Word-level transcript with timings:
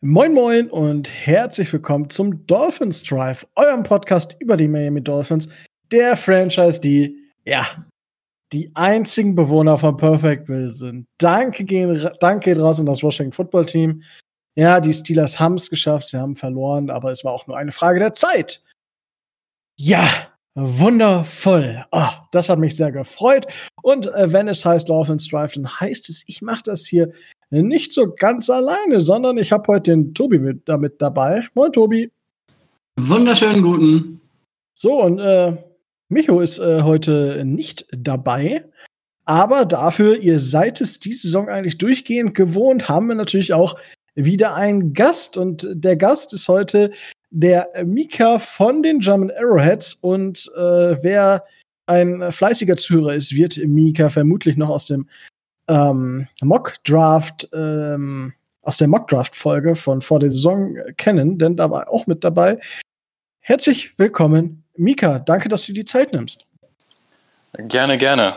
Moin 0.00 0.32
Moin 0.32 0.70
und 0.70 1.10
herzlich 1.10 1.72
willkommen 1.72 2.08
zum 2.08 2.46
Dolphins 2.46 3.02
Drive, 3.02 3.44
eurem 3.56 3.82
Podcast 3.82 4.36
über 4.38 4.56
die 4.56 4.68
Miami 4.68 5.02
Dolphins, 5.02 5.48
der 5.90 6.16
Franchise, 6.16 6.80
die, 6.80 7.18
ja, 7.44 7.66
die 8.52 8.70
einzigen 8.76 9.34
Bewohner 9.34 9.76
von 9.76 9.96
Perfectville 9.96 10.72
sind. 10.72 11.08
Danke, 11.18 11.64
gehen, 11.64 12.08
danke 12.20 12.54
geht 12.54 12.62
raus 12.62 12.78
an 12.78 12.86
das 12.86 13.02
Washington 13.02 13.32
Football 13.32 13.66
Team. 13.66 14.04
Ja, 14.54 14.78
die 14.78 14.94
Steelers 14.94 15.40
haben 15.40 15.54
es 15.54 15.68
geschafft, 15.68 16.06
sie 16.06 16.16
haben 16.16 16.36
verloren, 16.36 16.90
aber 16.90 17.10
es 17.10 17.24
war 17.24 17.32
auch 17.32 17.48
nur 17.48 17.58
eine 17.58 17.72
Frage 17.72 17.98
der 17.98 18.14
Zeit. 18.14 18.62
Ja, 19.76 20.08
wundervoll. 20.54 21.84
Oh, 21.90 22.10
das 22.30 22.48
hat 22.48 22.60
mich 22.60 22.76
sehr 22.76 22.92
gefreut. 22.92 23.48
Und 23.82 24.06
äh, 24.14 24.32
wenn 24.32 24.46
es 24.46 24.64
heißt 24.64 24.88
Dolphins 24.88 25.26
Drive, 25.26 25.54
dann 25.54 25.68
heißt 25.68 26.08
es, 26.08 26.22
ich 26.28 26.40
mache 26.40 26.62
das 26.62 26.86
hier 26.86 27.12
nicht 27.50 27.92
so 27.92 28.12
ganz 28.12 28.50
alleine, 28.50 29.00
sondern 29.00 29.38
ich 29.38 29.52
habe 29.52 29.72
heute 29.72 29.90
den 29.90 30.14
Tobi 30.14 30.38
mit, 30.38 30.68
damit 30.68 31.00
dabei. 31.00 31.46
Moin, 31.54 31.72
Tobi. 31.72 32.10
Wunderschönen 32.98 33.62
guten. 33.62 34.20
So, 34.74 35.02
und 35.02 35.18
äh, 35.18 35.56
Micho 36.08 36.40
ist 36.40 36.58
äh, 36.58 36.82
heute 36.82 37.42
nicht 37.44 37.86
dabei. 37.90 38.64
Aber 39.24 39.64
dafür, 39.66 40.18
ihr 40.18 40.40
seid 40.40 40.80
es 40.80 41.00
diese 41.00 41.22
Saison 41.22 41.48
eigentlich 41.48 41.78
durchgehend 41.78 42.34
gewohnt, 42.34 42.88
haben 42.88 43.08
wir 43.08 43.14
natürlich 43.14 43.52
auch 43.52 43.78
wieder 44.14 44.54
einen 44.54 44.94
Gast. 44.94 45.36
Und 45.36 45.68
der 45.70 45.96
Gast 45.96 46.32
ist 46.32 46.48
heute 46.48 46.92
der 47.30 47.68
Mika 47.84 48.38
von 48.38 48.82
den 48.82 49.00
German 49.00 49.30
Arrowheads. 49.30 49.94
Und 49.94 50.50
äh, 50.56 51.02
wer 51.02 51.44
ein 51.86 52.32
fleißiger 52.32 52.76
Zuhörer 52.76 53.14
ist, 53.14 53.34
wird 53.34 53.58
Mika 53.58 54.08
vermutlich 54.08 54.56
noch 54.56 54.70
aus 54.70 54.86
dem 54.86 55.08
ähm, 55.68 56.28
Mock-Draft, 56.42 57.48
ähm, 57.52 58.32
aus 58.62 58.78
der 58.78 58.88
Mock-Draft-Folge 58.88 59.76
von 59.76 60.02
vor 60.02 60.18
der 60.18 60.30
Saison 60.30 60.76
kennen, 60.96 61.38
denn 61.38 61.56
da 61.56 61.70
war 61.70 61.90
auch 61.90 62.06
mit 62.06 62.24
dabei. 62.24 62.58
Herzlich 63.40 63.98
willkommen, 63.98 64.64
Mika. 64.76 65.18
Danke, 65.18 65.48
dass 65.48 65.66
du 65.66 65.72
dir 65.72 65.80
die 65.80 65.86
Zeit 65.86 66.12
nimmst. 66.12 66.44
Gerne, 67.56 67.96
gerne. 67.96 68.34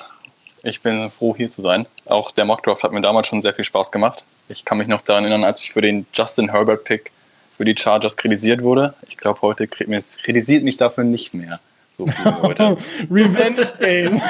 Ich 0.63 0.81
bin 0.81 1.09
froh, 1.09 1.35
hier 1.35 1.49
zu 1.49 1.61
sein. 1.61 1.87
Auch 2.05 2.31
der 2.31 2.45
Mock-Draft 2.45 2.83
hat 2.83 2.91
mir 2.91 3.01
damals 3.01 3.27
schon 3.27 3.41
sehr 3.41 3.53
viel 3.53 3.65
Spaß 3.65 3.91
gemacht. 3.91 4.23
Ich 4.47 4.63
kann 4.63 4.77
mich 4.77 4.87
noch 4.87 5.01
daran 5.01 5.23
erinnern, 5.23 5.43
als 5.43 5.63
ich 5.63 5.73
für 5.73 5.81
den 5.81 6.05
Justin 6.13 6.51
Herbert-Pick 6.51 7.11
für 7.57 7.65
die 7.65 7.75
Chargers 7.75 8.15
kritisiert 8.15 8.61
wurde. 8.63 8.93
Ich 9.07 9.17
glaube, 9.17 9.41
heute 9.41 9.67
kritisiert 9.67 10.63
mich 10.63 10.77
dafür 10.77 11.03
nicht 11.03 11.33
mehr 11.33 11.59
so 11.89 12.07
viele 12.07 12.31
Leute. 12.41 12.77
Revenge 13.11 13.71
Game. 13.79 14.21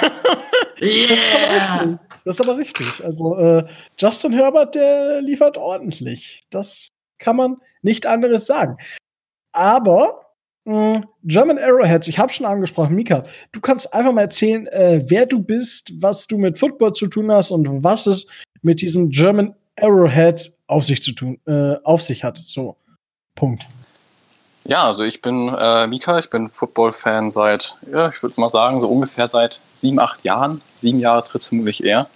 yeah. 0.81 1.99
Das 2.25 2.39
ist 2.39 2.41
aber 2.41 2.57
richtig. 2.57 3.03
Also 3.03 3.37
äh, 3.37 3.65
Justin 3.97 4.33
Herbert, 4.33 4.75
der 4.75 5.21
liefert 5.21 5.57
ordentlich. 5.57 6.43
Das 6.49 6.89
kann 7.19 7.35
man 7.35 7.57
nicht 7.81 8.05
anderes 8.05 8.45
sagen. 8.45 8.77
Aber 9.53 10.33
mh, 10.65 10.95
hm, 10.95 11.05
German 11.23 11.57
Arrowheads, 11.57 12.07
ich 12.07 12.19
habe 12.19 12.31
schon 12.31 12.45
angesprochen, 12.45 12.95
Mika, 12.95 13.25
du 13.51 13.61
kannst 13.61 13.93
einfach 13.93 14.11
mal 14.11 14.21
erzählen, 14.21 14.67
äh, 14.67 15.03
wer 15.05 15.25
du 15.25 15.41
bist, 15.41 15.93
was 16.01 16.27
du 16.27 16.37
mit 16.37 16.57
Football 16.57 16.93
zu 16.93 17.07
tun 17.07 17.31
hast 17.31 17.51
und 17.51 17.83
was 17.83 18.07
es 18.07 18.27
mit 18.61 18.81
diesen 18.81 19.09
German 19.09 19.55
Arrowheads 19.79 20.61
auf 20.67 20.85
sich 20.85 21.01
zu 21.01 21.13
tun, 21.13 21.39
äh, 21.47 21.75
auf 21.83 22.01
sich 22.01 22.23
hat. 22.23 22.37
So, 22.37 22.77
Punkt. 23.35 23.65
Ja, 24.63 24.85
also 24.85 25.03
ich 25.03 25.21
bin 25.21 25.53
äh, 25.57 25.87
Mika, 25.87 26.19
ich 26.19 26.29
bin 26.29 26.47
Football-Fan 26.47 27.31
seit, 27.31 27.75
ja, 27.91 28.09
ich 28.09 28.21
würde 28.21 28.31
es 28.31 28.37
mal 28.37 28.49
sagen, 28.49 28.79
so 28.79 28.87
ungefähr 28.87 29.27
seit 29.27 29.59
sieben, 29.73 29.99
acht 29.99 30.23
Jahren. 30.23 30.61
Sieben 30.75 30.99
Jahre 30.99 31.23
tritt 31.23 31.43
vermutlich 31.43 31.83
eher. 31.83 32.07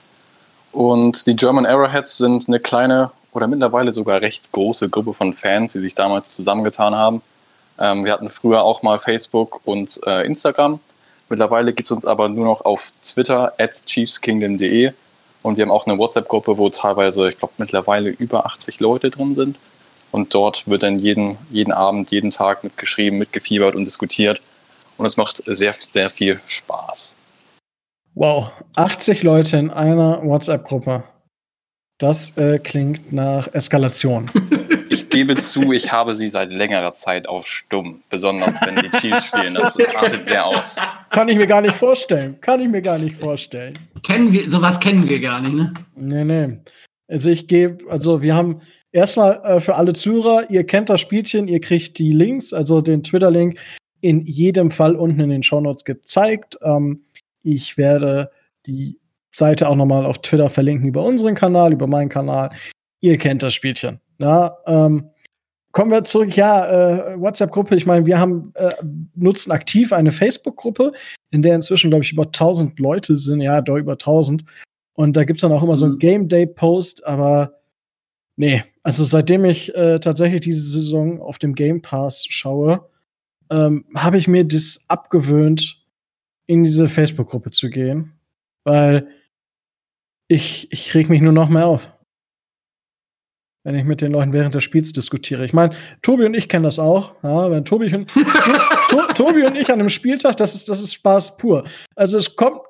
Und 0.72 1.26
die 1.26 1.36
German 1.36 1.66
Arrowheads 1.66 2.18
sind 2.18 2.48
eine 2.48 2.60
kleine 2.60 3.12
oder 3.32 3.48
mittlerweile 3.48 3.94
sogar 3.94 4.22
recht 4.22 4.52
große 4.52 4.90
Gruppe 4.90 5.14
von 5.14 5.34
Fans, 5.34 5.74
die 5.74 5.80
sich 5.80 5.96
damals 5.96 6.34
zusammengetan 6.36 6.96
haben. 6.96 7.22
Ähm, 7.80 8.06
wir 8.06 8.14
hatten 8.14 8.30
früher 8.30 8.64
auch 8.64 8.84
mal 8.84 9.00
Facebook 9.00 9.62
und 9.66 10.00
äh, 10.06 10.26
Instagram. 10.26 10.80
Mittlerweile 11.30 11.74
gibt 11.74 11.88
es 11.88 11.92
uns 11.92 12.06
aber 12.06 12.30
nur 12.30 12.46
noch 12.46 12.62
auf 12.64 12.92
Twitter 13.02 13.54
at 13.58 13.86
chiefskingdom.de 13.86 14.94
und 15.42 15.58
wir 15.58 15.64
haben 15.64 15.72
auch 15.72 15.86
eine 15.88 15.98
WhatsApp-Gruppe, 15.98 16.58
wo 16.58 16.70
teilweise, 16.70 17.28
ich 17.28 17.38
glaube, 17.38 17.54
mittlerweile 17.58 18.10
über 18.10 18.46
80 18.46 18.80
Leute 18.80 19.10
drin 19.10 19.36
sind. 19.36 19.58
Und 20.16 20.34
dort 20.34 20.66
wird 20.66 20.84
dann 20.84 20.98
jeden, 20.98 21.38
jeden 21.52 21.74
Abend, 21.74 22.10
jeden 22.10 22.32
Tag 22.32 22.64
mitgeschrieben, 22.64 23.20
mitgefiebert 23.20 23.76
und 23.76 23.84
diskutiert. 23.84 24.42
Und 24.96 25.06
es 25.06 25.18
macht 25.18 25.44
sehr, 25.46 25.74
sehr 25.74 26.10
viel 26.10 26.40
Spaß. 26.48 27.18
Wow, 28.14 28.54
80 28.78 29.24
Leute 29.24 29.58
in 29.58 29.70
einer 29.70 30.24
WhatsApp-Gruppe. 30.24 31.04
Das 31.98 32.38
äh, 32.38 32.60
klingt 32.60 33.12
nach 33.12 33.54
Eskalation. 33.54 34.32
Ich 34.88 35.10
gebe 35.10 35.36
zu, 35.36 35.72
ich 35.74 35.92
habe 35.92 36.14
sie 36.14 36.28
seit 36.28 36.52
längerer 36.52 36.94
Zeit 36.94 37.28
auf 37.28 37.48
stumm, 37.48 38.04
besonders 38.10 38.62
wenn 38.62 38.76
die 38.76 38.92
Chiefs 38.92 39.26
spielen. 39.26 39.56
Das 39.56 39.78
artet 39.96 40.28
sehr 40.28 40.46
aus. 40.46 40.78
Kann 41.10 41.28
ich 41.28 41.38
mir 41.38 41.48
gar 41.48 41.62
nicht 41.62 41.76
vorstellen. 41.76 42.40
Kann 42.40 42.62
ich 42.62 42.70
mir 42.70 42.84
gar 42.84 43.00
nicht 43.00 43.16
vorstellen. 43.16 43.74
Kennen 44.04 44.32
wir, 44.32 44.50
sowas 44.50 44.80
kennen 44.80 45.10
wir 45.10 45.20
gar 45.20 45.42
nicht, 45.42 45.54
ne? 45.54 45.74
Nee, 45.96 46.24
nee. 46.24 46.60
Also 47.08 47.30
ich 47.30 47.48
gebe, 47.48 47.90
also 47.90 48.22
wir 48.22 48.36
haben 48.36 48.62
Erstmal 48.96 49.42
äh, 49.44 49.60
für 49.60 49.76
alle 49.76 49.92
Zuhörer, 49.92 50.50
ihr 50.50 50.66
kennt 50.66 50.90
das 50.90 51.02
Spielchen, 51.02 51.50
ihr 51.50 51.60
kriegt 51.60 51.98
die 51.98 52.14
Links, 52.14 52.54
also 52.54 52.80
den 52.80 53.04
Twitter-Link 53.04 53.60
in 54.00 54.26
jedem 54.26 54.72
Fall 54.72 54.96
unten 54.96 55.20
in 55.20 55.30
den 55.30 55.44
Shownotes 55.44 55.84
gezeigt. 55.84 56.58
Ähm, 56.62 57.04
ich 57.44 57.78
werde 57.78 58.32
die 58.66 59.00
Seite 59.32 59.68
auch 59.68 59.76
nochmal 59.76 60.06
auf 60.06 60.22
Twitter 60.22 60.50
verlinken 60.50 60.88
über 60.88 61.04
unseren 61.04 61.36
Kanal, 61.36 61.74
über 61.74 61.88
meinen 61.88 62.08
Kanal. 62.08 62.52
Ihr 63.02 63.18
kennt 63.18 63.44
das 63.44 63.54
Spielchen. 63.54 64.00
Ja, 64.18 64.58
ähm, 64.66 65.10
kommen 65.74 65.92
wir 65.92 66.06
zurück. 66.06 66.34
Ja, 66.38 67.16
äh, 67.16 67.20
WhatsApp-Gruppe. 67.20 67.76
Ich 67.76 67.86
meine, 67.86 68.06
wir 68.06 68.18
haben 68.18 68.54
äh, 68.56 68.72
nutzen 69.14 69.52
aktiv 69.52 69.92
eine 69.92 70.14
Facebook-Gruppe, 70.14 70.94
in 71.32 71.42
der 71.42 71.56
inzwischen 71.56 71.90
glaube 71.90 72.06
ich 72.06 72.14
über 72.14 72.28
1000 72.28 72.80
Leute 72.80 73.18
sind. 73.18 73.42
Ja, 73.42 73.60
da 73.60 73.76
über 73.76 73.94
1000. 73.94 74.46
Und 74.94 75.18
da 75.18 75.26
gibt's 75.26 75.42
dann 75.42 75.52
auch 75.52 75.64
immer 75.64 75.76
so 75.76 75.86
ein 75.86 75.94
mhm. 75.94 76.00
Game 76.00 76.30
Day 76.30 76.46
Post, 76.48 77.06
aber 77.06 77.60
Nee, 78.38 78.64
also 78.86 79.04
seitdem 79.04 79.46
ich 79.46 79.74
äh, 79.74 80.00
tatsächlich 80.00 80.42
diese 80.42 80.62
Saison 80.62 81.20
auf 81.20 81.40
dem 81.40 81.56
Game 81.56 81.82
Pass 81.82 82.24
schaue, 82.30 82.88
ähm, 83.50 83.86
habe 83.96 84.20
ich 84.20 84.28
mir 84.28 84.46
das 84.46 84.86
abgewöhnt, 84.88 85.84
in 86.46 86.64
diese 86.64 86.88
Facebook-Gruppe 86.88 87.50
zu 87.50 87.72
gehen, 87.72 88.14
weil 88.64 89.08
ich, 90.28 90.72
ich 90.72 90.94
reg 90.94 91.10
mich 91.10 91.22
nur 91.22 91.32
noch 91.32 91.50
mehr 91.50 91.66
auf. 91.66 91.92
Wenn 93.64 93.74
ich 93.74 93.86
mit 93.86 94.02
den 94.02 94.12
Leuten 94.12 94.34
während 94.34 94.54
des 94.54 94.64
Spiels 94.64 94.94
diskutiere. 94.94 95.44
Ich 95.46 95.54
meine, 95.54 95.76
Tobi 96.04 96.26
und 96.26 96.36
ich 96.36 96.48
kennen 96.48 96.64
das 96.64 96.78
auch. 96.78 97.16
Ja, 97.24 97.50
wenn 97.50 97.66
Tobi 97.66 97.92
und, 97.96 98.08
to, 98.90 99.02
Tobi 99.16 99.46
und 99.46 99.56
ich 99.56 99.68
an 99.70 99.80
einem 99.80 99.90
Spieltag, 99.90 100.38
das 100.38 100.54
ist, 100.54 100.70
das 100.70 100.84
ist 100.84 100.94
Spaß 100.94 101.38
pur. 101.38 101.68
Also 101.96 102.20
es 102.20 102.36
kommt, 102.36 102.62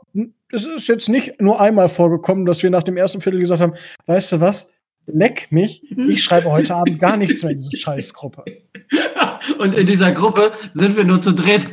es 0.50 0.66
ist 0.66 0.88
jetzt 0.88 1.10
nicht 1.10 1.42
nur 1.42 1.60
einmal 1.60 1.90
vorgekommen, 1.90 2.46
dass 2.46 2.64
wir 2.64 2.70
nach 2.70 2.84
dem 2.84 2.96
ersten 2.96 3.20
Viertel 3.20 3.42
gesagt 3.42 3.60
haben, 3.60 3.74
weißt 4.06 4.32
du 4.32 4.40
was, 4.40 4.72
leck 5.08 5.52
mich, 5.52 5.84
ich 5.92 6.24
schreibe 6.24 6.52
heute 6.52 6.76
Abend 6.76 7.00
gar 7.00 7.18
nichts 7.18 7.44
mehr 7.44 7.52
in 7.52 7.58
diese 7.58 7.76
Scheißgruppe. 7.78 8.44
Und 9.60 9.76
in 9.76 9.88
dieser 9.88 10.12
Gruppe 10.12 10.54
sind 10.74 10.96
wir 10.96 11.04
nur 11.04 11.22
zu 11.22 11.34
dritt. 11.34 11.64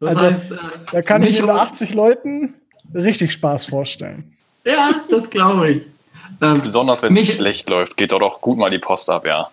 Das 0.00 0.16
also, 0.16 0.22
heißt, 0.22 0.50
äh, 0.52 0.56
da 0.92 1.02
kann 1.02 1.22
ich 1.24 1.42
mir 1.42 1.54
80 1.54 1.94
Leuten 1.94 2.54
richtig 2.94 3.32
Spaß 3.32 3.66
vorstellen. 3.66 4.36
Ja, 4.64 5.02
das 5.10 5.28
glaube 5.28 5.70
ich. 5.70 5.82
Ähm, 6.40 6.60
Besonders 6.60 7.02
wenn 7.02 7.16
es 7.16 7.34
schlecht 7.34 7.68
läuft, 7.68 7.96
geht 7.96 8.12
doch 8.12 8.20
auch 8.20 8.40
gut 8.40 8.58
mal 8.58 8.70
die 8.70 8.78
Post 8.78 9.10
ab, 9.10 9.26
ja. 9.26 9.50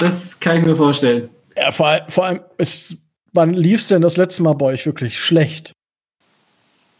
Das 0.00 0.40
kann 0.40 0.58
ich 0.58 0.64
mir 0.64 0.76
vorstellen. 0.76 1.28
Ja, 1.56 1.70
vor, 1.70 2.00
vor 2.08 2.24
allem, 2.24 2.40
ist, 2.56 2.96
wann 3.32 3.52
lief 3.52 3.82
es 3.82 3.88
denn 3.88 4.02
das 4.02 4.16
letzte 4.16 4.42
Mal 4.42 4.54
bei 4.54 4.66
euch 4.66 4.86
wirklich 4.86 5.20
schlecht? 5.20 5.72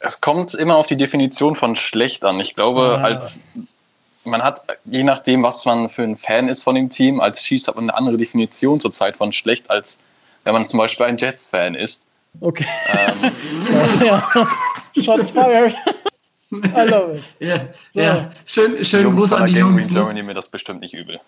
Es 0.00 0.20
kommt 0.20 0.55
immer 0.55 0.76
auf 0.76 0.87
die 0.87 0.97
Definition 0.97 1.56
von 1.56 1.75
schlecht 1.75 2.25
an. 2.25 2.38
Ich 2.38 2.55
glaube, 2.55 2.99
ah. 2.99 3.03
als 3.03 3.43
man 4.25 4.43
hat, 4.43 4.62
je 4.84 5.05
nachdem, 5.05 5.43
was 5.43 5.65
man 5.65 5.89
für 5.89 6.03
ein 6.03 6.17
Fan 6.17 6.49
ist 6.49 6.62
von 6.62 6.75
dem 6.75 6.89
Team, 6.89 7.21
als 7.21 7.43
Chiefs 7.43 7.69
hat 7.69 7.76
man 7.76 7.88
eine 7.88 7.97
andere 7.97 8.17
Definition 8.17 8.81
zurzeit 8.81 9.17
von 9.17 9.32
schlecht, 9.32 9.70
als 9.70 9.99
wenn 10.44 10.53
man 10.53 10.65
zum 10.65 10.79
Beispiel 10.79 11.06
ein 11.06 11.17
Jets-Fan 11.17 11.75
ist. 11.75 12.06
Okay. 12.41 12.67
Ähm, 12.88 13.32
ja. 14.05 14.29
Shots 15.00 15.31
fired. 15.31 15.75
I 16.53 16.88
love 16.88 17.17
it. 17.17 17.23
Ja, 17.41 17.69
so. 17.93 18.00
ja. 18.00 18.31
schön, 18.47 18.85
schön 18.85 19.03
Jungs 19.03 19.23
Gruß 19.23 19.32
an 19.35 19.53
die 19.53 19.59
Jungs. 19.59 19.85
Green 19.85 19.94
Germany 19.94 20.23
mir 20.23 20.32
das 20.32 20.49
bestimmt 20.49 20.81
nicht 20.81 20.94
übel. 20.94 21.20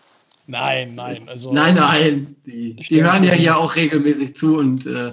Nein, 0.46 0.94
nein. 0.94 1.28
Also, 1.28 1.52
nein, 1.52 1.74
nein. 1.74 2.36
Die, 2.46 2.76
die 2.76 3.02
hören 3.02 3.24
ja 3.24 3.34
hier 3.34 3.58
auch 3.58 3.76
regelmäßig 3.76 4.34
zu 4.34 4.56
und 4.56 4.86
äh, 4.86 5.12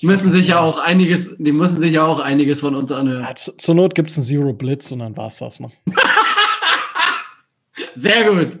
die 0.00 0.06
müssen 0.06 0.30
sich 0.32 0.48
ja 0.48 0.60
auch 0.60 0.78
einiges, 0.78 1.36
die 1.38 1.52
müssen 1.52 1.80
sich 1.80 1.92
ja 1.92 2.06
auch 2.06 2.20
einiges 2.20 2.60
von 2.60 2.74
uns 2.74 2.90
anhören. 2.90 3.24
Ja, 3.24 3.34
zu, 3.34 3.56
zur 3.56 3.74
Not 3.74 3.94
gibt 3.94 4.10
es 4.10 4.16
einen 4.16 4.24
Zero 4.24 4.52
Blitz 4.52 4.90
und 4.92 5.00
dann 5.00 5.16
war's 5.16 5.38
das 5.38 5.60
noch. 5.60 5.72
Sehr 7.96 8.30
gut. 8.30 8.58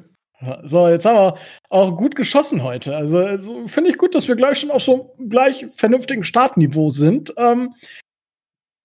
So, 0.64 0.88
jetzt 0.88 1.04
haben 1.04 1.16
wir 1.16 1.34
auch 1.68 1.96
gut 1.96 2.16
geschossen 2.16 2.62
heute. 2.62 2.96
Also, 2.96 3.18
also 3.18 3.68
finde 3.68 3.90
ich 3.90 3.98
gut, 3.98 4.14
dass 4.14 4.26
wir 4.26 4.36
gleich 4.36 4.58
schon 4.58 4.70
auf 4.70 4.82
so 4.82 5.14
gleich 5.28 5.66
vernünftigen 5.74 6.24
Startniveau 6.24 6.88
sind. 6.88 7.34
Ähm, 7.36 7.74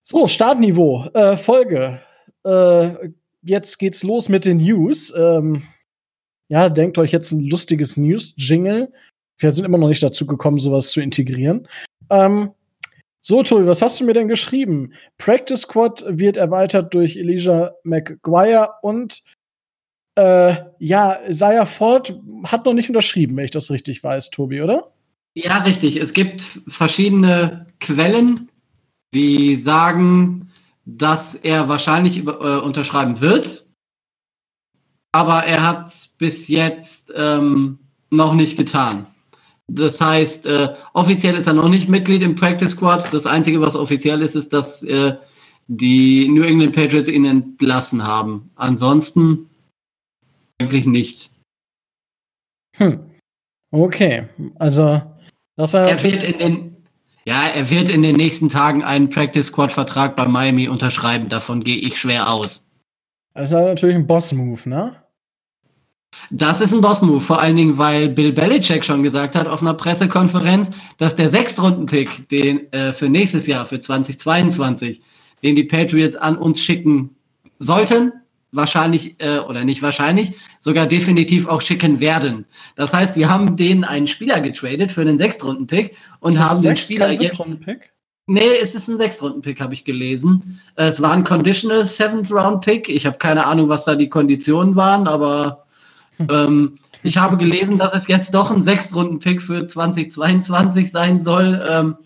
so, 0.03 0.27
Startniveau, 0.27 1.05
äh, 1.13 1.37
Folge. 1.37 2.01
Äh, 2.45 3.09
jetzt 3.41 3.79
geht's 3.79 4.03
los 4.03 4.27
mit 4.27 4.43
den 4.43 4.57
News. 4.57 5.13
Ähm, 5.15 5.63
ja, 6.49 6.67
denkt 6.69 6.97
euch 6.97 7.11
jetzt 7.11 7.31
ein 7.31 7.45
lustiges 7.45 7.95
News-Jingle. 7.95 8.91
Wir 9.37 9.51
sind 9.51 9.65
immer 9.65 9.77
noch 9.77 9.87
nicht 9.87 10.03
dazu 10.03 10.27
gekommen, 10.27 10.59
sowas 10.59 10.89
zu 10.89 11.01
integrieren. 11.01 11.67
Ähm, 12.09 12.51
so, 13.21 13.41
Tobi, 13.41 13.65
was 13.65 13.81
hast 13.81 13.99
du 13.99 14.05
mir 14.05 14.13
denn 14.13 14.27
geschrieben? 14.27 14.93
Practice 15.17 15.61
Squad 15.61 16.05
wird 16.07 16.37
erweitert 16.37 16.93
durch 16.93 17.15
Elijah 17.15 17.73
McGuire 17.83 18.75
und 18.83 19.23
äh, 20.15 20.55
ja, 20.79 21.17
Isaiah 21.27 21.65
Ford 21.65 22.17
hat 22.45 22.65
noch 22.65 22.73
nicht 22.73 22.89
unterschrieben, 22.89 23.35
wenn 23.37 23.45
ich 23.45 23.51
das 23.51 23.71
richtig 23.71 24.03
weiß, 24.03 24.29
Tobi, 24.29 24.61
oder? 24.61 24.91
Ja, 25.33 25.59
richtig. 25.59 25.97
Es 25.97 26.13
gibt 26.13 26.41
verschiedene 26.67 27.67
Quellen, 27.79 28.49
die 29.13 29.55
sagen, 29.55 30.49
dass 30.85 31.35
er 31.35 31.67
wahrscheinlich 31.67 32.17
über, 32.17 32.39
äh, 32.39 32.65
unterschreiben 32.65 33.19
wird. 33.19 33.65
Aber 35.11 35.43
er 35.43 35.67
hat 35.67 35.87
es 35.87 36.07
bis 36.17 36.47
jetzt 36.47 37.11
ähm, 37.15 37.79
noch 38.09 38.33
nicht 38.33 38.57
getan. 38.57 39.07
Das 39.67 39.99
heißt, 39.99 40.45
äh, 40.45 40.75
offiziell 40.93 41.35
ist 41.35 41.47
er 41.47 41.53
noch 41.53 41.69
nicht 41.69 41.89
Mitglied 41.89 42.21
im 42.21 42.35
Practice 42.35 42.71
Squad. 42.71 43.11
Das 43.13 43.25
Einzige, 43.25 43.59
was 43.61 43.75
offiziell 43.75 44.21
ist, 44.21 44.35
ist, 44.35 44.53
dass 44.53 44.83
äh, 44.83 45.15
die 45.67 46.27
New 46.27 46.43
England 46.43 46.75
Patriots 46.75 47.09
ihn 47.09 47.25
entlassen 47.25 48.03
haben. 48.03 48.51
Ansonsten 48.55 49.49
eigentlich 50.59 50.85
nicht. 50.85 51.31
Hm. 52.77 53.11
Okay, 53.71 54.27
also 54.55 55.01
das 55.55 55.73
war 55.73 55.87
er 55.87 56.01
wird 56.03 56.23
in 56.23 56.37
den 56.37 56.71
ja, 57.27 57.47
er 57.47 57.71
wird 57.71 57.89
in 57.89 58.03
den 58.03 58.15
nächsten 58.15 58.49
Tagen 58.49 58.83
einen 58.83 59.09
Practice 59.09 59.47
Squad 59.47 59.71
Vertrag 59.71 60.15
bei 60.15 60.27
Miami 60.27 60.67
unterschreiben. 60.67 61.27
Davon 61.27 61.63
gehe 61.63 61.77
ich 61.77 61.99
schwer 61.99 62.31
aus. 62.31 62.63
Das 63.33 63.49
ist 63.49 63.53
natürlich 63.53 63.95
ein 63.95 64.05
Boss 64.05 64.31
Move, 64.31 64.69
ne? 64.69 64.95
Das 66.31 66.61
ist 66.61 66.73
ein 66.73 66.81
Boss-Move, 66.81 67.21
vor 67.21 67.39
allen 67.39 67.55
Dingen, 67.55 67.77
weil 67.77 68.09
Bill 68.09 68.31
Belichick 68.31 68.83
schon 68.83 69.03
gesagt 69.03 69.35
hat 69.35 69.47
auf 69.47 69.61
einer 69.61 69.73
Pressekonferenz, 69.73 70.71
dass 70.97 71.15
der 71.15 71.29
Sechstrunden-Pick, 71.29 72.29
den 72.29 72.71
äh, 72.73 72.93
für 72.93 73.09
nächstes 73.09 73.47
Jahr, 73.47 73.65
für 73.65 73.79
2022, 73.79 75.01
den 75.43 75.55
die 75.55 75.65
Patriots 75.65 76.17
an 76.17 76.37
uns 76.37 76.61
schicken 76.61 77.15
sollten, 77.59 78.13
wahrscheinlich 78.55 79.15
äh, 79.19 79.39
oder 79.39 79.63
nicht 79.63 79.81
wahrscheinlich, 79.81 80.33
sogar 80.59 80.87
definitiv 80.87 81.47
auch 81.47 81.61
schicken 81.61 81.99
werden. 81.99 82.45
Das 82.75 82.93
heißt, 82.93 83.15
wir 83.15 83.29
haben 83.29 83.57
denen 83.57 83.83
einen 83.83 84.07
Spieler 84.07 84.41
getradet 84.41 84.91
für 84.91 85.01
einen 85.01 85.19
Sechstrunden-Pick 85.19 85.95
und 86.19 86.39
haben 86.39 86.61
den 86.61 86.77
Spieler 86.77 87.11
jetzt. 87.11 87.39
Nee, 88.27 88.57
es 88.59 88.73
ist 88.73 88.87
ein 88.87 88.97
Sechstrunden-Pick, 88.97 89.61
habe 89.61 89.75
ich 89.75 89.85
gelesen. 89.85 90.59
Es 90.75 90.99
war 90.99 91.11
ein 91.11 91.23
Conditional 91.23 91.85
Seventh-Round-Pick. 91.85 92.89
Ich 92.89 93.05
habe 93.05 93.19
keine 93.19 93.45
Ahnung, 93.45 93.69
was 93.69 93.85
da 93.85 93.95
die 93.95 94.09
Konditionen 94.09 94.75
waren, 94.75 95.07
aber 95.07 95.65
ähm, 96.17 96.79
ich 97.03 97.17
habe 97.17 97.37
gelesen, 97.37 97.77
dass 97.77 97.93
es 97.93 98.07
jetzt 98.07 98.33
doch 98.33 98.49
ein 98.49 98.63
Sechstrunden-Pick 98.63 99.43
für 99.43 99.67
2022 99.67 100.91
sein 100.91 101.21
soll, 101.21 101.63
ähm, 101.69 101.97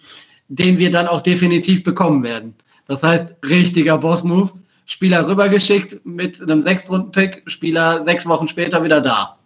den 0.49 0.77
wir 0.77 0.91
dann 0.91 1.07
auch 1.07 1.21
definitiv 1.21 1.83
bekommen 1.83 2.23
werden. 2.23 2.55
Das 2.85 3.03
heißt, 3.03 3.35
richtiger 3.47 3.97
Boss-Move. 3.97 4.51
Spieler 4.89 5.27
rübergeschickt 5.27 6.03
mit 6.03 6.41
einem 6.41 6.63
Sechstrunden-Pick, 6.63 7.43
Spieler 7.45 8.03
sechs 8.03 8.25
Wochen 8.25 8.47
später 8.47 8.83
wieder 8.83 8.99
da. 8.99 9.37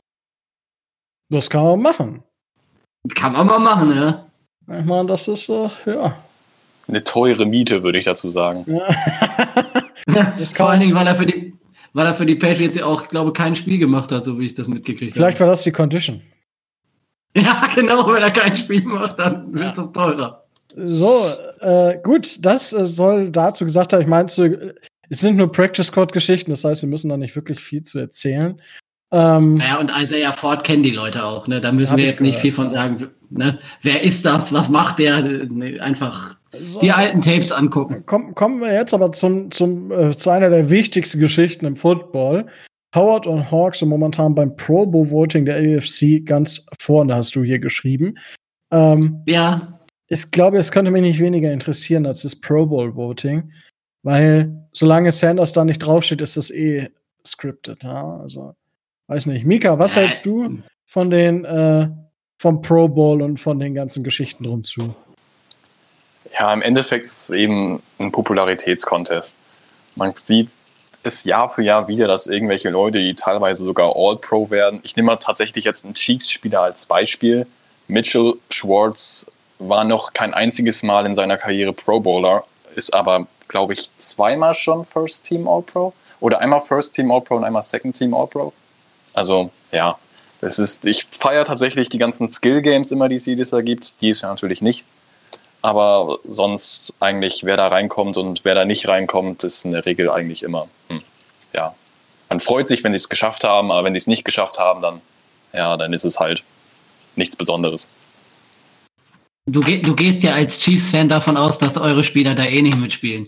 Das 1.30 1.50
kann 1.50 1.64
man 1.64 1.82
machen. 1.82 2.24
Kann 3.14 3.34
man 3.34 3.48
mal 3.48 3.60
machen, 3.60 3.94
ja. 3.94 4.26
Ich 4.80 4.86
meine, 4.86 5.10
das 5.10 5.28
ist, 5.28 5.50
äh, 5.50 5.70
ja. 5.86 6.16
Eine 6.88 7.04
teure 7.04 7.46
Miete, 7.46 7.84
würde 7.84 7.98
ich 7.98 8.06
dazu 8.06 8.30
sagen. 8.30 8.66
Ja. 8.68 10.34
Vor 10.56 10.70
allen 10.70 10.80
Dingen, 10.80 10.96
weil 10.96 11.08
er 11.08 11.16
für 11.16 11.26
die, 11.26 11.54
weil 11.92 12.06
er 12.06 12.16
für 12.16 12.26
die 12.26 12.36
Patriots 12.36 12.78
ja 12.78 12.86
auch, 12.86 13.10
glaube 13.10 13.34
kein 13.34 13.56
Spiel 13.56 13.78
gemacht 13.78 14.14
hat, 14.14 14.24
so 14.24 14.40
wie 14.40 14.46
ich 14.46 14.54
das 14.54 14.68
mitgekriegt 14.68 15.12
habe. 15.12 15.14
Vielleicht 15.14 15.40
war 15.42 15.48
das 15.48 15.64
die 15.64 15.72
Condition. 15.72 16.22
Ja, 17.36 17.68
genau, 17.74 18.08
wenn 18.14 18.22
er 18.22 18.30
kein 18.30 18.56
Spiel 18.56 18.84
macht, 18.84 19.18
dann 19.18 19.52
wird 19.56 19.76
das 19.76 19.92
teurer. 19.92 20.46
So, 20.76 21.34
äh, 21.62 21.98
gut, 22.04 22.38
das 22.46 22.72
äh, 22.74 22.86
soll 22.86 23.32
dazu 23.32 23.64
gesagt 23.64 23.92
haben. 23.92 24.02
Ich 24.02 24.08
meinte, 24.08 24.76
es 25.10 25.20
sind 25.20 25.38
nur 25.38 25.52
Practice 25.52 25.88
Squad 25.88 26.14
Geschichten, 26.14 26.52
das 26.52 26.64
heißt, 26.64 26.82
wir 26.82 26.90
müssen 26.90 27.10
da 27.10 27.18
nicht 27.18 27.36
wirklich 27.36 27.60
viel 27.60 27.84
zu 27.84 28.00
erzählen. 28.00 28.60
Ähm, 29.12 29.60
ja, 29.60 29.80
und 29.80 29.92
Isaiah 29.96 30.34
Ford 30.34 30.64
kennen 30.64 30.84
die 30.84 30.92
Leute 30.92 31.24
auch, 31.24 31.48
ne? 31.48 31.62
Da 31.62 31.72
müssen 31.72 31.98
wir 31.98 32.06
jetzt 32.06 32.22
nicht 32.22 32.40
viel 32.40 32.52
von 32.52 32.74
sagen. 32.74 33.10
Ne? 33.30 33.60
Wer 33.82 34.02
ist 34.02 34.26
das? 34.26 34.52
Was 34.52 34.70
macht 34.70 35.00
der? 35.00 35.22
Ne, 35.22 35.80
einfach 35.80 36.36
so, 36.60 36.80
die 36.80 36.92
alten 36.92 37.22
Tapes 37.22 37.52
angucken. 37.52 38.04
Komm, 38.06 38.36
kommen 38.36 38.60
wir 38.62 38.74
jetzt 38.74 38.94
aber 38.94 39.12
zum, 39.12 39.52
zum, 39.52 39.92
äh, 39.92 40.16
zu 40.16 40.30
einer 40.30 40.50
der 40.50 40.70
wichtigsten 40.70 41.20
Geschichten 41.20 41.66
im 41.66 41.76
Football. 41.76 42.48
Howard 42.96 43.26
und 43.26 43.52
Hawks 43.52 43.80
sind 43.80 43.90
momentan 43.90 44.36
beim 44.36 44.56
Pro 44.56 44.86
Bowl 44.86 45.10
Voting 45.10 45.46
der 45.46 45.58
AFC 45.58 46.24
ganz 46.24 46.66
vorne, 46.80 47.16
hast 47.16 47.36
du 47.36 47.44
hier 47.44 47.60
geschrieben. 47.60 48.16
Ähm, 48.72 49.24
ja. 49.26 49.80
Ich 50.08 50.30
glaube, 50.30 50.58
es 50.58 50.72
könnte 50.72 50.92
mich 50.92 51.02
nicht 51.02 51.20
weniger 51.20 51.52
interessieren 51.52 52.06
als 52.06 52.22
das 52.22 52.36
Pro 52.36 52.68
Bowl 52.68 52.96
Voting, 52.96 53.52
weil 54.04 54.68
solange 54.72 55.12
Sanders 55.12 55.54
da 55.54 55.66
nicht 55.66 55.80
draufsteht, 55.80 56.22
ist 56.22 56.38
das 56.38 56.52
eh 56.52 56.90
scripted. 57.26 57.84
Ja? 57.84 58.20
Also, 58.20 58.56
weiß 59.08 59.26
nicht. 59.28 59.46
Mika, 59.46 59.80
was 59.80 59.96
hältst 59.96 60.26
du 60.26 60.60
von 60.86 61.10
den 61.10 61.46
äh, 61.46 61.90
vom 62.38 62.62
Pro 62.62 62.88
Bowl 62.88 63.22
und 63.22 63.40
von 63.40 63.60
den 63.60 63.74
ganzen 63.74 64.04
Geschichten 64.04 64.44
drum 64.44 64.64
zu? 64.64 64.94
Ja, 66.38 66.54
im 66.54 66.62
Endeffekt 66.62 67.06
ist 67.06 67.24
es 67.24 67.30
eben 67.30 67.82
ein 68.00 68.12
Popularitätskontest. 68.12 69.38
Man 69.96 70.14
sieht 70.18 70.50
es 71.04 71.24
Jahr 71.26 71.50
für 71.50 71.62
Jahr 71.62 71.88
wieder, 71.88 72.08
dass 72.08 72.28
irgendwelche 72.28 72.70
Leute, 72.70 73.00
die 73.00 73.14
teilweise 73.14 73.64
sogar 73.64 73.94
All-Pro 73.96 74.50
werden. 74.50 74.80
Ich 74.84 74.96
nehme 74.96 75.08
mal 75.08 75.18
tatsächlich 75.18 75.66
jetzt 75.66 75.86
einen 75.86 75.94
Chiefs-Spieler 75.94 76.62
als 76.62 76.86
Beispiel. 76.86 77.46
Mitchell 77.88 78.36
Schwartz 78.50 79.30
war 79.60 79.84
noch 79.84 80.14
kein 80.14 80.34
einziges 80.34 80.82
Mal 80.84 81.06
in 81.06 81.16
seiner 81.16 81.38
Karriere 81.38 81.74
Pro 81.74 82.00
Bowler, 82.00 82.46
ist 82.76 82.94
aber, 82.94 83.28
glaube 83.54 83.74
ich, 83.74 83.96
zweimal 83.98 84.56
schon 84.56 84.84
First 84.84 85.26
Team 85.26 85.48
All-Pro. 85.48 85.94
Oder 86.20 86.40
einmal 86.40 86.60
First 86.60 86.96
Team 86.96 87.12
All-Pro 87.12 87.36
und 87.36 87.44
einmal 87.44 87.62
Second 87.62 87.96
Team 87.96 88.16
All-Pro. 88.16 88.52
Also, 89.14 89.52
ja, 89.72 90.00
es 90.42 90.58
ist, 90.58 90.88
ich 90.88 91.06
feiere 91.12 91.46
tatsächlich 91.46 91.88
die 91.88 92.00
ganzen 92.00 92.32
Skill-Games 92.32 92.92
immer, 92.92 93.10
die 93.10 93.16
es 93.16 93.28
jedes 93.28 93.52
gibt. 93.64 94.02
Die 94.02 94.10
ist 94.10 94.24
ja 94.24 94.30
natürlich 94.30 94.64
nicht. 94.64 94.86
Aber 95.62 96.18
sonst 96.24 96.96
eigentlich, 97.00 97.44
wer 97.44 97.56
da 97.56 97.68
reinkommt 97.68 98.18
und 98.18 98.44
wer 98.44 98.56
da 98.56 98.66
nicht 98.66 98.88
reinkommt, 98.88 99.44
ist 99.44 99.66
in 99.66 99.72
der 99.72 99.86
Regel 99.86 100.10
eigentlich 100.10 100.42
immer, 100.42 100.68
hm, 100.90 101.04
ja. 101.54 101.76
Man 102.30 102.40
freut 102.40 102.68
sich, 102.68 102.84
wenn 102.84 102.92
sie 102.92 102.98
es 102.98 103.08
geschafft 103.08 103.44
haben, 103.44 103.72
aber 103.72 103.84
wenn 103.84 103.94
sie 103.94 103.98
es 103.98 104.08
nicht 104.08 104.26
geschafft 104.26 104.58
haben, 104.58 104.82
dann, 104.82 105.02
ja, 105.54 105.78
dann 105.78 105.94
ist 105.94 106.06
es 106.06 106.20
halt 106.20 106.44
nichts 107.16 107.36
Besonderes. 107.36 107.88
Du, 109.46 109.60
du 109.60 109.96
gehst 109.96 110.24
ja 110.24 110.34
als 110.34 110.58
Chiefs-Fan 110.60 111.10
davon 111.10 111.36
aus, 111.36 111.58
dass 111.58 111.76
eure 111.76 112.04
Spieler 112.04 112.34
da 112.34 112.46
eh 112.46 112.62
nicht 112.62 112.78
mitspielen. 112.78 113.28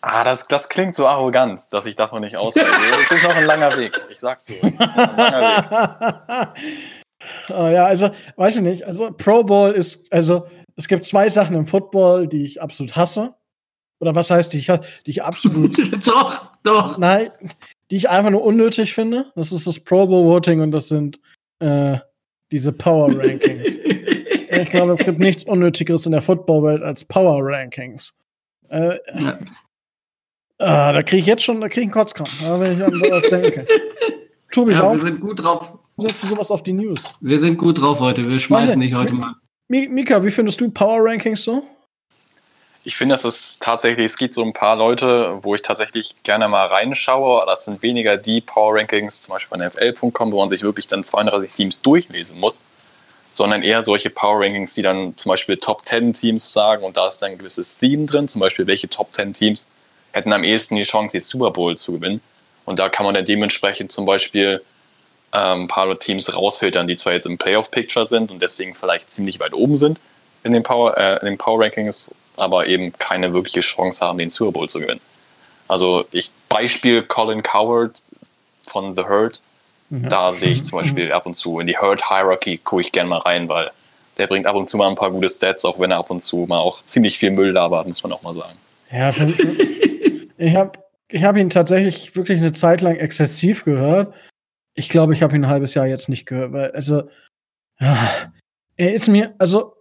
Ah, 0.00 0.24
das, 0.24 0.48
das 0.48 0.68
klingt 0.70 0.96
so 0.96 1.06
arrogant, 1.06 1.64
dass 1.72 1.84
ich 1.84 1.94
davon 1.94 2.22
nicht 2.22 2.36
ausgehe. 2.36 2.64
es 3.04 3.10
ist 3.10 3.22
noch 3.22 3.34
ein 3.34 3.44
langer 3.44 3.76
Weg. 3.76 4.00
Ich 4.10 4.18
sag's 4.18 4.46
dir. 4.46 4.56
Es 4.62 4.70
ist 4.72 4.96
noch 4.96 5.08
ein 5.08 5.16
langer 5.16 6.52
Weg. 6.52 6.62
Oh, 7.50 7.68
ja, 7.68 7.84
also, 7.84 8.10
weiß 8.36 8.56
ich 8.56 8.62
nicht. 8.62 8.86
Also, 8.86 9.10
Pro 9.10 9.44
Bowl 9.44 9.72
ist, 9.72 10.10
also, 10.10 10.46
es 10.76 10.88
gibt 10.88 11.04
zwei 11.04 11.28
Sachen 11.28 11.54
im 11.54 11.66
Football, 11.66 12.26
die 12.26 12.44
ich 12.44 12.62
absolut 12.62 12.96
hasse. 12.96 13.34
Oder 14.00 14.14
was 14.14 14.30
heißt, 14.30 14.54
die 14.54 14.58
ich, 14.58 14.66
die 15.04 15.10
ich 15.10 15.22
absolut. 15.22 15.76
doch, 16.06 16.52
doch. 16.62 16.96
Nein, 16.96 17.30
die 17.90 17.96
ich 17.96 18.08
einfach 18.08 18.30
nur 18.30 18.42
unnötig 18.42 18.94
finde. 18.94 19.30
Das 19.36 19.52
ist 19.52 19.66
das 19.66 19.80
Pro 19.80 20.06
Bowl 20.06 20.24
Voting 20.24 20.60
und 20.62 20.70
das 20.70 20.88
sind 20.88 21.20
äh, 21.58 21.98
diese 22.50 22.72
Power 22.72 23.14
Rankings. 23.14 23.78
Ich 24.50 24.70
glaube, 24.70 24.92
es 24.92 25.04
gibt 25.04 25.18
nichts 25.20 25.44
Unnötigeres 25.44 26.06
in 26.06 26.12
der 26.12 26.22
Footballwelt 26.22 26.82
als 26.82 27.04
Power 27.04 27.40
Rankings. 27.42 28.18
Äh, 28.68 28.98
ja. 29.18 29.38
ah, 30.58 30.92
da 30.92 31.02
kriege 31.02 31.20
ich 31.20 31.26
jetzt 31.26 31.42
schon, 31.42 31.60
da 31.60 31.68
kriege 31.68 31.80
ich 31.80 31.86
einen 31.86 31.92
Kotzkram, 31.92 32.28
wenn 32.60 32.78
ich 32.78 32.84
an 32.84 32.92
sowas 32.92 33.28
denke. 33.28 33.66
Tobi, 34.52 34.72
ja, 34.72 34.92
wir 34.92 35.00
sind 35.00 35.20
gut 35.20 35.42
drauf 35.42 35.80
setzt 36.00 36.22
du 36.22 36.28
sowas 36.28 36.50
auf 36.50 36.62
die 36.62 36.72
News? 36.72 37.14
Wir 37.20 37.38
sind 37.38 37.58
gut 37.58 37.80
drauf 37.80 38.00
heute. 38.00 38.28
Wir 38.28 38.40
schmeißen 38.40 38.78
nicht 38.78 38.94
heute 38.94 39.12
mal. 39.14 39.34
Mika, 39.68 40.24
wie 40.24 40.30
findest 40.30 40.60
du 40.60 40.70
Power 40.70 40.98
Rankings 41.00 41.44
so? 41.44 41.62
Ich 42.82 42.96
finde, 42.96 43.12
das 43.12 43.24
ist 43.24 43.62
tatsächlich, 43.62 44.06
es 44.06 44.16
gibt 44.16 44.32
so 44.32 44.42
ein 44.42 44.54
paar 44.54 44.74
Leute, 44.74 45.38
wo 45.42 45.54
ich 45.54 45.62
tatsächlich 45.62 46.14
gerne 46.22 46.48
mal 46.48 46.66
reinschaue. 46.66 47.44
Das 47.46 47.66
sind 47.66 47.82
weniger 47.82 48.16
die 48.16 48.40
Power 48.40 48.74
Rankings, 48.74 49.20
zum 49.20 49.34
Beispiel 49.34 49.58
von 49.58 49.66
NFL.com, 49.66 50.32
wo 50.32 50.40
man 50.40 50.48
sich 50.48 50.62
wirklich 50.62 50.86
dann 50.86 51.04
32 51.04 51.52
Teams 51.52 51.82
durchlesen 51.82 52.40
muss, 52.40 52.62
sondern 53.32 53.62
eher 53.62 53.84
solche 53.84 54.10
Power 54.10 54.40
Rankings, 54.40 54.74
die 54.74 54.82
dann 54.82 55.16
zum 55.16 55.30
Beispiel 55.30 55.56
Top 55.56 55.86
10 55.86 56.12
Teams 56.12 56.52
sagen 56.52 56.84
und 56.84 56.96
da 56.96 57.06
ist 57.06 57.18
dann 57.18 57.32
ein 57.32 57.38
gewisses 57.38 57.78
Theme 57.78 58.06
drin, 58.06 58.28
zum 58.28 58.40
Beispiel 58.40 58.66
welche 58.66 58.88
Top 58.88 59.14
10 59.14 59.32
Teams 59.32 59.68
hätten 60.12 60.32
am 60.32 60.44
ehesten 60.44 60.76
die 60.76 60.82
Chance, 60.82 61.16
die 61.16 61.20
Super 61.20 61.50
Bowl 61.50 61.76
zu 61.76 61.92
gewinnen. 61.92 62.20
Und 62.64 62.78
da 62.78 62.88
kann 62.88 63.06
man 63.06 63.14
dann 63.14 63.24
dementsprechend 63.24 63.92
zum 63.92 64.04
Beispiel 64.04 64.62
ähm, 65.32 65.62
ein 65.62 65.68
paar 65.68 65.98
Teams 65.98 66.34
rausfiltern, 66.34 66.86
die 66.86 66.96
zwar 66.96 67.12
jetzt 67.12 67.26
im 67.26 67.38
Playoff-Picture 67.38 68.06
sind 68.06 68.30
und 68.30 68.42
deswegen 68.42 68.74
vielleicht 68.74 69.12
ziemlich 69.12 69.40
weit 69.40 69.52
oben 69.52 69.76
sind 69.76 70.00
in 70.42 70.52
den 70.52 70.62
Power, 70.62 70.96
äh, 70.96 71.18
in 71.20 71.26
den 71.26 71.38
Power 71.38 71.60
Rankings, 71.60 72.10
aber 72.36 72.66
eben 72.66 72.92
keine 72.98 73.32
wirkliche 73.32 73.60
Chance 73.60 74.04
haben, 74.04 74.18
den 74.18 74.30
Super 74.30 74.52
Bowl 74.52 74.68
zu 74.68 74.80
gewinnen. 74.80 75.00
Also 75.68 76.04
ich 76.10 76.30
Beispiel 76.48 77.02
Colin 77.02 77.42
Coward 77.42 78.02
von 78.62 78.96
The 78.96 79.04
Herd, 79.04 79.40
Ja. 79.90 80.08
Da 80.08 80.32
sehe 80.32 80.50
ich 80.50 80.62
zum 80.62 80.78
Beispiel 80.78 81.12
ab 81.12 81.26
und 81.26 81.34
zu 81.34 81.58
in 81.58 81.66
die 81.66 81.76
Hurt 81.76 82.08
Hierarchy, 82.08 82.58
gucke 82.58 82.80
ich 82.80 82.92
gerne 82.92 83.08
mal 83.08 83.18
rein, 83.18 83.48
weil 83.48 83.70
der 84.18 84.26
bringt 84.28 84.46
ab 84.46 84.54
und 84.54 84.68
zu 84.68 84.76
mal 84.76 84.88
ein 84.88 84.94
paar 84.94 85.10
gute 85.10 85.28
Stats, 85.28 85.64
auch 85.64 85.80
wenn 85.80 85.90
er 85.90 85.98
ab 85.98 86.10
und 86.10 86.20
zu 86.20 86.46
mal 86.48 86.58
auch 86.58 86.84
ziemlich 86.84 87.18
viel 87.18 87.30
Müll 87.30 87.50
labert, 87.50 87.88
muss 87.88 88.02
man 88.02 88.12
auch 88.12 88.22
mal 88.22 88.32
sagen. 88.32 88.54
Ja, 88.90 89.10
ich 90.38 90.56
habe 90.56 90.72
ich 91.08 91.24
hab 91.24 91.36
ihn 91.36 91.50
tatsächlich 91.50 92.14
wirklich 92.14 92.38
eine 92.38 92.52
Zeit 92.52 92.80
lang 92.80 92.96
exzessiv 92.96 93.64
gehört. 93.64 94.14
Ich 94.74 94.88
glaube, 94.88 95.12
ich 95.12 95.22
habe 95.22 95.34
ihn 95.34 95.44
ein 95.44 95.50
halbes 95.50 95.74
Jahr 95.74 95.86
jetzt 95.86 96.08
nicht 96.08 96.26
gehört, 96.26 96.52
weil, 96.52 96.70
also, 96.70 97.02
ja, 97.80 98.32
er 98.76 98.94
ist 98.94 99.08
mir, 99.08 99.34
also, 99.38 99.74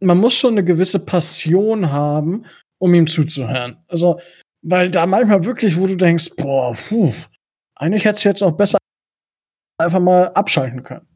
man 0.00 0.18
muss 0.18 0.34
schon 0.34 0.52
eine 0.52 0.64
gewisse 0.64 1.04
Passion 1.04 1.90
haben, 1.90 2.46
um 2.78 2.94
ihm 2.94 3.06
zuzuhören. 3.06 3.78
Also, 3.88 4.20
weil 4.62 4.90
da 4.90 5.06
manchmal 5.06 5.44
wirklich, 5.44 5.78
wo 5.78 5.86
du 5.86 5.96
denkst, 5.96 6.30
boah, 6.36 6.74
puh, 6.74 7.12
eigentlich 7.74 8.04
hätte 8.04 8.16
es 8.16 8.24
jetzt 8.24 8.42
auch 8.42 8.52
besser 8.52 8.78
einfach 9.78 10.00
mal 10.00 10.28
abschalten 10.34 10.82
können. 10.82 11.06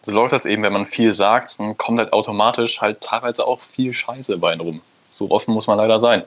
So 0.00 0.12
läuft 0.12 0.32
das 0.32 0.46
eben, 0.46 0.62
wenn 0.62 0.72
man 0.72 0.84
viel 0.84 1.12
sagt, 1.12 1.60
dann 1.60 1.76
kommt 1.76 1.98
halt 1.98 2.12
automatisch 2.12 2.80
halt 2.80 3.00
teilweise 3.00 3.46
auch 3.46 3.60
viel 3.60 3.94
Scheiße 3.94 4.36
bei 4.38 4.56
rum. 4.56 4.80
So 5.10 5.30
offen 5.30 5.54
muss 5.54 5.66
man 5.66 5.78
leider 5.78 5.98
sein. 5.98 6.24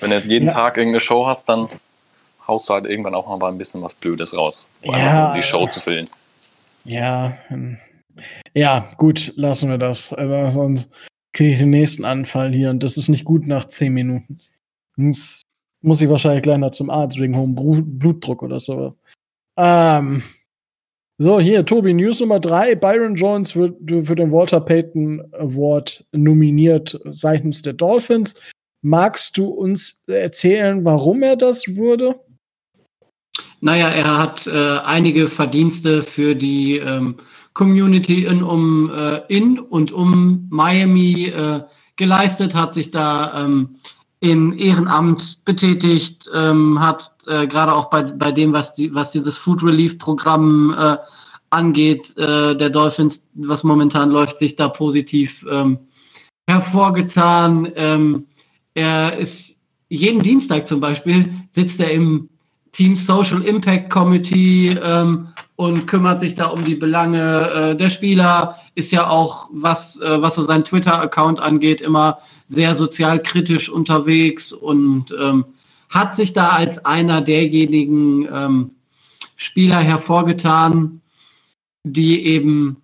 Wenn 0.00 0.10
du 0.10 0.20
jeden 0.20 0.48
ja. 0.48 0.54
Tag 0.54 0.76
irgendeine 0.76 1.00
Show 1.00 1.26
hast, 1.26 1.48
dann 1.48 1.68
haust 2.46 2.68
du 2.68 2.74
halt 2.74 2.86
irgendwann 2.86 3.14
auch 3.14 3.26
mal 3.38 3.50
ein 3.50 3.58
bisschen 3.58 3.82
was 3.82 3.94
Blödes 3.94 4.36
raus, 4.36 4.70
ja, 4.82 5.28
um 5.28 5.34
die 5.34 5.42
Show 5.42 5.66
zu 5.66 5.80
füllen. 5.80 6.08
Ja, 6.84 7.36
hm. 7.48 7.78
ja, 8.54 8.88
gut, 8.98 9.32
lassen 9.36 9.68
wir 9.68 9.78
das. 9.78 10.12
Aber 10.12 10.52
sonst 10.52 10.88
kriege 11.32 11.52
ich 11.52 11.58
den 11.58 11.70
nächsten 11.70 12.04
Anfall 12.04 12.52
hier 12.52 12.70
und 12.70 12.82
das 12.82 12.96
ist 12.96 13.08
nicht 13.08 13.24
gut 13.24 13.48
nach 13.48 13.64
zehn 13.64 13.92
Minuten. 13.92 14.38
Sonst 14.96 15.42
muss 15.82 16.00
ich 16.00 16.08
wahrscheinlich 16.08 16.42
gleich 16.42 16.58
noch 16.58 16.70
zum 16.70 16.90
Arzt 16.90 17.18
wegen 17.18 17.36
hohem 17.36 17.54
Blutdruck 17.98 18.42
oder 18.42 18.60
sowas. 18.60 18.94
Ähm, 19.56 20.22
so, 21.18 21.40
hier, 21.40 21.64
Tobi, 21.64 21.94
News 21.94 22.20
Nummer 22.20 22.40
drei. 22.40 22.74
Byron 22.74 23.14
Jones 23.14 23.56
wird 23.56 23.76
für 24.06 24.14
den 24.14 24.32
Walter 24.32 24.60
Payton 24.60 25.22
Award 25.32 26.04
nominiert 26.12 27.00
seitens 27.06 27.62
der 27.62 27.72
Dolphins. 27.72 28.34
Magst 28.82 29.38
du 29.38 29.46
uns 29.46 30.02
erzählen, 30.06 30.84
warum 30.84 31.22
er 31.22 31.36
das 31.36 31.76
wurde? 31.76 32.20
Naja, 33.60 33.88
er 33.88 34.18
hat 34.18 34.46
äh, 34.46 34.78
einige 34.84 35.28
Verdienste 35.28 36.02
für 36.02 36.34
die 36.34 36.76
ähm, 36.76 37.16
Community 37.54 38.26
in, 38.26 38.42
um, 38.42 38.90
äh, 38.94 39.22
in 39.28 39.58
und 39.58 39.92
um 39.92 40.46
Miami 40.50 41.28
äh, 41.28 41.62
geleistet, 41.96 42.54
hat 42.54 42.74
sich 42.74 42.90
da 42.90 43.44
ähm, 43.44 43.76
im 44.20 44.56
Ehrenamt 44.56 45.44
betätigt, 45.44 46.28
ähm, 46.34 46.80
hat 46.80 47.12
äh, 47.26 47.46
gerade 47.46 47.74
auch 47.74 47.90
bei, 47.90 48.02
bei 48.02 48.32
dem, 48.32 48.52
was, 48.52 48.74
die, 48.74 48.94
was 48.94 49.10
dieses 49.10 49.36
Food 49.36 49.62
Relief 49.62 49.98
Programm 49.98 50.74
äh, 50.78 50.96
angeht, 51.50 52.16
äh, 52.16 52.56
der 52.56 52.70
Dolphins, 52.70 53.22
was 53.34 53.62
momentan 53.62 54.10
läuft, 54.10 54.38
sich 54.38 54.56
da 54.56 54.68
positiv 54.68 55.44
ähm, 55.50 55.78
hervorgetan. 56.48 57.72
Ähm, 57.76 58.26
er 58.74 59.16
ist 59.18 59.54
jeden 59.88 60.20
Dienstag 60.20 60.66
zum 60.66 60.80
Beispiel 60.80 61.32
sitzt 61.52 61.80
er 61.80 61.92
im 61.92 62.28
Team 62.72 62.96
Social 62.96 63.42
Impact 63.42 63.90
Committee 63.90 64.76
ähm, 64.82 65.28
und 65.56 65.86
kümmert 65.86 66.20
sich 66.20 66.34
da 66.34 66.46
um 66.46 66.64
die 66.64 66.74
Belange 66.74 67.50
äh, 67.50 67.76
der 67.76 67.88
Spieler. 67.88 68.58
Ist 68.74 68.92
ja 68.92 69.08
auch, 69.08 69.48
was, 69.50 69.98
äh, 70.00 70.20
was 70.20 70.34
so 70.34 70.42
sein 70.42 70.64
Twitter-Account 70.64 71.40
angeht, 71.40 71.80
immer 71.80 72.18
sehr 72.46 72.74
sozialkritisch 72.74 73.68
unterwegs 73.68 74.52
und 74.52 75.14
ähm, 75.18 75.46
hat 75.88 76.14
sich 76.14 76.32
da 76.32 76.50
als 76.50 76.84
einer 76.84 77.22
derjenigen 77.22 78.28
ähm, 78.30 78.70
Spieler 79.36 79.78
hervorgetan, 79.78 81.00
die 81.84 82.26
eben 82.26 82.76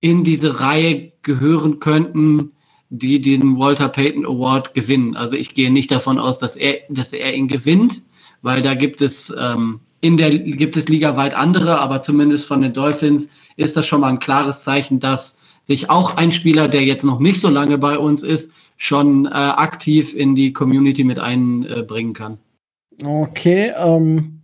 in 0.00 0.24
diese 0.24 0.60
Reihe 0.60 1.12
gehören 1.22 1.80
könnten, 1.80 2.52
die 2.88 3.20
den 3.20 3.58
Walter 3.58 3.88
Payton 3.88 4.24
Award 4.24 4.74
gewinnen. 4.74 5.16
Also 5.16 5.36
ich 5.36 5.54
gehe 5.54 5.72
nicht 5.72 5.90
davon 5.90 6.18
aus, 6.18 6.38
dass 6.38 6.56
er, 6.56 6.78
dass 6.88 7.12
er 7.12 7.34
ihn 7.34 7.48
gewinnt, 7.48 8.02
weil 8.42 8.62
da 8.62 8.74
gibt 8.74 9.02
es 9.02 9.34
ähm, 9.36 9.80
in 10.00 10.16
der 10.16 10.38
gibt 10.38 10.76
es 10.76 10.88
ligaweit 10.88 11.34
andere, 11.34 11.80
aber 11.80 12.02
zumindest 12.02 12.46
von 12.46 12.60
den 12.62 12.72
Dolphins 12.72 13.28
ist 13.56 13.76
das 13.76 13.86
schon 13.86 14.00
mal 14.00 14.08
ein 14.08 14.18
klares 14.18 14.60
Zeichen, 14.60 15.00
dass 15.00 15.36
sich 15.62 15.90
auch 15.90 16.16
ein 16.16 16.32
Spieler, 16.32 16.68
der 16.68 16.84
jetzt 16.84 17.04
noch 17.04 17.18
nicht 17.18 17.40
so 17.40 17.48
lange 17.48 17.78
bei 17.78 17.98
uns 17.98 18.22
ist, 18.22 18.50
schon 18.76 19.26
äh, 19.26 19.30
aktiv 19.30 20.14
in 20.14 20.34
die 20.34 20.52
Community 20.52 21.02
mit 21.02 21.18
einbringen 21.18 22.12
äh, 22.12 22.18
kann. 22.18 22.38
Okay, 23.04 23.72
ähm, 23.76 24.42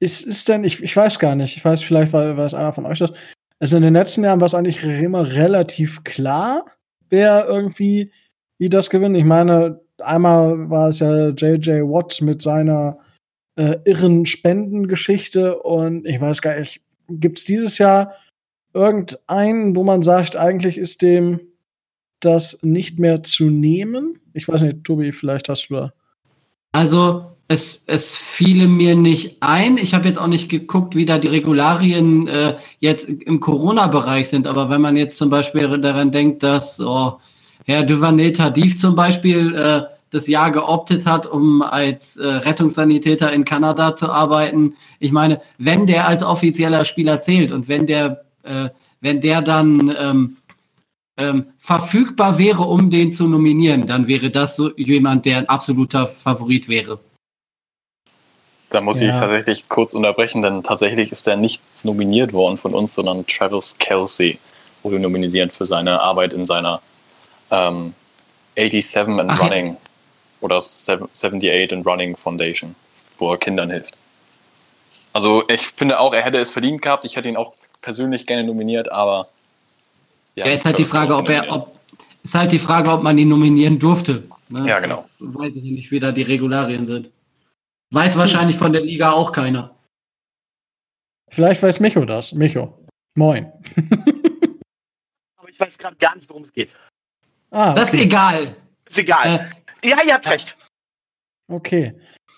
ist, 0.00 0.26
ist 0.26 0.48
denn, 0.48 0.64
ich, 0.64 0.82
ich 0.82 0.96
weiß 0.96 1.18
gar 1.18 1.34
nicht, 1.34 1.56
ich 1.56 1.64
weiß 1.64 1.82
vielleicht, 1.82 2.12
weil, 2.12 2.38
es 2.38 2.54
einer 2.54 2.72
von 2.72 2.86
euch 2.86 2.98
das. 2.98 3.12
Also 3.60 3.76
in 3.76 3.82
den 3.82 3.94
letzten 3.94 4.22
Jahren 4.22 4.40
war 4.40 4.46
es 4.46 4.54
eigentlich 4.54 4.82
immer 4.84 5.32
relativ 5.32 6.04
klar, 6.04 6.64
wer 7.10 7.46
irgendwie 7.46 8.12
wie 8.58 8.68
das 8.68 8.90
gewinnt. 8.90 9.16
Ich 9.16 9.24
meine, 9.24 9.80
einmal 9.98 10.70
war 10.70 10.90
es 10.90 11.00
ja 11.00 11.28
JJ 11.30 11.82
Watt 11.82 12.20
mit 12.20 12.42
seiner 12.42 12.98
äh, 13.58 13.78
irren 13.84 14.24
Spendengeschichte 14.24 15.58
und 15.58 16.06
ich 16.06 16.20
weiß 16.20 16.40
gar 16.42 16.58
nicht, 16.60 16.80
gibt 17.08 17.38
es 17.38 17.44
dieses 17.44 17.78
Jahr 17.78 18.14
irgendeinen, 18.72 19.74
wo 19.74 19.82
man 19.82 20.02
sagt, 20.02 20.36
eigentlich 20.36 20.78
ist 20.78 21.02
dem 21.02 21.40
das 22.20 22.60
nicht 22.62 23.00
mehr 23.00 23.24
zu 23.24 23.50
nehmen? 23.50 24.20
Ich 24.32 24.46
weiß 24.46 24.60
nicht, 24.62 24.84
Tobi, 24.84 25.10
vielleicht 25.10 25.48
hast 25.48 25.68
du 25.68 25.74
da. 25.74 25.92
Also, 26.70 27.26
es, 27.48 27.82
es 27.86 28.16
fiele 28.16 28.68
mir 28.68 28.94
nicht 28.94 29.38
ein. 29.40 29.78
Ich 29.78 29.94
habe 29.94 30.06
jetzt 30.06 30.18
auch 30.18 30.26
nicht 30.28 30.48
geguckt, 30.48 30.94
wie 30.94 31.06
da 31.06 31.18
die 31.18 31.28
Regularien 31.28 32.28
äh, 32.28 32.54
jetzt 32.78 33.08
im 33.08 33.40
Corona-Bereich 33.40 34.28
sind. 34.28 34.46
Aber 34.46 34.70
wenn 34.70 34.82
man 34.82 34.96
jetzt 34.96 35.16
zum 35.16 35.30
Beispiel 35.30 35.66
daran 35.80 36.12
denkt, 36.12 36.42
dass 36.42 36.78
oh, 36.78 37.18
Herr 37.64 37.84
Duvernay 37.84 38.32
Tardif 38.32 38.78
zum 38.78 38.94
Beispiel 38.94 39.54
äh, 39.54 39.82
das 40.10 40.26
Jahr 40.26 40.50
geoptet 40.50 41.06
hat, 41.06 41.26
um 41.26 41.62
als 41.62 42.16
äh, 42.16 42.26
Rettungssanitäter 42.26 43.32
in 43.32 43.44
Kanada 43.44 43.94
zu 43.94 44.10
arbeiten. 44.10 44.76
Ich 45.00 45.12
meine, 45.12 45.40
wenn 45.58 45.86
der 45.86 46.08
als 46.08 46.22
offizieller 46.22 46.84
Spieler 46.84 47.20
zählt 47.20 47.52
und 47.52 47.68
wenn 47.68 47.86
der, 47.86 48.24
äh, 48.42 48.70
wenn 49.00 49.20
der 49.20 49.42
dann 49.42 49.94
ähm, 50.00 50.36
ähm, 51.18 51.46
verfügbar 51.58 52.38
wäre, 52.38 52.62
um 52.62 52.90
den 52.90 53.12
zu 53.12 53.26
nominieren, 53.26 53.86
dann 53.86 54.08
wäre 54.08 54.30
das 54.30 54.56
so 54.56 54.74
jemand, 54.76 55.24
der 55.24 55.38
ein 55.38 55.48
absoluter 55.48 56.06
Favorit 56.06 56.68
wäre. 56.68 57.00
Da 58.70 58.80
muss 58.80 59.00
ja. 59.00 59.08
ich 59.08 59.16
tatsächlich 59.16 59.68
kurz 59.68 59.94
unterbrechen, 59.94 60.42
denn 60.42 60.62
tatsächlich 60.62 61.10
ist 61.10 61.26
er 61.26 61.36
nicht 61.36 61.62
nominiert 61.82 62.32
worden 62.32 62.58
von 62.58 62.74
uns, 62.74 62.94
sondern 62.94 63.26
Travis 63.26 63.76
Kelsey 63.78 64.38
wurde 64.82 65.00
nominiert 65.00 65.52
für 65.52 65.66
seine 65.66 66.00
Arbeit 66.00 66.32
in 66.32 66.46
seiner 66.46 66.80
ähm, 67.50 67.94
87 68.56 69.20
and 69.20 69.30
Ach, 69.30 69.40
Running. 69.40 69.76
Oder 70.40 70.56
78 70.56 71.72
and 71.72 71.86
Running 71.86 72.16
Foundation, 72.16 72.74
wo 73.18 73.32
er 73.32 73.38
Kindern 73.38 73.70
hilft. 73.70 73.96
Also 75.12 75.42
ich 75.48 75.66
finde 75.68 75.98
auch, 75.98 76.12
er 76.12 76.22
hätte 76.22 76.38
es 76.38 76.50
verdient 76.50 76.82
gehabt. 76.82 77.04
Ich 77.04 77.16
hätte 77.16 77.28
ihn 77.28 77.36
auch 77.36 77.54
persönlich 77.80 78.26
gerne 78.26 78.44
nominiert, 78.44 78.90
aber 78.92 79.28
ja, 80.36 80.46
ja 80.46 80.52
ist 80.52 80.64
halt 80.64 80.78
die 80.78 80.84
Frage, 80.84 81.16
ob 81.16 81.28
er, 81.28 81.50
ob, 81.50 81.76
ist 82.22 82.34
halt 82.34 82.52
die 82.52 82.58
Frage, 82.58 82.90
ob 82.90 83.02
man 83.02 83.18
ihn 83.18 83.28
nominieren 83.28 83.78
durfte. 83.78 84.24
Ne? 84.48 84.68
Ja, 84.68 84.78
genau. 84.78 85.04
Das 85.18 85.34
weiß 85.34 85.56
ich 85.56 85.62
nicht, 85.62 85.90
wie 85.90 86.00
da 86.00 86.12
die 86.12 86.22
Regularien 86.22 86.86
sind. 86.86 87.10
Weiß 87.90 88.16
wahrscheinlich 88.16 88.56
von 88.56 88.72
der 88.72 88.82
Liga 88.82 89.12
auch 89.12 89.32
keiner. 89.32 89.74
Vielleicht 91.30 91.62
weiß 91.62 91.80
Micho 91.80 92.04
das. 92.04 92.32
Micho. 92.32 92.78
Moin. 93.16 93.50
Aber 95.36 95.48
ich 95.48 95.58
weiß 95.58 95.76
gerade 95.78 95.96
gar 95.96 96.14
nicht, 96.14 96.28
worum 96.28 96.44
es 96.44 96.52
geht. 96.52 96.70
Ah, 97.50 97.70
okay. 97.70 97.80
Das 97.80 97.94
ist 97.94 98.00
egal. 98.00 98.56
Ist 98.86 98.98
egal. 98.98 99.50
Ja, 99.84 99.98
ihr 100.06 100.14
habt 100.14 100.26
recht. 100.26 100.56
Okay. 101.48 101.94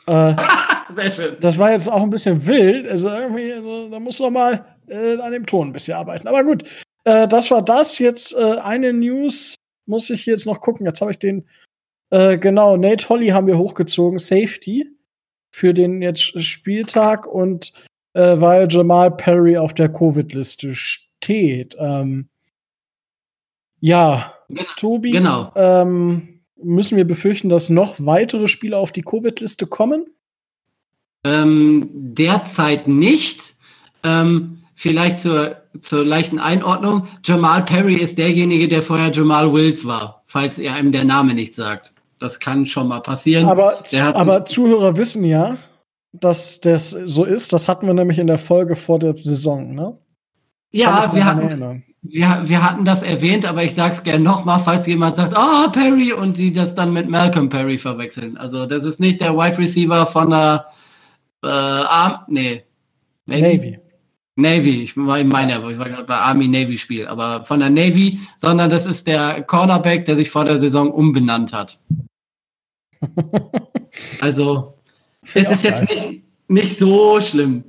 Äh, 0.06 0.34
Sehr 0.94 1.14
schön. 1.14 1.36
Das 1.40 1.58
war 1.58 1.70
jetzt 1.70 1.88
auch 1.88 2.02
ein 2.02 2.10
bisschen 2.10 2.46
wild. 2.46 2.88
Also 2.88 3.08
irgendwie, 3.08 3.52
also, 3.52 3.88
da 3.88 4.00
muss 4.00 4.20
noch 4.20 4.30
mal 4.30 4.76
äh, 4.88 5.18
an 5.18 5.32
dem 5.32 5.46
Ton 5.46 5.68
ein 5.68 5.72
bisschen 5.72 5.96
arbeiten. 5.96 6.28
Aber 6.28 6.44
gut, 6.44 6.64
äh, 7.04 7.28
das 7.28 7.50
war 7.50 7.62
das. 7.62 7.98
Jetzt 7.98 8.34
äh, 8.34 8.58
eine 8.58 8.92
News 8.92 9.54
muss 9.86 10.10
ich 10.10 10.26
jetzt 10.26 10.46
noch 10.46 10.60
gucken. 10.60 10.86
Jetzt 10.86 11.00
habe 11.00 11.10
ich 11.10 11.18
den 11.18 11.46
äh, 12.10 12.38
genau 12.38 12.76
Nate 12.76 13.08
Holly 13.08 13.28
haben 13.28 13.46
wir 13.46 13.58
hochgezogen, 13.58 14.18
Safety 14.18 14.86
für 15.52 15.74
den 15.74 16.02
jetzt 16.02 16.42
Spieltag 16.42 17.26
und 17.26 17.72
äh, 18.14 18.40
weil 18.40 18.68
Jamal 18.70 19.10
Perry 19.10 19.56
auf 19.56 19.74
der 19.74 19.88
Covid-Liste 19.88 20.74
steht. 20.74 21.76
Ähm, 21.78 22.28
ja, 23.80 24.34
genau. 24.48 24.62
Tobi, 24.76 25.10
genau. 25.12 25.52
Ähm, 25.54 26.29
müssen 26.62 26.96
wir 26.96 27.06
befürchten, 27.06 27.48
dass 27.48 27.70
noch 27.70 27.96
weitere 27.98 28.48
Spieler 28.48 28.78
auf 28.78 28.92
die 28.92 29.02
Covid-Liste 29.02 29.66
kommen? 29.66 30.04
Ähm, 31.24 31.88
derzeit 31.92 32.88
nicht. 32.88 33.54
Ähm, 34.02 34.58
vielleicht 34.74 35.20
zur, 35.20 35.56
zur 35.80 36.04
leichten 36.04 36.38
Einordnung. 36.38 37.08
Jamal 37.24 37.64
Perry 37.64 37.96
ist 37.96 38.18
derjenige, 38.18 38.68
der 38.68 38.82
vorher 38.82 39.12
Jamal 39.12 39.52
Wills 39.52 39.84
war, 39.84 40.24
falls 40.26 40.58
er 40.58 40.74
einem 40.74 40.92
der 40.92 41.04
Name 41.04 41.34
nicht 41.34 41.54
sagt. 41.54 41.92
Das 42.18 42.40
kann 42.40 42.66
schon 42.66 42.88
mal 42.88 43.00
passieren. 43.00 43.46
Aber, 43.46 43.82
aber 44.14 44.44
Zuhörer 44.44 44.96
wissen 44.96 45.24
ja, 45.24 45.56
dass 46.12 46.60
das 46.60 46.90
so 46.90 47.24
ist. 47.24 47.52
Das 47.52 47.68
hatten 47.68 47.86
wir 47.86 47.94
nämlich 47.94 48.18
in 48.18 48.26
der 48.26 48.38
Folge 48.38 48.76
vor 48.76 48.98
der 48.98 49.16
Saison, 49.16 49.74
ne? 49.74 49.98
Ja, 50.72 51.12
wir 51.12 51.24
hatten, 51.24 51.82
wir, 52.02 52.42
wir 52.46 52.62
hatten 52.62 52.84
das 52.84 53.02
erwähnt, 53.02 53.44
aber 53.44 53.64
ich 53.64 53.74
sag's 53.74 54.02
gerne 54.02 54.22
nochmal, 54.22 54.60
falls 54.60 54.86
jemand 54.86 55.16
sagt, 55.16 55.36
ah, 55.36 55.66
oh, 55.66 55.70
Perry, 55.70 56.12
und 56.12 56.36
die 56.36 56.52
das 56.52 56.74
dann 56.74 56.92
mit 56.92 57.08
Malcolm 57.08 57.48
Perry 57.48 57.76
verwechseln. 57.76 58.36
Also, 58.36 58.66
das 58.66 58.84
ist 58.84 59.00
nicht 59.00 59.20
der 59.20 59.36
Wide 59.36 59.58
Receiver 59.58 60.06
von 60.06 60.30
der 60.30 60.66
äh, 61.42 61.48
Arm, 61.48 62.20
nee. 62.28 62.64
Navy. 63.26 63.42
Navy. 63.42 63.78
Navy, 64.36 64.82
ich 64.82 64.96
war 64.96 65.18
in 65.18 65.28
meiner, 65.28 65.56
ich 65.68 65.78
war 65.78 65.88
gerade 65.88 66.04
bei 66.04 66.14
Army 66.14 66.48
Navy 66.48 66.78
Spiel, 66.78 67.06
aber 67.06 67.44
von 67.44 67.60
der 67.60 67.70
Navy, 67.70 68.20
sondern 68.38 68.70
das 68.70 68.86
ist 68.86 69.06
der 69.06 69.42
Cornerback, 69.42 70.06
der 70.06 70.16
sich 70.16 70.30
vor 70.30 70.44
der 70.44 70.58
Saison 70.58 70.90
umbenannt 70.90 71.52
hat. 71.52 71.78
also, 74.20 74.74
es 75.22 75.50
ist 75.50 75.64
jetzt 75.64 75.88
nicht, 75.88 76.22
nicht 76.48 76.78
so 76.78 77.20
schlimm. 77.20 77.64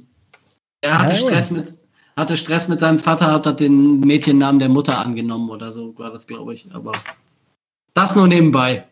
Er 0.81 1.00
hatte 1.00 1.13
Nein. 1.13 1.22
Stress 1.22 1.51
mit, 1.51 1.75
hatte 2.15 2.38
Stress 2.38 2.68
mit 2.68 2.80
seinem 2.80 3.00
Vater, 3.00 3.32
hat 3.32 3.60
den 3.60 4.00
Mädchennamen 4.01 4.60
der 4.60 4.70
Mutter 4.70 4.98
angenommen 4.98 5.50
oder 5.50 5.72
so, 5.72 5.98
war 5.98 6.12
das, 6.12 6.27
glaube 6.27 6.53
ich. 6.53 6.68
Aber 6.74 6.91
das 7.94 8.15
nur 8.15 8.27
nebenbei. 8.27 8.86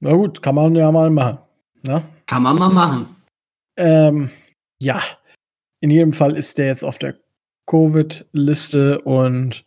Na 0.00 0.12
gut, 0.12 0.42
kann 0.42 0.54
man 0.54 0.74
ja 0.74 0.90
mal 0.92 1.10
machen. 1.10 1.38
Ne? 1.82 2.02
Kann 2.26 2.42
man 2.42 2.56
mal 2.56 2.70
machen. 2.70 3.16
Ähm, 3.76 4.30
ja, 4.80 5.00
in 5.80 5.90
jedem 5.90 6.12
Fall 6.12 6.36
ist 6.36 6.58
der 6.58 6.66
jetzt 6.66 6.84
auf 6.84 6.98
der 6.98 7.16
Covid-Liste 7.66 9.00
und 9.02 9.64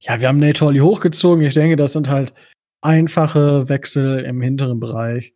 ja, 0.00 0.20
wir 0.20 0.28
haben 0.28 0.38
Nate 0.38 0.64
Hawley 0.64 0.80
hochgezogen. 0.80 1.44
Ich 1.44 1.54
denke, 1.54 1.76
das 1.76 1.92
sind 1.92 2.08
halt 2.08 2.34
einfache 2.82 3.68
Wechsel 3.68 4.20
im 4.20 4.40
hinteren 4.40 4.78
Bereich 4.78 5.32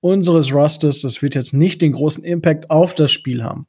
unseres 0.00 0.52
Rosters. 0.52 1.00
Das 1.00 1.22
wird 1.22 1.34
jetzt 1.34 1.54
nicht 1.54 1.80
den 1.80 1.92
großen 1.92 2.22
Impact 2.24 2.70
auf 2.70 2.94
das 2.94 3.10
Spiel 3.10 3.42
haben. 3.42 3.66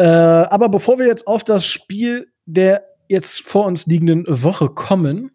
Äh, 0.00 0.04
aber 0.04 0.70
bevor 0.70 0.98
wir 0.98 1.06
jetzt 1.06 1.26
auf 1.26 1.44
das 1.44 1.66
Spiel 1.66 2.32
der 2.46 2.86
jetzt 3.08 3.42
vor 3.42 3.66
uns 3.66 3.84
liegenden 3.86 4.24
Woche 4.26 4.70
kommen, 4.70 5.30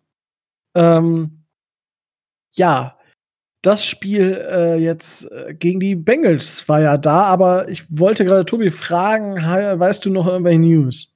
ähm, 0.73 1.43
ja, 2.55 2.97
das 3.61 3.85
Spiel 3.85 4.43
äh, 4.49 4.77
jetzt 4.77 5.31
äh, 5.31 5.53
gegen 5.53 5.79
die 5.79 5.93
Bengals 5.93 6.67
war 6.67 6.81
ja 6.81 6.97
da, 6.97 7.25
aber 7.25 7.69
ich 7.69 7.85
wollte 7.95 8.25
gerade 8.25 8.43
Tobi 8.43 8.71
fragen, 8.71 9.35
weißt 9.35 10.03
du 10.03 10.09
noch 10.09 10.25
irgendwelche 10.25 10.59
News? 10.59 11.13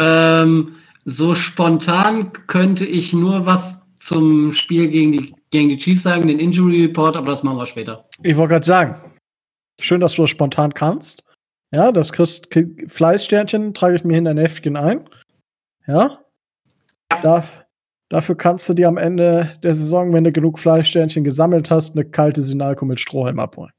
Ähm, 0.00 0.76
so 1.04 1.34
spontan 1.34 2.32
könnte 2.46 2.86
ich 2.86 3.12
nur 3.12 3.44
was 3.44 3.76
zum 3.98 4.52
Spiel 4.52 4.88
gegen 4.88 5.12
die, 5.12 5.34
gegen 5.50 5.68
die 5.68 5.78
Chiefs 5.78 6.04
sagen, 6.04 6.28
den 6.28 6.38
Injury 6.38 6.82
Report, 6.84 7.16
aber 7.16 7.32
das 7.32 7.42
machen 7.42 7.56
wir 7.56 7.66
später. 7.66 8.08
Ich 8.22 8.36
wollte 8.36 8.52
gerade 8.52 8.66
sagen, 8.66 9.12
schön, 9.80 10.00
dass 10.00 10.14
du 10.14 10.22
das 10.22 10.30
spontan 10.30 10.72
kannst. 10.72 11.23
Ja, 11.74 11.90
das 11.90 12.12
kriegst 12.12 12.48
Fleißsternchen, 12.86 13.74
trage 13.74 13.96
ich 13.96 14.04
mir 14.04 14.16
in 14.16 14.26
dein 14.26 14.38
Heftchen 14.38 14.76
ein. 14.76 15.08
Ja. 15.88 16.20
Darf, 17.22 17.64
Dafür 18.08 18.36
kannst 18.36 18.68
du 18.68 18.74
dir 18.74 18.86
am 18.86 18.96
Ende 18.96 19.56
der 19.64 19.74
Saison, 19.74 20.12
wenn 20.12 20.22
du 20.22 20.30
genug 20.30 20.60
Fleischsternchen 20.60 21.24
gesammelt 21.24 21.72
hast, 21.72 21.96
eine 21.96 22.04
kalte 22.04 22.42
Sinalco 22.42 22.84
mit 22.84 23.00
Strohhalm 23.00 23.40
abholen. 23.40 23.72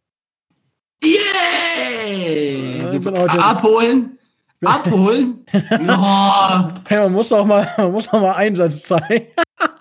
Yay! 1.01 2.89
Yeah! 2.91 3.39
abholen? 3.39 4.17
Abholen? 4.65 5.45
no. 5.81 6.71
hey, 6.85 6.99
man 6.99 7.13
muss 7.13 7.31
auch 7.31 7.45
mal, 7.45 7.65
man 7.77 7.91
muss 7.93 8.09
auch 8.09 8.19
mal 8.19 8.33
Einsatz 8.33 8.83
zeigen. 8.83 9.27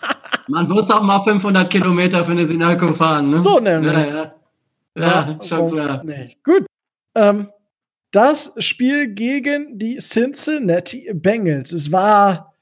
man 0.48 0.68
muss 0.68 0.88
auch 0.88 1.02
mal 1.02 1.20
500 1.24 1.68
Kilometer 1.68 2.24
für 2.24 2.32
eine 2.32 2.44
Sinalco 2.44 2.94
fahren, 2.94 3.30
ne? 3.30 3.42
So 3.42 3.58
nämlich. 3.58 3.92
Ja, 3.92 4.06
ja. 4.06 4.34
ja, 4.94 5.02
ja 5.02 5.38
schon 5.42 5.70
klar. 5.70 6.02
Nee. 6.04 6.36
Gut. 6.44 6.66
Ähm, 7.16 7.48
das 8.14 8.54
Spiel 8.58 9.08
gegen 9.12 9.78
die 9.78 9.96
Cincinnati 9.96 11.10
Bengals. 11.12 11.72
Es 11.72 11.90
war 11.90 12.54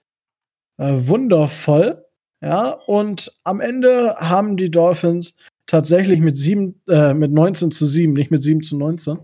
äh, 0.78 0.92
wundervoll. 0.94 2.04
Ja, 2.40 2.70
und 2.86 3.32
am 3.44 3.60
Ende 3.60 4.16
haben 4.16 4.56
die 4.56 4.70
Dolphins 4.70 5.36
tatsächlich 5.66 6.20
mit, 6.20 6.36
sieben, 6.36 6.80
äh, 6.88 7.14
mit 7.14 7.30
19 7.30 7.70
zu 7.70 7.86
7, 7.86 8.12
nicht 8.12 8.30
mit 8.30 8.42
7 8.42 8.62
zu 8.62 8.76
19, 8.76 9.18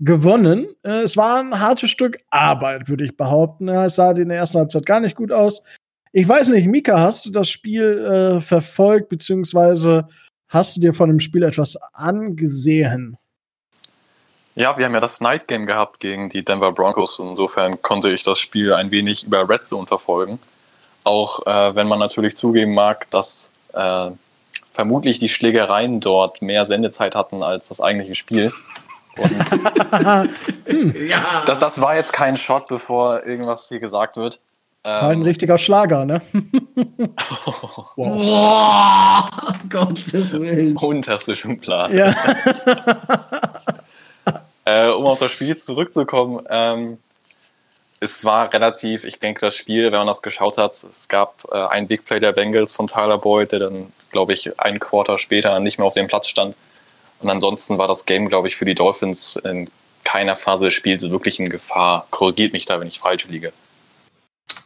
gewonnen. 0.00 0.66
Äh, 0.82 1.02
es 1.02 1.16
war 1.16 1.40
ein 1.40 1.58
hartes 1.58 1.90
Stück 1.90 2.18
Arbeit, 2.30 2.88
würde 2.88 3.04
ich 3.04 3.16
behaupten. 3.16 3.68
Ja, 3.68 3.86
es 3.86 3.94
sah 3.94 4.10
in 4.10 4.28
der 4.28 4.38
ersten 4.38 4.58
Halbzeit 4.58 4.84
gar 4.84 5.00
nicht 5.00 5.16
gut 5.16 5.32
aus. 5.32 5.62
Ich 6.12 6.28
weiß 6.28 6.48
nicht, 6.48 6.66
Mika, 6.66 7.00
hast 7.00 7.24
du 7.24 7.30
das 7.30 7.48
Spiel 7.48 8.04
äh, 8.04 8.40
verfolgt, 8.40 9.08
beziehungsweise 9.08 10.08
hast 10.48 10.76
du 10.76 10.80
dir 10.80 10.92
von 10.92 11.08
dem 11.08 11.20
Spiel 11.20 11.42
etwas 11.42 11.76
angesehen? 11.92 13.16
Ja, 14.58 14.76
wir 14.76 14.86
haben 14.86 14.94
ja 14.94 14.98
das 14.98 15.20
Night 15.20 15.46
Game 15.46 15.66
gehabt 15.66 16.00
gegen 16.00 16.30
die 16.30 16.44
Denver 16.44 16.72
Broncos. 16.72 17.20
Insofern 17.20 17.80
konnte 17.80 18.10
ich 18.10 18.24
das 18.24 18.40
Spiel 18.40 18.74
ein 18.74 18.90
wenig 18.90 19.22
über 19.22 19.48
Red 19.48 19.64
Zone 19.64 19.86
verfolgen. 19.86 20.40
Auch 21.04 21.46
äh, 21.46 21.76
wenn 21.76 21.86
man 21.86 22.00
natürlich 22.00 22.34
zugeben 22.34 22.74
mag, 22.74 23.08
dass 23.10 23.52
äh, 23.72 24.10
vermutlich 24.64 25.20
die 25.20 25.28
Schlägereien 25.28 26.00
dort 26.00 26.42
mehr 26.42 26.64
Sendezeit 26.64 27.14
hatten 27.14 27.44
als 27.44 27.68
das 27.68 27.80
eigentliche 27.80 28.16
Spiel. 28.16 28.52
Und 29.16 29.30
ja. 31.08 31.42
das, 31.46 31.60
das 31.60 31.80
war 31.80 31.94
jetzt 31.94 32.12
kein 32.12 32.36
Shot, 32.36 32.66
bevor 32.66 33.24
irgendwas 33.24 33.68
hier 33.68 33.78
gesagt 33.78 34.16
wird. 34.16 34.40
Ähm, 34.82 35.04
ein 35.04 35.22
richtiger 35.22 35.58
Schlager, 35.58 36.04
ne? 36.04 36.20
wow. 37.94 37.94
wow. 37.94 39.30
Gottes 39.70 40.32
Willen. 40.32 40.76
Unterste 40.76 41.36
Schublade. 41.36 41.96
Ja. 41.96 42.16
Äh, 44.68 44.90
um 44.90 45.06
auf 45.06 45.18
das 45.18 45.32
Spiel 45.32 45.56
zurückzukommen, 45.56 46.44
ähm, 46.50 46.98
es 48.00 48.24
war 48.24 48.52
relativ, 48.52 49.04
ich 49.04 49.18
denke, 49.18 49.40
das 49.40 49.56
Spiel, 49.56 49.86
wenn 49.86 49.98
man 49.98 50.06
das 50.06 50.22
geschaut 50.22 50.58
hat, 50.58 50.72
es 50.72 51.08
gab 51.08 51.44
äh, 51.50 51.56
einen 51.56 51.88
Big 51.88 52.04
Play 52.04 52.20
der 52.20 52.32
Bengals 52.32 52.72
von 52.72 52.86
Tyler 52.86 53.18
Boyd, 53.18 53.52
der 53.52 53.60
dann, 53.60 53.92
glaube 54.10 54.34
ich, 54.34 54.60
ein 54.60 54.78
Quarter 54.78 55.18
später 55.18 55.58
nicht 55.58 55.78
mehr 55.78 55.86
auf 55.86 55.94
dem 55.94 56.06
Platz 56.06 56.28
stand. 56.28 56.54
Und 57.20 57.30
ansonsten 57.30 57.78
war 57.78 57.88
das 57.88 58.04
Game, 58.06 58.28
glaube 58.28 58.48
ich, 58.48 58.56
für 58.56 58.64
die 58.64 58.74
Dolphins 58.74 59.36
in 59.44 59.68
keiner 60.04 60.36
Phase 60.36 60.66
des 60.66 60.74
Spiels 60.74 61.08
wirklich 61.10 61.40
in 61.40 61.48
Gefahr. 61.48 62.06
Korrigiert 62.10 62.52
mich 62.52 62.64
da, 62.64 62.78
wenn 62.78 62.88
ich 62.88 63.00
falsch 63.00 63.26
liege. 63.26 63.52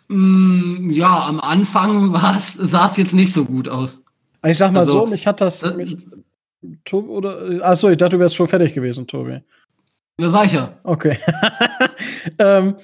Mm, 0.09 0.91
ja, 0.91 1.27
am 1.27 1.41
Anfang 1.41 2.15
sah 2.41 2.87
es 2.87 2.97
jetzt 2.97 3.15
nicht 3.15 3.33
so 3.33 3.45
gut 3.45 3.69
aus. 3.69 4.03
Ich 4.45 4.59
sag 4.59 4.73
mal 4.73 4.81
also, 4.81 5.01
so, 5.01 5.07
mich 5.07 5.27
hat 5.27 5.41
das. 5.41 5.63
Äh, 5.63 5.75
mich, 5.75 5.97
Tobi, 6.85 7.09
oder, 7.09 7.61
achso, 7.63 7.89
ich 7.89 7.97
dachte, 7.97 8.17
du 8.17 8.21
wärst 8.21 8.35
schon 8.35 8.47
fertig 8.47 8.75
gewesen, 8.75 9.07
Tobi. 9.07 9.41
Ja, 10.21 10.33
war 10.33 10.45
ich 10.45 10.53
ja. 10.53 10.79
Okay. 10.85 11.19
ähm, 12.39 12.77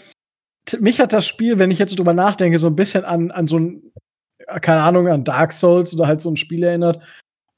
mich 0.81 1.01
hat 1.01 1.13
das 1.13 1.27
Spiel, 1.27 1.59
wenn 1.59 1.71
ich 1.71 1.79
jetzt 1.79 1.99
drüber 1.99 2.15
nachdenke, 2.15 2.59
so 2.59 2.69
ein 2.69 2.77
bisschen 2.77 3.05
an, 3.05 3.31
an 3.31 3.47
so 3.47 3.59
ein, 3.59 3.93
keine 4.61 4.83
Ahnung, 4.83 5.09
an 5.09 5.25
Dark 5.25 5.53
Souls 5.53 5.95
oder 5.95 6.07
halt 6.07 6.21
so 6.21 6.31
ein 6.31 6.37
Spiel 6.37 6.63
erinnert, 6.63 7.03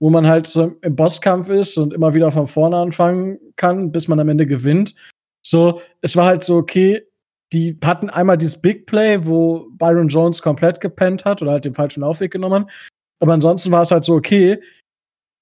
wo 0.00 0.10
man 0.10 0.26
halt 0.26 0.46
so 0.46 0.76
im 0.82 0.96
Bosskampf 0.96 1.48
ist 1.48 1.76
und 1.76 1.92
immer 1.92 2.14
wieder 2.14 2.32
von 2.32 2.46
vorne 2.46 2.76
anfangen 2.76 3.38
kann, 3.56 3.92
bis 3.92 4.08
man 4.08 4.20
am 4.20 4.28
Ende 4.28 4.46
gewinnt. 4.46 4.94
So, 5.42 5.80
es 6.02 6.16
war 6.16 6.26
halt 6.26 6.44
so, 6.44 6.56
okay, 6.56 7.02
die 7.52 7.78
hatten 7.84 8.10
einmal 8.10 8.38
dieses 8.38 8.60
Big 8.60 8.86
Play, 8.86 9.26
wo 9.26 9.68
Byron 9.72 10.08
Jones 10.08 10.40
komplett 10.40 10.80
gepennt 10.80 11.24
hat 11.24 11.42
oder 11.42 11.52
halt 11.52 11.64
den 11.64 11.74
falschen 11.74 12.02
Laufweg 12.02 12.30
genommen. 12.30 12.70
Aber 13.20 13.34
ansonsten 13.34 13.70
war 13.70 13.82
es 13.82 13.90
halt 13.90 14.04
so, 14.04 14.14
okay, 14.14 14.60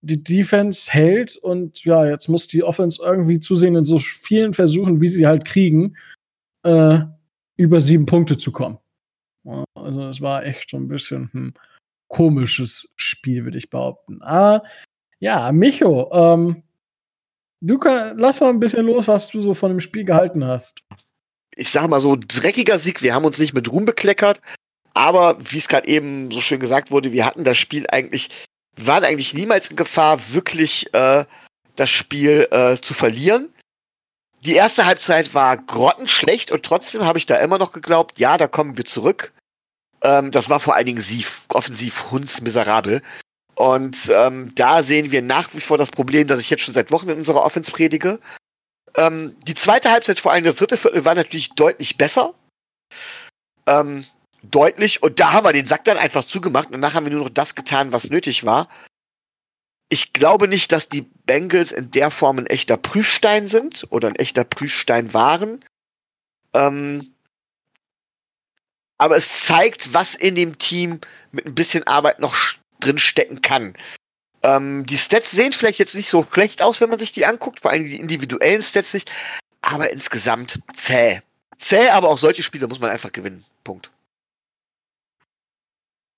die 0.00 0.22
Defense 0.22 0.90
hält 0.90 1.36
und 1.36 1.84
ja, 1.84 2.06
jetzt 2.06 2.28
muss 2.28 2.46
die 2.46 2.62
Offense 2.62 3.02
irgendwie 3.02 3.40
zusehen 3.40 3.74
in 3.74 3.84
so 3.84 3.98
vielen 3.98 4.54
Versuchen, 4.54 5.00
wie 5.00 5.08
sie 5.08 5.26
halt 5.26 5.44
kriegen, 5.44 5.96
äh, 6.62 7.00
über 7.56 7.80
sieben 7.80 8.06
Punkte 8.06 8.36
zu 8.36 8.52
kommen. 8.52 8.78
Also 9.74 10.02
es 10.02 10.20
war 10.20 10.44
echt 10.44 10.70
schon 10.70 10.84
ein 10.84 10.88
bisschen 10.88 11.30
ein 11.34 11.54
komisches 12.08 12.88
Spiel, 12.96 13.44
würde 13.44 13.58
ich 13.58 13.70
behaupten. 13.70 14.22
Aber 14.22 14.62
ja, 15.20 15.50
Micho, 15.52 16.10
ähm, 16.12 16.62
du 17.60 17.78
kann, 17.78 18.18
lass 18.18 18.40
mal 18.40 18.50
ein 18.50 18.60
bisschen 18.60 18.86
los, 18.86 19.08
was 19.08 19.28
du 19.28 19.40
so 19.40 19.54
von 19.54 19.70
dem 19.70 19.80
Spiel 19.80 20.04
gehalten 20.04 20.44
hast. 20.44 20.82
Ich 21.56 21.70
sag 21.70 21.88
mal 21.88 22.00
so, 22.00 22.16
dreckiger 22.16 22.78
Sieg. 22.78 23.02
Wir 23.02 23.14
haben 23.14 23.24
uns 23.24 23.38
nicht 23.38 23.54
mit 23.54 23.70
Ruhm 23.70 23.84
bekleckert, 23.84 24.40
aber 24.94 25.38
wie 25.40 25.58
es 25.58 25.68
gerade 25.68 25.88
eben 25.88 26.30
so 26.30 26.40
schön 26.40 26.60
gesagt 26.60 26.90
wurde, 26.90 27.12
wir 27.12 27.26
hatten 27.26 27.42
das 27.44 27.58
Spiel 27.58 27.86
eigentlich, 27.88 28.30
waren 28.86 29.04
eigentlich 29.04 29.34
niemals 29.34 29.68
in 29.68 29.76
Gefahr, 29.76 30.32
wirklich 30.32 30.92
äh, 30.94 31.24
das 31.76 31.90
Spiel 31.90 32.48
äh, 32.50 32.76
zu 32.78 32.94
verlieren 32.94 33.52
die 34.44 34.54
erste 34.54 34.86
Halbzeit 34.86 35.34
war 35.34 35.56
grottenschlecht 35.56 36.52
und 36.52 36.64
trotzdem 36.64 37.04
habe 37.04 37.18
ich 37.18 37.26
da 37.26 37.36
immer 37.36 37.58
noch 37.58 37.72
geglaubt, 37.72 38.18
ja, 38.18 38.38
da 38.38 38.46
kommen 38.46 38.76
wir 38.76 38.84
zurück. 38.84 39.32
Ähm, 40.02 40.30
das 40.30 40.48
war 40.48 40.60
vor 40.60 40.74
allen 40.74 40.86
Dingen 40.86 41.02
sie, 41.02 41.26
offensiv 41.48 42.10
hundsmiserabel. 42.10 43.02
Und 43.56 44.08
ähm, 44.10 44.54
da 44.54 44.84
sehen 44.84 45.10
wir 45.10 45.22
nach 45.22 45.52
wie 45.54 45.60
vor 45.60 45.76
das 45.76 45.90
Problem, 45.90 46.28
das 46.28 46.38
ich 46.38 46.50
jetzt 46.50 46.62
schon 46.62 46.74
seit 46.74 46.92
Wochen 46.92 47.08
in 47.08 47.18
unserer 47.18 47.44
Offense 47.44 47.72
predige. 47.72 48.20
Ähm, 48.94 49.36
die 49.48 49.54
zweite 49.54 49.90
Halbzeit, 49.90 50.20
vor 50.20 50.30
allem 50.30 50.44
das 50.44 50.56
dritte 50.56 50.76
Viertel, 50.76 51.04
war 51.04 51.16
natürlich 51.16 51.50
deutlich 51.50 51.96
besser. 51.98 52.34
Ähm, 53.66 54.06
deutlich. 54.50 55.02
Und 55.02 55.20
da 55.20 55.32
haben 55.32 55.44
wir 55.44 55.52
den 55.52 55.66
Sack 55.66 55.84
dann 55.84 55.96
einfach 55.96 56.24
zugemacht. 56.24 56.66
Und 56.66 56.72
danach 56.72 56.94
haben 56.94 57.06
wir 57.06 57.12
nur 57.12 57.24
noch 57.24 57.30
das 57.30 57.54
getan, 57.54 57.92
was 57.92 58.10
nötig 58.10 58.44
war. 58.44 58.68
ich 59.88 60.12
glaube 60.12 60.48
nicht, 60.48 60.72
dass 60.72 60.88
die 60.88 61.02
Bengals 61.24 61.72
in 61.72 61.90
der 61.90 62.10
Form 62.10 62.38
ein 62.38 62.46
echter 62.46 62.76
Prüfstein 62.76 63.46
sind 63.46 63.86
oder 63.90 64.08
ein 64.08 64.16
echter 64.16 64.44
Prüfstein 64.44 65.14
waren. 65.14 65.64
Ähm, 66.52 67.14
aber 68.98 69.16
es 69.16 69.44
zeigt, 69.46 69.94
was 69.94 70.14
in 70.14 70.34
dem 70.34 70.58
Team 70.58 71.00
mit 71.32 71.46
ein 71.46 71.54
bisschen 71.54 71.86
Arbeit 71.86 72.18
noch 72.18 72.36
drin 72.80 72.98
stecken 72.98 73.42
kann. 73.42 73.74
Ähm, 74.42 74.86
die 74.86 74.98
Stats 74.98 75.30
sehen 75.30 75.52
vielleicht 75.52 75.78
jetzt 75.78 75.94
nicht 75.94 76.08
so 76.08 76.26
schlecht 76.32 76.62
aus, 76.62 76.80
wenn 76.80 76.90
man 76.90 76.98
sich 76.98 77.12
die 77.12 77.26
anguckt, 77.26 77.60
vor 77.60 77.70
allem 77.70 77.84
die 77.84 77.96
individuellen 77.96 78.62
Stats 78.62 78.94
nicht, 78.94 79.10
aber 79.62 79.90
insgesamt 79.90 80.60
zäh. 80.74 81.20
Zäh, 81.58 81.88
aber 81.88 82.08
auch 82.08 82.18
solche 82.18 82.42
Spiele 82.42 82.68
muss 82.68 82.78
man 82.78 82.90
einfach 82.90 83.12
gewinnen. 83.12 83.44
Punkt. 83.64 83.90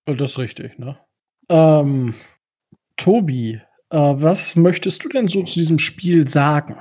Das 0.06 0.32
ist 0.32 0.38
richtig, 0.38 0.78
ne? 0.78 0.98
Ähm, 1.48 2.14
Tobi, 2.96 3.60
äh, 3.90 3.96
was 3.98 4.56
möchtest 4.56 5.04
du 5.04 5.08
denn 5.08 5.28
so 5.28 5.42
zu 5.42 5.58
diesem 5.58 5.78
Spiel 5.78 6.28
sagen? 6.28 6.76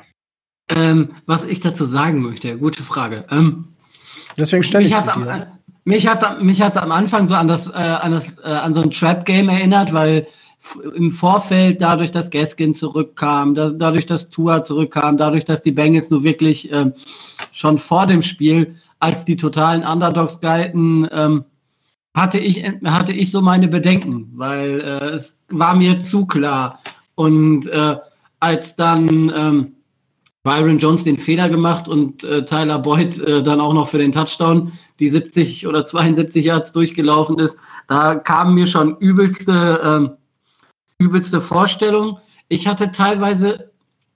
Ähm, 0.70 1.16
was 1.26 1.46
ich 1.46 1.60
dazu 1.60 1.86
sagen 1.86 2.22
möchte, 2.22 2.58
gute 2.58 2.84
Frage. 2.84 3.26
Ähm, 3.32 3.76
Deswegen 4.38 4.64
stelle 4.64 4.86
ich 4.86 4.96
sie 4.96 5.04
dir. 5.04 5.14
Am, 5.14 5.48
mich 5.84 6.08
hat 6.08 6.42
mich 6.44 6.62
hat's 6.62 6.78
am 6.78 6.92
Anfang 6.92 7.28
so 7.28 7.36
an 7.36 7.48
das, 7.48 7.68
äh, 7.68 7.74
an, 7.74 8.12
das 8.12 8.38
äh, 8.40 8.44
an 8.44 8.74
so 8.74 8.82
ein 8.82 8.92
Trap-Game 8.92 9.50
erinnert, 9.50 9.92
weil 9.94 10.28
im 10.96 11.12
Vorfeld 11.12 11.82
dadurch, 11.82 12.12
dass 12.12 12.30
Gaskin 12.30 12.74
zurückkam, 12.74 13.56
dass, 13.56 13.78
dadurch, 13.78 14.06
dass 14.06 14.30
Tua 14.30 14.62
zurückkam, 14.62 15.18
dadurch, 15.18 15.46
dass 15.46 15.62
die 15.62 15.72
Bengals 15.72 16.10
nur 16.10 16.24
wirklich 16.24 16.72
äh, 16.72 16.92
schon 17.52 17.80
vor 17.80 18.06
dem 18.06 18.22
Spiel 18.22 18.76
als 19.00 19.26
die 19.26 19.38
totalen 19.38 19.84
Underdogs 19.84 20.42
galten, 20.42 21.08
ähm, 21.12 21.46
hatte 22.14 22.40
ich, 22.40 22.64
hatte 22.84 23.14
ich 23.14 23.32
so 23.32 23.42
meine 23.42 23.68
Bedenken, 23.68 24.32
weil 24.36 24.82
äh, 24.82 25.06
es 25.10 25.38
war 25.50 25.76
mir 25.76 26.02
zu 26.02 26.26
klar. 26.26 26.80
Und 27.16 27.68
äh, 27.68 27.98
als 28.40 28.76
dann 28.76 29.32
ähm, 29.36 29.74
Byron 30.44 30.80
Jones 30.80 31.04
den 31.04 31.18
Fehler 31.18 31.50
gemacht 31.50 31.88
und 31.88 32.24
äh, 32.24 32.46
Tyler 32.46 32.80
Boyd 32.80 33.20
äh, 33.20 33.44
dann 33.44 33.60
auch 33.60 33.74
noch 33.74 33.90
für 33.90 33.98
den 33.98 34.12
Touchdown 34.12 34.72
die 35.00 35.10
70 35.10 35.68
oder 35.68 35.86
72 35.86 36.46
Yards 36.46 36.72
durchgelaufen 36.72 37.40
ist, 37.40 37.58
da 37.88 38.16
kamen 38.16 38.56
mir 38.56 38.68
schon 38.68 38.98
übelste, 38.98 39.82
ähm, 39.84 40.12
übelste 40.98 41.42
Vorstellungen. 41.42 42.18
Ich 42.48 42.68
hatte 42.68 42.92
teilweise 42.92 43.72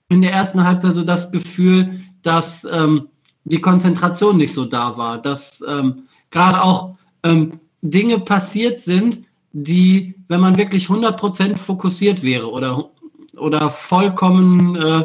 in 0.08 0.22
der 0.22 0.32
ersten 0.32 0.64
Halbzeit 0.64 0.94
so 0.94 1.04
das 1.04 1.30
Gefühl, 1.30 2.00
dass 2.22 2.64
ähm, 2.64 3.08
die 3.44 3.60
Konzentration 3.60 4.36
nicht 4.36 4.52
so 4.52 4.64
da 4.64 4.96
war, 4.96 5.20
dass 5.20 5.62
ähm, 5.66 6.04
gerade 6.30 6.62
auch 6.62 6.96
ähm, 7.22 7.60
Dinge 7.84 8.18
passiert 8.18 8.80
sind, 8.80 9.24
die, 9.52 10.14
wenn 10.28 10.40
man 10.40 10.56
wirklich 10.56 10.86
100% 10.86 11.56
fokussiert 11.56 12.22
wäre 12.22 12.50
oder, 12.50 12.90
oder 13.36 13.70
vollkommen 13.70 14.74
äh, 14.74 15.04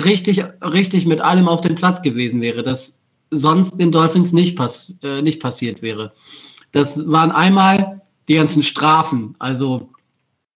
richtig, 0.00 0.42
richtig 0.62 1.06
mit 1.06 1.20
allem 1.20 1.46
auf 1.46 1.60
dem 1.60 1.74
Platz 1.74 2.00
gewesen 2.00 2.40
wäre, 2.40 2.62
das 2.62 2.98
sonst 3.30 3.78
den 3.78 3.92
Dolphins 3.92 4.32
nicht, 4.32 4.56
pass, 4.56 4.96
äh, 5.02 5.20
nicht 5.20 5.40
passiert 5.40 5.82
wäre. 5.82 6.12
Das 6.72 7.06
waren 7.06 7.30
einmal 7.30 8.00
die 8.28 8.34
ganzen 8.34 8.62
Strafen. 8.62 9.36
Also 9.38 9.90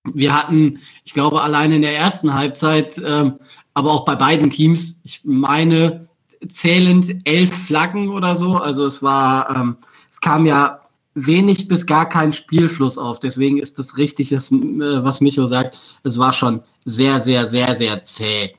wir 0.05 0.35
hatten, 0.35 0.81
ich 1.05 1.13
glaube, 1.13 1.43
allein 1.43 1.73
in 1.73 1.83
der 1.83 1.95
ersten 1.97 2.33
Halbzeit, 2.33 3.01
ähm, 3.05 3.35
aber 3.75 3.93
auch 3.93 4.07
bei 4.07 4.15
beiden 4.15 4.51
Teams, 4.51 4.95
ich 5.05 5.21
meine, 5.25 6.09
zählend 6.51 7.15
elf 7.25 7.53
Flaggen 7.67 8.09
oder 8.09 8.35
so. 8.35 8.57
Also 8.57 8.87
es 8.87 9.03
war, 9.03 9.55
ähm, 9.55 9.77
es 10.11 10.21
kam 10.21 10.47
ja 10.47 10.81
wenig 11.27 11.69
bis 11.69 11.87
gar 11.87 12.09
kein 12.09 12.33
Spielfluss 12.33 12.99
auf. 12.99 13.21
Deswegen 13.21 13.59
ist 13.59 13.79
das 13.79 13.97
richtig, 13.97 14.31
das, 14.31 14.51
äh, 14.51 14.57
was 14.57 15.21
Micho 15.21 15.47
sagt. 15.47 15.79
Es 16.03 16.19
war 16.19 16.33
schon 16.33 16.63
sehr, 16.85 17.21
sehr, 17.21 17.47
sehr, 17.47 17.77
sehr 17.77 18.05
zäh. 18.05 18.55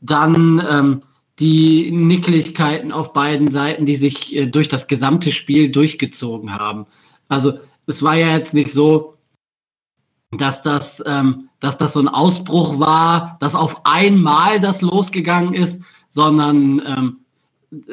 Dann 0.00 0.64
ähm, 0.68 1.02
die 1.38 1.90
Nickeligkeiten 1.90 2.92
auf 2.92 3.12
beiden 3.12 3.50
Seiten, 3.50 3.86
die 3.86 3.96
sich 3.96 4.36
äh, 4.36 4.46
durch 4.46 4.68
das 4.68 4.86
gesamte 4.86 5.32
Spiel 5.32 5.70
durchgezogen 5.70 6.52
haben. 6.52 6.86
Also 7.28 7.58
es 7.86 8.02
war 8.02 8.14
ja 8.14 8.36
jetzt 8.36 8.54
nicht 8.54 8.70
so, 8.70 9.16
dass 10.36 10.62
das, 10.62 11.02
ähm, 11.06 11.48
dass 11.60 11.78
das 11.78 11.94
so 11.94 12.00
ein 12.00 12.08
Ausbruch 12.08 12.78
war, 12.78 13.36
dass 13.40 13.54
auf 13.54 13.84
einmal 13.84 14.60
das 14.60 14.80
losgegangen 14.82 15.54
ist, 15.54 15.80
sondern 16.08 16.82
ähm, 16.86 17.19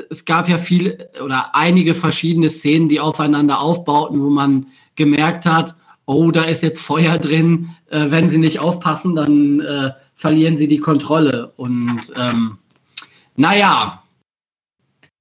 es 0.10 0.26
gab 0.26 0.50
ja 0.50 0.58
viel 0.58 1.08
oder 1.24 1.56
einige 1.56 1.94
verschiedene 1.94 2.50
Szenen, 2.50 2.90
die 2.90 3.00
aufeinander 3.00 3.60
aufbauten, 3.60 4.22
wo 4.22 4.30
man 4.30 4.68
gemerkt 4.96 5.46
hat, 5.46 5.76
oh, 6.06 6.32
da 6.32 6.44
ist 6.44 6.64
jetzt 6.64 6.82
Feuer 6.82 7.18
drin. 7.20 7.76
Äh, 7.90 8.08
wenn 8.10 8.30
sie 8.30 8.40
nicht 8.40 8.60
aufpassen, 8.60 9.16
dann 9.16 9.60
äh, 9.60 9.92
verlieren 10.16 10.58
sie 10.58 10.68
die 10.68 10.80
Kontrolle. 10.80 11.54
Und 11.58 12.02
ähm, 12.16 12.58
naja, 13.36 14.04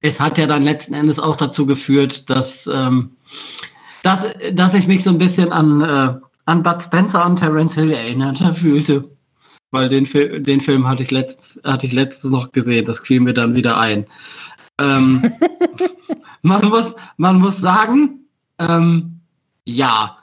es 0.01 0.19
hat 0.19 0.37
ja 0.37 0.47
dann 0.47 0.63
letzten 0.63 0.93
Endes 0.93 1.19
auch 1.19 1.35
dazu 1.35 1.65
geführt, 1.65 2.29
dass, 2.29 2.67
ähm, 2.67 3.11
dass, 4.03 4.25
dass 4.53 4.73
ich 4.73 4.87
mich 4.87 5.03
so 5.03 5.11
ein 5.11 5.17
bisschen 5.17 5.51
an, 5.51 5.81
äh, 5.81 6.19
an 6.45 6.63
Bud 6.63 6.81
Spencer 6.81 7.25
und 7.25 7.37
Terence 7.37 7.75
Hill 7.75 7.91
erinnert 7.91 8.39
fühlte. 8.57 9.09
Weil 9.71 9.89
den, 9.89 10.05
den 10.43 10.61
Film 10.61 10.87
hatte 10.87 11.03
ich, 11.03 11.11
letzt, 11.11 11.59
hatte 11.63 11.85
ich 11.85 11.91
letztens 11.91 12.31
noch 12.31 12.53
gesehen, 12.53 12.85
das 12.85 13.01
fiel 13.01 13.19
mir 13.19 13.33
dann 13.33 13.53
wieder 13.53 13.77
ein. 13.77 14.05
Ähm, 14.79 15.33
man, 16.41 16.65
muss, 16.69 16.95
man 17.17 17.39
muss 17.39 17.57
sagen, 17.57 18.27
ähm, 18.59 19.21
ja, 19.65 20.17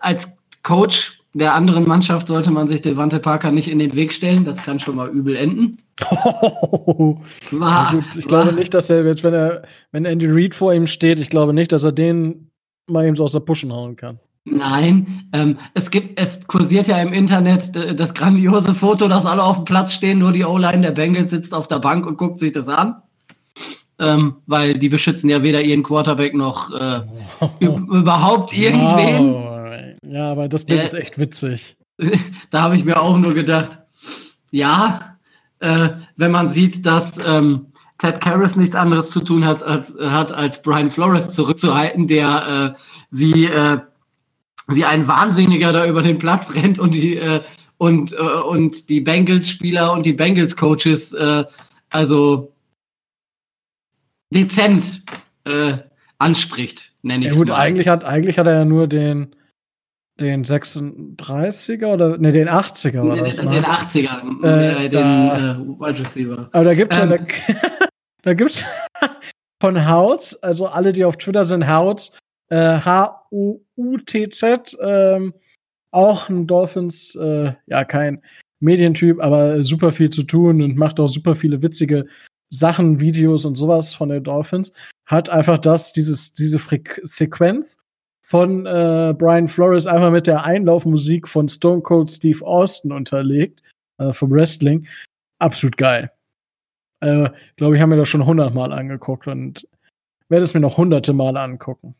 als 0.00 0.30
Coach 0.62 1.20
der 1.34 1.54
anderen 1.54 1.86
Mannschaft 1.86 2.28
sollte 2.28 2.50
man 2.50 2.66
sich 2.66 2.80
Devante 2.80 3.18
Parker 3.18 3.52
nicht 3.52 3.68
in 3.68 3.78
den 3.78 3.94
Weg 3.94 4.12
stellen. 4.12 4.44
Das 4.44 4.62
kann 4.62 4.80
schon 4.80 4.96
mal 4.96 5.08
übel 5.08 5.36
enden. 5.36 5.78
Oh, 6.10 7.18
war, 7.50 7.92
gut, 7.92 8.04
ich 8.16 8.30
war, 8.30 8.44
glaube 8.44 8.56
nicht, 8.56 8.72
dass 8.72 8.88
er 8.88 9.04
jetzt, 9.04 9.22
wenn 9.22 9.34
er, 9.34 9.62
wenn 9.92 10.06
Andy 10.06 10.26
Reid 10.28 10.54
vor 10.54 10.72
ihm 10.72 10.86
steht, 10.86 11.20
ich 11.20 11.28
glaube 11.28 11.52
nicht, 11.52 11.72
dass 11.72 11.84
er 11.84 11.92
den 11.92 12.50
mal 12.86 13.04
eben 13.04 13.16
so 13.16 13.24
aus 13.24 13.32
der 13.32 13.40
Puschen 13.40 13.72
hauen 13.72 13.96
kann. 13.96 14.18
Nein, 14.48 15.28
ähm, 15.32 15.58
es 15.74 15.90
gibt, 15.90 16.20
es 16.20 16.46
kursiert 16.46 16.86
ja 16.86 16.98
im 16.98 17.12
Internet 17.12 17.72
das 17.98 18.14
grandiose 18.14 18.74
Foto, 18.74 19.08
dass 19.08 19.26
alle 19.26 19.42
auf 19.42 19.56
dem 19.56 19.64
Platz 19.64 19.92
stehen, 19.92 20.20
nur 20.20 20.32
die 20.32 20.44
O-Line 20.44 20.82
der 20.82 20.92
Bengals 20.92 21.32
sitzt 21.32 21.52
auf 21.52 21.66
der 21.66 21.80
Bank 21.80 22.06
und 22.06 22.16
guckt 22.16 22.38
sich 22.38 22.52
das 22.52 22.68
an. 22.68 23.02
Ähm, 23.98 24.36
weil 24.46 24.74
die 24.74 24.90
beschützen 24.90 25.30
ja 25.30 25.42
weder 25.42 25.62
ihren 25.62 25.82
Quarterback 25.82 26.34
noch 26.34 26.70
äh, 26.70 27.00
überhaupt 27.64 28.52
irgendwen. 28.52 29.32
Wow. 29.32 29.56
Ja, 30.08 30.30
aber 30.30 30.48
das 30.48 30.64
Bild 30.64 30.80
äh, 30.80 30.84
ist 30.84 30.94
echt 30.94 31.18
witzig. 31.18 31.76
da 32.50 32.62
habe 32.62 32.76
ich 32.76 32.84
mir 32.84 33.00
auch 33.00 33.16
nur 33.16 33.34
gedacht, 33.34 33.80
ja, 34.50 35.16
äh, 35.60 35.88
wenn 36.16 36.30
man 36.30 36.50
sieht, 36.50 36.84
dass 36.84 37.18
ähm, 37.18 37.66
Ted 37.98 38.20
Karras 38.20 38.56
nichts 38.56 38.76
anderes 38.76 39.10
zu 39.10 39.20
tun 39.20 39.44
hat, 39.44 39.62
als, 39.62 39.94
hat, 39.98 40.32
als 40.32 40.60
Brian 40.62 40.90
Flores 40.90 41.30
zurückzuhalten, 41.30 42.06
der 42.06 42.74
äh, 42.76 42.80
wie 43.10 43.46
äh, 43.46 43.78
wie 44.68 44.84
ein 44.84 45.06
Wahnsinniger 45.06 45.72
da 45.72 45.86
über 45.86 46.02
den 46.02 46.18
Platz 46.18 46.52
rennt 46.52 46.80
und 46.80 46.92
die, 46.92 47.16
äh, 47.16 47.40
und, 47.78 48.14
und 48.14 48.88
die 48.88 49.00
Bengals-Spieler 49.00 49.92
und 49.92 50.04
die 50.04 50.14
Bengals-Coaches, 50.14 51.14
also 51.90 52.52
dezent 54.36 55.02
äh, 55.44 55.78
anspricht, 56.18 56.92
nenne 57.02 57.26
ich 57.26 57.32
ja, 57.32 57.36
gut, 57.36 57.50
eigentlich 57.50 57.88
hat, 57.88 58.04
eigentlich 58.04 58.38
hat 58.38 58.46
er 58.46 58.58
ja 58.58 58.64
nur 58.64 58.86
den, 58.86 59.34
den 60.20 60.44
36er 60.44 61.86
oder 61.86 62.18
ne, 62.18 62.32
den 62.32 62.48
80er 62.48 63.06
war 63.06 63.16
das, 63.16 63.36
Den, 63.36 63.50
den 63.50 63.64
80er, 63.64 64.44
äh, 64.44 64.88
den 64.88 65.00
äh, 65.00 65.58
Wide 65.78 66.00
Receiver. 66.00 66.48
Aber 66.52 66.64
da 66.64 66.74
gibt's 66.74 66.98
ähm, 66.98 67.10
ja, 67.10 67.18
da, 67.18 67.24
da 68.22 68.34
gibt's 68.34 68.64
von 69.60 69.88
Houts, 69.88 70.42
also 70.42 70.66
alle, 70.68 70.92
die 70.92 71.04
auf 71.04 71.16
Twitter 71.16 71.44
sind, 71.44 71.68
Houts, 71.68 72.12
äh, 72.48 72.78
H-U-U-T-Z, 72.78 74.76
ähm, 74.80 75.34
auch 75.90 76.28
ein 76.28 76.46
Dolphins, 76.46 77.14
äh, 77.14 77.52
ja, 77.66 77.84
kein 77.84 78.22
Medientyp, 78.60 79.20
aber 79.20 79.64
super 79.64 79.92
viel 79.92 80.10
zu 80.10 80.22
tun 80.22 80.62
und 80.62 80.76
macht 80.76 81.00
auch 81.00 81.08
super 81.08 81.34
viele 81.34 81.62
witzige 81.62 82.06
Sachen, 82.50 83.00
Videos 83.00 83.44
und 83.44 83.56
sowas 83.56 83.94
von 83.94 84.08
den 84.08 84.22
Dolphins. 84.22 84.72
Hat 85.06 85.28
einfach 85.28 85.58
das, 85.58 85.92
dieses, 85.92 86.32
diese 86.32 86.58
Frequ 86.58 87.00
Sequenz 87.02 87.78
von 88.22 88.66
äh, 88.66 89.14
Brian 89.16 89.46
Flores 89.46 89.86
einfach 89.86 90.10
mit 90.10 90.26
der 90.26 90.44
Einlaufmusik 90.44 91.28
von 91.28 91.48
Stone 91.48 91.82
Cold 91.82 92.10
Steve 92.10 92.44
Austin 92.44 92.90
unterlegt, 92.90 93.62
äh, 93.98 94.12
vom 94.12 94.30
Wrestling. 94.30 94.86
Absolut 95.38 95.76
geil. 95.76 96.10
Äh, 97.00 97.30
glaube 97.56 97.76
ich, 97.76 97.82
haben 97.82 97.90
mir 97.90 97.96
das 97.96 98.08
schon 98.08 98.26
hundertmal 98.26 98.72
angeguckt 98.72 99.28
und 99.28 99.68
werde 100.28 100.44
es 100.44 100.54
mir 100.54 100.60
noch 100.60 100.76
hunderte 100.76 101.12
Mal 101.12 101.36
angucken. 101.36 101.94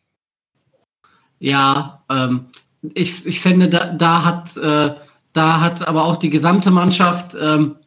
Ja, 1.39 2.03
ähm, 2.09 2.47
ich, 2.93 3.25
ich 3.25 3.39
finde, 3.39 3.69
da, 3.69 3.93
da, 3.93 4.25
hat, 4.25 4.57
äh, 4.57 4.95
da 5.33 5.61
hat 5.61 5.87
aber 5.87 6.05
auch 6.05 6.17
die 6.17 6.29
gesamte 6.29 6.71
Mannschaft 6.71 7.37
ähm, 7.39 7.77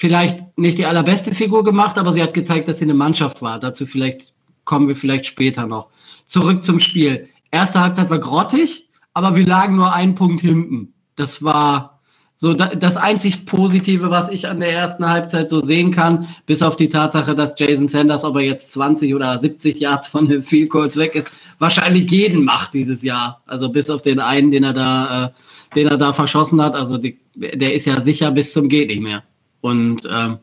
vielleicht 0.00 0.56
nicht 0.56 0.78
die 0.78 0.86
allerbeste 0.86 1.34
Figur 1.34 1.62
gemacht, 1.62 1.98
aber 1.98 2.10
sie 2.10 2.22
hat 2.22 2.32
gezeigt, 2.32 2.68
dass 2.68 2.78
sie 2.78 2.86
eine 2.86 2.94
Mannschaft 2.94 3.42
war. 3.42 3.60
Dazu 3.60 3.84
vielleicht 3.84 4.32
kommen 4.64 4.88
wir 4.88 4.96
vielleicht 4.96 5.26
später 5.26 5.66
noch. 5.66 5.88
Zurück 6.26 6.64
zum 6.64 6.80
Spiel. 6.80 7.28
Erste 7.50 7.80
Halbzeit 7.80 8.08
war 8.08 8.18
grottig, 8.18 8.88
aber 9.12 9.36
wir 9.36 9.46
lagen 9.46 9.76
nur 9.76 9.92
einen 9.92 10.14
Punkt 10.14 10.40
hinten. 10.40 10.94
Das 11.16 11.42
war, 11.42 12.00
So, 12.38 12.54
das 12.54 12.96
einzig 12.96 13.44
Positive, 13.44 14.08
was 14.08 14.30
ich 14.30 14.48
an 14.48 14.60
der 14.60 14.72
ersten 14.72 15.06
Halbzeit 15.06 15.50
so 15.50 15.60
sehen 15.60 15.90
kann, 15.90 16.26
bis 16.46 16.62
auf 16.62 16.76
die 16.76 16.88
Tatsache, 16.88 17.34
dass 17.34 17.54
Jason 17.58 17.86
Sanders, 17.86 18.24
ob 18.24 18.36
er 18.36 18.44
jetzt 18.44 18.72
20 18.72 19.14
oder 19.14 19.38
70 19.38 19.78
Yards 19.78 20.08
von 20.08 20.26
den 20.26 20.42
Field 20.42 20.70
Goals 20.70 20.96
weg 20.96 21.14
ist, 21.14 21.30
wahrscheinlich 21.58 22.10
jeden 22.10 22.42
macht 22.42 22.72
dieses 22.72 23.02
Jahr. 23.02 23.42
Also 23.44 23.68
bis 23.68 23.90
auf 23.90 24.00
den 24.00 24.20
einen, 24.20 24.50
den 24.50 24.64
er 24.64 24.72
da, 24.72 25.26
äh, 25.26 25.74
den 25.74 25.88
er 25.88 25.98
da 25.98 26.14
verschossen 26.14 26.62
hat. 26.62 26.74
Also 26.74 26.96
die, 26.96 27.18
der 27.34 27.74
ist 27.74 27.84
ja 27.84 28.00
sicher 28.00 28.30
bis 28.30 28.54
zum 28.54 28.70
geht 28.70 28.88
nicht 28.88 29.02
mehr. 29.02 29.22
Und 29.60 30.08
ähm, 30.10 30.38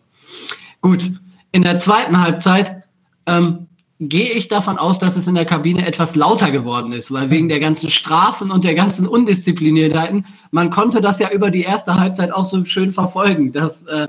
gut, 0.82 1.12
in 1.52 1.64
der 1.64 1.80
zweiten 1.80 2.20
Halbzeit 2.22 2.84
ähm, 3.26 3.68
gehe 4.00 4.30
ich 4.32 4.48
davon 4.48 4.78
aus, 4.78 5.00
dass 5.00 5.16
es 5.16 5.28
in 5.28 5.36
der 5.36 5.46
Kabine 5.46 5.86
etwas 5.86 6.16
lauter 6.16 6.52
geworden 6.52 6.92
ist, 6.92 7.12
weil 7.12 7.30
wegen 7.30 7.50
der 7.50 7.60
ganzen 7.60 7.90
Strafen 7.90 8.52
und 8.52 8.64
der 8.64 8.76
ganzen 8.76 9.08
Undiszipliniertheiten, 9.08 10.26
man 10.52 10.70
konnte 10.70 11.02
das 11.02 11.20
ja 11.20 11.32
über 11.32 11.50
die 11.50 11.64
erste 11.64 11.96
Halbzeit 11.96 12.32
auch 12.32 12.46
so 12.46 12.64
schön 12.66 12.92
verfolgen, 12.92 13.54
dass 13.54 13.86
äh, 13.86 14.08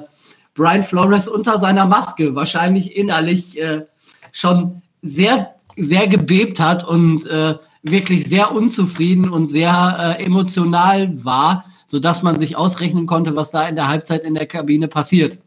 Brian 0.55 0.85
Flores 0.85 1.29
unter 1.29 1.57
seiner 1.59 1.87
Maske 1.87 2.35
wahrscheinlich 2.35 2.97
innerlich 2.97 3.59
äh, 3.59 3.87
schon 4.33 4.83
sehr, 5.01 5.55
sehr 5.77 6.07
gebebt 6.07 6.61
hat 6.61 6.87
und 6.87 7.27
äh, 7.27 7.55
wirklich 7.83 8.27
sehr 8.27 8.53
unzufrieden 8.53 9.31
und 9.31 9.51
sehr 9.51 10.17
äh, 10.19 10.25
emotional 10.25 11.25
war, 11.25 11.65
sodass 11.89 12.23
man 12.23 12.39
sich 12.39 12.57
ausrechnen 12.57 13.07
konnte, 13.07 13.35
was 13.35 13.51
da 13.51 13.67
in 13.67 13.75
der 13.75 13.89
Halbzeit 13.89 14.23
in 14.23 14.35
der 14.35 14.47
Kabine 14.47 14.87
passiert. 14.87 15.39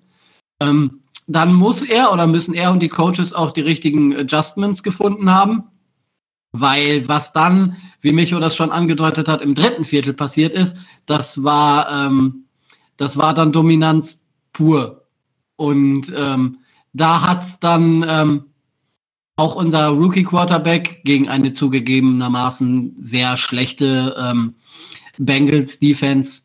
Ähm, 0.60 1.02
dann 1.28 1.54
muss 1.54 1.82
er 1.82 2.12
oder 2.12 2.28
müssen 2.28 2.54
er 2.54 2.72
und 2.72 2.82
die 2.82 2.90
Coaches 2.90 3.32
auch 3.32 3.52
die 3.52 3.62
richtigen 3.62 4.16
Adjustments 4.16 4.84
gefunden 4.84 5.32
haben. 5.32 5.64
Weil 6.52 7.08
was 7.08 7.32
dann, 7.32 7.78
wie 8.02 8.12
Micho 8.12 8.38
das 8.40 8.56
schon 8.56 8.72
angedeutet 8.72 9.30
hat, 9.30 9.42
im 9.42 9.56
dritten 9.56 9.86
Viertel 9.86 10.14
passiert 10.14 10.54
ist, 10.54 10.76
das 11.06 11.42
war, 11.44 12.08
ähm, 12.08 12.46
das 12.98 13.16
war 13.16 13.34
dann 13.34 13.54
Dominanz 13.54 14.22
pur. 14.52 15.08
Und 15.56 16.12
ähm, 16.14 16.58
da 16.92 17.22
hat 17.22 17.64
dann 17.64 18.06
ähm, 18.06 18.46
auch 19.38 19.56
unser 19.56 19.88
Rookie-Quarterback 19.90 21.04
gegen 21.06 21.30
eine 21.30 21.54
zugegebenermaßen 21.54 22.96
sehr 22.98 23.38
schlechte 23.38 24.16
ähm, 25.22 25.26
Bengals-Defense 25.26 26.42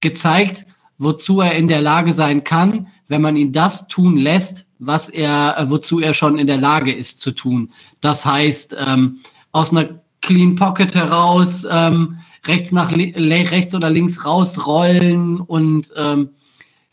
gezeigt, 0.00 0.66
wozu 0.98 1.40
er 1.40 1.54
in 1.56 1.68
der 1.68 1.80
Lage 1.80 2.12
sein 2.12 2.44
kann, 2.44 2.88
wenn 3.08 3.22
man 3.22 3.36
ihn 3.36 3.52
das 3.52 3.88
tun 3.88 4.16
lässt, 4.16 4.66
was 4.78 5.08
er, 5.08 5.56
äh, 5.58 5.70
wozu 5.70 6.00
er 6.00 6.14
schon 6.14 6.38
in 6.38 6.46
der 6.46 6.58
Lage 6.58 6.92
ist 6.92 7.20
zu 7.20 7.32
tun. 7.32 7.72
Das 8.00 8.24
heißt, 8.24 8.76
ähm, 8.86 9.18
aus 9.52 9.70
einer 9.70 10.00
Clean 10.20 10.54
Pocket 10.56 10.94
heraus, 10.94 11.66
ähm, 11.70 12.18
rechts 12.44 12.72
nach 12.72 12.92
rechts 12.92 13.74
oder 13.74 13.90
links 13.90 14.24
rausrollen 14.24 15.40
und 15.40 15.92
ähm, 15.96 16.30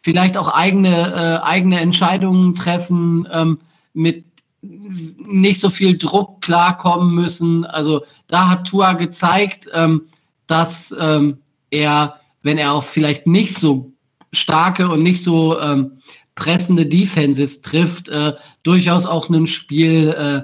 vielleicht 0.01 0.37
auch 0.37 0.49
eigene, 0.49 1.13
äh, 1.41 1.45
eigene 1.45 1.79
Entscheidungen 1.79 2.55
treffen, 2.55 3.27
ähm, 3.31 3.59
mit 3.93 4.25
nicht 4.61 5.59
so 5.59 5.69
viel 5.69 5.97
Druck 5.97 6.41
klarkommen 6.41 7.13
müssen. 7.13 7.65
Also 7.65 8.03
da 8.27 8.49
hat 8.49 8.67
Tua 8.67 8.93
gezeigt, 8.93 9.69
ähm, 9.73 10.03
dass 10.47 10.95
ähm, 10.99 11.39
er, 11.69 12.19
wenn 12.43 12.57
er 12.57 12.73
auch 12.73 12.83
vielleicht 12.83 13.27
nicht 13.27 13.57
so 13.57 13.93
starke 14.31 14.89
und 14.89 15.03
nicht 15.03 15.23
so 15.23 15.59
ähm, 15.59 15.99
pressende 16.35 16.85
Defenses 16.85 17.61
trifft, 17.61 18.09
äh, 18.09 18.33
durchaus 18.63 19.05
auch 19.05 19.29
ein 19.29 19.47
Spiel 19.47 20.09
äh, 20.09 20.41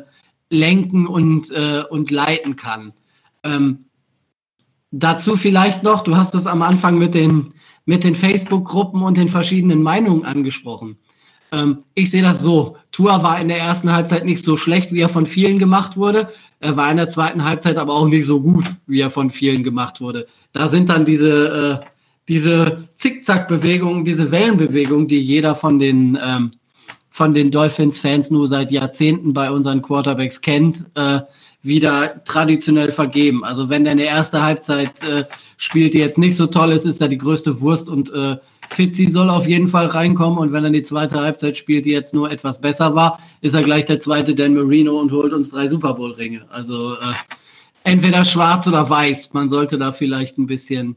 lenken 0.50 1.08
und, 1.08 1.52
äh, 1.52 1.84
und 1.90 2.12
leiten 2.12 2.56
kann. 2.56 2.94
Ähm, 3.44 3.86
dazu 4.92 5.36
vielleicht 5.36 5.84
noch, 5.84 6.04
du 6.04 6.16
hast 6.16 6.36
es 6.36 6.48
am 6.48 6.62
Anfang 6.62 6.98
mit 6.98 7.14
den, 7.14 7.54
mit 7.86 8.04
den 8.04 8.16
Facebook-Gruppen 8.16 9.02
und 9.02 9.18
den 9.18 9.30
verschiedenen 9.30 9.84
Meinungen 9.84 10.26
angesprochen. 10.26 10.98
Ähm, 11.52 11.84
ich 11.96 12.12
sehe 12.12 12.22
das 12.22 12.42
so. 12.42 12.78
Tua 12.92 13.24
war 13.24 13.40
in 13.40 13.50
der 13.50 13.60
ersten 13.60 13.92
Halbzeit 13.92 14.26
nicht 14.26 14.44
so 14.44 14.58
schlecht, 14.58 14.92
wie 14.92 15.02
er 15.02 15.10
von 15.10 15.26
vielen 15.26 15.60
gemacht 15.60 15.98
wurde. 15.98 16.30
Er 16.62 16.78
war 16.78 16.90
in 16.90 16.98
der 16.98 17.10
zweiten 17.10 17.44
Halbzeit 17.44 17.78
aber 17.78 17.94
auch 17.94 18.08
nicht 18.08 18.26
so 18.26 18.40
gut, 18.40 18.66
wie 18.88 19.02
er 19.02 19.12
von 19.12 19.32
vielen 19.32 19.64
gemacht 19.64 20.00
wurde. 20.00 20.28
Da 20.54 20.70
sind 20.70 20.90
dann 20.90 21.06
diese 21.06 21.82
äh, 21.82 21.86
diese 22.32 22.88
Zickzack-Bewegung, 22.96 24.06
diese 24.06 24.32
Wellenbewegung, 24.32 25.08
die 25.08 25.20
jeder 25.20 25.54
von 25.54 25.80
den, 25.80 26.18
ähm, 26.24 26.52
den 27.34 27.52
Dolphins-Fans 27.52 28.32
nur 28.32 28.48
seit 28.48 28.72
Jahrzehnten 28.72 29.34
bei 29.34 29.52
unseren 29.52 29.82
Quarterbacks 29.82 30.40
kennt, 30.40 30.86
äh, 30.96 31.20
wieder 31.62 32.24
traditionell 32.24 32.94
vergeben. 32.94 33.44
Also 33.44 33.70
wenn 33.70 33.84
der 33.84 33.92
eine 33.92 34.06
erste 34.06 34.42
Halbzeit 34.42 35.04
äh, 35.04 35.26
spielt, 35.58 35.94
die 35.94 36.00
jetzt 36.00 36.18
nicht 36.18 36.36
so 36.36 36.48
toll 36.48 36.72
ist, 36.72 36.86
ist 36.86 37.02
er 37.02 37.10
die 37.10 37.18
größte 37.18 37.60
Wurst 37.60 37.90
und 37.90 38.12
äh, 38.14 38.38
Fitzi 38.74 39.10
soll 39.10 39.30
auf 39.30 39.48
jeden 39.48 39.68
Fall 39.68 39.88
reinkommen 39.88 40.40
und 40.40 40.54
wenn 40.54 40.64
er 40.64 40.70
die 40.70 40.82
zweite 40.82 41.20
Halbzeit 41.20 41.58
spielt, 41.58 41.86
die 41.86 41.92
jetzt 41.92 42.14
nur 42.14 42.32
etwas 42.32 42.62
besser 42.62 42.96
war, 42.96 43.20
ist 43.42 43.54
er 43.54 43.64
gleich 43.64 43.86
der 43.86 44.00
zweite 44.00 44.34
Dan 44.34 44.56
Marino 44.56 45.00
und 45.00 45.12
holt 45.12 45.34
uns 45.34 45.52
drei 45.52 45.68
Super 45.68 45.94
Bowl 45.94 46.14
Ringe. 46.14 46.46
Also 46.50 46.94
äh, 46.94 47.14
entweder 47.84 48.24
schwarz 48.24 48.68
oder 48.68 48.90
weiß. 48.90 49.34
Man 49.34 49.50
sollte 49.50 49.78
da 49.78 49.92
vielleicht 49.92 50.38
ein 50.38 50.48
bisschen 50.48 50.96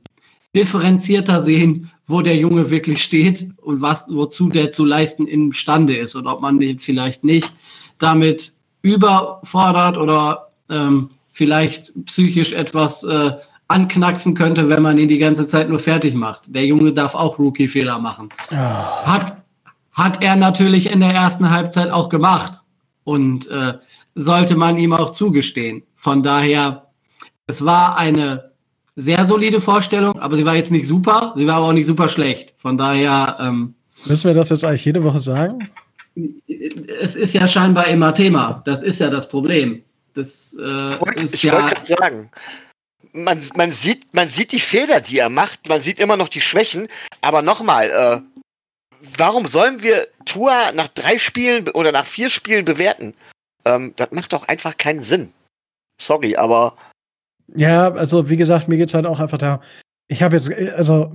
differenzierter 0.55 1.43
sehen, 1.43 1.91
wo 2.07 2.21
der 2.21 2.37
Junge 2.37 2.71
wirklich 2.71 3.03
steht 3.03 3.49
und 3.63 3.81
was, 3.81 4.05
wozu 4.09 4.49
der 4.49 4.71
zu 4.71 4.85
leisten 4.85 5.27
imstande 5.27 5.97
ist 5.97 6.15
und 6.15 6.27
ob 6.27 6.41
man 6.41 6.61
den 6.61 6.79
vielleicht 6.79 7.25
nicht 7.25 7.53
damit 7.99 8.53
überfordert 8.83 9.97
oder 9.97 10.51
ähm, 10.71 11.11
vielleicht 11.33 11.93
psychisch 12.07 12.53
etwas 12.53 13.03
äh, 13.03 13.33
anknacksen 13.69 14.35
könnte, 14.35 14.69
wenn 14.69 14.83
man 14.83 14.99
ihn 14.99 15.09
die 15.09 15.19
ganze 15.19 15.47
Zeit 15.47 15.69
nur 15.69 15.79
fertig 15.79 16.15
macht. 16.15 16.43
Der 16.47 16.67
Junge 16.67 16.93
darf 16.93 17.15
auch 17.15 17.39
Rookie-Fehler 17.39 17.99
machen. 17.99 18.29
Oh. 18.51 18.55
Hat, 18.55 19.39
hat 19.93 20.23
er 20.23 20.37
natürlich 20.37 20.93
in 20.93 21.01
der 21.01 21.13
ersten 21.13 21.51
Halbzeit 21.51 21.91
auch 21.91 22.09
gemacht 22.09 22.61
und 23.05 23.49
äh, 23.49 23.75
sollte 24.15 24.57
man 24.57 24.79
ihm 24.79 24.93
auch 24.93 25.13
zugestehen. 25.13 25.83
Von 25.97 26.23
daher, 26.23 26.89
es 27.47 27.65
war 27.65 27.99
eine 27.99 28.53
sehr 28.97 29.25
solide 29.25 29.61
Vorstellung, 29.61 30.19
aber 30.21 30.37
sie 30.37 30.45
war 30.45 30.55
jetzt 30.55 30.71
nicht 30.71 30.87
super, 30.87 31.33
sie 31.37 31.47
war 31.47 31.57
aber 31.57 31.67
auch 31.69 31.73
nicht 31.73 31.87
super 31.87 32.09
schlecht. 32.09 32.55
Von 32.59 32.79
daher. 32.79 33.37
Ähm, 33.41 33.75
Müssen 34.05 34.29
wir 34.29 34.35
das 34.35 34.51
jetzt 34.51 34.65
eigentlich 34.65 34.85
jede 34.85 35.03
Woche 35.03 35.19
sagen? 35.19 35.69
Es 37.01 37.17
ist 37.17 37.33
ja 37.33 37.49
scheinbar 37.49 37.89
immer 37.89 38.15
Thema. 38.15 38.63
Das 38.65 38.83
ist 38.83 39.01
ja 39.01 39.11
das 39.11 39.29
Problem. 39.29 39.83
Das 40.15 40.57
äh, 40.63 41.23
ist 41.23 41.35
ich 41.35 41.43
ja. 41.43 41.71
sagen, 41.83 42.31
man, 43.15 43.41
man, 43.57 43.71
sieht, 43.71 44.13
man 44.13 44.29
sieht 44.29 44.53
die 44.53 44.61
Fehler, 44.61 45.01
die 45.01 45.19
er 45.19 45.31
macht, 45.31 45.69
man 45.69 45.81
sieht 45.81 46.01
immer 46.01 46.17
noch 46.17 46.29
die 46.29 46.41
Schwächen, 46.41 46.89
aber 47.21 47.43
nochmal, 47.43 47.91
äh, 47.91 48.21
warum 49.17 49.47
sollen 49.47 49.83
wir 49.83 50.09
Tour 50.25 50.53
nach 50.75 50.89
drei 50.89 51.19
Spielen 51.19 51.69
oder 51.71 51.93
nach 51.93 52.07
vier 52.07 52.29
Spielen 52.29 52.65
bewerten? 52.65 53.15
Ähm, 53.65 53.95
das 53.97 54.11
macht 54.11 54.33
doch 54.33 54.49
einfach 54.49 54.77
keinen 54.77 55.03
Sinn. 55.03 55.33
Sorry, 56.01 56.37
aber 56.37 56.77
ja, 57.55 57.93
also 57.93 58.29
wie 58.29 58.37
gesagt, 58.37 58.69
mir 58.69 58.77
geht's 58.77 58.95
halt 58.95 59.07
auch 59.07 59.21
einfach 59.21 59.39
da. 59.39 59.61
Ich 60.09 60.23
habe 60.23 60.37
jetzt, 60.37 60.51
also 60.77 61.13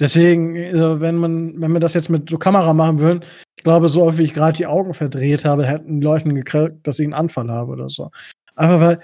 deswegen, 0.00 0.56
also 0.72 1.00
wenn 1.00 1.16
man, 1.16 1.60
wenn 1.60 1.72
wir 1.72 1.80
das 1.80 1.94
jetzt 1.94 2.08
mit 2.08 2.30
so 2.30 2.38
Kamera 2.38 2.72
machen 2.72 2.98
würden, 3.00 3.24
ich 3.56 3.64
glaube, 3.64 3.88
so 3.88 4.04
oft 4.04 4.18
wie 4.18 4.24
ich 4.24 4.34
gerade 4.34 4.56
die 4.56 4.66
Augen 4.66 4.94
verdreht 4.94 5.44
habe, 5.44 5.66
hätten 5.66 6.00
die 6.00 6.34
gekriegt, 6.34 6.86
dass 6.86 6.98
ich 6.98 7.04
einen 7.04 7.14
Anfall 7.14 7.50
habe 7.50 7.72
oder 7.72 7.90
so. 7.90 8.10
Einfach 8.54 8.80
weil 8.80 9.00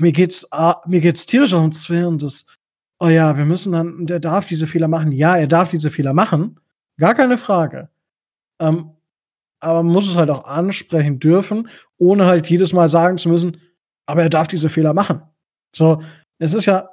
mir 0.00 0.12
geht's, 0.12 0.48
mir 0.86 1.00
geht's 1.00 1.26
tierisch 1.26 1.52
ums 1.52 1.82
Zwirn, 1.82 2.18
das, 2.18 2.46
oh 2.98 3.08
ja, 3.08 3.36
wir 3.36 3.44
müssen 3.44 3.72
dann, 3.72 4.06
der 4.06 4.20
darf 4.20 4.46
diese 4.46 4.66
Fehler 4.66 4.88
machen. 4.88 5.12
Ja, 5.12 5.36
er 5.36 5.46
darf 5.46 5.70
diese 5.70 5.90
Fehler 5.90 6.12
machen. 6.14 6.60
Gar 6.98 7.14
keine 7.14 7.38
Frage. 7.38 7.88
Ähm, 8.60 8.90
aber 9.60 9.82
man 9.82 9.92
muss 9.92 10.08
es 10.08 10.16
halt 10.16 10.30
auch 10.30 10.44
ansprechen 10.44 11.18
dürfen, 11.18 11.68
ohne 11.98 12.26
halt 12.26 12.48
jedes 12.48 12.72
Mal 12.72 12.88
sagen 12.88 13.18
zu 13.18 13.28
müssen, 13.28 13.60
aber 14.06 14.22
er 14.22 14.30
darf 14.30 14.48
diese 14.48 14.68
Fehler 14.68 14.92
machen. 14.94 15.22
So, 15.74 16.02
es 16.38 16.54
ist 16.54 16.66
ja, 16.66 16.88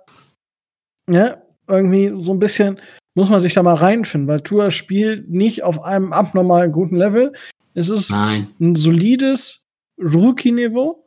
ne, 1.08 1.42
irgendwie 1.68 2.14
so 2.22 2.34
ein 2.34 2.40
bisschen, 2.40 2.80
muss 3.16 3.30
man 3.30 3.42
sich 3.42 3.54
da 3.54 3.64
mal 3.64 3.76
reinfinden, 3.76 4.28
weil 4.28 4.42
Tour 4.42 4.72
spielt 4.72 5.30
nicht 5.30 5.64
auf 5.64 5.84
einem 5.84 6.14
abnormalen 6.14 6.72
guten 6.72 6.96
Level. 6.96 7.34
Es 7.74 7.90
ist 7.90 8.12
Nein. 8.12 8.50
ein 8.60 8.76
solides 8.76 9.68
Rookie-Niveau 9.98 10.99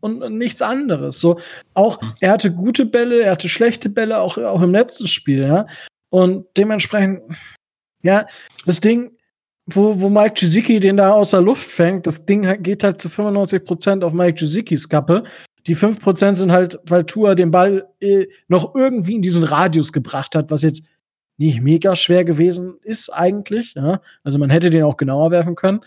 und 0.00 0.36
nichts 0.36 0.62
anderes. 0.62 1.20
So, 1.20 1.38
auch 1.74 2.00
hm. 2.00 2.14
er 2.20 2.32
hatte 2.32 2.52
gute 2.52 2.86
Bälle, 2.86 3.22
er 3.22 3.32
hatte 3.32 3.48
schlechte 3.48 3.88
Bälle, 3.88 4.20
auch, 4.20 4.38
auch 4.38 4.62
im 4.62 4.72
letzten 4.72 5.06
Spiel, 5.06 5.46
ja. 5.46 5.66
Und 6.10 6.46
dementsprechend, 6.56 7.20
ja, 8.02 8.26
das 8.66 8.80
Ding, 8.80 9.12
wo, 9.66 10.00
wo 10.00 10.08
Mike 10.08 10.34
Gesicki 10.40 10.80
den 10.80 10.96
da 10.96 11.12
aus 11.12 11.30
der 11.30 11.40
Luft 11.40 11.68
fängt, 11.68 12.06
das 12.06 12.26
Ding 12.26 12.62
geht 12.62 12.82
halt 12.82 13.00
zu 13.00 13.08
95% 13.08 14.02
auf 14.04 14.12
Mike 14.12 14.38
Gizickis 14.38 14.88
Kappe. 14.88 15.24
Die 15.66 15.76
5% 15.76 16.36
sind 16.36 16.52
halt, 16.52 16.78
weil 16.84 17.04
Tua 17.04 17.34
den 17.34 17.50
Ball 17.50 17.86
äh, 18.00 18.26
noch 18.48 18.74
irgendwie 18.74 19.14
in 19.14 19.22
diesen 19.22 19.44
Radius 19.44 19.92
gebracht 19.92 20.34
hat, 20.34 20.50
was 20.50 20.62
jetzt 20.62 20.84
nicht 21.36 21.60
mega 21.60 21.94
schwer 21.96 22.24
gewesen 22.24 22.78
ist 22.82 23.10
eigentlich. 23.10 23.74
Ja? 23.74 24.00
Also 24.24 24.38
man 24.38 24.50
hätte 24.50 24.70
den 24.70 24.84
auch 24.84 24.96
genauer 24.96 25.30
werfen 25.30 25.54
können. 25.54 25.80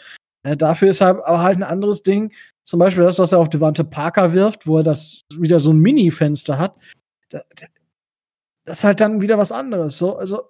Äh, 0.44 0.58
dafür 0.58 0.90
ist 0.90 1.02
halt 1.02 1.24
aber 1.24 1.40
halt 1.40 1.58
ein 1.58 1.64
anderes 1.64 2.04
Ding. 2.04 2.34
Zum 2.64 2.80
Beispiel 2.80 3.04
das, 3.04 3.20
was 3.20 3.32
er 3.32 3.40
auf 3.40 3.50
Devante 3.50 3.84
Parker 3.84 4.34
wirft, 4.34 4.68
wo 4.68 4.78
er 4.78 4.84
das 4.84 5.22
wieder 5.38 5.60
so 5.60 5.72
ein 5.72 5.80
Mini-Fenster 5.80 6.58
hat. 6.58 6.76
Das 7.30 7.44
ist 8.66 8.84
halt 8.84 9.02
dann 9.02 9.22
wieder 9.22 9.38
was 9.38 9.52
anderes. 9.52 9.98
So, 9.98 10.16
also 10.16 10.44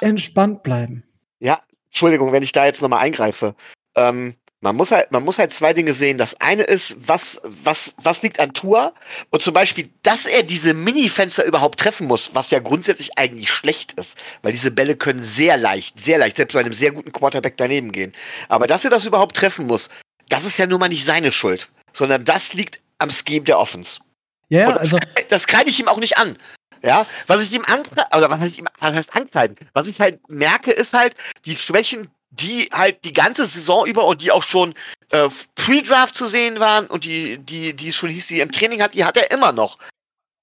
entspannt 0.00 0.62
bleiben. 0.62 1.04
Ja, 1.40 1.62
Entschuldigung, 1.86 2.32
wenn 2.32 2.42
ich 2.42 2.52
da 2.52 2.64
jetzt 2.64 2.82
nochmal 2.82 3.00
eingreife. 3.00 3.54
Ähm, 3.96 4.34
man 4.64 4.76
muss 4.76 4.90
halt, 4.92 5.12
man 5.12 5.22
muss 5.22 5.38
halt 5.38 5.52
zwei 5.52 5.74
Dinge 5.74 5.92
sehen. 5.92 6.16
Das 6.16 6.40
eine 6.40 6.62
ist, 6.62 6.96
was, 7.06 7.38
was, 7.62 7.92
was 8.02 8.22
liegt 8.22 8.40
an 8.40 8.54
Tour? 8.54 8.94
Und 9.28 9.42
zum 9.42 9.52
Beispiel, 9.52 9.90
dass 10.02 10.24
er 10.24 10.42
diese 10.42 10.72
Mini-Fenster 10.72 11.44
überhaupt 11.44 11.78
treffen 11.78 12.06
muss, 12.06 12.30
was 12.32 12.50
ja 12.50 12.60
grundsätzlich 12.60 13.18
eigentlich 13.18 13.50
schlecht 13.50 13.92
ist. 13.92 14.16
Weil 14.40 14.52
diese 14.52 14.70
Bälle 14.70 14.96
können 14.96 15.22
sehr 15.22 15.58
leicht, 15.58 16.00
sehr 16.00 16.16
leicht, 16.16 16.36
selbst 16.36 16.54
bei 16.54 16.60
einem 16.60 16.72
sehr 16.72 16.92
guten 16.92 17.12
Quarterback 17.12 17.58
daneben 17.58 17.92
gehen. 17.92 18.14
Aber 18.48 18.66
dass 18.66 18.84
er 18.84 18.90
das 18.90 19.04
überhaupt 19.04 19.36
treffen 19.36 19.66
muss, 19.66 19.90
das 20.30 20.46
ist 20.46 20.56
ja 20.56 20.66
nun 20.66 20.80
mal 20.80 20.88
nicht 20.88 21.04
seine 21.04 21.30
Schuld. 21.30 21.68
Sondern 21.92 22.24
das 22.24 22.54
liegt 22.54 22.80
am 22.98 23.10
Scheme 23.10 23.44
der 23.44 23.58
Offense. 23.58 24.00
Ja, 24.48 24.68
Und 24.68 24.76
das, 24.76 24.94
also, 24.94 24.98
das 25.28 25.46
kreide 25.46 25.68
ich 25.68 25.78
ihm 25.78 25.88
auch 25.88 25.98
nicht 25.98 26.16
an. 26.16 26.38
Ja, 26.82 27.06
was 27.26 27.42
ich 27.42 27.52
ihm 27.52 27.66
ankreide, 27.66 28.08
oder 28.16 28.30
was 28.30 28.56
ihm, 28.56 28.66
was 28.78 28.94
heißt 28.94 29.14
ankreiden? 29.14 29.56
Was 29.74 29.88
ich 29.88 30.00
halt 30.00 30.26
merke, 30.30 30.70
ist 30.70 30.94
halt 30.94 31.16
die 31.44 31.56
Schwächen, 31.56 32.08
die 32.40 32.68
halt 32.72 33.04
die 33.04 33.12
ganze 33.12 33.46
Saison 33.46 33.86
über 33.86 34.06
und 34.06 34.22
die 34.22 34.30
auch 34.30 34.42
schon 34.42 34.74
äh, 35.10 35.28
Pre-Draft 35.54 36.16
zu 36.16 36.26
sehen 36.26 36.60
waren 36.60 36.86
und 36.86 37.04
die, 37.04 37.38
die, 37.38 37.74
die 37.74 37.92
schon 37.92 38.10
hieß, 38.10 38.28
die 38.28 38.40
im 38.40 38.52
Training 38.52 38.82
hat, 38.82 38.94
die 38.94 39.04
hat 39.04 39.16
er 39.16 39.30
immer 39.30 39.52
noch. 39.52 39.78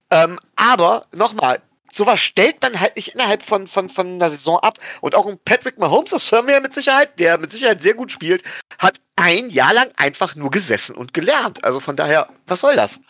Ähm, 0.09 0.39
aber, 0.55 1.07
nochmal, 1.11 1.61
sowas 1.91 2.19
stellt 2.19 2.61
man 2.61 2.79
halt 2.79 2.95
nicht 2.95 3.09
innerhalb 3.09 3.43
von, 3.43 3.67
von, 3.67 3.89
von 3.89 4.07
einer 4.07 4.29
Saison 4.29 4.59
ab. 4.59 4.79
Und 5.01 5.15
auch 5.15 5.25
ein 5.25 5.39
Patrick 5.43 5.77
Mahomes, 5.77 6.11
das 6.11 6.31
hören 6.31 6.45
mit 6.61 6.73
Sicherheit, 6.73 7.19
der 7.19 7.37
mit 7.37 7.51
Sicherheit 7.51 7.81
sehr 7.81 7.93
gut 7.93 8.11
spielt, 8.11 8.43
hat 8.77 8.99
ein 9.15 9.49
Jahr 9.49 9.73
lang 9.73 9.91
einfach 9.97 10.35
nur 10.35 10.51
gesessen 10.51 10.95
und 10.95 11.13
gelernt. 11.13 11.63
Also 11.63 11.79
von 11.79 11.95
daher, 11.95 12.29
was 12.47 12.61
soll 12.61 12.75
das? 12.75 13.01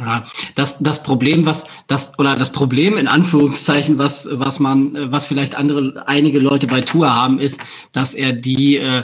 Ja, 0.00 0.26
das, 0.54 0.78
das 0.78 1.02
Problem, 1.02 1.44
was 1.44 1.66
das 1.86 2.18
oder 2.18 2.34
das 2.34 2.50
Problem 2.50 2.96
in 2.96 3.06
Anführungszeichen, 3.06 3.98
was 3.98 4.26
was 4.32 4.58
man, 4.58 5.12
was 5.12 5.26
vielleicht 5.26 5.54
andere 5.54 6.02
einige 6.06 6.38
Leute 6.38 6.66
bei 6.66 6.80
Tour 6.80 7.14
haben, 7.14 7.38
ist, 7.38 7.60
dass 7.92 8.14
er 8.14 8.32
die, 8.32 8.78
äh, 8.78 9.02